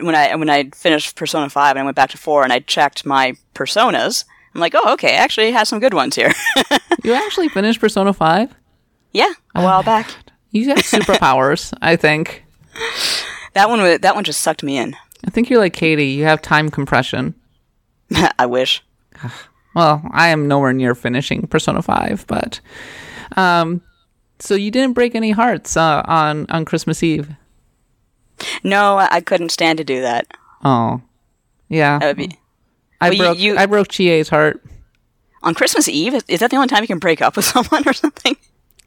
when 0.01 0.15
I 0.15 0.35
when 0.35 0.51
I 0.51 0.71
finished 0.71 1.17
Persona 1.17 1.49
Five 1.49 1.77
and 1.77 1.81
I 1.81 1.85
went 1.85 1.97
back 1.97 2.11
to 2.11 2.19
four 2.19 2.43
and 2.43 2.53
I 2.53 2.59
checked 2.59 3.07
my 3.07 3.35
personas, 3.55 4.25
I'm 4.55 4.61
like, 4.61 4.75
oh, 4.77 4.93
okay, 4.95 5.15
I 5.15 5.19
actually, 5.19 5.53
has 5.53 5.69
some 5.69 5.79
good 5.81 5.95
ones 5.95 6.17
here. 6.17 6.33
you 7.05 7.15
actually 7.15 7.49
finished 7.49 7.81
Persona 7.81 8.13
Five. 8.13 8.53
yeah, 9.13 9.33
a 9.55 9.63
while 9.63 9.83
back. 9.83 10.11
You 10.51 10.69
have 10.69 10.79
superpowers, 10.79 11.73
I 11.81 11.97
think. 11.97 12.45
That 13.55 13.69
one, 13.69 14.01
that 14.01 14.15
one 14.15 14.25
just 14.25 14.41
sucked 14.41 14.63
me 14.63 14.79
in. 14.79 14.97
I 15.25 15.31
think 15.31 15.49
you're 15.49 15.61
like 15.61 15.73
Katie. 15.73 16.07
You 16.09 16.25
have 16.25 16.43
time 16.43 16.71
compression. 16.71 17.35
I 18.39 18.47
wish. 18.47 18.83
Well, 19.75 20.03
I 20.13 20.29
am 20.29 20.47
nowhere 20.47 20.73
near 20.73 20.95
finishing 20.95 21.47
Persona 21.47 21.83
5, 21.83 22.27
but 22.27 22.61
um 23.37 23.81
so 24.45 24.55
you 24.55 24.71
didn't 24.71 24.93
break 24.95 25.15
any 25.15 25.31
hearts 25.33 25.77
uh, 25.77 26.03
on 26.07 26.47
on 26.51 26.65
Christmas 26.65 27.03
Eve. 27.03 27.31
No, 28.63 28.97
I 28.99 29.21
couldn't 29.21 29.51
stand 29.51 29.79
to 29.79 29.85
do 29.85 30.01
that. 30.03 30.27
Oh. 30.65 31.01
Yeah. 31.69 31.99
That 31.99 32.07
would 32.09 32.29
be 32.29 32.39
I 33.01 33.11
well, 33.11 33.19
broke 33.19 33.39
you- 33.39 33.57
I 33.57 33.67
broke 33.67 33.89
Chie's 33.89 34.29
heart. 34.29 34.63
on 35.43 35.55
Christmas 35.55 35.89
Eve. 35.89 36.15
Is- 36.29 36.41
that 36.41 36.51
the 36.51 36.57
only 36.57 36.69
time 36.69 36.83
you 36.83 36.87
can 36.89 36.99
break 36.99 37.21
up 37.23 37.37
with 37.37 37.45
someone 37.55 37.83
or 37.87 37.93
something? 37.93 38.37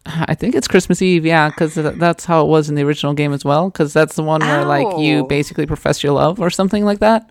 I 0.05 0.35
think 0.35 0.55
it's 0.55 0.67
Christmas 0.69 1.01
Eve, 1.01 1.25
yeah, 1.25 1.49
cuz 1.51 1.75
that's 1.75 2.25
how 2.25 2.41
it 2.41 2.47
was 2.47 2.69
in 2.69 2.75
the 2.75 2.83
original 2.83 3.13
game 3.13 3.33
as 3.33 3.43
well, 3.43 3.69
cuz 3.71 3.91
that's 3.93 4.15
the 4.15 4.23
one 4.23 4.39
where 4.41 4.63
like 4.63 4.97
you 4.99 5.25
basically 5.27 5.65
profess 5.65 6.01
your 6.03 6.13
love 6.13 6.39
or 6.39 6.49
something 6.49 6.85
like 6.85 6.99
that. 6.99 7.29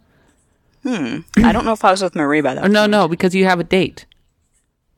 Hmm. 0.83 1.21
I 1.39 1.53
don't 1.53 1.65
know 1.65 1.73
if 1.73 1.85
I 1.85 1.91
was 1.91 2.03
with 2.03 2.15
Marie 2.15 2.43
by 2.43 2.55
that. 2.55 2.71
No, 2.71 2.87
no, 2.87 3.09
because 3.09 3.35
you 3.35 3.45
have 3.47 3.59
a 3.59 3.65
date. 3.65 4.05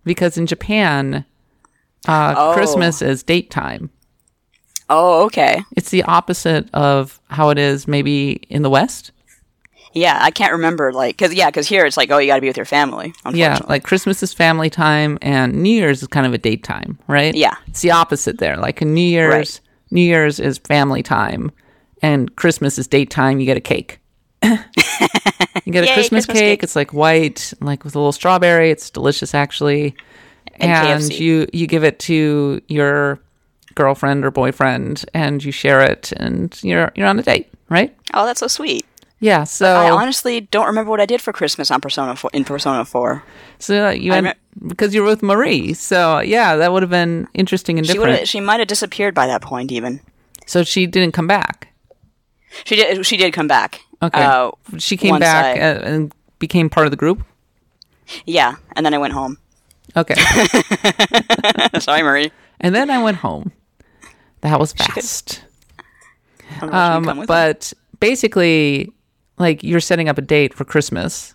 Because 0.05 0.37
in 0.37 0.47
Japan 0.47 1.25
uh 2.07 2.35
Oh. 2.37 2.53
Christmas 2.55 3.03
is 3.03 3.23
date 3.23 3.51
time. 3.51 3.91
Oh, 4.91 5.25
okay. 5.27 5.63
It's 5.77 5.91
the 5.91 6.03
opposite 6.05 6.69
of 6.75 7.21
how 7.29 7.51
it 7.51 7.59
is 7.59 7.87
maybe 7.87 8.33
in 8.49 8.63
the 8.63 8.71
West. 8.71 9.11
Yeah, 9.93 10.19
I 10.21 10.31
can't 10.31 10.53
remember. 10.53 10.93
Like, 10.93 11.19
cause 11.19 11.35
yeah, 11.35 11.51
cause 11.51 11.67
here 11.67 11.85
it's 11.85 11.97
like, 11.97 12.11
oh, 12.11 12.19
you 12.19 12.27
got 12.29 12.37
to 12.37 12.41
be 12.41 12.47
with 12.47 12.57
your 12.57 12.67
family. 12.67 13.13
Yeah, 13.33 13.59
like 13.69 13.83
Christmas 13.85 14.23
is 14.23 14.33
family 14.33 14.71
time 14.71 15.19
and 15.23 15.55
New 15.63 15.71
Year's 15.71 16.03
is 16.03 16.09
kind 16.09 16.27
of 16.27 16.33
a 16.33 16.39
date 16.39 16.63
time, 16.65 16.99
right? 17.07 17.35
Yeah. 17.35 17.55
It's 17.67 17.81
the 17.83 17.91
opposite 17.91 18.39
there. 18.39 18.57
Like 18.57 18.81
New 18.81 19.01
Year's, 19.01 19.31
Right. 19.31 19.61
New 19.91 20.03
Year's 20.03 20.39
is 20.41 20.59
family 20.59 21.03
time 21.03 21.51
and 22.01 22.35
Christmas 22.37 22.79
is 22.79 22.87
date 22.87 23.11
time. 23.11 23.41
You 23.41 23.47
get 23.47 23.57
a 23.57 23.61
cake. 23.63 23.99
you 24.43 24.57
get 25.73 25.85
a 25.85 25.87
Yay, 25.87 25.95
Christmas, 25.95 26.27
Christmas 26.27 26.27
cake. 26.27 26.35
cake. 26.61 26.63
It's 26.63 26.77
like 26.77 26.93
white, 26.93 27.53
like 27.61 27.85
with 27.85 27.95
a 27.95 27.99
little 27.99 28.13
strawberry. 28.13 28.71
It's 28.71 28.89
delicious, 28.91 29.35
actually. 29.35 29.95
And 30.61 31.13
you 31.13 31.47
you 31.53 31.67
give 31.67 31.85
it 31.85 31.99
to 32.01 32.61
your 32.69 33.21
girlfriend 33.75 34.25
or 34.25 34.31
boyfriend, 34.31 35.05
and 35.15 35.43
you 35.45 35.53
share 35.53 35.81
it, 35.81 36.13
and 36.17 36.59
you're 36.63 36.93
you're 36.95 37.07
on 37.07 37.19
a 37.19 37.23
date, 37.23 37.49
right? 37.71 37.95
Oh, 38.15 38.27
that's 38.27 38.41
so 38.41 38.49
sweet. 38.49 38.85
Yeah. 39.21 39.45
So 39.45 39.67
I 39.67 39.91
honestly 39.91 40.43
don't 40.43 40.67
remember 40.67 40.91
what 40.91 41.01
I 41.01 41.07
did 41.07 41.21
for 41.21 41.33
Christmas 41.33 41.71
on 41.73 41.81
Persona 41.81 42.15
4, 42.15 42.31
in 42.33 42.45
Persona 42.45 42.85
4. 42.85 43.23
so 43.59 43.89
uh, 43.89 43.91
you 43.91 44.13
had, 44.13 44.25
re- 44.25 44.35
because 44.69 44.95
you 44.95 45.03
were 45.03 45.09
with 45.09 45.23
Marie. 45.25 45.75
So 45.75 46.21
yeah, 46.21 46.55
that 46.57 46.71
would 46.73 46.83
have 46.83 46.91
been 46.91 47.27
interesting 47.35 47.79
and 47.79 47.87
She 47.87 47.95
different. 47.95 48.29
she 48.29 48.41
might 48.41 48.61
have 48.61 48.69
disappeared 48.69 49.15
by 49.15 49.27
that 49.27 49.43
point 49.43 49.73
even. 49.73 50.01
so 50.47 50.63
she 50.63 50.87
didn't 50.87 51.13
come 51.15 51.27
back. 51.27 51.69
She 52.65 52.77
did 52.77 53.05
she 53.05 53.17
did 53.17 53.33
come 53.33 53.49
back. 53.49 53.81
Okay. 54.03 54.23
Uh, 54.23 54.53
she 54.79 54.97
came 54.97 55.19
back 55.19 55.57
I- 55.57 55.61
uh, 55.61 55.81
and 55.83 56.13
became 56.39 56.71
part 56.71 56.87
of 56.87 56.93
the 56.93 56.97
group. 56.97 57.25
yeah, 58.25 58.55
and 58.77 58.87
then 58.87 58.95
I 58.95 58.99
went 58.99 59.13
home. 59.15 59.39
Okay. 59.97 60.15
Sorry, 61.81 62.03
Marie. 62.03 62.31
and 62.61 62.75
then 62.75 62.91
I 62.91 63.03
went 63.03 63.17
home. 63.19 63.53
That 64.43 64.61
was 64.61 64.73
fast. 64.73 65.43
I 66.51 66.61
don't 66.61 66.71
know 66.71 66.77
if 66.79 66.87
she 66.87 66.95
can 66.97 67.05
come 67.05 67.19
Um, 67.21 67.27
but 67.27 67.73
basically, 68.01 68.93
like 69.39 69.63
you're 69.63 69.81
setting 69.81 70.09
up 70.09 70.19
a 70.19 70.23
date 70.23 70.55
for 70.55 70.65
Christmas, 70.65 71.35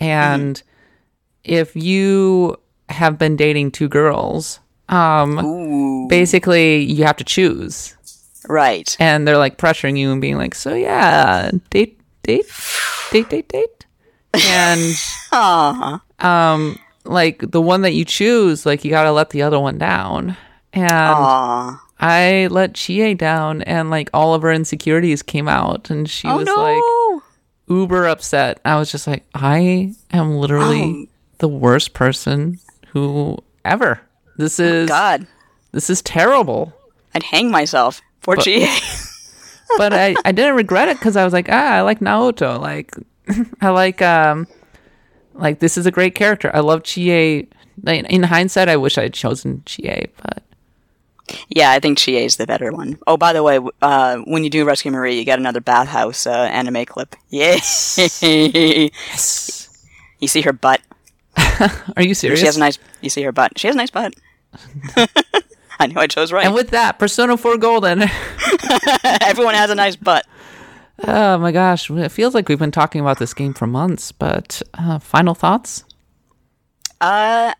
and 0.00 0.56
Mm-hmm. 0.56 0.64
if 1.44 1.76
you 1.76 2.56
have 2.88 3.18
been 3.18 3.36
dating 3.36 3.70
two 3.72 3.88
girls, 3.88 4.60
um, 4.88 5.38
Ooh, 5.44 6.08
basically 6.08 6.78
you 6.84 7.04
have 7.04 7.16
to 7.18 7.24
choose, 7.24 7.94
right. 8.48 8.96
and 8.98 9.26
they're 9.28 9.36
like 9.38 9.58
pressuring 9.58 9.98
you 9.98 10.10
and 10.12 10.20
being 10.20 10.36
like, 10.38 10.54
"So 10.54 10.72
yeah, 10.74 11.50
date, 11.70 12.00
date, 12.22 12.46
date, 13.12 13.28
date, 13.28 13.48
date," 13.48 13.86
and 14.46 14.94
um, 16.20 16.78
like 17.08 17.50
the 17.50 17.60
one 17.60 17.82
that 17.82 17.92
you 17.92 18.04
choose, 18.04 18.64
like 18.66 18.84
you 18.84 18.90
got 18.90 19.04
to 19.04 19.12
let 19.12 19.30
the 19.30 19.42
other 19.42 19.58
one 19.58 19.78
down, 19.78 20.36
and. 20.72 20.90
Aw. 20.92 21.84
I 22.00 22.46
let 22.52 22.74
Chie 22.74 23.14
down 23.14 23.62
and 23.62 23.90
like 23.90 24.08
all 24.14 24.32
of 24.32 24.42
her 24.42 24.52
insecurities 24.52 25.20
came 25.20 25.48
out 25.48 25.90
and 25.90 26.08
she 26.08 26.28
Oh 26.28 26.36
was 26.36 26.46
no. 26.46 26.54
like 26.54 27.22
uber 27.68 28.06
upset. 28.06 28.60
I 28.64 28.76
was 28.76 28.92
just 28.92 29.08
like, 29.08 29.24
I 29.34 29.94
am 30.12 30.36
literally 30.36 31.08
Oh. 31.08 31.12
the 31.38 31.48
worst 31.48 31.94
person 31.94 32.60
who 32.92 33.36
ever. 33.64 34.00
This 34.36 34.60
is 34.60 34.88
God, 34.88 35.26
this 35.72 35.90
is 35.90 36.00
terrible. 36.02 36.72
I'd 37.16 37.24
hang 37.24 37.50
myself 37.50 38.00
for 38.20 38.36
GA. 38.36 38.68
But 39.76 39.92
I, 39.92 40.14
I 40.24 40.30
didn't 40.30 40.54
regret 40.54 40.88
it 40.88 40.98
because 41.00 41.16
I 41.16 41.24
was 41.24 41.32
like, 41.32 41.48
ah, 41.50 41.72
I 41.72 41.80
like 41.82 41.98
Naoto. 41.98 42.60
Like 42.60 42.94
I 43.60 43.70
like 43.70 44.00
um 44.02 44.46
like 45.38 45.60
this 45.60 45.78
is 45.78 45.86
a 45.86 45.90
great 45.90 46.14
character. 46.14 46.50
I 46.54 46.60
love 46.60 46.82
Chie. 46.82 47.48
In 47.86 48.22
hindsight, 48.24 48.68
I 48.68 48.76
wish 48.76 48.98
I 48.98 49.02
had 49.02 49.14
chosen 49.14 49.62
Chie, 49.64 50.08
but 50.20 50.42
yeah, 51.48 51.70
I 51.70 51.80
think 51.80 51.98
GA 51.98 52.24
is 52.24 52.36
the 52.36 52.46
better 52.46 52.72
one. 52.72 52.98
Oh, 53.06 53.16
by 53.16 53.32
the 53.32 53.42
way, 53.42 53.60
uh, 53.82 54.18
when 54.18 54.44
you 54.44 54.50
do 54.50 54.64
Rescue 54.64 54.90
Marie, 54.90 55.18
you 55.18 55.24
get 55.24 55.38
another 55.38 55.60
bathhouse 55.60 56.26
uh, 56.26 56.30
anime 56.30 56.84
clip. 56.86 57.14
Yes. 57.28 58.22
you 58.22 58.90
see 60.26 60.40
her 60.42 60.52
butt. 60.52 60.80
are 61.96 62.02
you 62.02 62.14
serious? 62.14 62.40
She 62.40 62.46
has 62.46 62.56
a 62.56 62.60
nice. 62.60 62.78
You 63.00 63.10
see 63.10 63.22
her 63.22 63.32
butt. 63.32 63.58
She 63.58 63.68
has 63.68 63.76
a 63.76 63.78
nice 63.78 63.90
butt. 63.90 64.14
I 65.80 65.86
knew 65.86 66.00
I 66.00 66.08
chose 66.08 66.32
right. 66.32 66.44
and 66.44 66.54
with 66.54 66.70
that, 66.70 66.98
Persona 66.98 67.36
4 67.36 67.56
Golden. 67.58 68.02
Everyone 69.04 69.54
has 69.54 69.70
a 69.70 69.76
nice 69.76 69.94
butt. 69.94 70.26
Oh 71.06 71.38
my 71.38 71.52
gosh, 71.52 71.90
it 71.90 72.08
feels 72.10 72.34
like 72.34 72.48
we've 72.48 72.58
been 72.58 72.70
talking 72.72 73.00
about 73.00 73.18
this 73.18 73.32
game 73.34 73.54
for 73.54 73.66
months, 73.66 74.10
but 74.12 74.60
uh, 74.74 74.98
final 74.98 75.34
thoughts? 75.34 75.84
Uh, 77.00 77.52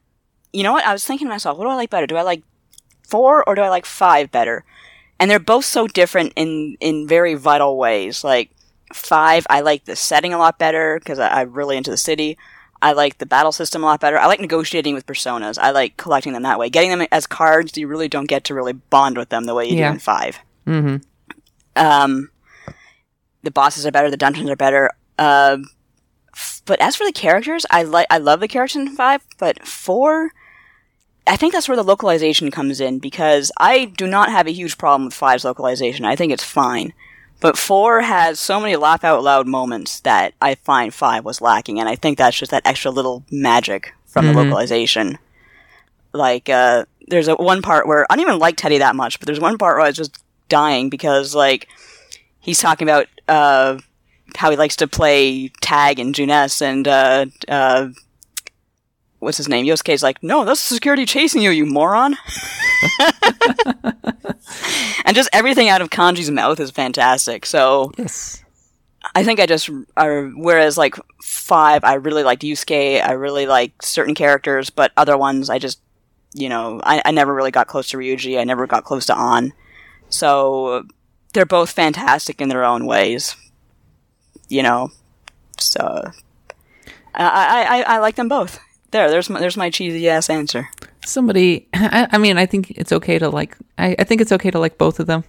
you 0.52 0.62
know 0.64 0.72
what? 0.72 0.84
I 0.84 0.92
was 0.92 1.04
thinking 1.04 1.26
to 1.28 1.30
myself, 1.32 1.56
what 1.56 1.64
do 1.64 1.70
I 1.70 1.76
like 1.76 1.90
better? 1.90 2.06
Do 2.06 2.16
I 2.16 2.22
like 2.22 2.42
four 3.06 3.48
or 3.48 3.54
do 3.54 3.62
I 3.62 3.68
like 3.68 3.86
five 3.86 4.32
better? 4.32 4.64
And 5.20 5.30
they're 5.30 5.38
both 5.38 5.64
so 5.64 5.86
different 5.86 6.32
in 6.36 6.76
in 6.80 7.06
very 7.06 7.34
vital 7.34 7.76
ways. 7.76 8.24
Like 8.24 8.50
five, 8.92 9.46
I 9.50 9.60
like 9.60 9.84
the 9.84 9.94
setting 9.96 10.32
a 10.34 10.38
lot 10.38 10.58
better 10.58 10.98
because 10.98 11.18
I'm 11.20 11.52
really 11.52 11.76
into 11.76 11.90
the 11.90 11.96
city. 11.96 12.36
I 12.80 12.92
like 12.92 13.18
the 13.18 13.26
battle 13.26 13.50
system 13.52 13.82
a 13.82 13.86
lot 13.86 14.00
better. 14.00 14.18
I 14.18 14.26
like 14.26 14.40
negotiating 14.40 14.94
with 14.94 15.06
personas. 15.06 15.58
I 15.58 15.70
like 15.72 15.96
collecting 15.96 16.32
them 16.32 16.42
that 16.44 16.58
way. 16.60 16.70
Getting 16.70 16.90
them 16.96 17.06
as 17.10 17.26
cards, 17.26 17.76
you 17.76 17.88
really 17.88 18.08
don't 18.08 18.28
get 18.28 18.44
to 18.44 18.54
really 18.54 18.72
bond 18.72 19.16
with 19.16 19.28
them 19.30 19.44
the 19.44 19.54
way 19.54 19.66
you 19.68 19.76
Yeah. 19.76 19.88
do 19.90 19.94
in 19.94 19.98
5 20.00 20.38
Mm-hmm. 20.66 20.96
Um, 21.76 22.30
the 23.42 23.50
bosses 23.50 23.86
are 23.86 23.90
better. 23.90 24.10
The 24.10 24.16
dungeons 24.16 24.50
are 24.50 24.56
better. 24.56 24.90
Uh, 25.18 25.58
f- 26.34 26.62
but 26.64 26.80
as 26.80 26.96
for 26.96 27.04
the 27.04 27.12
characters, 27.12 27.64
I 27.70 27.82
like 27.82 28.06
I 28.10 28.18
love 28.18 28.40
the 28.40 28.48
characters 28.48 28.76
in 28.76 28.94
five. 28.94 29.22
But 29.38 29.66
four, 29.66 30.32
I 31.26 31.36
think 31.36 31.52
that's 31.52 31.68
where 31.68 31.76
the 31.76 31.82
localization 31.82 32.50
comes 32.50 32.80
in 32.80 32.98
because 32.98 33.52
I 33.58 33.86
do 33.86 34.06
not 34.06 34.30
have 34.30 34.46
a 34.46 34.52
huge 34.52 34.78
problem 34.78 35.06
with 35.06 35.14
five's 35.14 35.44
localization. 35.44 36.04
I 36.04 36.16
think 36.16 36.32
it's 36.32 36.44
fine. 36.44 36.92
But 37.40 37.56
four 37.56 38.00
has 38.00 38.40
so 38.40 38.58
many 38.58 38.74
laugh 38.74 39.04
out 39.04 39.22
loud 39.22 39.46
moments 39.46 40.00
that 40.00 40.34
I 40.42 40.56
find 40.56 40.92
five 40.92 41.24
was 41.24 41.40
lacking, 41.40 41.78
and 41.78 41.88
I 41.88 41.94
think 41.94 42.18
that's 42.18 42.36
just 42.36 42.50
that 42.50 42.66
extra 42.66 42.90
little 42.90 43.22
magic 43.30 43.92
from 44.06 44.26
the 44.26 44.32
localization. 44.32 45.18
Like, 46.12 46.48
uh, 46.48 46.86
there's 47.06 47.28
a 47.28 47.36
one 47.36 47.62
part 47.62 47.86
where 47.86 48.06
I 48.10 48.16
don't 48.16 48.26
even 48.26 48.40
like 48.40 48.56
Teddy 48.56 48.78
that 48.78 48.96
much, 48.96 49.20
but 49.20 49.26
there's 49.26 49.38
one 49.38 49.56
part 49.56 49.76
where 49.76 49.84
I 49.84 49.88
was 49.88 49.96
just 49.96 50.18
dying 50.48 50.90
because 50.90 51.34
like 51.34 51.68
he's 52.40 52.58
talking 52.58 52.88
about 52.88 53.06
uh, 53.28 53.78
how 54.36 54.50
he 54.50 54.56
likes 54.56 54.76
to 54.76 54.86
play 54.86 55.48
tag 55.60 55.98
in 55.98 56.12
Junes, 56.12 56.60
and 56.62 56.86
uh, 56.86 57.26
uh, 57.48 57.88
what's 59.18 59.36
his 59.36 59.48
name? 59.48 59.66
Yosuke's 59.66 60.02
like, 60.02 60.22
no, 60.22 60.44
that's 60.44 60.60
security 60.60 61.06
chasing 61.06 61.42
you, 61.42 61.50
you 61.50 61.66
moron. 61.66 62.16
and 65.04 65.14
just 65.14 65.28
everything 65.32 65.68
out 65.68 65.82
of 65.82 65.90
Kanji's 65.90 66.30
mouth 66.30 66.60
is 66.60 66.70
fantastic. 66.70 67.44
So 67.46 67.92
Yes. 67.96 68.44
I 69.14 69.24
think 69.24 69.40
I 69.40 69.46
just, 69.46 69.70
I, 69.96 70.06
whereas 70.36 70.76
like 70.76 70.96
five, 71.22 71.82
I 71.84 71.94
really 71.94 72.22
liked 72.22 72.42
Yusuke, 72.42 73.02
I 73.02 73.12
really 73.12 73.46
like 73.46 73.82
certain 73.82 74.14
characters, 74.14 74.70
but 74.70 74.92
other 74.96 75.16
ones, 75.16 75.50
I 75.50 75.58
just, 75.58 75.80
you 76.34 76.48
know, 76.48 76.80
I, 76.84 77.00
I 77.04 77.10
never 77.10 77.32
really 77.34 77.50
got 77.50 77.68
close 77.68 77.88
to 77.88 77.96
Ryuji, 77.96 78.38
I 78.38 78.44
never 78.44 78.66
got 78.66 78.84
close 78.84 79.06
to 79.06 79.18
An. 79.18 79.52
So 80.10 80.84
they're 81.32 81.46
both 81.46 81.70
fantastic 81.70 82.40
in 82.40 82.48
their 82.48 82.64
own 82.64 82.86
ways, 82.86 83.36
you 84.48 84.62
know. 84.62 84.90
So 85.58 86.10
I, 87.14 87.84
I, 87.84 87.94
I, 87.94 87.98
like 87.98 88.16
them 88.16 88.28
both. 88.28 88.60
There, 88.90 89.10
there's 89.10 89.28
my, 89.28 89.40
there's 89.40 89.56
my 89.56 89.70
cheesy 89.70 90.08
ass 90.08 90.30
answer. 90.30 90.68
Somebody, 91.04 91.68
I, 91.74 92.08
I 92.12 92.18
mean, 92.18 92.38
I 92.38 92.46
think 92.46 92.70
it's 92.72 92.92
okay 92.92 93.18
to 93.18 93.28
like, 93.28 93.56
I, 93.76 93.96
I 93.98 94.04
think 94.04 94.20
it's 94.20 94.32
okay 94.32 94.50
to 94.50 94.58
like 94.58 94.78
both 94.78 95.00
of 95.00 95.06
them. 95.06 95.24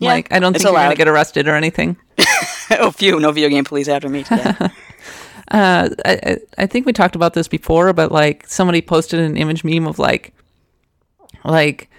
Yeah, 0.00 0.12
like, 0.12 0.32
I 0.32 0.38
don't 0.38 0.54
think 0.54 0.64
you're 0.64 0.72
going 0.72 0.90
to 0.90 0.96
get 0.96 1.08
arrested 1.08 1.46
or 1.46 1.54
anything. 1.54 1.96
oh, 2.78 2.90
phew, 2.90 3.20
no 3.20 3.32
video 3.32 3.50
game 3.50 3.64
police 3.64 3.86
after 3.88 4.08
me 4.08 4.24
today. 4.24 4.54
Uh, 5.50 5.88
I- 6.04 6.38
I 6.58 6.66
think 6.66 6.86
we 6.86 6.92
talked 6.92 7.16
about 7.16 7.34
this 7.34 7.48
before, 7.48 7.92
but 7.92 8.12
like 8.12 8.46
somebody 8.46 8.80
posted 8.80 9.18
an 9.18 9.36
image 9.36 9.64
meme 9.64 9.84
of 9.88 9.98
like, 9.98 10.32
like 11.44 11.90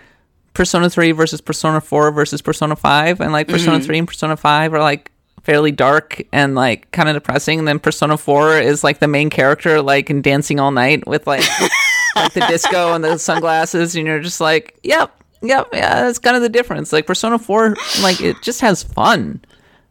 Persona 0.53 0.89
3 0.89 1.11
versus 1.13 1.41
Persona 1.41 1.79
4 1.79 2.11
versus 2.11 2.41
Persona 2.41 2.75
5, 2.75 3.21
and 3.21 3.31
like 3.31 3.47
Persona 3.47 3.79
3 3.79 3.99
and 3.99 4.07
Persona 4.07 4.35
5 4.35 4.73
are 4.73 4.79
like 4.79 5.11
fairly 5.43 5.71
dark 5.71 6.21
and 6.31 6.55
like 6.55 6.91
kind 6.91 7.09
of 7.09 7.15
depressing. 7.15 7.59
And 7.59 7.67
then 7.67 7.79
Persona 7.79 8.17
4 8.17 8.59
is 8.59 8.83
like 8.83 8.99
the 8.99 9.07
main 9.07 9.29
character, 9.29 9.81
like 9.81 10.09
in 10.09 10.21
dancing 10.21 10.59
all 10.59 10.71
night 10.71 11.07
with 11.07 11.25
like, 11.25 11.43
like 12.15 12.33
the 12.33 12.45
disco 12.47 12.93
and 12.93 13.03
the 13.03 13.17
sunglasses, 13.17 13.95
and 13.95 14.05
you're 14.05 14.19
just 14.19 14.41
like, 14.41 14.77
yep, 14.83 15.15
yep, 15.41 15.67
yeah, 15.73 16.01
that's 16.01 16.19
kind 16.19 16.35
of 16.35 16.41
the 16.41 16.49
difference. 16.49 16.91
Like 16.91 17.07
Persona 17.07 17.39
4, 17.39 17.75
like 18.01 18.19
it 18.21 18.35
just 18.41 18.61
has 18.61 18.83
fun. 18.83 19.41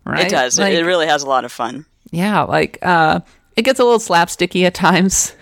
Right? 0.04 0.26
it 0.26 0.30
does. 0.30 0.58
Like, 0.58 0.74
it 0.74 0.84
really 0.84 1.06
has 1.06 1.22
a 1.22 1.28
lot 1.28 1.44
of 1.44 1.52
fun. 1.52 1.86
yeah, 2.10 2.42
like 2.42 2.78
uh 2.82 3.20
it 3.56 3.62
gets 3.62 3.80
a 3.80 3.84
little 3.84 3.98
slapsticky 3.98 4.64
at 4.64 4.74
times. 4.74 5.34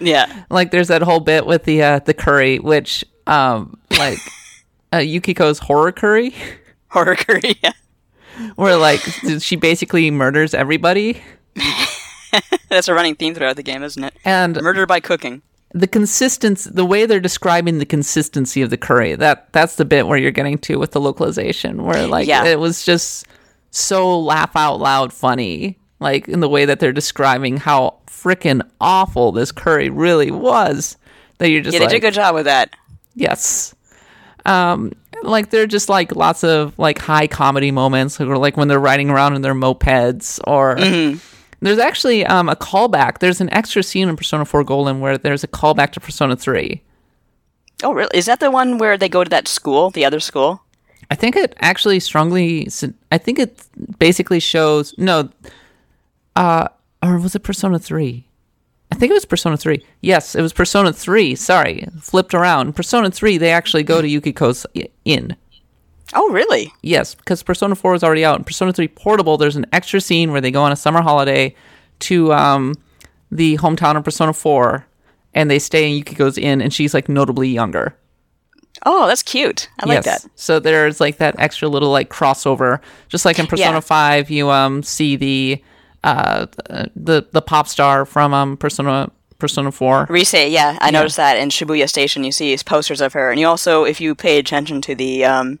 Yeah. 0.00 0.44
like 0.50 0.70
there's 0.70 0.88
that 0.88 1.02
whole 1.02 1.20
bit 1.20 1.46
with 1.46 1.64
the 1.64 1.82
uh 1.82 1.98
the 2.00 2.14
curry 2.14 2.58
which 2.58 3.04
um 3.26 3.78
like 3.98 4.18
uh, 4.92 4.96
Yukiko's 4.98 5.58
horror 5.58 5.92
curry 5.92 6.34
Horror 6.88 7.16
curry. 7.16 7.54
Yeah. 7.62 7.72
where 8.56 8.76
like 8.76 9.00
she 9.40 9.56
basically 9.56 10.10
murders 10.10 10.54
everybody 10.54 11.22
That's 12.68 12.86
a 12.88 12.94
running 12.94 13.16
theme 13.16 13.34
throughout 13.34 13.56
the 13.56 13.62
game, 13.64 13.82
isn't 13.82 14.02
it? 14.04 14.14
and 14.24 14.54
Murder 14.62 14.86
by 14.86 15.00
cooking. 15.00 15.42
the 15.74 15.86
consistency 15.88 16.70
the 16.72 16.84
way 16.84 17.06
they're 17.06 17.20
describing 17.20 17.78
the 17.78 17.86
consistency 17.86 18.62
of 18.62 18.70
the 18.70 18.76
curry 18.76 19.14
that 19.16 19.52
that's 19.52 19.76
the 19.76 19.84
bit 19.84 20.06
where 20.06 20.18
you're 20.18 20.30
getting 20.30 20.58
to 20.58 20.76
with 20.78 20.92
the 20.92 21.00
localization 21.00 21.84
where 21.84 22.06
like 22.06 22.26
Yeah. 22.28 22.44
it 22.44 22.58
was 22.58 22.84
just 22.84 23.26
so 23.70 24.18
laugh 24.18 24.56
out 24.56 24.80
loud 24.80 25.12
funny 25.12 25.78
like 26.00 26.28
in 26.28 26.40
the 26.40 26.48
way 26.48 26.64
that 26.64 26.80
they're 26.80 26.92
describing 26.92 27.56
how 27.56 27.98
freaking 28.06 28.62
awful 28.80 29.32
this 29.32 29.52
curry 29.52 29.90
really 29.90 30.30
was 30.30 30.96
that 31.38 31.50
you're 31.50 31.62
just 31.62 31.74
Yeah, 31.74 31.80
they 31.80 31.84
like 31.86 31.92
did 31.92 31.98
a 31.98 32.06
good 32.08 32.14
job 32.14 32.34
with 32.34 32.44
that. 32.46 32.74
Yes. 33.14 33.74
Um, 34.46 34.92
like 35.22 35.50
they're 35.50 35.66
just 35.66 35.88
like 35.88 36.14
lots 36.16 36.44
of 36.44 36.78
like 36.78 36.98
high 36.98 37.26
comedy 37.26 37.70
moments, 37.70 38.20
or 38.20 38.36
like 38.36 38.56
when 38.56 38.68
they're 38.68 38.80
riding 38.80 39.10
around 39.10 39.36
in 39.36 39.42
their 39.42 39.54
mopeds, 39.54 40.40
or 40.46 40.76
there's 41.60 41.78
actually 41.78 42.24
um, 42.26 42.48
a 42.48 42.56
callback. 42.56 43.18
There's 43.18 43.40
an 43.40 43.52
extra 43.52 43.82
scene 43.82 44.08
in 44.08 44.16
Persona 44.16 44.44
4 44.44 44.64
Golden 44.64 45.00
where 45.00 45.18
there's 45.18 45.44
a 45.44 45.48
callback 45.48 45.90
to 45.92 46.00
Persona 46.00 46.36
3. 46.36 46.82
Oh, 47.82 47.92
really? 47.92 48.10
Is 48.14 48.26
that 48.26 48.40
the 48.40 48.50
one 48.50 48.78
where 48.78 48.96
they 48.96 49.08
go 49.08 49.24
to 49.24 49.30
that 49.30 49.48
school, 49.48 49.90
the 49.90 50.04
other 50.04 50.20
school? 50.20 50.62
I 51.10 51.14
think 51.14 51.36
it 51.36 51.54
actually 51.60 52.00
strongly. 52.00 52.68
I 53.10 53.18
think 53.18 53.38
it 53.38 53.62
basically 53.98 54.40
shows 54.40 54.94
no, 54.96 55.30
uh, 56.36 56.68
or 57.02 57.18
was 57.18 57.34
it 57.34 57.42
Persona 57.42 57.78
Three? 57.78 58.26
I 58.92 58.96
think 58.96 59.10
it 59.10 59.14
was 59.14 59.24
Persona 59.24 59.56
Three. 59.56 59.84
Yes, 60.00 60.34
it 60.34 60.42
was 60.42 60.52
Persona 60.52 60.92
Three. 60.92 61.34
Sorry, 61.34 61.86
flipped 62.00 62.34
around. 62.34 62.74
Persona 62.74 63.10
Three, 63.10 63.38
they 63.38 63.52
actually 63.52 63.82
go 63.82 64.02
to 64.02 64.08
Yukiko's 64.08 64.66
inn. 65.04 65.36
Oh, 66.12 66.30
really? 66.30 66.72
Yes, 66.82 67.14
because 67.14 67.42
Persona 67.42 67.76
Four 67.76 67.94
is 67.94 68.02
already 68.02 68.24
out. 68.24 68.38
In 68.38 68.44
Persona 68.44 68.72
Three 68.72 68.88
Portable, 68.88 69.36
there's 69.36 69.56
an 69.56 69.66
extra 69.72 70.00
scene 70.00 70.32
where 70.32 70.40
they 70.40 70.50
go 70.50 70.62
on 70.62 70.72
a 70.72 70.76
summer 70.76 71.02
holiday 71.02 71.54
to 72.00 72.32
um, 72.32 72.74
the 73.30 73.56
hometown 73.58 73.96
of 73.96 74.04
Persona 74.04 74.32
Four, 74.32 74.86
and 75.34 75.50
they 75.50 75.60
stay 75.60 75.88
in 75.88 76.02
Yukiko's 76.02 76.36
inn, 76.36 76.60
and 76.60 76.72
she's 76.74 76.94
like 76.94 77.08
notably 77.08 77.48
younger. 77.48 77.96
Oh, 78.86 79.06
that's 79.06 79.22
cute. 79.22 79.68
I 79.78 79.86
like 79.86 80.04
yes. 80.04 80.22
that. 80.22 80.30
So 80.34 80.58
there's 80.58 81.00
like 81.00 81.18
that 81.18 81.36
extra 81.38 81.68
little 81.68 81.90
like 81.90 82.08
crossover, 82.08 82.80
just 83.08 83.24
like 83.24 83.38
in 83.38 83.46
Persona 83.46 83.74
Yeah. 83.74 83.80
Five, 83.80 84.30
you 84.30 84.50
um 84.50 84.82
see 84.82 85.16
the 85.16 85.62
uh 86.04 86.46
the 86.96 87.26
the 87.32 87.42
pop 87.42 87.68
star 87.68 88.04
from 88.04 88.32
um 88.34 88.56
Persona 88.56 89.10
Persona 89.38 89.72
Four. 89.72 90.06
Rise, 90.10 90.34
yeah, 90.34 90.76
I 90.80 90.90
noticed 90.90 91.16
that 91.16 91.38
in 91.38 91.48
Shibuya 91.48 91.88
Station. 91.88 92.24
You 92.24 92.32
see 92.32 92.56
posters 92.64 93.00
of 93.00 93.12
her, 93.14 93.30
and 93.30 93.40
you 93.40 93.46
also, 93.46 93.84
if 93.84 94.00
you 94.00 94.14
pay 94.14 94.38
attention 94.38 94.80
to 94.82 94.94
the 94.94 95.24
um, 95.24 95.58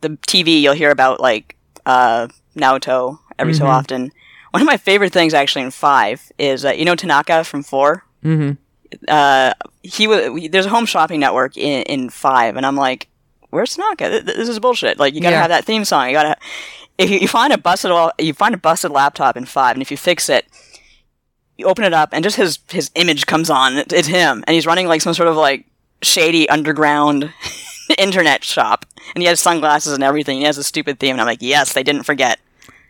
the 0.00 0.10
TV, 0.28 0.60
you'll 0.60 0.74
hear 0.74 0.90
about 0.90 1.20
like 1.20 1.56
uh, 1.84 2.28
Naoto 2.56 3.18
every 3.38 3.54
so 3.54 3.66
often. 3.66 4.12
One 4.52 4.62
of 4.62 4.66
my 4.66 4.76
favorite 4.76 5.12
things, 5.12 5.34
actually, 5.34 5.62
in 5.64 5.70
five 5.70 6.30
is 6.38 6.64
uh, 6.64 6.70
you 6.70 6.84
know 6.84 6.94
Tanaka 6.94 7.44
from 7.44 7.62
4 7.62 8.04
Mm-hmm. 8.24 8.52
Uh, 9.08 9.52
he 9.82 10.06
was. 10.06 10.48
There's 10.50 10.66
a 10.66 10.70
home 10.70 10.86
shopping 10.86 11.20
network 11.20 11.56
in 11.56 11.82
in 11.82 12.08
five, 12.08 12.56
and 12.56 12.64
I'm 12.64 12.76
like, 12.76 13.08
where's 13.50 13.74
Tanaka? 13.74 14.08
Th- 14.10 14.24
th- 14.24 14.36
This 14.36 14.48
is 14.48 14.58
bullshit. 14.60 14.98
Like, 14.98 15.14
you 15.14 15.20
gotta 15.20 15.34
Yeah. 15.34 15.40
have 15.42 15.50
that 15.50 15.64
theme 15.64 15.84
song. 15.84 16.06
You 16.06 16.12
gotta 16.14 16.36
if 16.98 17.10
you, 17.10 17.18
you 17.18 17.28
find 17.28 17.52
a 17.52 17.58
busted 17.58 17.92
you 18.18 18.32
find 18.32 18.54
a 18.54 18.58
busted 18.58 18.90
laptop 18.90 19.36
in 19.36 19.44
five, 19.44 19.74
and 19.76 19.82
if 19.82 19.90
you 19.90 19.96
fix 19.96 20.28
it, 20.28 20.46
you 21.56 21.66
open 21.66 21.84
it 21.84 21.92
up 21.92 22.10
and 22.12 22.22
just 22.22 22.36
his 22.36 22.58
his 22.70 22.90
image 22.94 23.26
comes 23.26 23.50
on. 23.50 23.78
It's 23.78 24.08
him, 24.08 24.44
and 24.46 24.54
he's 24.54 24.66
running 24.66 24.88
like 24.88 25.02
some 25.02 25.14
sort 25.14 25.28
of 25.28 25.36
like 25.36 25.66
shady 26.02 26.48
underground 26.48 27.32
internet 27.98 28.44
shop, 28.44 28.86
and 29.14 29.22
he 29.22 29.28
has 29.28 29.40
sunglasses 29.40 29.92
and 29.92 30.02
everything. 30.02 30.38
He 30.38 30.44
has 30.44 30.58
a 30.58 30.64
stupid 30.64 30.98
theme, 30.98 31.12
and 31.12 31.20
I'm 31.20 31.26
like, 31.26 31.42
yes, 31.42 31.72
they 31.72 31.82
didn't 31.82 32.04
forget. 32.04 32.38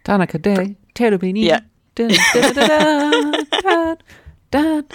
Tanaka 0.05 0.39
Day, 0.39 0.77
Terubini. 0.95 1.45
Yeah. 1.45 1.61
Dun, 1.97 2.11
dun, 2.35 2.55
dun, 4.51 4.87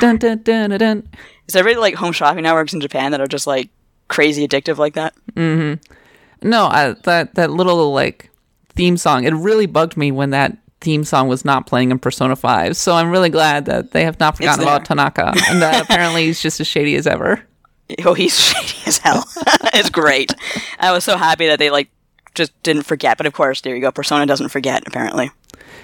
dun, 0.00 0.18
dun, 0.18 0.42
dun, 0.42 0.70
dun. 0.70 1.08
Is 1.46 1.52
there 1.52 1.62
really 1.62 1.80
like 1.80 1.94
home 1.94 2.12
shopping 2.12 2.42
networks 2.44 2.72
in 2.72 2.80
Japan 2.80 3.12
that 3.12 3.20
are 3.20 3.26
just 3.26 3.46
like 3.46 3.68
crazy 4.08 4.46
addictive 4.48 4.78
like 4.78 4.94
that? 4.94 5.14
Mm-hmm. 5.34 6.48
No, 6.48 6.64
I, 6.64 6.94
that 7.04 7.34
that 7.34 7.50
little 7.50 7.92
like 7.92 8.30
theme 8.76 8.96
song. 8.96 9.24
It 9.24 9.34
really 9.34 9.66
bugged 9.66 9.96
me 9.96 10.12
when 10.12 10.30
that 10.30 10.56
theme 10.80 11.04
song 11.04 11.28
was 11.28 11.44
not 11.44 11.66
playing 11.66 11.90
in 11.90 11.98
Persona 11.98 12.36
Five. 12.36 12.76
So 12.76 12.94
I'm 12.94 13.10
really 13.10 13.30
glad 13.30 13.64
that 13.66 13.90
they 13.90 14.04
have 14.04 14.20
not 14.20 14.36
forgotten 14.36 14.62
about. 14.62 14.84
Tanaka 14.84 15.32
and 15.48 15.60
that 15.62 15.84
apparently 15.84 16.26
he's 16.26 16.40
just 16.40 16.60
as 16.60 16.66
shady 16.66 16.94
as 16.96 17.06
ever. 17.06 17.42
Oh, 18.04 18.14
he's 18.14 18.36
shady 18.36 18.82
as 18.86 18.98
hell. 18.98 19.24
it's 19.72 19.90
great. 19.90 20.34
I 20.80 20.90
was 20.90 21.04
so 21.04 21.16
happy 21.16 21.46
that 21.46 21.60
they 21.60 21.70
like 21.70 21.88
just 22.34 22.52
didn't 22.64 22.82
forget. 22.82 23.16
But 23.16 23.26
of 23.26 23.32
course, 23.32 23.60
there 23.60 23.76
you 23.76 23.80
go. 23.80 23.92
Persona 23.92 24.26
doesn't 24.26 24.48
forget. 24.48 24.82
Apparently. 24.88 25.30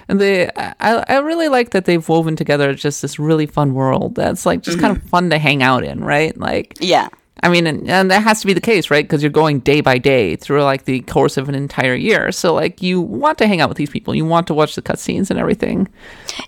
And 0.08 0.20
they, 0.20 0.48
I, 0.56 1.04
I 1.08 1.18
really 1.18 1.48
like 1.48 1.70
that 1.70 1.84
they've 1.84 2.06
woven 2.08 2.34
together 2.34 2.74
just 2.74 3.02
this 3.02 3.20
really 3.20 3.46
fun 3.46 3.74
world 3.74 4.16
that's 4.16 4.44
like 4.44 4.62
just 4.62 4.78
mm-hmm. 4.78 4.86
kind 4.86 4.96
of 4.96 5.02
fun 5.10 5.30
to 5.30 5.38
hang 5.38 5.62
out 5.62 5.84
in, 5.84 6.02
right? 6.02 6.36
Like, 6.36 6.74
Yeah. 6.80 7.08
I 7.42 7.48
mean, 7.48 7.66
and, 7.66 7.90
and 7.90 8.10
that 8.10 8.22
has 8.22 8.40
to 8.42 8.46
be 8.46 8.52
the 8.52 8.60
case, 8.60 8.90
right? 8.90 9.04
Because 9.04 9.22
you're 9.22 9.30
going 9.30 9.60
day 9.60 9.80
by 9.80 9.98
day 9.98 10.36
through 10.36 10.62
like 10.62 10.84
the 10.84 11.00
course 11.00 11.36
of 11.36 11.48
an 11.48 11.54
entire 11.56 11.94
year. 11.94 12.30
So, 12.30 12.54
like, 12.54 12.80
you 12.82 13.00
want 13.00 13.38
to 13.38 13.48
hang 13.48 13.60
out 13.60 13.68
with 13.68 13.78
these 13.78 13.90
people, 13.90 14.14
you 14.14 14.24
want 14.24 14.46
to 14.46 14.54
watch 14.54 14.74
the 14.76 14.82
cutscenes 14.82 15.28
and 15.28 15.38
everything. 15.38 15.88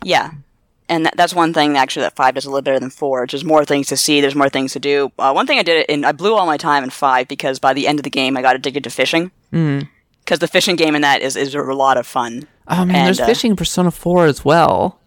Yeah. 0.02 0.30
And 0.88 1.06
that, 1.06 1.16
that's 1.16 1.34
one 1.34 1.54
thing 1.54 1.76
actually 1.76 2.02
that 2.02 2.14
five 2.14 2.34
does 2.34 2.44
a 2.44 2.50
little 2.50 2.62
better 2.62 2.78
than 2.78 2.90
four. 2.90 3.26
There's 3.26 3.44
more 3.44 3.64
things 3.64 3.88
to 3.88 3.96
see. 3.96 4.20
There's 4.20 4.34
more 4.34 4.50
things 4.50 4.72
to 4.74 4.78
do. 4.78 5.10
Uh, 5.18 5.32
one 5.32 5.46
thing 5.46 5.58
I 5.58 5.62
did, 5.62 5.86
and 5.88 6.04
I 6.04 6.12
blew 6.12 6.34
all 6.34 6.46
my 6.46 6.58
time 6.58 6.84
in 6.84 6.90
five 6.90 7.26
because 7.26 7.58
by 7.58 7.72
the 7.72 7.88
end 7.88 7.98
of 7.98 8.04
the 8.04 8.10
game, 8.10 8.36
I 8.36 8.42
got 8.42 8.54
addicted 8.54 8.84
to 8.84 8.90
fishing. 8.90 9.30
Because 9.50 10.38
the 10.40 10.48
fishing 10.48 10.76
game 10.76 10.94
in 10.94 11.02
that 11.02 11.22
is, 11.22 11.36
is 11.36 11.54
a 11.54 11.62
lot 11.62 11.96
of 11.96 12.06
fun. 12.06 12.46
Oh 12.68 12.84
man, 12.84 12.96
And, 12.96 13.06
there's 13.06 13.20
uh, 13.20 13.26
fishing 13.26 13.52
in 13.52 13.56
Persona 13.56 13.90
4 13.90 14.26
as 14.26 14.44
well. 14.44 15.00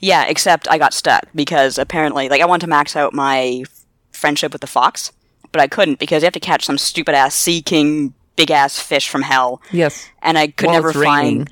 Yeah, 0.00 0.24
except 0.26 0.68
I 0.70 0.78
got 0.78 0.94
stuck 0.94 1.24
because 1.34 1.78
apparently, 1.78 2.28
like, 2.28 2.40
I 2.40 2.46
wanted 2.46 2.66
to 2.66 2.70
max 2.70 2.96
out 2.96 3.12
my 3.12 3.64
friendship 4.12 4.52
with 4.52 4.60
the 4.60 4.66
fox, 4.66 5.12
but 5.52 5.60
I 5.60 5.66
couldn't 5.68 5.98
because 5.98 6.22
you 6.22 6.26
have 6.26 6.32
to 6.34 6.40
catch 6.40 6.64
some 6.64 6.78
stupid 6.78 7.14
ass 7.14 7.34
sea 7.34 7.62
king, 7.62 8.14
big 8.36 8.50
ass 8.50 8.78
fish 8.78 9.08
from 9.08 9.22
hell, 9.22 9.60
Yes. 9.72 10.08
and 10.22 10.36
I 10.38 10.48
could 10.48 10.66
While 10.66 10.74
never 10.76 10.92
find. 10.92 11.50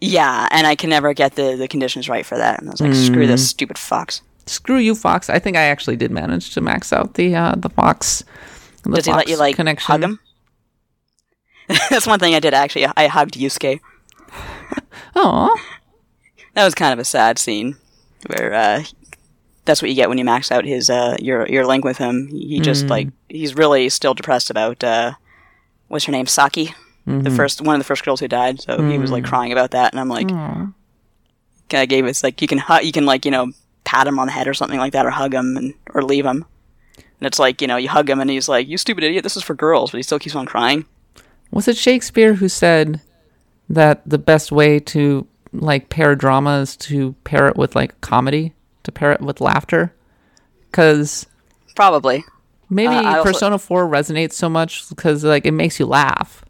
Yeah, 0.00 0.48
and 0.50 0.66
I 0.66 0.76
can 0.76 0.88
never 0.90 1.12
get 1.12 1.34
the, 1.36 1.56
the 1.56 1.68
conditions 1.68 2.08
right 2.08 2.24
for 2.24 2.38
that. 2.38 2.60
And 2.60 2.68
I 2.68 2.72
was 2.72 2.80
like, 2.80 2.94
screw 2.94 3.24
Mm. 3.24 3.28
this 3.28 3.48
stupid 3.50 3.76
fox. 3.78 4.22
Screw 4.46 4.78
you, 4.78 4.94
Fox. 4.94 5.28
I 5.30 5.38
think 5.38 5.56
I 5.56 5.62
actually 5.64 5.96
did 5.96 6.10
manage 6.10 6.54
to 6.54 6.60
max 6.60 6.92
out 6.92 7.14
the 7.14 7.36
uh, 7.36 7.54
the 7.56 7.68
Fox. 7.68 8.24
The 8.82 8.90
Does 8.90 9.04
he 9.06 9.12
let 9.12 9.28
you 9.28 9.36
like 9.36 9.54
connection. 9.56 9.92
hug 9.92 10.02
him? 10.02 10.18
That's 11.90 12.06
one 12.06 12.18
thing 12.18 12.34
I 12.34 12.40
did 12.40 12.54
actually. 12.54 12.86
I 12.96 13.06
hugged 13.06 13.34
Yosuke. 13.34 13.80
Oh, 15.14 15.56
That 16.54 16.64
was 16.64 16.74
kind 16.74 16.92
of 16.92 16.98
a 16.98 17.04
sad 17.04 17.38
scene, 17.38 17.76
where 18.26 18.52
uh, 18.54 18.82
that's 19.64 19.82
what 19.82 19.88
you 19.88 19.94
get 19.94 20.08
when 20.08 20.18
you 20.18 20.24
max 20.24 20.50
out 20.50 20.64
his 20.64 20.88
uh, 20.90 21.16
your 21.20 21.46
your 21.48 21.66
link 21.66 21.84
with 21.84 21.98
him. 21.98 22.28
He 22.28 22.60
just 22.60 22.86
like 22.86 23.08
he's 23.30 23.54
really 23.54 23.88
still 23.88 24.14
depressed 24.14 24.50
about 24.50 24.82
uh, 24.84 25.12
what's 25.88 26.04
her 26.04 26.12
name, 26.12 26.26
Saki, 26.26 26.74
the 27.06 27.30
first 27.30 27.60
one 27.60 27.74
of 27.74 27.80
the 27.80 27.84
first 27.84 28.04
girls 28.04 28.20
who 28.20 28.28
died. 28.28 28.60
So 28.60 28.76
he 28.90 28.98
was 28.98 29.10
like 29.10 29.24
crying 29.24 29.52
about 29.52 29.70
that, 29.72 29.92
and 29.92 30.00
I'm 30.00 30.08
like, 30.08 30.28
I 31.72 31.86
gave 31.86 32.04
it's 32.06 32.22
like 32.22 32.42
you 32.42 32.48
can 32.48 32.58
hu- 32.58 32.84
you 32.84 32.92
can 32.92 33.06
like 33.06 33.24
you 33.24 33.30
know 33.30 33.52
pat 33.84 34.06
him 34.06 34.18
on 34.18 34.26
the 34.26 34.32
head 34.32 34.46
or 34.48 34.54
something 34.54 34.78
like 34.78 34.92
that, 34.92 35.06
or 35.06 35.10
hug 35.10 35.34
him 35.34 35.56
and 35.56 35.74
or 35.94 36.02
leave 36.02 36.26
him. 36.26 36.44
And 36.96 37.26
it's 37.26 37.38
like 37.38 37.60
you 37.60 37.68
know 37.68 37.76
you 37.76 37.88
hug 37.88 38.08
him 38.08 38.20
and 38.20 38.30
he's 38.30 38.48
like, 38.48 38.68
"You 38.68 38.76
stupid 38.78 39.04
idiot! 39.04 39.22
This 39.22 39.36
is 39.36 39.42
for 39.42 39.54
girls," 39.54 39.90
but 39.90 39.98
he 39.98 40.02
still 40.02 40.18
keeps 40.18 40.34
on 40.36 40.46
crying. 40.46 40.84
was 41.50 41.68
it 41.68 41.76
Shakespeare 41.76 42.34
who 42.34 42.48
said 42.48 43.00
that 43.68 44.02
the 44.06 44.18
best 44.18 44.52
way 44.52 44.78
to 44.80 45.26
like 45.52 45.88
pair 45.88 46.14
drama 46.14 46.60
is 46.60 46.76
to 46.76 47.14
pair 47.24 47.48
it 47.48 47.56
with 47.56 47.74
like 47.74 48.00
comedy, 48.00 48.54
to 48.84 48.92
pair 48.92 49.12
it 49.12 49.20
with 49.20 49.40
laughter? 49.40 49.94
Because 50.70 51.26
Probably. 51.74 52.24
Maybe 52.70 52.94
Uh, 52.94 53.02
I 53.02 53.18
also- 53.18 53.32
Persona 53.32 53.58
4 53.58 53.86
resonates 53.88 54.32
so 54.32 54.48
much 54.48 54.88
because 54.88 55.24
like 55.24 55.44
it 55.44 55.52
makes 55.52 55.78
you 55.78 55.86
laugh. 55.86 56.44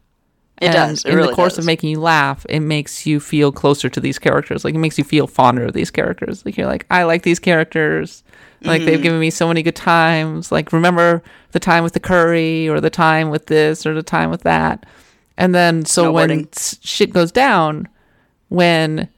It 0.61 0.67
and 0.67 0.75
does. 0.75 1.05
It 1.07 1.11
in 1.13 1.17
really 1.17 1.29
the 1.31 1.35
course 1.35 1.53
does. 1.55 1.61
of 1.61 1.65
making 1.65 1.89
you 1.91 2.01
laugh, 2.01 2.45
it 2.49 2.61
makes 2.61 3.07
you 3.07 3.19
feel 3.19 3.51
closer 3.51 3.89
to 3.89 3.99
these 3.99 4.19
characters. 4.19 4.63
Like 4.63 4.75
it 4.75 4.79
makes 4.79 4.99
you 4.99 5.05
feel 5.05 5.27
fonder 5.27 5.65
of 5.65 5.73
these 5.73 5.91
characters. 5.91 6.45
Like 6.45 6.57
you're 6.59 6.67
like, 6.67 6.85
I 6.91 7.05
like 7.05 7.23
these 7.23 7.39
characters. 7.39 8.23
Like 8.63 8.83
Mm-hmm. 8.83 8.87
they've 8.91 9.03
given 9.03 9.21
me 9.21 9.31
so 9.31 9.49
many 9.49 9.63
good 9.63 9.75
times. 9.77 10.53
Like 10.53 10.71
remember 10.75 11.23
the 11.53 11.61
time 11.61 11.83
with 11.83 11.95
the 11.95 12.01
curry, 12.01 12.69
or 12.69 12.79
the 12.79 12.91
time 12.91 13.31
with 13.31 13.47
this, 13.47 13.87
or 13.87 13.95
the 13.95 14.03
time 14.03 14.29
with 14.31 14.43
that. 14.43 14.85
And 15.39 15.55
then 15.55 15.87
so 15.87 16.13
when 16.13 16.29
Snowboarding. 16.29 16.57
s- 16.57 16.79
shit 16.83 17.11
goes 17.15 17.33
down, 17.33 17.89
when 18.49 19.09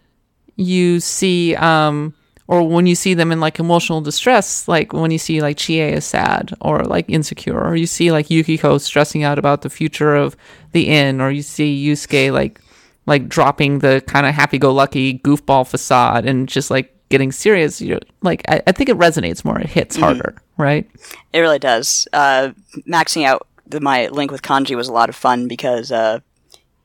you 0.54 1.00
see 1.00 1.56
um 1.56 2.14
or 2.52 2.68
when 2.68 2.86
you 2.86 2.94
see 2.94 3.14
them 3.14 3.32
in 3.32 3.40
like 3.40 3.58
emotional 3.58 4.02
distress, 4.02 4.68
like 4.68 4.92
when 4.92 5.10
you 5.10 5.16
see 5.16 5.40
like 5.40 5.56
Chie 5.56 5.80
is 5.80 6.04
sad 6.04 6.52
or 6.60 6.84
like 6.84 7.08
insecure, 7.08 7.58
or 7.58 7.74
you 7.74 7.86
see 7.86 8.12
like 8.12 8.28
Yukiko 8.28 8.76
stressing 8.76 9.24
out 9.24 9.38
about 9.38 9.62
the 9.62 9.70
future 9.70 10.14
of 10.14 10.36
the 10.72 10.88
inn, 10.88 11.22
or 11.22 11.30
you 11.30 11.40
see 11.40 11.82
Yosuke 11.82 12.30
like 12.30 12.60
like 13.06 13.26
dropping 13.26 13.78
the 13.78 14.04
kind 14.06 14.26
of 14.26 14.34
happy-go-lucky 14.34 15.20
goofball 15.20 15.66
facade 15.66 16.26
and 16.26 16.46
just 16.46 16.70
like 16.70 16.94
getting 17.08 17.32
serious. 17.32 17.80
You're 17.80 18.00
like 18.20 18.42
I, 18.46 18.60
I 18.66 18.72
think 18.72 18.90
it 18.90 18.98
resonates 18.98 19.46
more. 19.46 19.58
It 19.58 19.70
hits 19.70 19.96
harder, 19.96 20.36
right? 20.58 20.86
It 21.32 21.40
really 21.40 21.58
does. 21.58 22.06
Uh, 22.12 22.50
maxing 22.86 23.24
out 23.24 23.48
the, 23.66 23.80
my 23.80 24.08
link 24.08 24.30
with 24.30 24.42
Kanji 24.42 24.76
was 24.76 24.88
a 24.88 24.92
lot 24.92 25.08
of 25.08 25.16
fun 25.16 25.48
because 25.48 25.90
uh, 25.90 26.20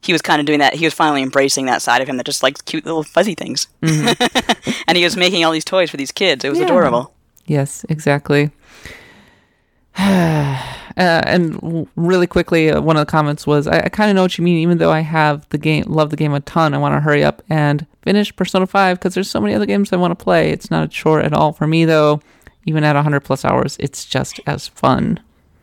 he 0.02 0.14
was 0.14 0.22
kind 0.22 0.40
of 0.40 0.46
doing 0.46 0.60
that. 0.60 0.76
He 0.76 0.86
was 0.86 0.94
finally 0.94 1.22
embracing 1.24 1.66
that 1.66 1.82
side 1.82 2.02
of 2.02 2.08
him 2.08 2.18
that 2.18 2.26
just 2.26 2.44
likes 2.44 2.62
cute 2.62 2.86
little 2.86 3.04
fuzzy 3.04 3.36
things. 3.36 3.68
and 3.82 4.96
he 4.98 5.04
was 5.04 5.18
making 5.18 5.44
all 5.44 5.52
these 5.52 5.66
toys 5.66 5.90
for 5.90 5.98
these 5.98 6.12
kids. 6.12 6.46
It 6.46 6.50
was 6.50 6.60
Yeah. 6.60 6.66
adorable. 6.66 7.14
Yes, 7.46 7.86
exactly. 7.90 8.52
uh, 9.98 10.62
and 10.96 11.54
w- 11.62 11.88
really 11.96 12.28
quickly, 12.28 12.70
uh, 12.70 12.80
one 12.82 12.96
of 12.98 13.02
the 13.02 13.10
comments 13.10 13.48
was, 13.48 13.68
"I, 13.68 13.80
I 13.86 13.90
kind 13.90 14.10
of 14.12 14.16
know 14.16 14.22
what 14.22 14.38
you 14.38 14.44
mean. 14.44 14.58
Even 14.58 14.78
though 14.78 14.92
I 14.92 15.00
have 15.02 15.48
the 15.50 15.58
game, 15.58 15.86
love 15.88 16.10
the 16.12 16.16
game 16.16 16.34
a 16.34 16.40
ton, 16.42 16.74
I 16.74 16.78
want 16.78 16.94
to 16.96 17.00
hurry 17.00 17.24
up 17.24 17.42
and 17.50 17.86
finish 18.04 18.36
Persona 18.36 18.68
Five 18.68 19.00
because 19.00 19.14
there's 19.16 19.30
so 19.30 19.42
many 19.42 19.54
other 19.56 19.66
games 19.66 19.92
I 19.92 19.96
want 19.98 20.18
to 20.18 20.24
play. 20.24 20.52
It's 20.52 20.70
not 20.70 20.84
a 20.84 20.88
chore 20.88 21.22
at 21.22 21.34
all 21.34 21.52
for 21.54 21.66
me, 21.68 21.86
though. 21.86 22.22
Even 22.66 22.84
at 22.84 22.96
100 22.96 23.22
plus 23.22 23.44
hours, 23.46 23.78
it's 23.80 24.06
just 24.06 24.40
as 24.46 24.68
fun." 24.68 25.20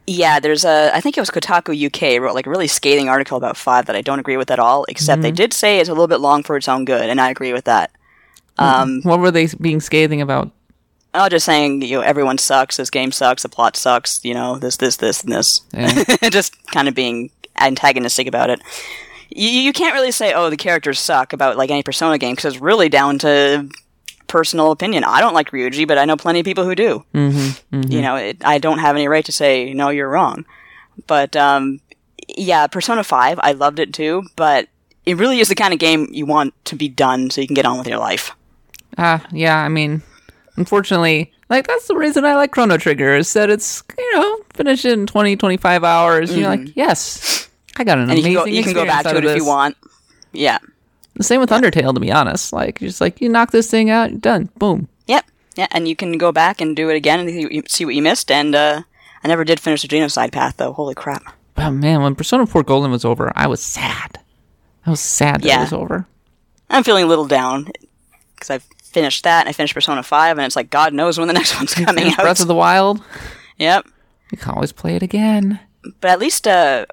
Yeah, 0.06 0.39
there's 0.39 0.64
a. 0.64 0.90
I 0.94 1.01
think 1.01 1.16
it 1.16 1.20
was 1.20 1.31
Kotaku 1.31 1.86
UK 1.86 2.20
wrote 2.20 2.35
like 2.35 2.47
a 2.47 2.51
really 2.51 2.66
scathing 2.68 3.09
article 3.09 3.39
about 3.39 3.56
five 3.56 3.86
that 3.86 3.97
I 3.97 4.02
don't 4.02 4.18
agree 4.18 4.36
with 4.36 4.51
at 4.51 4.59
all. 4.59 4.85
Except 4.89 5.22
they 5.22 5.31
did 5.31 5.52
say 5.55 5.81
it's 5.81 5.89
a 5.89 5.93
little 5.93 6.09
bit 6.09 6.20
long 6.20 6.43
for 6.43 6.56
its 6.56 6.68
own 6.68 6.85
good, 6.85 7.09
and 7.09 7.20
I 7.20 7.31
agree 7.31 7.52
with 7.52 7.64
that. 7.64 7.90
Um, 8.59 9.01
What 9.02 9.20
were 9.20 9.31
they 9.31 9.48
being 9.60 9.81
scathing 9.81 10.20
about? 10.20 10.51
Was 11.14 11.31
just 11.31 11.47
saying, 11.47 11.82
you 11.82 11.97
know, 11.97 12.01
everyone 12.01 12.39
sucks. 12.39 12.76
This 12.76 12.90
game 12.90 13.12
sucks. 13.12 13.44
The 13.44 13.48
plot 13.48 13.76
sucks. 13.76 14.24
You 14.24 14.35
know, 14.35 14.59
this, 14.59 14.76
this, 14.76 14.97
this, 14.97 15.22
and 15.22 15.32
this. 15.32 15.62
Yeah. 15.72 16.28
just 16.31 16.55
kind 16.66 16.89
of 16.89 16.94
being 16.94 17.31
antagonistic 17.56 18.26
about 18.26 18.51
it. 18.51 18.60
You, 19.31 19.48
you 19.48 19.72
can't 19.72 19.94
really 19.94 20.10
say, 20.10 20.35
oh, 20.35 20.51
the 20.51 20.56
characters 20.56 20.98
suck 20.98 21.32
about 21.32 21.56
like 21.56 21.70
any 21.70 21.82
Persona 21.82 22.18
game 22.18 22.35
because 22.35 22.55
it's 22.55 22.60
really 22.62 22.89
down 22.89 23.18
to 23.20 23.68
personal 24.35 24.73
opinion. 24.73 25.05
I 25.05 25.20
don't 25.20 25.32
like 25.32 25.52
Ryuji, 25.52 25.86
but 25.86 25.97
I 25.97 26.05
know 26.06 26.16
plenty 26.16 26.40
of 26.40 26.44
people 26.44 26.65
who 26.65 26.74
do. 26.74 27.05
Mm-hmm, 27.15 27.82
You 27.89 28.02
know, 28.02 28.16
it, 28.16 28.39
I 28.44 28.59
don't 28.59 28.81
have 28.81 28.97
any 28.97 29.06
right 29.06 29.24
to 29.24 29.31
say 29.31 29.73
no, 29.73 29.90
you're 29.90 30.09
wrong. 30.11 30.44
But 31.06 31.36
um, 31.36 31.78
yeah, 32.36 32.66
Persona 32.66 33.05
Five, 33.05 33.39
I 33.40 33.52
loved 33.52 33.78
it 33.78 33.94
too, 33.94 34.24
but 34.35 34.66
it 35.06 35.16
really 35.19 35.39
is 35.39 35.48
the 35.48 35.55
kind 35.55 35.73
of 35.73 35.78
game 35.78 36.09
you 36.11 36.27
want 36.27 36.52
to 36.65 36.74
be 36.74 36.89
done 36.89 37.31
so 37.31 37.40
you 37.40 37.47
can 37.47 37.55
get 37.55 37.65
on 37.65 37.78
with 37.78 37.86
your 37.86 38.01
life. 38.01 38.32
Ah, 38.98 39.24
yeah. 39.31 39.59
I 39.59 39.69
mean, 39.69 40.02
unfortunately, 40.56 41.32
like 41.48 41.69
that's 41.69 41.86
the 41.86 41.94
reason 41.94 42.24
I 42.24 42.35
like 42.35 42.51
Chrono 42.51 42.77
Trigger 42.77 43.15
is 43.15 43.32
that 43.35 43.51
it's 43.51 43.85
you 43.97 44.15
know 44.16 44.40
finish 44.55 44.85
it 44.85 44.94
in 44.98 45.06
20, 45.06 45.36
25 45.36 45.85
hours. 45.85 46.31
and 46.31 46.40
You're 46.40 46.48
like, 46.48 46.74
yes, 46.74 47.48
I 47.77 47.85
got 47.85 47.98
an 47.98 48.09
Mm-hmm. 48.09 48.11
And 48.11 48.19
you 48.19 48.24
can 48.24 48.35
go, 48.35 48.44
you 48.47 48.62
can 48.65 48.73
go 48.74 48.85
back 48.85 49.05
to 49.05 49.16
it 49.16 49.24
if 49.24 49.36
you 49.36 49.47
want. 49.47 49.77
Yeah. 50.32 50.59
The 51.16 51.23
same 51.24 51.41
with 51.41 51.51
Undertale, 51.51 51.95
to 51.95 52.01
be 52.01 52.11
honest. 52.12 52.53
Like, 52.53 52.81
just 52.81 53.01
like 53.01 53.20
you 53.20 53.28
knock 53.28 53.51
this 53.53 53.70
thing 53.70 53.89
out, 53.91 54.11
you're 54.11 54.19
done, 54.20 54.51
boom. 54.59 54.89
Yep. 55.07 55.24
Yeah, 55.57 55.69
and 55.70 55.86
you 55.86 55.95
can 55.95 56.19
go 56.19 56.32
back 56.32 56.61
and 56.61 56.74
do 56.74 56.89
it 56.91 56.97
again 56.97 57.20
and 57.20 57.70
see- 57.70 57.85
what 57.85 57.95
you 57.95 58.03
missed. 58.03 58.31
And 58.31 58.55
uh, 58.55 58.82
I 59.23 59.28
never 59.28 59.45
did 59.45 59.61
finish 59.61 59.82
the 59.82 59.89
genocide 59.89 60.32
path, 60.32 60.57
though. 60.57 60.73
Holy 60.73 60.95
crap! 60.95 61.23
Oh 61.57 61.70
man, 61.70 62.03
when 62.03 62.16
Persona 62.16 62.47
4 62.47 62.65
Golden 62.65 62.91
was 62.91 63.05
over, 63.05 63.32
I 63.36 63.47
was 63.47 63.62
sad. 63.62 64.19
I 64.85 64.91
was 64.91 64.99
sad 65.01 65.43
that 65.43 65.47
Yeah. 65.47 65.59
it 65.61 65.65
was 65.65 65.73
over. 65.73 66.07
I'm 66.69 66.82
feeling 66.82 67.05
a 67.05 67.07
little 67.07 67.28
down 67.28 67.69
because 68.35 68.51
I've 68.51 68.65
finished 68.82 69.23
that 69.24 69.41
and 69.43 69.49
I 69.49 69.53
finished 69.53 69.74
Persona 69.74 70.03
Five, 70.03 70.36
and 70.36 70.45
it's 70.45 70.57
like 70.57 70.70
God 70.70 70.93
knows 70.93 71.16
when 71.19 71.28
the 71.28 71.35
next 71.41 71.55
one's 71.57 71.74
coming 71.74 72.09
out. 72.09 72.16
Breath 72.16 72.41
of 72.41 72.49
the 72.49 72.55
Wild, 72.57 73.01
yep. 73.57 73.86
you 74.32 74.39
can 74.39 74.53
always 74.53 74.73
play 74.73 74.97
it 74.97 75.03
again. 75.05 75.61
But 76.01 76.11
at 76.11 76.19
least 76.19 76.49
uh, 76.49 76.86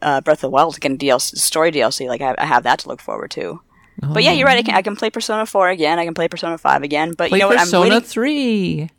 uh, 0.00 0.22
Breath 0.22 0.38
of 0.38 0.42
the 0.42 0.50
Wild 0.50 0.78
again 0.78 0.96
DLC 0.96 1.36
story 1.36 1.70
DLC. 1.70 2.08
Like 2.08 2.22
I, 2.22 2.34
I 2.38 2.46
have 2.46 2.62
that 2.62 2.78
to 2.80 2.88
look 2.88 3.02
forward 3.02 3.30
to. 3.32 3.60
But 4.00 4.22
yeah, 4.22 4.32
you're 4.32 4.46
right. 4.46 4.58
I 4.58 4.62
can, 4.62 4.74
I 4.74 4.82
can 4.82 4.96
play 4.96 5.10
Persona 5.10 5.46
4 5.46 5.70
again. 5.70 5.98
I 5.98 6.04
can 6.04 6.14
play 6.14 6.28
Persona 6.28 6.58
5 6.58 6.82
again. 6.82 7.12
But 7.16 7.28
Play 7.30 7.38
you 7.38 7.42
know 7.42 7.48
what? 7.48 7.58
I'm 7.58 7.64
Persona 7.66 7.94
waiting. 7.94 8.00
3. 8.08 8.90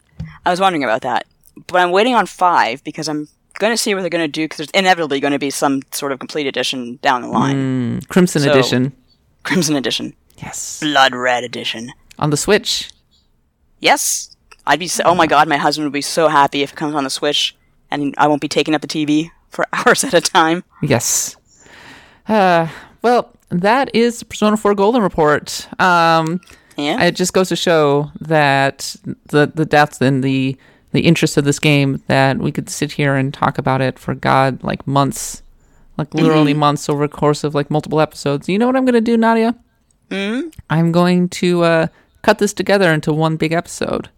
I 0.45 0.49
was 0.49 0.60
wondering 0.60 0.84
about 0.84 1.02
that. 1.02 1.26
But 1.68 1.80
I'm 1.82 1.91
waiting 1.91 2.15
on 2.15 2.26
5 2.26 2.84
because 2.84 3.07
I'm 3.07 3.28
going 3.60 3.74
to 3.74 3.78
see 3.78 3.94
what 3.94 4.02
they're 4.02 4.10
going 4.10 4.24
to 4.24 4.28
do 4.28 4.45
because 4.45 4.57
there's 4.57 4.69
inevitably 4.72 5.19
going 5.19 5.34
to 5.34 5.40
be 5.40 5.49
some 5.49 5.82
sort 5.91 6.11
of 6.11 6.19
complete 6.19 6.48
edition 6.48 6.98
down 7.02 7.22
the 7.22 7.28
line. 7.28 8.02
Crimson 8.10 8.41
So- 8.41 8.52
Edition. 8.52 8.94
Crimson 9.44 9.76
Edition. 9.76 10.14
Yes. 10.38 10.80
Blood 10.82 11.14
Red 11.15 11.44
Edition. 11.44 11.91
On 12.19 12.30
the 12.30 12.38
Switch. 12.38 12.90
Yes. 13.80 14.36
I'd 14.65 14.80
be 14.80 14.88
so, 14.88 15.03
oh 15.06 15.15
my 15.15 15.28
god, 15.28 15.48
my 15.48 15.57
husband 15.57 15.86
would 15.86 15.94
be 15.94 16.02
so 16.02 16.28
happy 16.28 16.61
if 16.61 16.74
it 16.74 16.76
comes 16.76 16.94
on 16.95 17.03
the 17.03 17.10
Switch 17.10 17.56
and 17.90 18.14
I 18.18 18.28
won't 18.28 18.41
be 18.41 18.48
taking 18.49 18.76
up 18.76 18.82
the 18.82 18.88
TV 18.88 19.30
for 19.49 19.65
hours 19.74 20.03
at 20.03 20.14
a 20.14 20.22
time. 20.22 20.64
Yes. 20.82 21.38
Uh, 22.28 22.68
well, 23.02 23.32
that 23.49 23.90
is 23.95 24.19
the 24.19 24.26
Persona 24.26 24.57
4 24.57 24.76
Golden 24.76 25.02
Report. 25.02 25.68
Um, 25.82 26.41
Yeah. 26.76 27.02
it 27.03 27.15
just 27.15 27.34
goes 27.34 27.49
to 27.49 27.56
show 27.56 28.11
that 28.22 28.95
the 29.28 29.52
the 29.53 29.65
depth 29.65 30.02
and 30.02 30.24
the 30.24 30.57
the 30.91 31.02
interest 31.02 31.38
of 31.38 31.44
this 31.44 31.60
game 31.60 32.02
that 32.07 32.38
we 32.38 32.52
could 32.52 32.69
sit 32.69 32.91
here 32.94 33.15
and 33.15 33.34
talk 33.34 33.57
about 33.57 33.82
it 33.82 33.99
for 33.99 34.14
God 34.15 34.64
like 34.64 34.86
months, 34.88 35.41
like 35.98 36.14
literally 36.14 36.53
months 36.53 36.88
over 36.90 37.07
the 37.07 37.14
course 37.14 37.44
of 37.44 37.53
like 37.56 37.69
multiple 37.72 37.99
episodes. 37.99 38.48
You 38.48 38.57
know 38.57 38.68
what 38.68 38.76
I'm 38.76 38.86
going 38.86 38.94
to 38.94 39.02
do, 39.02 39.18
Nadia? 39.18 39.56
Mm? 40.10 40.53
I'm 40.69 40.91
going 40.94 41.28
to 41.30 41.64
uh, 41.64 41.88
cut 42.22 42.40
this 42.40 42.53
together 42.53 42.91
into 42.94 43.11
one 43.11 43.36
big 43.38 43.52
episode. 43.52 44.10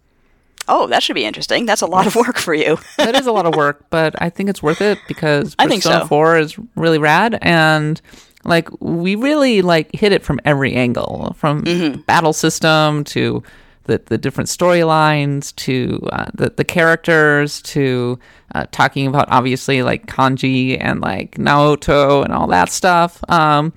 oh, 0.67 0.85
that 0.87 1.01
should 1.01 1.15
be 1.15 1.25
interesting. 1.25 1.65
That's 1.65 1.81
a 1.81 1.87
lot 1.87 2.05
of 2.05 2.15
work 2.15 2.37
for 2.37 2.53
you. 2.53 2.77
that 2.97 3.15
is 3.15 3.25
a 3.25 3.31
lot 3.31 3.47
of 3.47 3.55
work, 3.55 3.85
but 3.89 4.13
I 4.21 4.29
think 4.29 4.49
it's 4.49 4.61
worth 4.61 4.81
it 4.81 4.99
because 5.07 5.55
I 5.57 5.67
think 5.67 5.81
Persona 5.81 6.01
so. 6.01 6.07
4 6.07 6.37
is 6.37 6.55
really 6.75 6.99
rad 6.99 7.39
and 7.41 7.99
like 8.45 8.69
we 8.81 9.15
really 9.15 9.61
like 9.61 9.93
hit 9.93 10.11
it 10.11 10.23
from 10.23 10.39
every 10.45 10.73
angle 10.73 11.33
from 11.37 11.63
Mm-hmm. 11.63 11.91
the 11.93 11.97
battle 11.99 12.33
system 12.33 13.03
to 13.05 13.43
the, 13.85 13.99
the 14.05 14.17
different 14.17 14.49
storylines 14.49 15.55
to 15.55 15.99
uh, 16.11 16.25
the, 16.33 16.49
the 16.51 16.63
characters 16.63 17.61
to 17.63 18.19
uh, 18.55 18.65
talking 18.71 19.07
about 19.07 19.27
obviously 19.31 19.81
like 19.83 20.05
kanji 20.05 20.77
and 20.79 21.01
like 21.01 21.35
naoto 21.35 22.23
and 22.23 22.31
all 22.33 22.47
that 22.47 22.69
stuff 22.69 23.19
um, 23.29 23.73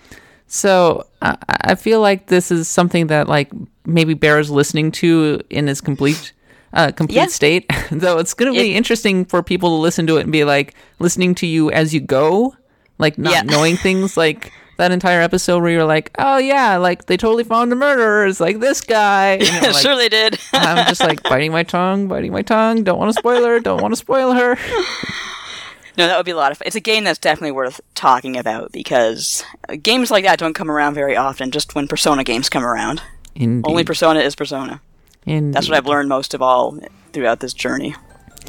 so 0.46 1.06
uh, 1.22 1.36
I 1.48 1.74
feel 1.76 2.00
like 2.00 2.26
this 2.26 2.50
is 2.50 2.68
something 2.68 3.06
that 3.06 3.26
like 3.28 3.50
maybe 3.86 4.12
bears 4.14 4.50
listening 4.50 4.92
to 4.92 5.40
in 5.50 5.68
its 5.68 5.80
complete 5.80 6.32
uh, 6.74 6.90
complete 6.92 7.16
Yeah. 7.16 7.26
state. 7.26 7.70
Though 7.90 8.18
it's 8.18 8.32
going 8.34 8.52
to 8.52 8.58
be 8.58 8.72
It- 8.72 8.76
interesting 8.76 9.24
for 9.26 9.42
people 9.42 9.70
to 9.76 9.80
listen 9.82 10.06
to 10.08 10.16
it 10.18 10.22
and 10.22 10.32
be 10.32 10.44
like 10.44 10.74
listening 11.00 11.34
to 11.36 11.46
you 11.46 11.70
as 11.70 11.92
you 11.94 12.00
go, 12.00 12.54
like 13.02 13.18
not 13.18 13.32
Yeah. 13.32 13.42
knowing 13.42 13.76
things 13.76 14.16
like 14.16 14.50
that 14.78 14.90
entire 14.90 15.20
episode 15.20 15.60
where 15.62 15.70
you're 15.70 15.84
like, 15.84 16.10
oh 16.18 16.38
yeah, 16.38 16.78
like 16.78 17.04
they 17.06 17.16
totally 17.18 17.44
found 17.44 17.70
the 17.70 17.76
murderers, 17.76 18.40
like 18.40 18.58
this 18.60 18.80
guy. 18.80 19.34
You're 19.36 19.60
like, 19.72 19.82
sure 19.82 19.94
they 19.96 20.08
did. 20.08 20.38
I'm 20.54 20.86
just 20.88 21.02
like 21.02 21.22
biting 21.28 21.52
my 21.52 21.62
tongue, 21.62 22.08
biting 22.08 22.32
my 22.32 22.40
tongue. 22.42 22.82
Don't 22.82 22.98
want 22.98 23.12
to 23.12 23.18
spoil 23.18 23.44
her. 23.44 23.60
Don't 23.60 23.82
want 23.82 23.92
to 23.92 23.96
spoil 23.96 24.32
her. 24.32 24.56
no, 25.98 26.06
that 26.06 26.16
would 26.16 26.24
be 26.24 26.32
a 26.32 26.36
lot 26.36 26.50
of 26.52 26.58
fun. 26.58 26.66
It's 26.66 26.74
a 26.76 26.80
game 26.80 27.04
that's 27.04 27.18
definitely 27.18 27.52
worth 27.52 27.80
talking 27.94 28.36
about 28.38 28.72
because 28.72 29.44
games 29.82 30.10
like 30.10 30.24
that 30.24 30.38
don't 30.38 30.54
come 30.54 30.70
around 30.70 30.94
very 30.94 31.16
often, 31.16 31.50
just 31.50 31.74
when 31.74 31.86
Persona 31.86 32.24
games 32.24 32.48
come 32.48 32.64
around. 32.64 33.02
Indeed. 33.34 33.68
Only 33.68 33.84
Persona 33.84 34.20
is 34.20 34.34
Persona. 34.34 34.80
Indeed. 35.26 35.54
That's 35.54 35.68
what 35.68 35.76
I've 35.76 35.86
learned 35.86 36.08
most 36.08 36.32
of 36.34 36.40
all 36.42 36.78
throughout 37.12 37.40
this 37.40 37.52
journey. 37.52 37.94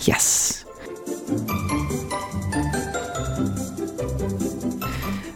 Yes. 0.03 0.63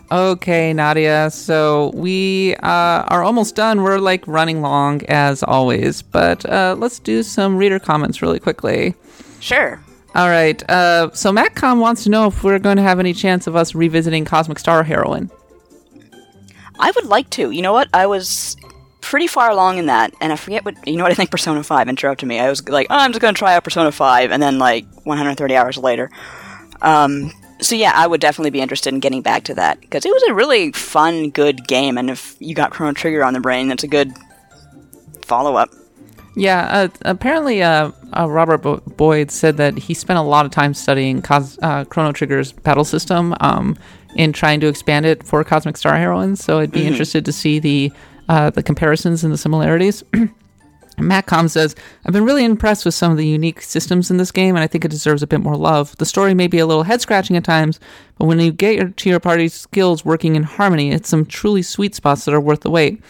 Okay, 0.10 0.72
Nadia. 0.74 1.30
So 1.32 1.92
we 1.94 2.56
uh, 2.58 3.04
are 3.08 3.24
almost 3.24 3.56
done. 3.56 3.84
We're 3.84 4.00
like 4.00 4.26
running 4.28 4.62
long 4.62 5.04
as 5.10 5.44
always, 5.44 6.02
but 6.02 6.46
uh, 6.46 6.76
let's 6.78 7.00
do 7.00 7.24
some 7.24 7.58
reader 7.58 7.80
comments 7.80 8.22
really 8.22 8.40
quickly. 8.40 8.96
Sure. 9.40 9.82
All 10.16 10.30
right. 10.30 10.68
Uh, 10.70 11.12
so 11.12 11.32
Matcom 11.32 11.80
wants 11.80 12.04
to 12.06 12.10
know 12.10 12.28
if 12.28 12.44
we're 12.44 12.60
going 12.60 12.78
to 12.78 12.84
have 12.84 13.00
any 13.00 13.14
chance 13.14 13.48
of 13.48 13.56
us 13.56 13.76
revisiting 13.76 14.24
Cosmic 14.24 14.60
Star 14.60 14.84
Heroine. 14.84 15.30
I 16.80 16.92
would 16.96 17.06
like 17.06 17.30
to. 17.32 17.52
You 17.52 17.62
know 17.62 17.74
what? 17.74 17.90
I 17.94 18.06
was 18.08 18.56
pretty 19.02 19.28
far 19.28 19.50
along 19.50 19.78
in 19.78 19.88
that, 19.88 20.14
and 20.22 20.32
I 20.32 20.36
forget 20.38 20.64
what. 20.64 20.76
You 20.88 20.98
know 20.98 21.04
what? 21.04 21.12
I 21.12 21.16
think 21.16 21.32
Persona 21.32 21.64
5 21.64 21.90
interrupted 21.90 22.28
me. 22.28 22.40
I 22.40 22.50
was 22.50 22.68
like, 22.70 22.88
oh, 22.90 22.96
I'm 22.96 23.12
just 23.12 23.22
going 23.22 23.34
to 23.34 23.38
try 23.38 23.56
out 23.56 23.64
Persona 23.64 23.92
5, 23.92 24.32
and 24.32 24.42
then, 24.42 24.58
like, 24.58 24.86
130 25.04 25.56
hours 25.56 25.78
later. 25.78 26.10
Um, 26.82 27.32
so, 27.60 27.76
yeah, 27.76 27.92
I 27.96 28.08
would 28.08 28.22
definitely 28.22 28.52
be 28.52 28.62
interested 28.62 28.94
in 28.94 29.00
getting 29.00 29.22
back 29.22 29.44
to 29.46 29.56
that, 29.56 29.82
because 29.82 30.06
it 30.06 30.12
was 30.14 30.24
a 30.24 30.34
really 30.34 30.72
fun, 30.72 31.30
good 31.30 31.68
game, 31.68 31.98
and 31.98 32.10
if 32.10 32.36
you 32.40 32.56
got 32.56 32.72
Chrono 32.72 32.94
Trigger 32.94 33.24
on 33.24 33.34
the 33.34 33.40
brain, 33.40 33.68
that's 33.68 33.84
a 33.84 33.88
good 33.88 34.14
follow 35.24 35.56
up. 35.56 35.70
Yeah, 36.36 36.68
uh, 36.70 36.88
apparently, 37.02 37.64
uh, 37.64 37.92
uh, 38.16 38.30
Robert 38.30 38.60
Bo- 38.60 38.84
Boyd 38.96 39.32
said 39.32 39.58
that 39.58 39.76
he 39.78 39.96
spent 39.96 40.20
a 40.20 40.22
lot 40.22 40.46
of 40.46 40.52
time 40.52 40.76
studying 40.76 41.22
Cos- 41.24 41.58
uh, 41.64 41.84
Chrono 41.86 42.12
Trigger's 42.12 42.52
battle 42.52 42.84
system 42.84 43.36
um, 43.40 43.76
in 44.16 44.34
trying 44.34 44.60
to 44.60 44.68
expand 44.68 45.08
it 45.08 45.24
for 45.24 45.44
Cosmic 45.44 45.78
Star 45.78 45.98
Heroines. 45.98 46.44
So 46.44 46.60
I'd 46.60 46.72
be 46.72 46.86
interested 46.86 47.26
to 47.26 47.32
see 47.32 47.58
the 47.58 47.92
uh, 48.30 48.52
the 48.52 48.62
comparisons 48.62 49.24
and 49.24 49.34
the 49.34 49.38
similarities. 49.38 50.04
Matcom 50.98 51.49
says, 51.49 51.76
I've 52.06 52.14
been 52.14 52.26
really 52.26 52.44
impressed 52.44 52.84
with 52.86 52.95
some 52.95 53.11
of 53.11 53.18
the 53.18 53.28
unique 53.28 53.61
systems 53.61 54.10
in 54.10 54.18
this 54.18 54.32
game, 54.32 54.56
and 54.56 54.64
I 54.64 54.68
think 54.68 54.84
it 54.84 54.91
deserves 54.91 55.22
a 55.22 55.28
bit 55.28 55.41
more 55.41 55.56
love. 55.56 55.95
The 55.98 56.06
story 56.06 56.34
may 56.34 56.48
be 56.48 56.60
a 56.60 56.65
little 56.65 56.84
head 56.84 57.02
scratching 57.02 57.38
at 57.38 57.44
times, 57.44 57.80
but 58.18 58.26
when 58.26 58.40
you 58.40 58.52
get 58.52 58.76
your, 58.76 58.90
to 58.90 59.10
your 59.10 59.19
party's 59.19 59.53
skills 59.53 60.03
working 60.03 60.36
in 60.36 60.44
harmony, 60.44 60.91
it's 60.91 61.10
some 61.10 61.26
truly 61.26 61.61
sweet 61.61 61.94
spots 61.95 62.26
that 62.26 62.34
are 62.34 62.41
worth 62.41 62.61
the 62.61 62.72
wait. 62.72 63.02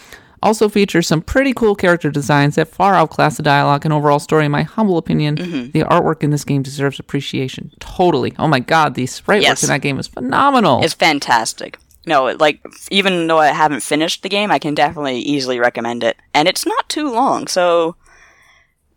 Also 0.43 0.69
features 0.69 1.07
some 1.07 1.22
pretty 1.22 1.51
cool 1.51 1.76
character 1.76 2.11
designs 2.11 2.55
that 2.55 2.68
far 2.68 2.93
outclass 2.93 3.38
the 3.38 3.43
dialogue 3.43 3.85
and 3.85 3.93
overall 3.93 4.19
story. 4.19 4.45
In 4.45 4.51
my 4.51 4.61
humble 4.64 4.99
opinion, 4.99 5.35
mm-hmm. 5.35 5.72
the 5.72 5.81
artwork 5.85 6.22
in 6.22 6.30
this 6.30 6.43
game 6.43 6.61
deserves 6.61 6.99
appreciation. 6.99 7.72
Totally. 7.80 8.35
Oh 8.38 8.47
my 8.47 8.59
god, 8.59 8.93
the 8.93 9.07
sprite 9.07 9.41
Yes. 9.41 9.57
work 9.57 9.64
in 9.64 9.69
that 9.73 9.81
game 9.81 9.97
is 9.97 10.07
phenomenal. 10.07 10.84
It's 10.84 10.93
fantastic. 10.93 11.80
No, 12.07 12.25
like, 12.39 12.59
even 12.89 13.27
though 13.27 13.38
I 13.38 13.47
haven't 13.47 13.81
finished 13.84 14.23
the 14.23 14.29
game, 14.29 14.49
I 14.49 14.57
can 14.59 14.73
definitely 14.73 15.19
easily 15.19 15.59
recommend 15.59 16.03
it. 16.03 16.17
And 16.34 16.47
it's 16.47 16.65
not 16.65 16.88
too 16.89 17.11
long, 17.11 17.47
so, 17.47 17.95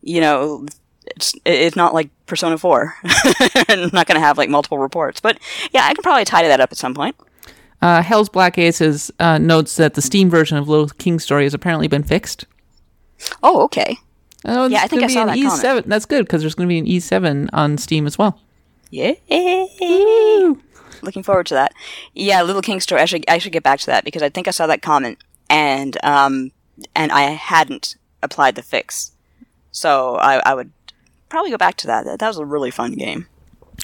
you 0.00 0.20
know, 0.20 0.64
it's 1.16 1.34
it's 1.44 1.74
not 1.76 1.92
like 1.92 2.08
Persona 2.26 2.56
4. 2.56 2.94
I'm 3.68 3.90
not 3.92 4.06
going 4.06 4.14
to 4.14 4.20
have, 4.20 4.38
like, 4.38 4.48
multiple 4.48 4.78
reports. 4.78 5.20
But, 5.20 5.38
yeah, 5.72 5.84
I 5.86 5.92
can 5.94 6.02
probably 6.02 6.24
tidy 6.24 6.48
that 6.48 6.60
up 6.60 6.70
at 6.72 6.78
some 6.78 6.94
point. 6.94 7.16
Uh, 7.82 8.02
Hell's 8.02 8.28
Black 8.28 8.58
Aces 8.58 9.10
uh, 9.18 9.38
notes 9.38 9.76
that 9.76 9.94
the 9.94 10.02
Steam 10.02 10.30
version 10.30 10.56
of 10.56 10.68
Little 10.68 10.88
King's 10.88 11.24
Story 11.24 11.44
has 11.44 11.54
apparently 11.54 11.88
been 11.88 12.02
fixed. 12.04 12.44
Oh, 13.42 13.62
okay. 13.64 13.96
Oh, 14.44 14.66
Yeah, 14.68 14.82
I 14.82 14.86
think 14.88 15.00
gonna 15.00 15.04
I 15.04 15.06
be 15.08 15.12
saw 15.14 15.20
an 15.22 15.26
that 15.28 15.36
E7. 15.38 15.62
comment. 15.62 15.88
That's 15.88 16.06
good 16.06 16.26
because 16.26 16.42
there's 16.42 16.54
going 16.54 16.68
to 16.68 16.72
be 16.72 16.78
an 16.78 16.86
E7 16.86 17.48
on 17.52 17.76
Steam 17.78 18.06
as 18.06 18.16
well. 18.18 18.38
Yeah. 18.90 19.12
Looking 21.02 21.22
forward 21.22 21.46
to 21.46 21.54
that. 21.54 21.72
Yeah, 22.14 22.42
Little 22.42 22.62
King 22.62 22.80
story. 22.80 23.00
I 23.00 23.06
should 23.06 23.24
I 23.28 23.38
should 23.38 23.52
get 23.52 23.62
back 23.62 23.80
to 23.80 23.86
that 23.86 24.04
because 24.04 24.22
I 24.22 24.28
think 24.28 24.48
I 24.48 24.52
saw 24.52 24.66
that 24.66 24.82
comment 24.82 25.18
and 25.48 25.96
um 26.04 26.52
and 26.94 27.12
I 27.12 27.22
hadn't 27.22 27.96
applied 28.22 28.54
the 28.54 28.62
fix, 28.62 29.12
so 29.72 30.16
I, 30.16 30.40
I 30.44 30.54
would 30.54 30.72
probably 31.28 31.50
go 31.50 31.56
back 31.58 31.76
to 31.76 31.86
that. 31.86 32.04
That, 32.04 32.18
that 32.18 32.28
was 32.28 32.38
a 32.38 32.44
really 32.44 32.70
fun 32.70 32.92
game. 32.92 33.26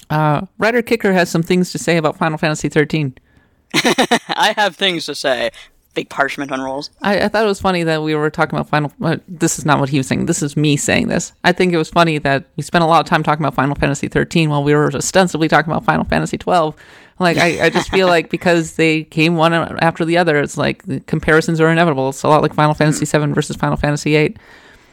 Uh, 0.09 0.45
Ryder 0.57 0.81
Kicker 0.81 1.13
has 1.13 1.29
some 1.29 1.43
things 1.43 1.71
to 1.71 1.79
say 1.79 1.97
about 1.97 2.17
Final 2.17 2.37
Fantasy 2.37 2.69
13. 2.69 3.15
I 3.73 4.53
have 4.55 4.75
things 4.75 5.05
to 5.05 5.15
say. 5.15 5.49
Big 5.93 6.09
parchment 6.09 6.51
unrolls. 6.51 6.91
I, 7.01 7.21
I 7.21 7.27
thought 7.27 7.43
it 7.43 7.47
was 7.47 7.59
funny 7.59 7.81
that 7.83 8.03
we 8.03 8.13
were 8.13 8.29
talking 8.29 8.55
about 8.55 8.69
Final. 8.69 8.93
Uh, 9.01 9.17
this 9.27 9.57
is 9.57 9.65
not 9.65 9.79
what 9.79 9.89
he 9.89 9.97
was 9.97 10.07
saying. 10.07 10.27
This 10.27 10.43
is 10.43 10.55
me 10.55 10.77
saying 10.77 11.07
this. 11.07 11.33
I 11.43 11.51
think 11.51 11.73
it 11.73 11.77
was 11.77 11.89
funny 11.89 12.19
that 12.19 12.45
we 12.55 12.61
spent 12.61 12.83
a 12.83 12.87
lot 12.87 12.99
of 12.99 13.07
time 13.07 13.23
talking 13.23 13.43
about 13.43 13.55
Final 13.55 13.75
Fantasy 13.75 14.07
13 14.07 14.49
while 14.49 14.63
we 14.63 14.75
were 14.75 14.93
ostensibly 14.93 15.47
talking 15.47 15.71
about 15.71 15.85
Final 15.85 16.05
Fantasy 16.05 16.37
12. 16.37 16.75
Like 17.19 17.37
I, 17.37 17.65
I 17.65 17.69
just 17.69 17.89
feel 17.89 18.07
like 18.07 18.29
because 18.29 18.73
they 18.73 19.03
came 19.03 19.35
one 19.35 19.53
after 19.53 20.05
the 20.05 20.17
other, 20.17 20.39
it's 20.39 20.57
like 20.57 20.83
the 20.83 20.99
comparisons 21.01 21.59
are 21.59 21.69
inevitable. 21.69 22.09
It's 22.09 22.23
a 22.23 22.27
lot 22.27 22.41
like 22.41 22.53
Final 22.53 22.73
Fantasy 22.73 23.05
VII 23.05 23.33
versus 23.33 23.55
Final 23.55 23.77
Fantasy 23.77 24.11
VIII. 24.11 24.37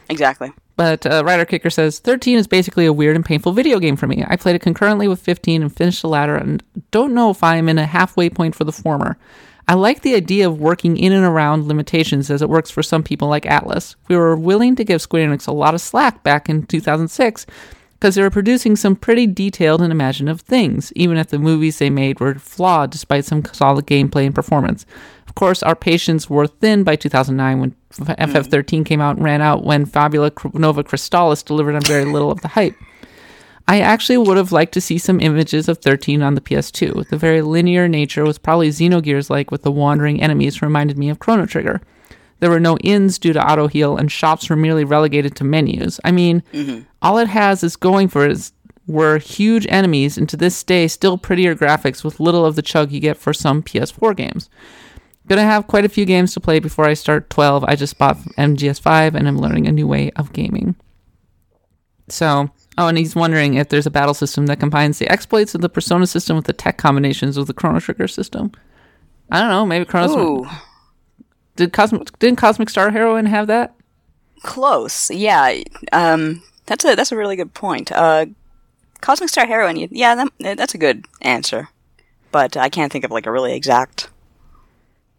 Exactly. 0.09 0.53
But 0.77 1.07
uh, 1.07 1.23
Ryder 1.25 1.45
Kicker 1.45 1.71
says 1.71 1.99
13 2.01 2.37
is 2.37 2.47
basically 2.47 2.87
a 2.87 2.93
weird 2.93 3.17
and 3.17 3.25
painful 3.25 3.53
video 3.53 3.79
game 3.79 3.97
for 3.97 4.07
me. 4.07 4.25
I 4.27 4.37
played 4.37 4.57
it 4.57 4.63
concurrently 4.63 5.07
with 5.07 5.21
15 5.21 5.63
and 5.63 5.75
finished 5.75 6.03
the 6.03 6.09
latter, 6.09 6.35
and 6.35 6.63
don't 6.91 7.15
know 7.15 7.31
if 7.31 7.45
I 7.45 7.57
am 7.57 7.69
in 7.69 7.79
a 7.79 7.87
halfway 7.87 8.29
point 8.29 8.55
for 8.55 8.65
the 8.65 8.73
former. 8.73 9.17
I 9.67 9.75
like 9.75 10.03
the 10.03 10.15
idea 10.15 10.47
of 10.47 10.61
working 10.61 10.99
in 10.99 11.13
and 11.13 11.25
around 11.25 11.69
limitations 11.69 12.31
as 12.31 12.43
it 12.43 12.51
works 12.51 12.71
for 12.71 12.83
some 12.83 13.03
people 13.03 13.29
like 13.29 13.45
Atlus. 13.45 13.97
We 14.09 14.17
were 14.17 14.37
willing 14.37 14.77
to 14.77 14.85
give 14.85 15.01
Square 15.01 15.29
Enix 15.29 15.47
a 15.47 15.53
lot 15.53 15.75
of 15.75 15.81
slack 15.81 16.23
back 16.23 16.51
in 16.51 16.67
2006 16.67 17.47
because 18.05 18.17
they 18.17 18.23
were 18.23 18.29
producing 18.29 18.77
some 18.77 18.95
pretty 18.95 19.27
detailed 19.27 19.81
and 19.81 19.91
imaginative 19.91 20.43
things, 20.43 20.93
even 20.95 21.17
if 21.17 21.29
the 21.29 21.39
movies 21.39 21.79
they 21.79 21.89
made 21.89 22.21
were 22.21 22.35
flawed 22.35 22.91
despite 22.91 23.25
some 23.25 23.43
solid 23.47 23.87
gameplay 23.87 24.27
and 24.27 24.35
performance. 24.35 24.85
Of 25.27 25.35
course, 25.35 25.63
our 25.63 25.75
patience 25.75 26.29
wore 26.29 26.47
thin 26.47 26.85
by 26.85 26.97
2009 26.97 27.61
when 27.61 27.75
FF13 27.95 28.77
hmm. 28.77 28.83
came 28.83 29.01
out 29.01 29.17
and 29.17 29.25
ran 29.25 29.41
out 29.41 29.65
when 29.65 29.87
Fabula 29.87 30.31
Nova 30.53 30.85
Crystallis 30.85 31.43
delivered 31.43 31.77
on 31.77 31.81
very 31.81 32.05
little 32.05 32.31
of 32.31 32.43
the 32.43 32.49
hype. 32.49 32.77
I 33.67 33.81
actually 33.81 34.19
would 34.19 34.37
have 34.37 34.53
liked 34.53 34.75
to 34.75 34.83
see 34.83 34.99
some 34.99 35.19
images 35.19 35.67
of 35.67 35.79
13 35.79 36.21
on 36.21 36.35
the 36.35 36.43
PS2. 36.43 37.09
The 37.09 37.17
very 37.17 37.41
linear 37.41 37.89
nature 37.89 38.25
was 38.25 38.37
probably 38.37 38.69
Xenogears 38.69 39.31
like 39.31 39.51
with 39.51 39.63
the 39.63 39.73
wandering 39.73 40.21
enemies 40.21 40.61
reminded 40.61 40.99
me 40.99 41.09
of 41.09 41.21
Chrono 41.21 41.47
Trigger. 41.47 41.81
There 42.41 42.51
were 42.51 42.61
no 42.61 42.77
inns 42.79 43.19
due 43.19 43.33
to 43.33 43.51
auto 43.51 43.69
heal, 43.69 43.97
and 43.97 44.11
shops 44.11 44.51
were 44.51 44.57
merely 44.57 44.85
relegated 44.85 45.37
to 45.37 45.45
menus. 45.45 46.01
I 46.05 46.11
mean, 46.11 46.43
mm-hmm. 46.53 46.83
all 47.01 47.19
it 47.19 47.29
has 47.29 47.63
is 47.63 47.77
going 47.77 48.09
for 48.09 48.25
it 48.25 48.33
is 48.33 48.53
were 48.87 49.19
huge 49.19 49.67
enemies, 49.71 50.19
and 50.19 50.29
to 50.29 50.37
this 50.37 50.63
day, 50.63 50.89
still 50.89 51.17
prettier 51.17 51.55
graphics 51.55 52.05
with 52.05 52.21
little 52.21 52.45
of 52.45 52.57
the 52.57 52.63
chug 52.63 52.93
you 52.93 53.01
get 53.01 53.17
for 53.17 53.33
some 53.33 53.63
PS4 53.63 54.15
games. 54.17 54.51
Gonna 55.27 55.43
have 55.43 55.69
quite 55.69 55.87
a 55.87 55.89
few 55.89 56.05
games 56.05 56.35
to 56.35 56.41
play 56.41 56.59
before 56.59 56.85
I 56.85 56.93
start 56.93 57.31
12. 57.31 57.65
I 57.65 57.77
just 57.77 57.97
bought 57.97 58.19
MGS5 58.37 59.15
and 59.15 59.27
I'm 59.27 59.39
learning 59.39 59.67
a 59.67 59.73
new 59.73 59.87
way 59.87 60.11
of 60.17 60.35
gaming. 60.35 60.75
So, 62.11 62.51
oh, 62.77 62.89
and 62.89 62.99
he's 62.99 63.17
wondering 63.17 63.55
if 63.55 63.71
there's 63.71 63.87
a 63.87 63.91
battle 63.91 64.13
system 64.13 64.45
that 64.47 64.61
combines 64.61 64.99
the 64.99 65.11
exploits 65.11 65.55
of 65.55 65.63
the 65.63 65.71
Persona 65.71 66.07
system 66.07 66.37
with 66.37 66.45
the 66.45 66.53
tech 66.53 66.77
combinations 66.77 67.39
of 67.39 67.47
the 67.47 67.55
Chrono 67.55 67.81
Trigger 67.81 68.07
system. 68.07 68.53
I 69.31 69.41
don't 69.41 69.49
know, 69.49 69.65
maybe 69.65 69.87
Chrono. 69.87 70.47
Did 71.57 71.73
Cosmic 71.73 72.19
didn't 72.19 72.39
Cosmic 72.39 72.69
Star 72.69 72.91
Heroine 72.91 73.27
have 73.27 73.47
that? 73.47 73.75
Close, 74.43 75.11
yeah. 75.11 75.63
Um, 75.93 76.43
that's 76.67 76.85
a 76.85 76.95
that's 76.95 77.13
a 77.13 77.17
really 77.17 77.37
good 77.37 77.55
point. 77.55 77.93
Uh, 77.93 78.27
Cosmic 79.01 79.29
Star 79.29 79.47
Heroine, 79.47 79.89
yeah, 79.91 80.15
that, 80.15 80.57
that's 80.57 80.75
a 80.75 80.79
good 80.79 81.05
answer, 81.21 81.69
but 82.33 82.57
I 82.57 82.69
can't 82.69 82.91
think 82.91 83.05
of 83.05 83.11
like 83.11 83.27
a 83.27 83.33
really 83.33 83.55
exact 83.55 84.09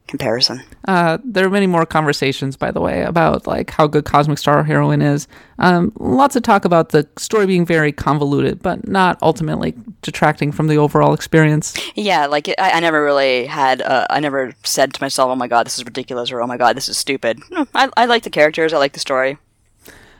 comparison. 0.08 0.62
Uh, 0.88 1.18
there 1.24 1.46
are 1.46 1.50
many 1.50 1.68
more 1.68 1.86
conversations, 1.86 2.56
by 2.56 2.72
the 2.72 2.82
way, 2.82 3.04
about 3.04 3.48
like 3.48 3.72
how 3.72 3.88
good 3.88 4.06
Cosmic 4.06 4.38
Star 4.38 4.64
Heroine 4.64 5.02
is. 5.02 5.28
Um, 5.60 5.92
lots 6.00 6.36
of 6.36 6.44
talk 6.44 6.66
about 6.66 6.90
the 6.90 7.08
story 7.18 7.46
being 7.46 7.66
very 7.66 7.92
convoluted, 7.92 8.62
but 8.62 8.88
not 8.88 9.18
ultimately 9.22 9.74
detracting 10.02 10.52
from 10.52 10.68
the 10.68 10.78
overall 10.78 11.14
experience. 11.14 11.76
Yeah, 11.96 12.28
like 12.28 12.48
I, 12.50 12.72
I 12.72 12.80
never 12.80 13.04
really 13.04 13.46
had. 13.46 13.82
Uh, 13.82 14.06
I 14.10 14.20
never 14.20 14.54
said 14.64 14.94
to 14.94 15.02
myself, 15.02 15.30
"Oh 15.30 15.36
my 15.36 15.48
god, 15.48 15.66
this 15.66 15.78
is 15.78 15.86
ridiculous," 15.86 16.32
or 16.32 16.42
"Oh 16.42 16.48
my 16.48 16.58
god, 16.58 16.76
this 16.76 16.90
is 16.90 16.98
stupid." 16.98 17.40
No, 17.50 17.66
I, 17.74 17.90
I 17.96 18.06
like 18.06 18.24
the 18.24 18.30
characters. 18.30 18.74
I 18.74 18.78
like 18.78 18.94
the 18.94 19.00
story. 19.00 19.38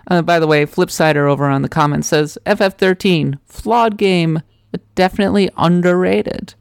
Uh, 0.08 0.22
by 0.22 0.40
the 0.40 0.48
way, 0.48 0.66
Flipsider 0.66 1.30
over 1.30 1.46
on 1.46 1.62
the 1.62 1.70
comments 1.70 2.08
says 2.08 2.38
FF13 2.46 3.40
flawed 3.46 3.98
game, 3.98 4.42
but 4.72 4.82
definitely 4.96 5.50
underrated. 5.58 6.54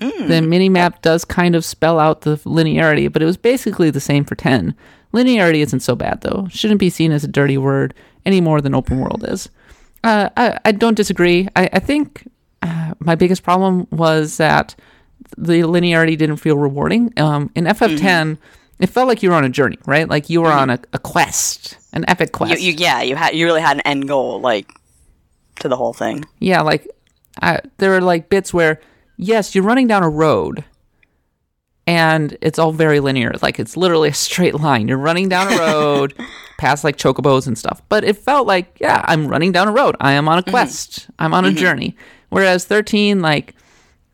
Mm. 0.00 0.28
The 0.28 0.34
minimap 0.34 1.02
does 1.02 1.24
kind 1.24 1.54
of 1.54 1.64
spell 1.64 1.98
out 1.98 2.22
the 2.22 2.36
linearity, 2.38 3.12
but 3.12 3.22
it 3.22 3.26
was 3.26 3.36
basically 3.36 3.90
the 3.90 4.00
same 4.00 4.24
for 4.24 4.34
10. 4.34 4.74
Linearity 5.12 5.58
isn't 5.58 5.80
so 5.80 5.94
bad, 5.94 6.20
though. 6.20 6.46
Shouldn't 6.50 6.80
be 6.80 6.90
seen 6.90 7.12
as 7.12 7.24
a 7.24 7.28
dirty 7.28 7.56
word 7.56 7.94
any 8.24 8.40
more 8.40 8.60
than 8.60 8.74
open 8.74 9.00
world 9.00 9.24
is. 9.26 9.48
Uh, 10.04 10.28
I, 10.36 10.58
I, 10.64 10.72
don't 10.72 10.96
disagree. 10.96 11.48
I, 11.56 11.68
I 11.72 11.78
think 11.78 12.28
uh, 12.62 12.94
my 12.98 13.14
biggest 13.14 13.42
problem 13.42 13.86
was 13.90 14.36
that 14.36 14.74
the 15.36 15.62
linearity 15.62 16.16
didn't 16.16 16.36
feel 16.36 16.56
rewarding. 16.56 17.12
Um, 17.16 17.50
in 17.54 17.64
FF10, 17.64 17.98
mm-hmm. 17.98 18.42
it 18.82 18.90
felt 18.90 19.08
like 19.08 19.22
you 19.22 19.30
were 19.30 19.36
on 19.36 19.44
a 19.44 19.48
journey, 19.48 19.78
right? 19.86 20.08
Like 20.08 20.28
you 20.28 20.42
were 20.42 20.50
mm-hmm. 20.50 20.58
on 20.58 20.70
a, 20.70 20.78
a, 20.92 20.98
quest, 20.98 21.78
an 21.92 22.04
epic 22.08 22.32
quest. 22.32 22.60
You, 22.60 22.72
you, 22.72 22.76
yeah, 22.78 23.02
you 23.02 23.16
had 23.16 23.34
you 23.34 23.46
really 23.46 23.60
had 23.60 23.78
an 23.78 23.82
end 23.82 24.06
goal, 24.08 24.40
like 24.40 24.70
to 25.60 25.68
the 25.68 25.76
whole 25.76 25.92
thing. 25.92 26.24
Yeah, 26.38 26.62
like 26.62 26.88
I, 27.42 27.60
there 27.78 27.90
were 27.90 28.00
like 28.00 28.28
bits 28.28 28.52
where 28.52 28.80
yes, 29.16 29.54
you're 29.54 29.64
running 29.64 29.86
down 29.86 30.02
a 30.02 30.08
road 30.08 30.64
and 31.86 32.36
it's 32.40 32.58
all 32.58 32.72
very 32.72 33.00
linear. 33.00 33.32
Like 33.42 33.60
it's 33.60 33.76
literally 33.76 34.08
a 34.08 34.14
straight 34.14 34.54
line. 34.54 34.88
You're 34.88 34.98
running 34.98 35.28
down 35.28 35.52
a 35.52 35.56
road 35.58 36.14
past 36.58 36.84
like 36.84 36.96
chocobos 36.96 37.46
and 37.46 37.56
stuff. 37.56 37.82
But 37.88 38.04
it 38.04 38.16
felt 38.16 38.46
like, 38.46 38.78
yeah, 38.80 39.04
I'm 39.06 39.28
running 39.28 39.52
down 39.52 39.68
a 39.68 39.72
road. 39.72 39.96
I 40.00 40.12
am 40.12 40.28
on 40.28 40.38
a 40.38 40.42
mm-hmm. 40.42 40.50
quest. 40.50 41.00
Mm-hmm. 41.00 41.12
I'm 41.18 41.34
on 41.34 41.44
a 41.44 41.48
mm-hmm. 41.48 41.58
journey. 41.58 41.96
Whereas 42.30 42.64
13, 42.64 43.20
like, 43.20 43.54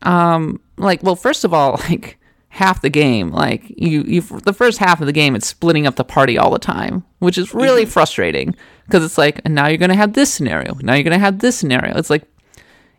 um, 0.03 0.59
like, 0.77 1.01
well, 1.01 1.15
first 1.15 1.43
of 1.43 1.53
all, 1.53 1.79
like 1.89 2.19
half 2.49 2.81
the 2.81 2.89
game, 2.89 3.31
like 3.31 3.67
you, 3.69 4.03
you, 4.03 4.21
the 4.21 4.53
first 4.53 4.77
half 4.77 5.01
of 5.01 5.07
the 5.07 5.13
game, 5.13 5.35
it's 5.35 5.47
splitting 5.47 5.87
up 5.87 5.95
the 5.95 6.03
party 6.03 6.37
all 6.37 6.51
the 6.51 6.59
time, 6.59 7.03
which 7.19 7.37
is 7.37 7.53
really 7.53 7.83
mm-hmm. 7.83 7.91
frustrating 7.91 8.55
because 8.85 9.03
it's 9.03 9.17
like, 9.17 9.41
and 9.45 9.55
now 9.55 9.67
you're 9.67 9.77
going 9.77 9.89
to 9.89 9.95
have 9.95 10.13
this 10.13 10.31
scenario. 10.31 10.75
Now 10.81 10.93
you're 10.93 11.03
going 11.03 11.13
to 11.13 11.17
have 11.17 11.39
this 11.39 11.57
scenario. 11.57 11.97
It's 11.97 12.11
like, 12.11 12.23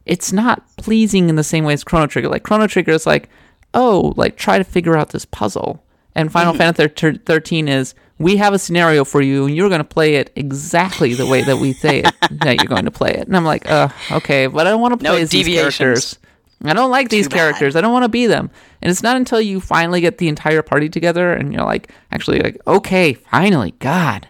it's 0.06 0.32
not 0.32 0.64
pleasing 0.76 1.28
in 1.28 1.36
the 1.36 1.44
same 1.44 1.64
way 1.64 1.72
as 1.72 1.84
Chrono 1.84 2.06
Trigger. 2.06 2.28
Like 2.28 2.42
Chrono 2.42 2.66
Trigger 2.66 2.92
is 2.92 3.06
like, 3.06 3.28
oh, 3.72 4.14
like 4.16 4.36
try 4.36 4.58
to 4.58 4.64
figure 4.64 4.96
out 4.96 5.10
this 5.10 5.24
puzzle. 5.24 5.82
And 6.14 6.30
Final 6.30 6.52
mm-hmm. 6.52 6.74
Fantasy 6.76 7.18
13 7.18 7.68
is 7.68 7.94
we 8.18 8.36
have 8.36 8.54
a 8.54 8.58
scenario 8.58 9.04
for 9.04 9.20
you 9.20 9.46
and 9.46 9.56
you're 9.56 9.68
going 9.68 9.80
to 9.80 9.84
play 9.84 10.16
it 10.16 10.30
exactly 10.36 11.14
the 11.14 11.26
way 11.26 11.42
that 11.42 11.56
we 11.56 11.72
say 11.72 12.00
it 12.00 12.14
that 12.42 12.58
you're 12.58 12.68
going 12.68 12.84
to 12.84 12.90
play 12.90 13.10
it. 13.10 13.26
And 13.26 13.36
I'm 13.36 13.44
like, 13.44 13.68
uh, 13.68 13.88
okay, 14.12 14.46
but 14.46 14.66
I 14.66 14.70
don't 14.70 14.80
want 14.80 14.92
to 14.92 14.98
play 14.98 15.10
no 15.10 15.16
as 15.16 15.30
these 15.30 15.46
characters. 15.46 16.18
I 16.62 16.72
don't 16.72 16.90
like 16.90 17.10
these 17.10 17.28
characters. 17.28 17.76
I 17.76 17.80
don't 17.80 17.92
want 17.92 18.04
to 18.04 18.08
be 18.08 18.26
them. 18.26 18.50
And 18.80 18.90
it's 18.90 19.02
not 19.02 19.16
until 19.16 19.40
you 19.40 19.60
finally 19.60 20.00
get 20.00 20.18
the 20.18 20.28
entire 20.28 20.62
party 20.62 20.88
together 20.88 21.32
and 21.32 21.52
you're 21.52 21.64
like, 21.64 21.90
actually, 22.10 22.40
like, 22.40 22.58
okay, 22.66 23.14
finally, 23.14 23.72
God. 23.80 24.28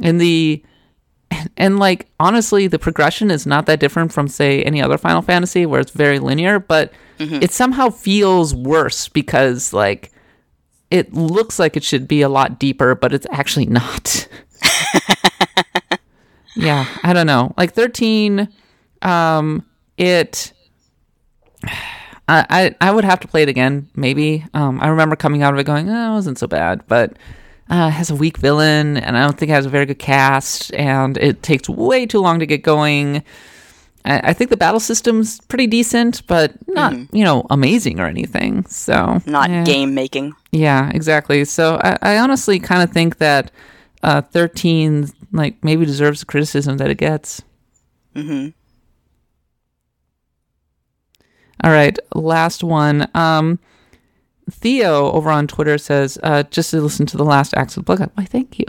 And 0.00 0.20
the 0.20 0.62
and 1.56 1.78
like 1.78 2.08
honestly 2.18 2.66
the 2.66 2.78
progression 2.78 3.30
is 3.30 3.46
not 3.46 3.66
that 3.66 3.80
different 3.80 4.12
from 4.12 4.28
say 4.28 4.62
any 4.62 4.80
other 4.82 4.98
final 4.98 5.22
fantasy 5.22 5.66
where 5.66 5.80
it's 5.80 5.90
very 5.90 6.18
linear 6.18 6.58
but 6.58 6.92
mm-hmm. 7.18 7.42
it 7.42 7.52
somehow 7.52 7.90
feels 7.90 8.54
worse 8.54 9.08
because 9.08 9.72
like 9.72 10.10
it 10.90 11.12
looks 11.12 11.58
like 11.58 11.76
it 11.76 11.84
should 11.84 12.08
be 12.08 12.22
a 12.22 12.28
lot 12.28 12.58
deeper 12.58 12.94
but 12.94 13.12
it's 13.12 13.26
actually 13.30 13.66
not 13.66 14.28
yeah 16.56 16.86
i 17.02 17.12
don't 17.12 17.26
know 17.26 17.52
like 17.56 17.72
13 17.72 18.48
um 19.02 19.64
it 19.96 20.52
I, 22.30 22.74
I 22.78 22.90
would 22.90 23.04
have 23.06 23.20
to 23.20 23.28
play 23.28 23.42
it 23.42 23.48
again, 23.48 23.88
maybe. 23.96 24.44
Um, 24.52 24.82
I 24.82 24.88
remember 24.88 25.16
coming 25.16 25.42
out 25.42 25.54
of 25.54 25.60
it 25.60 25.64
going, 25.64 25.88
oh, 25.88 26.10
it 26.10 26.14
wasn't 26.14 26.38
so 26.38 26.46
bad, 26.46 26.86
but 26.86 27.16
uh, 27.70 27.90
has 27.90 28.10
a 28.10 28.14
weak 28.14 28.38
villain, 28.38 28.96
and 28.96 29.16
I 29.16 29.22
don't 29.22 29.38
think 29.38 29.50
it 29.50 29.54
has 29.54 29.66
a 29.66 29.70
very 29.70 29.86
good 29.86 29.98
cast, 29.98 30.72
and 30.74 31.16
it 31.18 31.42
takes 31.42 31.68
way 31.68 32.06
too 32.06 32.20
long 32.20 32.38
to 32.38 32.46
get 32.46 32.62
going. 32.62 33.22
I, 34.04 34.30
I 34.30 34.32
think 34.32 34.50
the 34.50 34.56
battle 34.56 34.80
system's 34.80 35.40
pretty 35.42 35.66
decent, 35.66 36.26
but 36.26 36.54
not 36.68 36.92
mm. 36.92 37.08
you 37.12 37.24
know 37.24 37.46
amazing 37.50 38.00
or 38.00 38.06
anything. 38.06 38.64
So 38.66 39.20
not 39.26 39.50
yeah. 39.50 39.64
game 39.64 39.94
making. 39.94 40.34
Yeah, 40.50 40.90
exactly. 40.94 41.44
So 41.44 41.78
I, 41.82 41.98
I 42.02 42.18
honestly 42.18 42.58
kind 42.58 42.82
of 42.82 42.90
think 42.90 43.18
that 43.18 43.50
uh, 44.02 44.22
thirteen 44.22 45.08
like 45.32 45.62
maybe 45.62 45.84
deserves 45.84 46.20
the 46.20 46.26
criticism 46.26 46.78
that 46.78 46.90
it 46.90 46.96
gets. 46.96 47.42
Mm-hmm. 48.14 48.48
All 51.64 51.70
right, 51.70 51.98
last 52.14 52.64
one. 52.64 53.08
Um, 53.14 53.58
Theo 54.50 55.10
over 55.12 55.30
on 55.30 55.46
Twitter 55.46 55.78
says, 55.78 56.18
uh, 56.22 56.42
just 56.44 56.70
to 56.70 56.80
listen 56.80 57.06
to 57.06 57.16
the 57.16 57.24
last 57.24 57.54
Axe 57.54 57.76
of 57.76 57.84
Blood. 57.84 58.10
Why, 58.14 58.24
thank 58.24 58.58
you. 58.58 58.66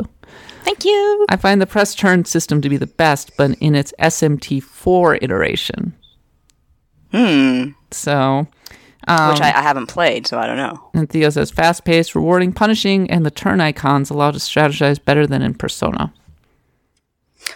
Thank 0.63 0.85
you. 0.85 1.25
I 1.29 1.37
find 1.37 1.61
the 1.61 1.65
press 1.67 1.95
turn 1.95 2.25
system 2.25 2.61
to 2.61 2.69
be 2.69 2.77
the 2.77 2.87
best, 2.87 3.31
but 3.37 3.51
in 3.59 3.75
its 3.75 3.93
SMT4 3.99 5.19
iteration. 5.21 5.95
Hmm. 7.11 7.69
So, 7.91 8.47
um, 9.07 9.29
Which 9.31 9.41
I, 9.41 9.51
I 9.55 9.61
haven't 9.61 9.87
played, 9.87 10.27
so 10.27 10.37
I 10.37 10.45
don't 10.45 10.57
know. 10.57 10.89
and 10.93 11.09
Theo 11.09 11.29
says 11.29 11.49
fast 11.49 11.85
paced, 11.85 12.13
rewarding, 12.13 12.51
punishing, 12.53 13.09
and 13.09 13.25
the 13.25 13.31
turn 13.31 13.61
icons 13.61 14.09
allow 14.09 14.31
to 14.31 14.37
strategize 14.37 15.03
better 15.03 15.25
than 15.25 15.41
in 15.41 15.53
Persona. 15.55 16.13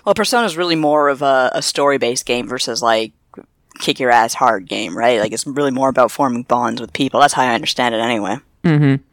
Well, 0.05 0.15
Persona 0.15 0.45
is 0.45 0.57
really 0.57 0.75
more 0.75 1.09
of 1.09 1.21
a, 1.21 1.51
a 1.53 1.61
story 1.61 1.97
based 1.97 2.25
game 2.25 2.47
versus 2.47 2.81
like 2.81 3.13
kick 3.79 3.99
your 3.99 4.11
ass 4.11 4.33
hard 4.33 4.67
game, 4.67 4.97
right? 4.97 5.19
Like 5.19 5.31
it's 5.31 5.45
really 5.45 5.71
more 5.71 5.89
about 5.89 6.11
forming 6.11 6.43
bonds 6.43 6.81
with 6.81 6.93
people. 6.93 7.19
That's 7.19 7.33
how 7.33 7.43
I 7.43 7.53
understand 7.53 7.95
it, 7.95 7.99
anyway. 7.99 8.37
Mm-hmm. 8.63 9.03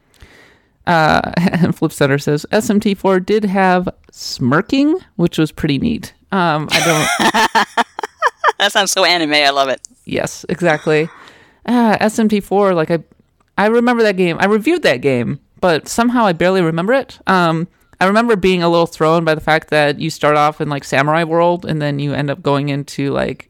Uh, 0.87 1.33
and 1.37 1.77
Flipsider 1.77 2.21
says 2.21 2.47
SMT4 2.53 3.25
did 3.25 3.45
have 3.45 3.89
smirking, 4.11 4.99
which 5.17 5.39
was 5.39 5.53
pretty 5.53 5.79
neat. 5.79 6.15
Um, 6.33 6.69
I 6.71 6.85
don't. 6.85 7.87
That 8.61 8.73
sounds 8.73 8.93
so 8.93 9.05
anime. 9.05 9.33
I 9.33 9.49
love 9.51 9.71
it. 9.71 9.81
yes, 10.05 10.45
exactly. 10.51 11.09
Uh, 11.65 11.97
SMT4, 11.97 12.75
like 12.75 12.91
I, 12.91 12.99
I 13.57 13.67
remember 13.69 14.03
that 14.03 14.19
game. 14.19 14.37
I 14.39 14.45
reviewed 14.45 14.83
that 14.83 14.99
game, 14.99 15.41
but 15.61 15.89
somehow 15.89 16.27
I 16.27 16.35
barely 16.35 16.61
remember 16.61 16.93
it. 16.93 17.19
Um, 17.27 17.69
I 18.03 18.07
remember 18.07 18.37
being 18.37 18.63
a 18.63 18.69
little 18.69 18.87
thrown 18.87 19.25
by 19.25 19.35
the 19.35 19.41
fact 19.41 19.71
that 19.71 19.99
you 19.99 20.11
start 20.11 20.37
off 20.37 20.61
in 20.61 20.69
like 20.69 20.85
samurai 20.85 21.25
world 21.25 21.65
and 21.65 21.81
then 21.81 21.99
you 21.99 22.13
end 22.13 22.31
up 22.31 22.43
going 22.43 22.69
into 22.69 23.11
like 23.13 23.50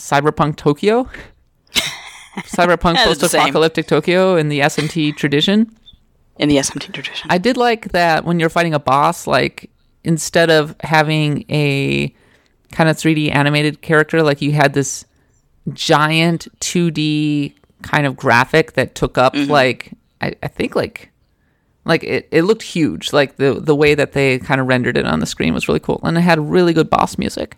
cyberpunk 0.00 0.56
Tokyo, 0.56 1.08
cyberpunk 2.38 2.94
That 2.94 3.08
is 3.08 3.18
the 3.18 3.28
same. 3.28 3.40
post-apocalyptic 3.40 3.86
Tokyo 3.86 4.36
in 4.36 4.48
the 4.48 4.60
SMT 4.60 5.16
tradition. 5.16 5.74
In 6.38 6.48
the 6.48 6.56
SMT 6.56 6.92
tradition. 6.92 7.30
I 7.30 7.38
did 7.38 7.56
like 7.56 7.92
that 7.92 8.24
when 8.24 8.40
you're 8.40 8.48
fighting 8.48 8.74
a 8.74 8.78
boss, 8.78 9.26
like 9.26 9.70
instead 10.04 10.50
of 10.50 10.74
having 10.80 11.44
a 11.50 12.14
kind 12.72 12.88
of 12.88 12.96
3D 12.96 13.34
animated 13.34 13.82
character, 13.82 14.22
like 14.22 14.40
you 14.40 14.52
had 14.52 14.74
this 14.74 15.04
giant 15.72 16.48
2D 16.60 17.54
kind 17.82 18.06
of 18.06 18.16
graphic 18.16 18.72
that 18.72 18.94
took 18.94 19.18
up 19.18 19.34
mm-hmm. 19.34 19.50
like 19.50 19.92
I, 20.20 20.34
I 20.42 20.48
think 20.48 20.74
like 20.74 21.10
like 21.84 22.04
it, 22.04 22.28
it 22.30 22.42
looked 22.42 22.62
huge. 22.62 23.12
Like 23.12 23.36
the 23.36 23.54
the 23.54 23.74
way 23.74 23.94
that 23.94 24.12
they 24.12 24.38
kind 24.38 24.60
of 24.60 24.66
rendered 24.66 24.96
it 24.96 25.06
on 25.06 25.20
the 25.20 25.26
screen 25.26 25.54
was 25.54 25.68
really 25.68 25.80
cool. 25.80 26.00
And 26.02 26.16
it 26.16 26.22
had 26.22 26.38
really 26.38 26.72
good 26.72 26.90
boss 26.90 27.18
music. 27.18 27.56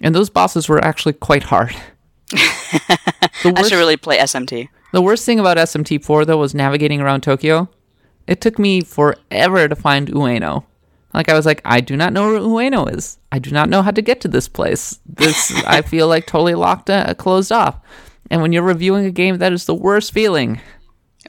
And 0.00 0.14
those 0.14 0.30
bosses 0.30 0.68
were 0.68 0.82
actually 0.84 1.12
quite 1.12 1.44
hard. 1.44 1.74
the 2.30 2.38
I 3.44 3.52
worst 3.52 3.70
should 3.70 3.78
really 3.78 3.96
play 3.96 4.18
SMT. 4.18 4.68
the 4.92 5.02
worst 5.02 5.26
thing 5.26 5.40
about 5.40 5.56
SMT4 5.56 6.26
though 6.26 6.38
was 6.38 6.54
navigating 6.54 7.00
around 7.00 7.22
Tokyo. 7.22 7.68
It 8.26 8.40
took 8.40 8.58
me 8.58 8.82
forever 8.82 9.66
to 9.68 9.74
find 9.76 10.08
Ueno. 10.08 10.64
Like 11.12 11.28
I 11.28 11.34
was 11.34 11.44
like, 11.44 11.60
I 11.64 11.80
do 11.80 11.96
not 11.96 12.12
know 12.12 12.28
where 12.30 12.40
Ueno 12.70 12.94
is. 12.96 13.18
I 13.32 13.40
do 13.40 13.50
not 13.50 13.68
know 13.68 13.82
how 13.82 13.90
to 13.90 14.00
get 14.02 14.20
to 14.20 14.28
this 14.28 14.46
place. 14.48 15.00
This 15.06 15.52
I 15.66 15.82
feel 15.92 16.06
like 16.06 16.26
totally 16.26 16.54
locked, 16.54 16.88
uh, 16.88 17.12
closed 17.14 17.50
off. 17.50 17.80
And 18.30 18.40
when 18.42 18.52
you're 18.52 18.62
reviewing 18.62 19.04
a 19.06 19.10
game, 19.10 19.38
that 19.38 19.52
is 19.52 19.64
the 19.64 19.74
worst 19.74 20.12
feeling. 20.12 20.60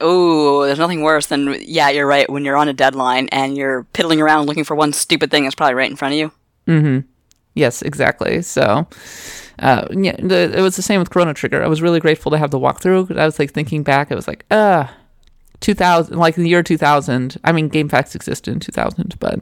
Oh, 0.00 0.64
there's 0.64 0.78
nothing 0.78 1.02
worse 1.02 1.26
than 1.26 1.56
yeah, 1.62 1.90
you're 1.90 2.06
right. 2.06 2.30
When 2.30 2.44
you're 2.44 2.56
on 2.56 2.68
a 2.68 2.72
deadline 2.72 3.28
and 3.32 3.56
you're 3.56 3.84
piddling 3.92 4.20
around 4.20 4.46
looking 4.46 4.62
for 4.64 4.76
one 4.76 4.92
stupid 4.92 5.30
thing 5.32 5.42
that's 5.42 5.56
probably 5.56 5.74
right 5.74 5.90
in 5.90 5.96
front 5.96 6.14
of 6.14 6.18
you. 6.18 7.04
Yes, 7.54 7.82
exactly. 7.82 8.42
So, 8.42 8.86
uh, 9.58 9.86
yeah, 9.90 10.16
the, 10.18 10.52
it 10.56 10.62
was 10.62 10.76
the 10.76 10.82
same 10.82 11.00
with 11.00 11.10
Chrono 11.10 11.32
Trigger. 11.32 11.62
I 11.62 11.68
was 11.68 11.82
really 11.82 12.00
grateful 12.00 12.30
to 12.32 12.38
have 12.38 12.50
the 12.50 12.58
walkthrough. 12.58 13.16
I 13.18 13.26
was 13.26 13.38
like 13.38 13.52
thinking 13.52 13.82
back, 13.82 14.10
I 14.10 14.14
was 14.14 14.26
like, 14.26 14.44
uh, 14.50 14.86
2000, 15.60 16.16
like 16.16 16.34
the 16.34 16.48
year 16.48 16.62
2000. 16.62 17.38
I 17.44 17.52
mean, 17.52 17.68
GameFAQs 17.70 18.14
existed 18.14 18.52
in 18.52 18.60
2000, 18.60 19.16
but 19.18 19.40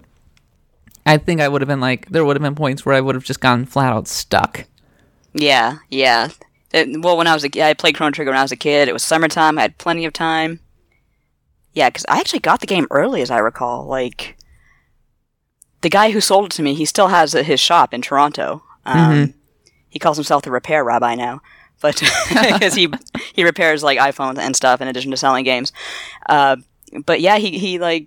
I 1.07 1.19
think 1.19 1.41
I 1.41 1.49
would 1.49 1.61
have 1.62 1.69
been 1.69 1.81
like, 1.81 2.09
there 2.11 2.24
would 2.24 2.37
have 2.37 2.43
been 2.43 2.55
points 2.55 2.85
where 2.85 2.95
I 2.95 3.01
would 3.01 3.15
have 3.15 3.24
just 3.24 3.41
gone 3.41 3.65
flat 3.65 3.93
out 3.93 4.09
stuck. 4.09 4.65
Yeah, 5.32 5.78
yeah. 5.89 6.28
It- 6.73 7.03
well, 7.03 7.16
when 7.16 7.27
I 7.27 7.35
was 7.35 7.45
a 7.45 7.62
I 7.65 7.74
played 7.74 7.97
Chrono 7.97 8.11
Trigger 8.12 8.31
when 8.31 8.39
I 8.39 8.43
was 8.43 8.53
a 8.53 8.57
kid. 8.57 8.89
It 8.89 8.93
was 8.93 9.03
summertime. 9.03 9.59
I 9.59 9.62
had 9.62 9.78
plenty 9.78 10.05
of 10.05 10.12
time. 10.12 10.61
Yeah, 11.73 11.89
because 11.89 12.05
I 12.09 12.19
actually 12.19 12.41
got 12.41 12.61
the 12.61 12.66
game 12.66 12.87
early, 12.91 13.23
as 13.23 13.31
I 13.31 13.39
recall. 13.39 13.87
Like, 13.87 14.37
the 15.82 15.89
guy 15.90 16.11
who 16.11 16.20
sold 16.20 16.47
it 16.47 16.52
to 16.52 16.62
me, 16.62 16.74
he 16.74 16.85
still 16.85 17.09
has 17.09 17.32
his 17.32 17.61
shop 17.61 17.93
in 17.94 18.02
Toronto. 18.02 18.62
Um, 18.86 19.35
He 19.89 19.98
calls 19.98 20.16
himself 20.16 20.43
the 20.44 20.51
repair 20.51 20.85
rabbi 20.85 21.15
now, 21.15 21.40
but 21.81 22.01
because 22.28 22.74
he 22.74 22.89
he 23.35 23.44
repairs 23.44 23.82
like 23.82 23.98
iPhones 23.98 24.39
and 24.39 24.55
stuff 24.55 24.81
in 24.81 24.89
addition 24.89 25.11
to 25.11 25.16
selling 25.16 25.44
games. 25.44 25.73
Uh, 26.28 26.57
but 27.07 27.20
yeah, 27.20 27.39
he 27.39 27.59
he 27.59 27.78
like 27.78 28.07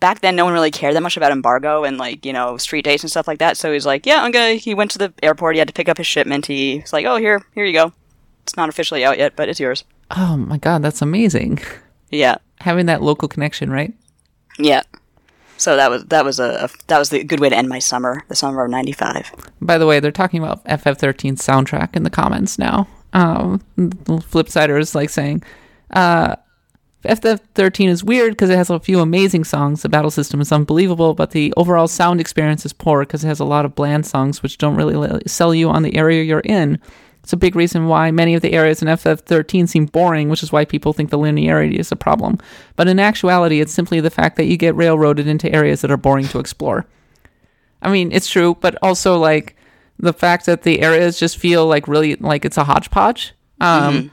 back 0.00 0.20
then 0.20 0.34
no 0.36 0.44
one 0.44 0.52
really 0.54 0.70
cared 0.70 0.94
that 0.96 1.02
much 1.02 1.16
about 1.16 1.30
embargo 1.32 1.84
and 1.84 1.98
like 1.98 2.24
you 2.24 2.32
know 2.32 2.56
street 2.56 2.84
dates 2.84 3.02
and 3.02 3.10
stuff 3.10 3.28
like 3.28 3.38
that. 3.40 3.56
So 3.56 3.72
he's 3.72 3.84
like, 3.86 4.06
yeah, 4.06 4.22
I'm 4.22 4.30
gonna. 4.32 4.54
He 4.54 4.74
went 4.74 4.90
to 4.92 4.98
the 4.98 5.12
airport. 5.22 5.54
He 5.54 5.58
had 5.58 5.68
to 5.68 5.74
pick 5.74 5.88
up 5.88 5.98
his 5.98 6.06
shipment. 6.06 6.46
He's 6.46 6.92
like, 6.92 7.04
oh 7.06 7.16
here, 7.16 7.44
here 7.54 7.64
you 7.64 7.72
go. 7.74 7.92
It's 8.44 8.56
not 8.56 8.68
officially 8.68 9.04
out 9.04 9.18
yet, 9.18 9.36
but 9.36 9.48
it's 9.48 9.60
yours. 9.60 9.84
Oh 10.16 10.36
my 10.36 10.58
God, 10.58 10.82
that's 10.82 11.00
amazing. 11.02 11.60
Yeah, 12.10 12.36
Having 12.60 12.86
that 12.86 13.02
local 13.02 13.28
connection, 13.28 13.70
right? 13.70 13.92
yeah. 14.58 14.82
So 15.58 15.76
that 15.76 15.90
was 15.90 16.04
that 16.06 16.24
was 16.24 16.38
a, 16.40 16.64
a 16.64 16.68
that 16.88 16.98
was 16.98 17.10
the 17.10 17.22
good 17.22 17.40
way 17.40 17.48
to 17.48 17.56
end 17.56 17.68
my 17.68 17.78
summer, 17.78 18.24
the 18.28 18.34
summer 18.34 18.64
of 18.64 18.70
'95. 18.70 19.32
By 19.60 19.78
the 19.78 19.86
way, 19.86 20.00
they're 20.00 20.10
talking 20.10 20.42
about 20.42 20.64
FF13 20.64 21.34
soundtrack 21.34 21.94
in 21.94 22.02
the 22.02 22.10
comments 22.10 22.58
now. 22.58 22.88
Um, 23.12 23.60
Flipsider 23.76 24.80
is 24.80 24.94
like 24.94 25.10
saying, 25.10 25.42
uh, 25.90 26.36
FF13 27.04 27.88
is 27.88 28.04
weird 28.04 28.32
because 28.32 28.48
it 28.48 28.56
has 28.56 28.70
a 28.70 28.78
few 28.78 29.00
amazing 29.00 29.44
songs. 29.44 29.82
The 29.82 29.88
battle 29.88 30.10
system 30.10 30.40
is 30.40 30.52
unbelievable, 30.52 31.14
but 31.14 31.32
the 31.32 31.52
overall 31.56 31.88
sound 31.88 32.20
experience 32.20 32.64
is 32.64 32.72
poor 32.72 33.00
because 33.00 33.24
it 33.24 33.28
has 33.28 33.40
a 33.40 33.44
lot 33.44 33.64
of 33.64 33.74
bland 33.74 34.06
songs 34.06 34.42
which 34.42 34.58
don't 34.58 34.76
really 34.76 35.22
sell 35.26 35.54
you 35.54 35.68
on 35.68 35.82
the 35.82 35.96
area 35.96 36.22
you're 36.22 36.40
in. 36.40 36.80
It's 37.22 37.32
a 37.32 37.36
big 37.36 37.54
reason 37.54 37.86
why 37.86 38.10
many 38.10 38.34
of 38.34 38.42
the 38.42 38.52
areas 38.52 38.82
in 38.82 38.88
FF13 38.88 39.68
seem 39.68 39.86
boring, 39.86 40.28
which 40.28 40.42
is 40.42 40.50
why 40.50 40.64
people 40.64 40.92
think 40.92 41.10
the 41.10 41.18
linearity 41.18 41.78
is 41.78 41.92
a 41.92 41.96
problem. 41.96 42.38
But 42.74 42.88
in 42.88 42.98
actuality, 42.98 43.60
it's 43.60 43.72
simply 43.72 44.00
the 44.00 44.10
fact 44.10 44.36
that 44.36 44.46
you 44.46 44.56
get 44.56 44.74
railroaded 44.74 45.28
into 45.28 45.52
areas 45.52 45.82
that 45.82 45.90
are 45.90 45.96
boring 45.96 46.26
to 46.28 46.40
explore. 46.40 46.84
I 47.80 47.92
mean, 47.92 48.10
it's 48.12 48.28
true, 48.28 48.56
but 48.60 48.76
also 48.82 49.18
like 49.18 49.56
the 49.98 50.12
fact 50.12 50.46
that 50.46 50.62
the 50.62 50.80
areas 50.80 51.18
just 51.18 51.38
feel 51.38 51.66
like 51.66 51.86
really 51.86 52.16
like 52.16 52.44
it's 52.44 52.56
a 52.56 52.64
hodgepodge. 52.64 53.34
Um, 53.60 54.10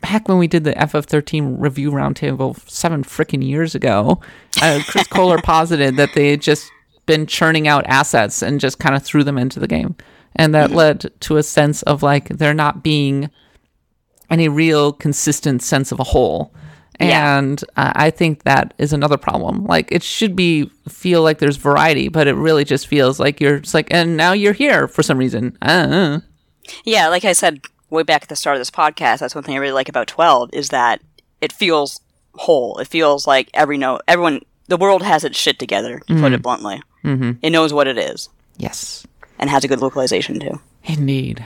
Back 0.00 0.28
when 0.28 0.36
we 0.36 0.46
did 0.46 0.64
the 0.64 0.74
FF13 0.74 1.56
review 1.58 1.90
roundtable 1.90 2.58
seven 2.68 3.02
freaking 3.04 3.42
years 3.42 3.74
ago, 3.74 4.20
uh, 4.60 4.80
Chris 4.86 5.06
Kohler 5.06 5.38
posited 5.42 5.96
that 5.96 6.10
they 6.14 6.30
had 6.30 6.42
just 6.42 6.70
been 7.06 7.26
churning 7.26 7.68
out 7.68 7.86
assets 7.86 8.42
and 8.42 8.60
just 8.60 8.78
kind 8.78 8.94
of 8.94 9.02
threw 9.02 9.24
them 9.24 9.38
into 9.38 9.58
the 9.58 9.66
game, 9.66 9.96
and 10.36 10.54
that 10.54 10.70
led 10.70 11.10
to 11.20 11.36
a 11.36 11.42
sense 11.42 11.82
of 11.82 12.02
like 12.02 12.28
there 12.28 12.54
not 12.54 12.82
being 12.82 13.30
any 14.30 14.48
real 14.48 14.92
consistent 14.92 15.62
sense 15.62 15.92
of 15.92 16.00
a 16.00 16.04
whole. 16.04 16.54
Yeah. 17.00 17.38
And 17.38 17.62
uh, 17.76 17.92
I 17.94 18.10
think 18.10 18.44
that 18.44 18.72
is 18.78 18.92
another 18.92 19.16
problem. 19.16 19.64
Like 19.64 19.90
it 19.90 20.02
should 20.02 20.36
be 20.36 20.70
feel 20.88 21.22
like 21.22 21.38
there's 21.38 21.56
variety, 21.56 22.08
but 22.08 22.26
it 22.26 22.34
really 22.34 22.64
just 22.64 22.86
feels 22.86 23.18
like 23.18 23.40
you're 23.40 23.60
just 23.60 23.74
like, 23.74 23.88
and 23.92 24.16
now 24.16 24.32
you're 24.32 24.52
here 24.52 24.88
for 24.88 25.02
some 25.02 25.18
reason. 25.18 25.56
Uh, 25.60 26.20
Yeah, 26.84 27.08
like 27.08 27.24
I 27.24 27.32
said 27.32 27.60
way 27.90 28.04
back 28.04 28.22
at 28.22 28.28
the 28.28 28.36
start 28.36 28.56
of 28.56 28.60
this 28.60 28.70
podcast, 28.70 29.18
that's 29.18 29.34
one 29.34 29.44
thing 29.44 29.54
I 29.54 29.58
really 29.58 29.72
like 29.72 29.88
about 29.88 30.06
12 30.06 30.50
is 30.52 30.70
that 30.70 31.00
it 31.40 31.52
feels 31.52 32.00
whole. 32.34 32.78
It 32.78 32.88
feels 32.88 33.26
like 33.26 33.50
every 33.54 33.76
note, 33.76 34.02
everyone, 34.08 34.40
the 34.68 34.76
world 34.76 35.02
has 35.02 35.24
its 35.24 35.38
shit 35.38 35.58
together, 35.58 36.00
to 36.06 36.20
put 36.20 36.32
it 36.32 36.42
bluntly. 36.42 36.80
Mm-hmm. 37.04 37.32
It 37.42 37.50
knows 37.50 37.72
what 37.72 37.86
it 37.86 37.98
is 37.98 38.30
yes, 38.56 39.06
and 39.38 39.50
has 39.50 39.64
a 39.64 39.68
good 39.68 39.80
localization 39.80 40.38
too. 40.40 40.60
indeed. 40.84 41.44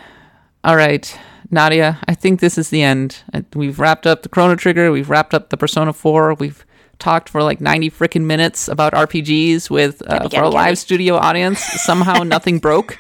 All 0.65 0.77
right, 0.77 1.17
Nadia, 1.51 1.99
I 2.09 2.15
think 2.15 2.41
this 2.41 2.59
is 2.59 2.71
the 2.71 2.83
end. 2.83 3.23
Uh, 3.33 3.43
We've 3.55 3.79
wrapped 3.79 4.07
up 4.07 4.23
the 4.23 4.29
Chrono 4.29 4.57
Trigger. 4.57 4.91
We've 4.91 5.09
wrapped 5.09 5.33
up 5.35 5.51
the 5.51 5.57
Persona 5.57 5.93
4. 5.93 6.35
We've 6.35 6.65
talked 6.99 7.29
for 7.29 7.43
like 7.43 7.61
90 7.61 7.91
freaking 7.91 8.25
minutes 8.25 8.67
about 8.69 8.93
RPGs 8.93 9.71
with 9.71 10.03
uh, 10.07 10.19
Gabby, 10.25 10.37
for 10.37 10.43
a 10.43 10.49
live 10.49 10.67
gabby. 10.71 10.77
studio 10.77 11.15
audience. 11.17 11.61
Somehow 11.61 12.23
nothing 12.25 12.59
broke. 12.59 12.99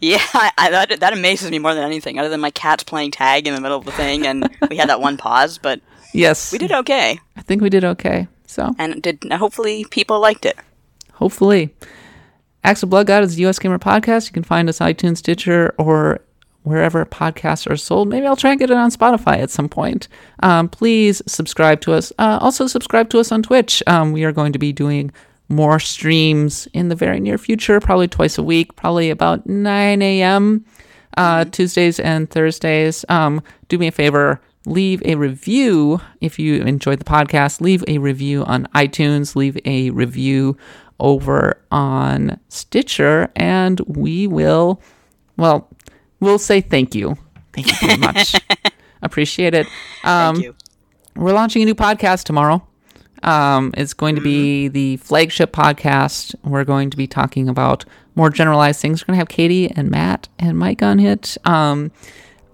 Yeah, 0.00 0.18
I, 0.34 0.52
I, 0.58 0.70
that, 0.70 1.00
that 1.00 1.12
amazes 1.14 1.50
me 1.50 1.58
more 1.58 1.72
than 1.74 1.82
anything, 1.84 2.18
other 2.18 2.28
than 2.28 2.40
my 2.40 2.50
cats 2.50 2.84
playing 2.84 3.12
tag 3.12 3.46
in 3.46 3.54
the 3.54 3.60
middle 3.62 3.78
of 3.78 3.86
the 3.86 3.92
thing, 3.92 4.26
and 4.26 4.46
we 4.70 4.76
had 4.76 4.90
that 4.90 5.00
one 5.00 5.16
pause, 5.16 5.56
but 5.56 5.80
Yes, 6.12 6.52
we 6.52 6.58
did 6.58 6.70
okay. 6.70 7.18
I 7.36 7.42
think 7.42 7.62
we 7.62 7.70
did 7.70 7.82
okay. 7.84 8.28
So 8.46 8.74
And 8.78 9.02
did 9.02 9.24
hopefully 9.32 9.86
people 9.90 10.20
liked 10.20 10.44
it. 10.44 10.58
hopefully. 11.14 11.74
Axe 12.64 12.82
of 12.82 12.90
Blood 12.90 13.06
God 13.06 13.22
is 13.22 13.36
the 13.36 13.46
US 13.46 13.58
Gamer 13.58 13.78
Podcast. 13.78 14.26
You 14.26 14.32
can 14.32 14.42
find 14.42 14.68
us 14.68 14.80
on 14.80 14.88
iTunes, 14.88 15.18
Stitcher, 15.18 15.74
or 15.78 16.20
wherever 16.62 17.04
podcasts 17.04 17.70
are 17.70 17.76
sold. 17.76 18.08
Maybe 18.08 18.26
I'll 18.26 18.36
try 18.36 18.50
and 18.52 18.58
get 18.58 18.70
it 18.70 18.76
on 18.76 18.90
Spotify 18.90 19.38
at 19.38 19.50
some 19.50 19.68
point. 19.68 20.08
Um, 20.42 20.70
please 20.70 21.20
subscribe 21.26 21.82
to 21.82 21.92
us. 21.92 22.10
Uh, 22.18 22.38
also, 22.40 22.66
subscribe 22.66 23.10
to 23.10 23.20
us 23.20 23.30
on 23.30 23.42
Twitch. 23.42 23.82
Um, 23.86 24.12
we 24.12 24.24
are 24.24 24.32
going 24.32 24.54
to 24.54 24.58
be 24.58 24.72
doing 24.72 25.12
more 25.50 25.78
streams 25.78 26.66
in 26.72 26.88
the 26.88 26.94
very 26.94 27.20
near 27.20 27.36
future, 27.36 27.80
probably 27.80 28.08
twice 28.08 28.38
a 28.38 28.42
week, 28.42 28.74
probably 28.76 29.10
about 29.10 29.46
9 29.46 30.00
a.m. 30.00 30.64
Uh, 31.18 31.44
Tuesdays 31.44 32.00
and 32.00 32.30
Thursdays. 32.30 33.04
Um, 33.10 33.42
do 33.68 33.76
me 33.76 33.88
a 33.88 33.92
favor, 33.92 34.40
leave 34.64 35.02
a 35.04 35.16
review 35.16 36.00
if 36.22 36.38
you 36.38 36.62
enjoyed 36.62 36.98
the 36.98 37.04
podcast. 37.04 37.60
Leave 37.60 37.84
a 37.88 37.98
review 37.98 38.42
on 38.44 38.66
iTunes. 38.74 39.36
Leave 39.36 39.58
a 39.66 39.90
review 39.90 40.56
over 41.00 41.60
on 41.70 42.38
Stitcher, 42.48 43.30
and 43.36 43.80
we 43.80 44.26
will, 44.26 44.80
well, 45.36 45.68
we'll 46.20 46.38
say 46.38 46.60
thank 46.60 46.94
you 46.94 47.16
Thank 47.54 47.68
you 47.68 47.88
very 47.88 47.98
much. 47.98 48.34
Appreciate 49.02 49.54
it. 49.54 49.66
Um, 50.02 50.36
Thank 50.36 50.44
you. 50.46 50.54
we're 51.16 51.32
launching 51.32 51.62
a 51.62 51.64
new 51.64 51.74
podcast 51.74 52.24
tomorrow. 52.24 52.66
Um, 53.22 53.72
it's 53.76 53.94
going 53.94 54.16
to 54.16 54.20
be 54.20 54.68
the 54.68 54.98
flagship 54.98 55.52
podcast. 55.52 56.34
We're 56.42 56.64
going 56.64 56.90
to 56.90 56.96
be 56.96 57.06
talking 57.06 57.48
about 57.48 57.84
more 58.16 58.28
generalized 58.28 58.80
things. 58.80 59.02
We're 59.02 59.12
going 59.12 59.16
to 59.16 59.20
have 59.20 59.28
Katie 59.28 59.70
and 59.70 59.90
Matt 59.90 60.28
and 60.38 60.58
Mike 60.58 60.82
on 60.82 61.00
it. 61.00 61.38
Um, 61.44 61.90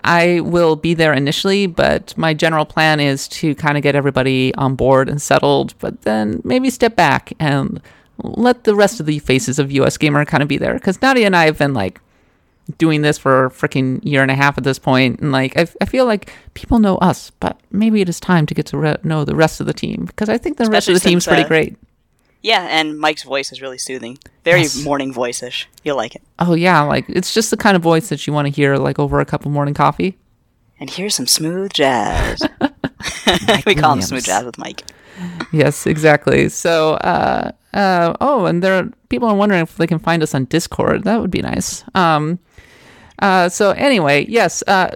I 0.05 0.41
will 0.41 0.77
be 0.77 0.95
there 0.95 1.13
initially, 1.13 1.67
but 1.67 2.17
my 2.17 2.35
general 2.35 2.65
plan 2.65 3.01
is 3.01 3.27
to 3.29 3.55
kind 3.57 3.77
of 3.77 3.83
get 3.83 3.95
everybody 3.95 4.55
on 4.55 4.75
board 4.77 5.09
and 5.09 5.21
settled, 5.21 5.75
but 5.79 6.03
then 6.03 6.41
maybe 6.45 6.71
step 6.71 6.95
back 6.95 7.33
and 7.41 7.83
let 8.25 8.65
the 8.65 8.75
rest 8.75 9.01
of 9.01 9.07
the 9.07 9.19
faces 9.19 9.59
of 9.59 9.71
US 9.73 9.97
Gamer 9.97 10.25
kind 10.25 10.43
of 10.43 10.49
be 10.49 10.57
there. 10.59 10.75
Because 10.75 11.01
Nadia 11.03 11.27
and 11.27 11.37
I 11.37 11.45
have 11.45 11.59
been 11.59 11.75
like 11.75 12.01
doing 12.79 13.03
this 13.03 13.19
for 13.19 13.47
a 13.47 13.51
freaking 13.51 13.99
year 14.05 14.23
and 14.23 14.31
a 14.31 14.35
half 14.35 14.57
at 14.57 14.65
this 14.65 14.79
point, 14.79 15.21
and 15.21 15.33
like 15.33 15.57
I, 15.57 15.67
I 15.81 15.85
feel 15.87 16.07
like 16.07 16.33
people 16.55 16.79
know 16.79 16.97
us, 16.99 17.31
but 17.41 17.59
maybe 17.71 18.01
it 18.01 18.09
is 18.09 18.21
time 18.21 18.47
to 18.47 18.55
get 18.55 18.67
to 18.67 18.79
re- 18.79 18.97
know 19.03 19.25
the 19.25 19.35
rest 19.35 19.61
of 19.61 19.67
the 19.67 19.73
team 19.73 20.05
because 20.05 20.29
I 20.29 20.39
think 20.39 20.57
the 20.57 20.65
rest 20.65 20.89
of 20.89 20.95
Especially 20.95 20.95
the 20.95 21.11
team's 21.11 21.27
pretty 21.27 21.43
uh, 21.43 21.49
great. 21.49 21.77
Yeah, 22.43 22.67
and 22.71 22.99
Mike's 22.99 23.23
voice 23.23 23.53
is 23.53 23.61
really 23.61 23.77
soothing. 23.77 24.19
Very 24.45 24.63
Yes. 24.63 24.83
morning 24.83 25.13
voice-ish. 25.13 25.69
You'll 25.85 25.97
like 25.97 26.15
it. 26.15 26.23
Oh 26.39 26.55
yeah, 26.55 26.81
like 26.83 27.05
it's 27.09 27.35
just 27.35 27.51
the 27.51 27.57
kind 27.57 27.77
of 27.77 27.83
voice 27.83 28.09
that 28.09 28.27
you 28.27 28.33
want 28.33 28.47
to 28.47 28.53
hear 28.53 28.77
like 28.77 28.99
over 28.99 29.21
a 29.21 29.25
cup 29.27 29.45
of 29.45 29.53
morning 29.53 29.75
coffee. 29.75 30.17
And 30.79 30.89
here's 30.89 31.15
some 31.15 31.27
smooth 31.27 31.73
jazz. 31.75 32.41
we 33.67 33.75
call 33.75 33.93
him 33.93 34.01
smooth 34.03 34.25
jazz 34.25 34.45
with 34.45 34.57
Mike. 34.57 34.83
Yes, 35.53 35.87
exactly. 35.87 36.49
So, 36.49 36.95
uh, 36.95 37.53
uh, 37.75 38.15
oh, 38.21 38.47
and 38.47 38.63
there 38.63 38.75
are 38.79 38.91
people 39.09 39.29
are 39.29 39.35
wondering 39.35 39.63
if 39.63 39.77
they 39.77 39.87
can 39.87 39.99
find 39.99 40.23
us 40.23 40.35
on 40.35 40.45
Discord. 40.47 41.05
That 41.05 41.21
would 41.21 41.31
be 41.31 41.43
nice. 41.43 41.85
Um, 41.95 42.39
uh, 43.21 43.49
so 43.49 43.71
anyway, 43.73 44.27
yes. 44.29 44.63
Uh, 44.67 44.91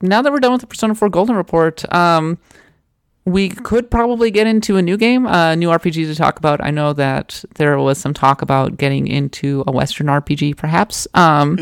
now 0.00 0.22
that 0.22 0.32
we're 0.32 0.40
done 0.40 0.52
with 0.52 0.62
the 0.62 0.66
Persona 0.66 0.94
4 0.94 1.08
Golden 1.10 1.36
Report, 1.36 1.84
um, 1.94 2.38
we 3.24 3.50
could 3.50 3.90
probably 3.90 4.30
get 4.30 4.46
into 4.46 4.76
a 4.76 4.82
new 4.82 4.96
game, 4.96 5.26
a 5.26 5.54
new 5.54 5.68
RPG 5.68 6.06
to 6.06 6.14
talk 6.14 6.38
about. 6.38 6.60
I 6.64 6.70
know 6.70 6.92
that 6.94 7.44
there 7.54 7.78
was 7.78 7.98
some 7.98 8.12
talk 8.14 8.42
about 8.42 8.76
getting 8.78 9.06
into 9.06 9.62
a 9.66 9.72
Western 9.72 10.08
RPG, 10.08 10.56
perhaps. 10.56 11.06
Um, 11.14 11.56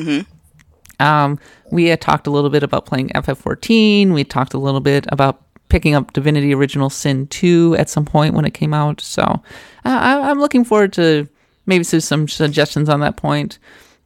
um, 1.00 1.38
we 1.70 1.86
had 1.86 2.00
talked 2.00 2.26
a 2.26 2.30
little 2.30 2.50
bit 2.50 2.62
about 2.62 2.86
playing 2.86 3.08
FF14. 3.10 4.12
We 4.14 4.24
talked 4.24 4.54
a 4.54 4.58
little 4.58 4.80
bit 4.80 5.06
about 5.10 5.42
picking 5.70 5.94
up 5.94 6.12
Divinity 6.12 6.52
Original 6.54 6.90
Sin 6.90 7.26
2 7.28 7.76
at 7.78 7.88
some 7.88 8.04
point 8.04 8.34
when 8.34 8.44
it 8.44 8.52
came 8.52 8.74
out. 8.74 9.00
So 9.00 9.22
uh, 9.22 9.40
I, 9.84 10.30
I'm 10.30 10.38
looking 10.40 10.64
forward 10.64 10.92
to 10.94 11.28
maybe 11.66 11.84
some- 11.84 12.28
suggestions 12.28 12.88
on 12.88 13.00
that 13.00 13.16
point. 13.16 13.58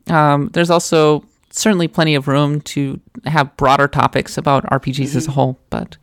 Um, 0.08 0.50
there's 0.52 0.70
also 0.70 1.24
certainly 1.50 1.88
plenty 1.88 2.14
of 2.14 2.28
room 2.28 2.60
to 2.60 3.00
have 3.24 3.56
broader 3.56 3.88
topics 3.88 4.36
about 4.38 4.64
RPGs 4.66 5.16
as 5.16 5.26
a 5.26 5.30
whole. 5.32 5.58
But 5.70 5.96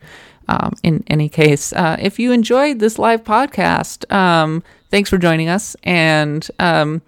um, 0.48 0.72
in 0.82 1.04
any 1.06 1.28
case, 1.28 1.72
uh, 1.72 1.96
if 2.00 2.18
you 2.18 2.32
enjoyed 2.32 2.78
this 2.80 2.98
live 2.98 3.22
podcast, 3.22 4.10
um, 4.12 4.62
thanks 4.90 5.08
for 5.08 5.18
joining 5.18 5.48
us. 5.48 5.76
And 5.84 6.46
um, 6.58 7.00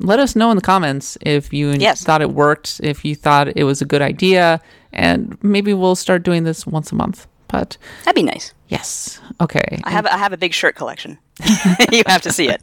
let 0.00 0.18
us 0.18 0.34
know 0.34 0.50
in 0.50 0.56
the 0.56 0.62
comments 0.62 1.16
if 1.20 1.52
you 1.52 1.70
Yes. 1.70 2.02
thought 2.02 2.20
it 2.22 2.30
worked, 2.30 2.80
if 2.82 3.04
you 3.04 3.14
thought 3.14 3.56
it 3.56 3.64
was 3.64 3.80
a 3.80 3.84
good 3.84 4.02
idea, 4.02 4.60
and 4.92 5.36
maybe 5.42 5.72
we'll 5.74 5.94
start 5.94 6.22
doing 6.24 6.42
this 6.44 6.66
once 6.66 6.90
a 6.90 6.94
month. 6.96 7.26
But 7.54 7.76
That'd 8.04 8.16
be 8.16 8.24
nice. 8.24 8.52
yes, 8.66 9.20
okay. 9.40 9.80
I 9.84 9.90
have 9.92 10.06
I 10.06 10.18
have 10.18 10.32
a 10.32 10.36
big 10.36 10.52
shirt 10.52 10.74
collection. 10.74 11.18
you 11.92 12.02
have 12.04 12.22
to 12.22 12.32
see 12.32 12.48
it. 12.48 12.60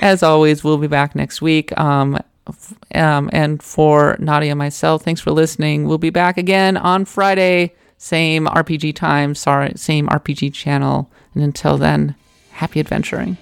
As 0.00 0.22
always, 0.22 0.64
we'll 0.64 0.78
be 0.78 0.86
back 0.86 1.14
next 1.14 1.42
week. 1.42 1.78
Um, 1.78 2.18
f- 2.48 2.74
um, 2.94 3.28
and 3.34 3.62
for 3.62 4.16
Nadia 4.18 4.52
and 4.52 4.58
myself, 4.58 5.02
thanks 5.04 5.20
for 5.20 5.32
listening. 5.32 5.86
We'll 5.86 5.98
be 5.98 6.08
back 6.08 6.38
again 6.38 6.78
on 6.78 7.04
Friday, 7.04 7.74
same 7.98 8.46
RPG 8.46 8.94
time, 8.96 9.34
sorry, 9.34 9.74
same 9.76 10.08
RPG 10.08 10.54
channel. 10.54 11.10
And 11.34 11.44
until 11.44 11.76
then, 11.76 12.14
happy 12.52 12.80
adventuring. 12.80 13.36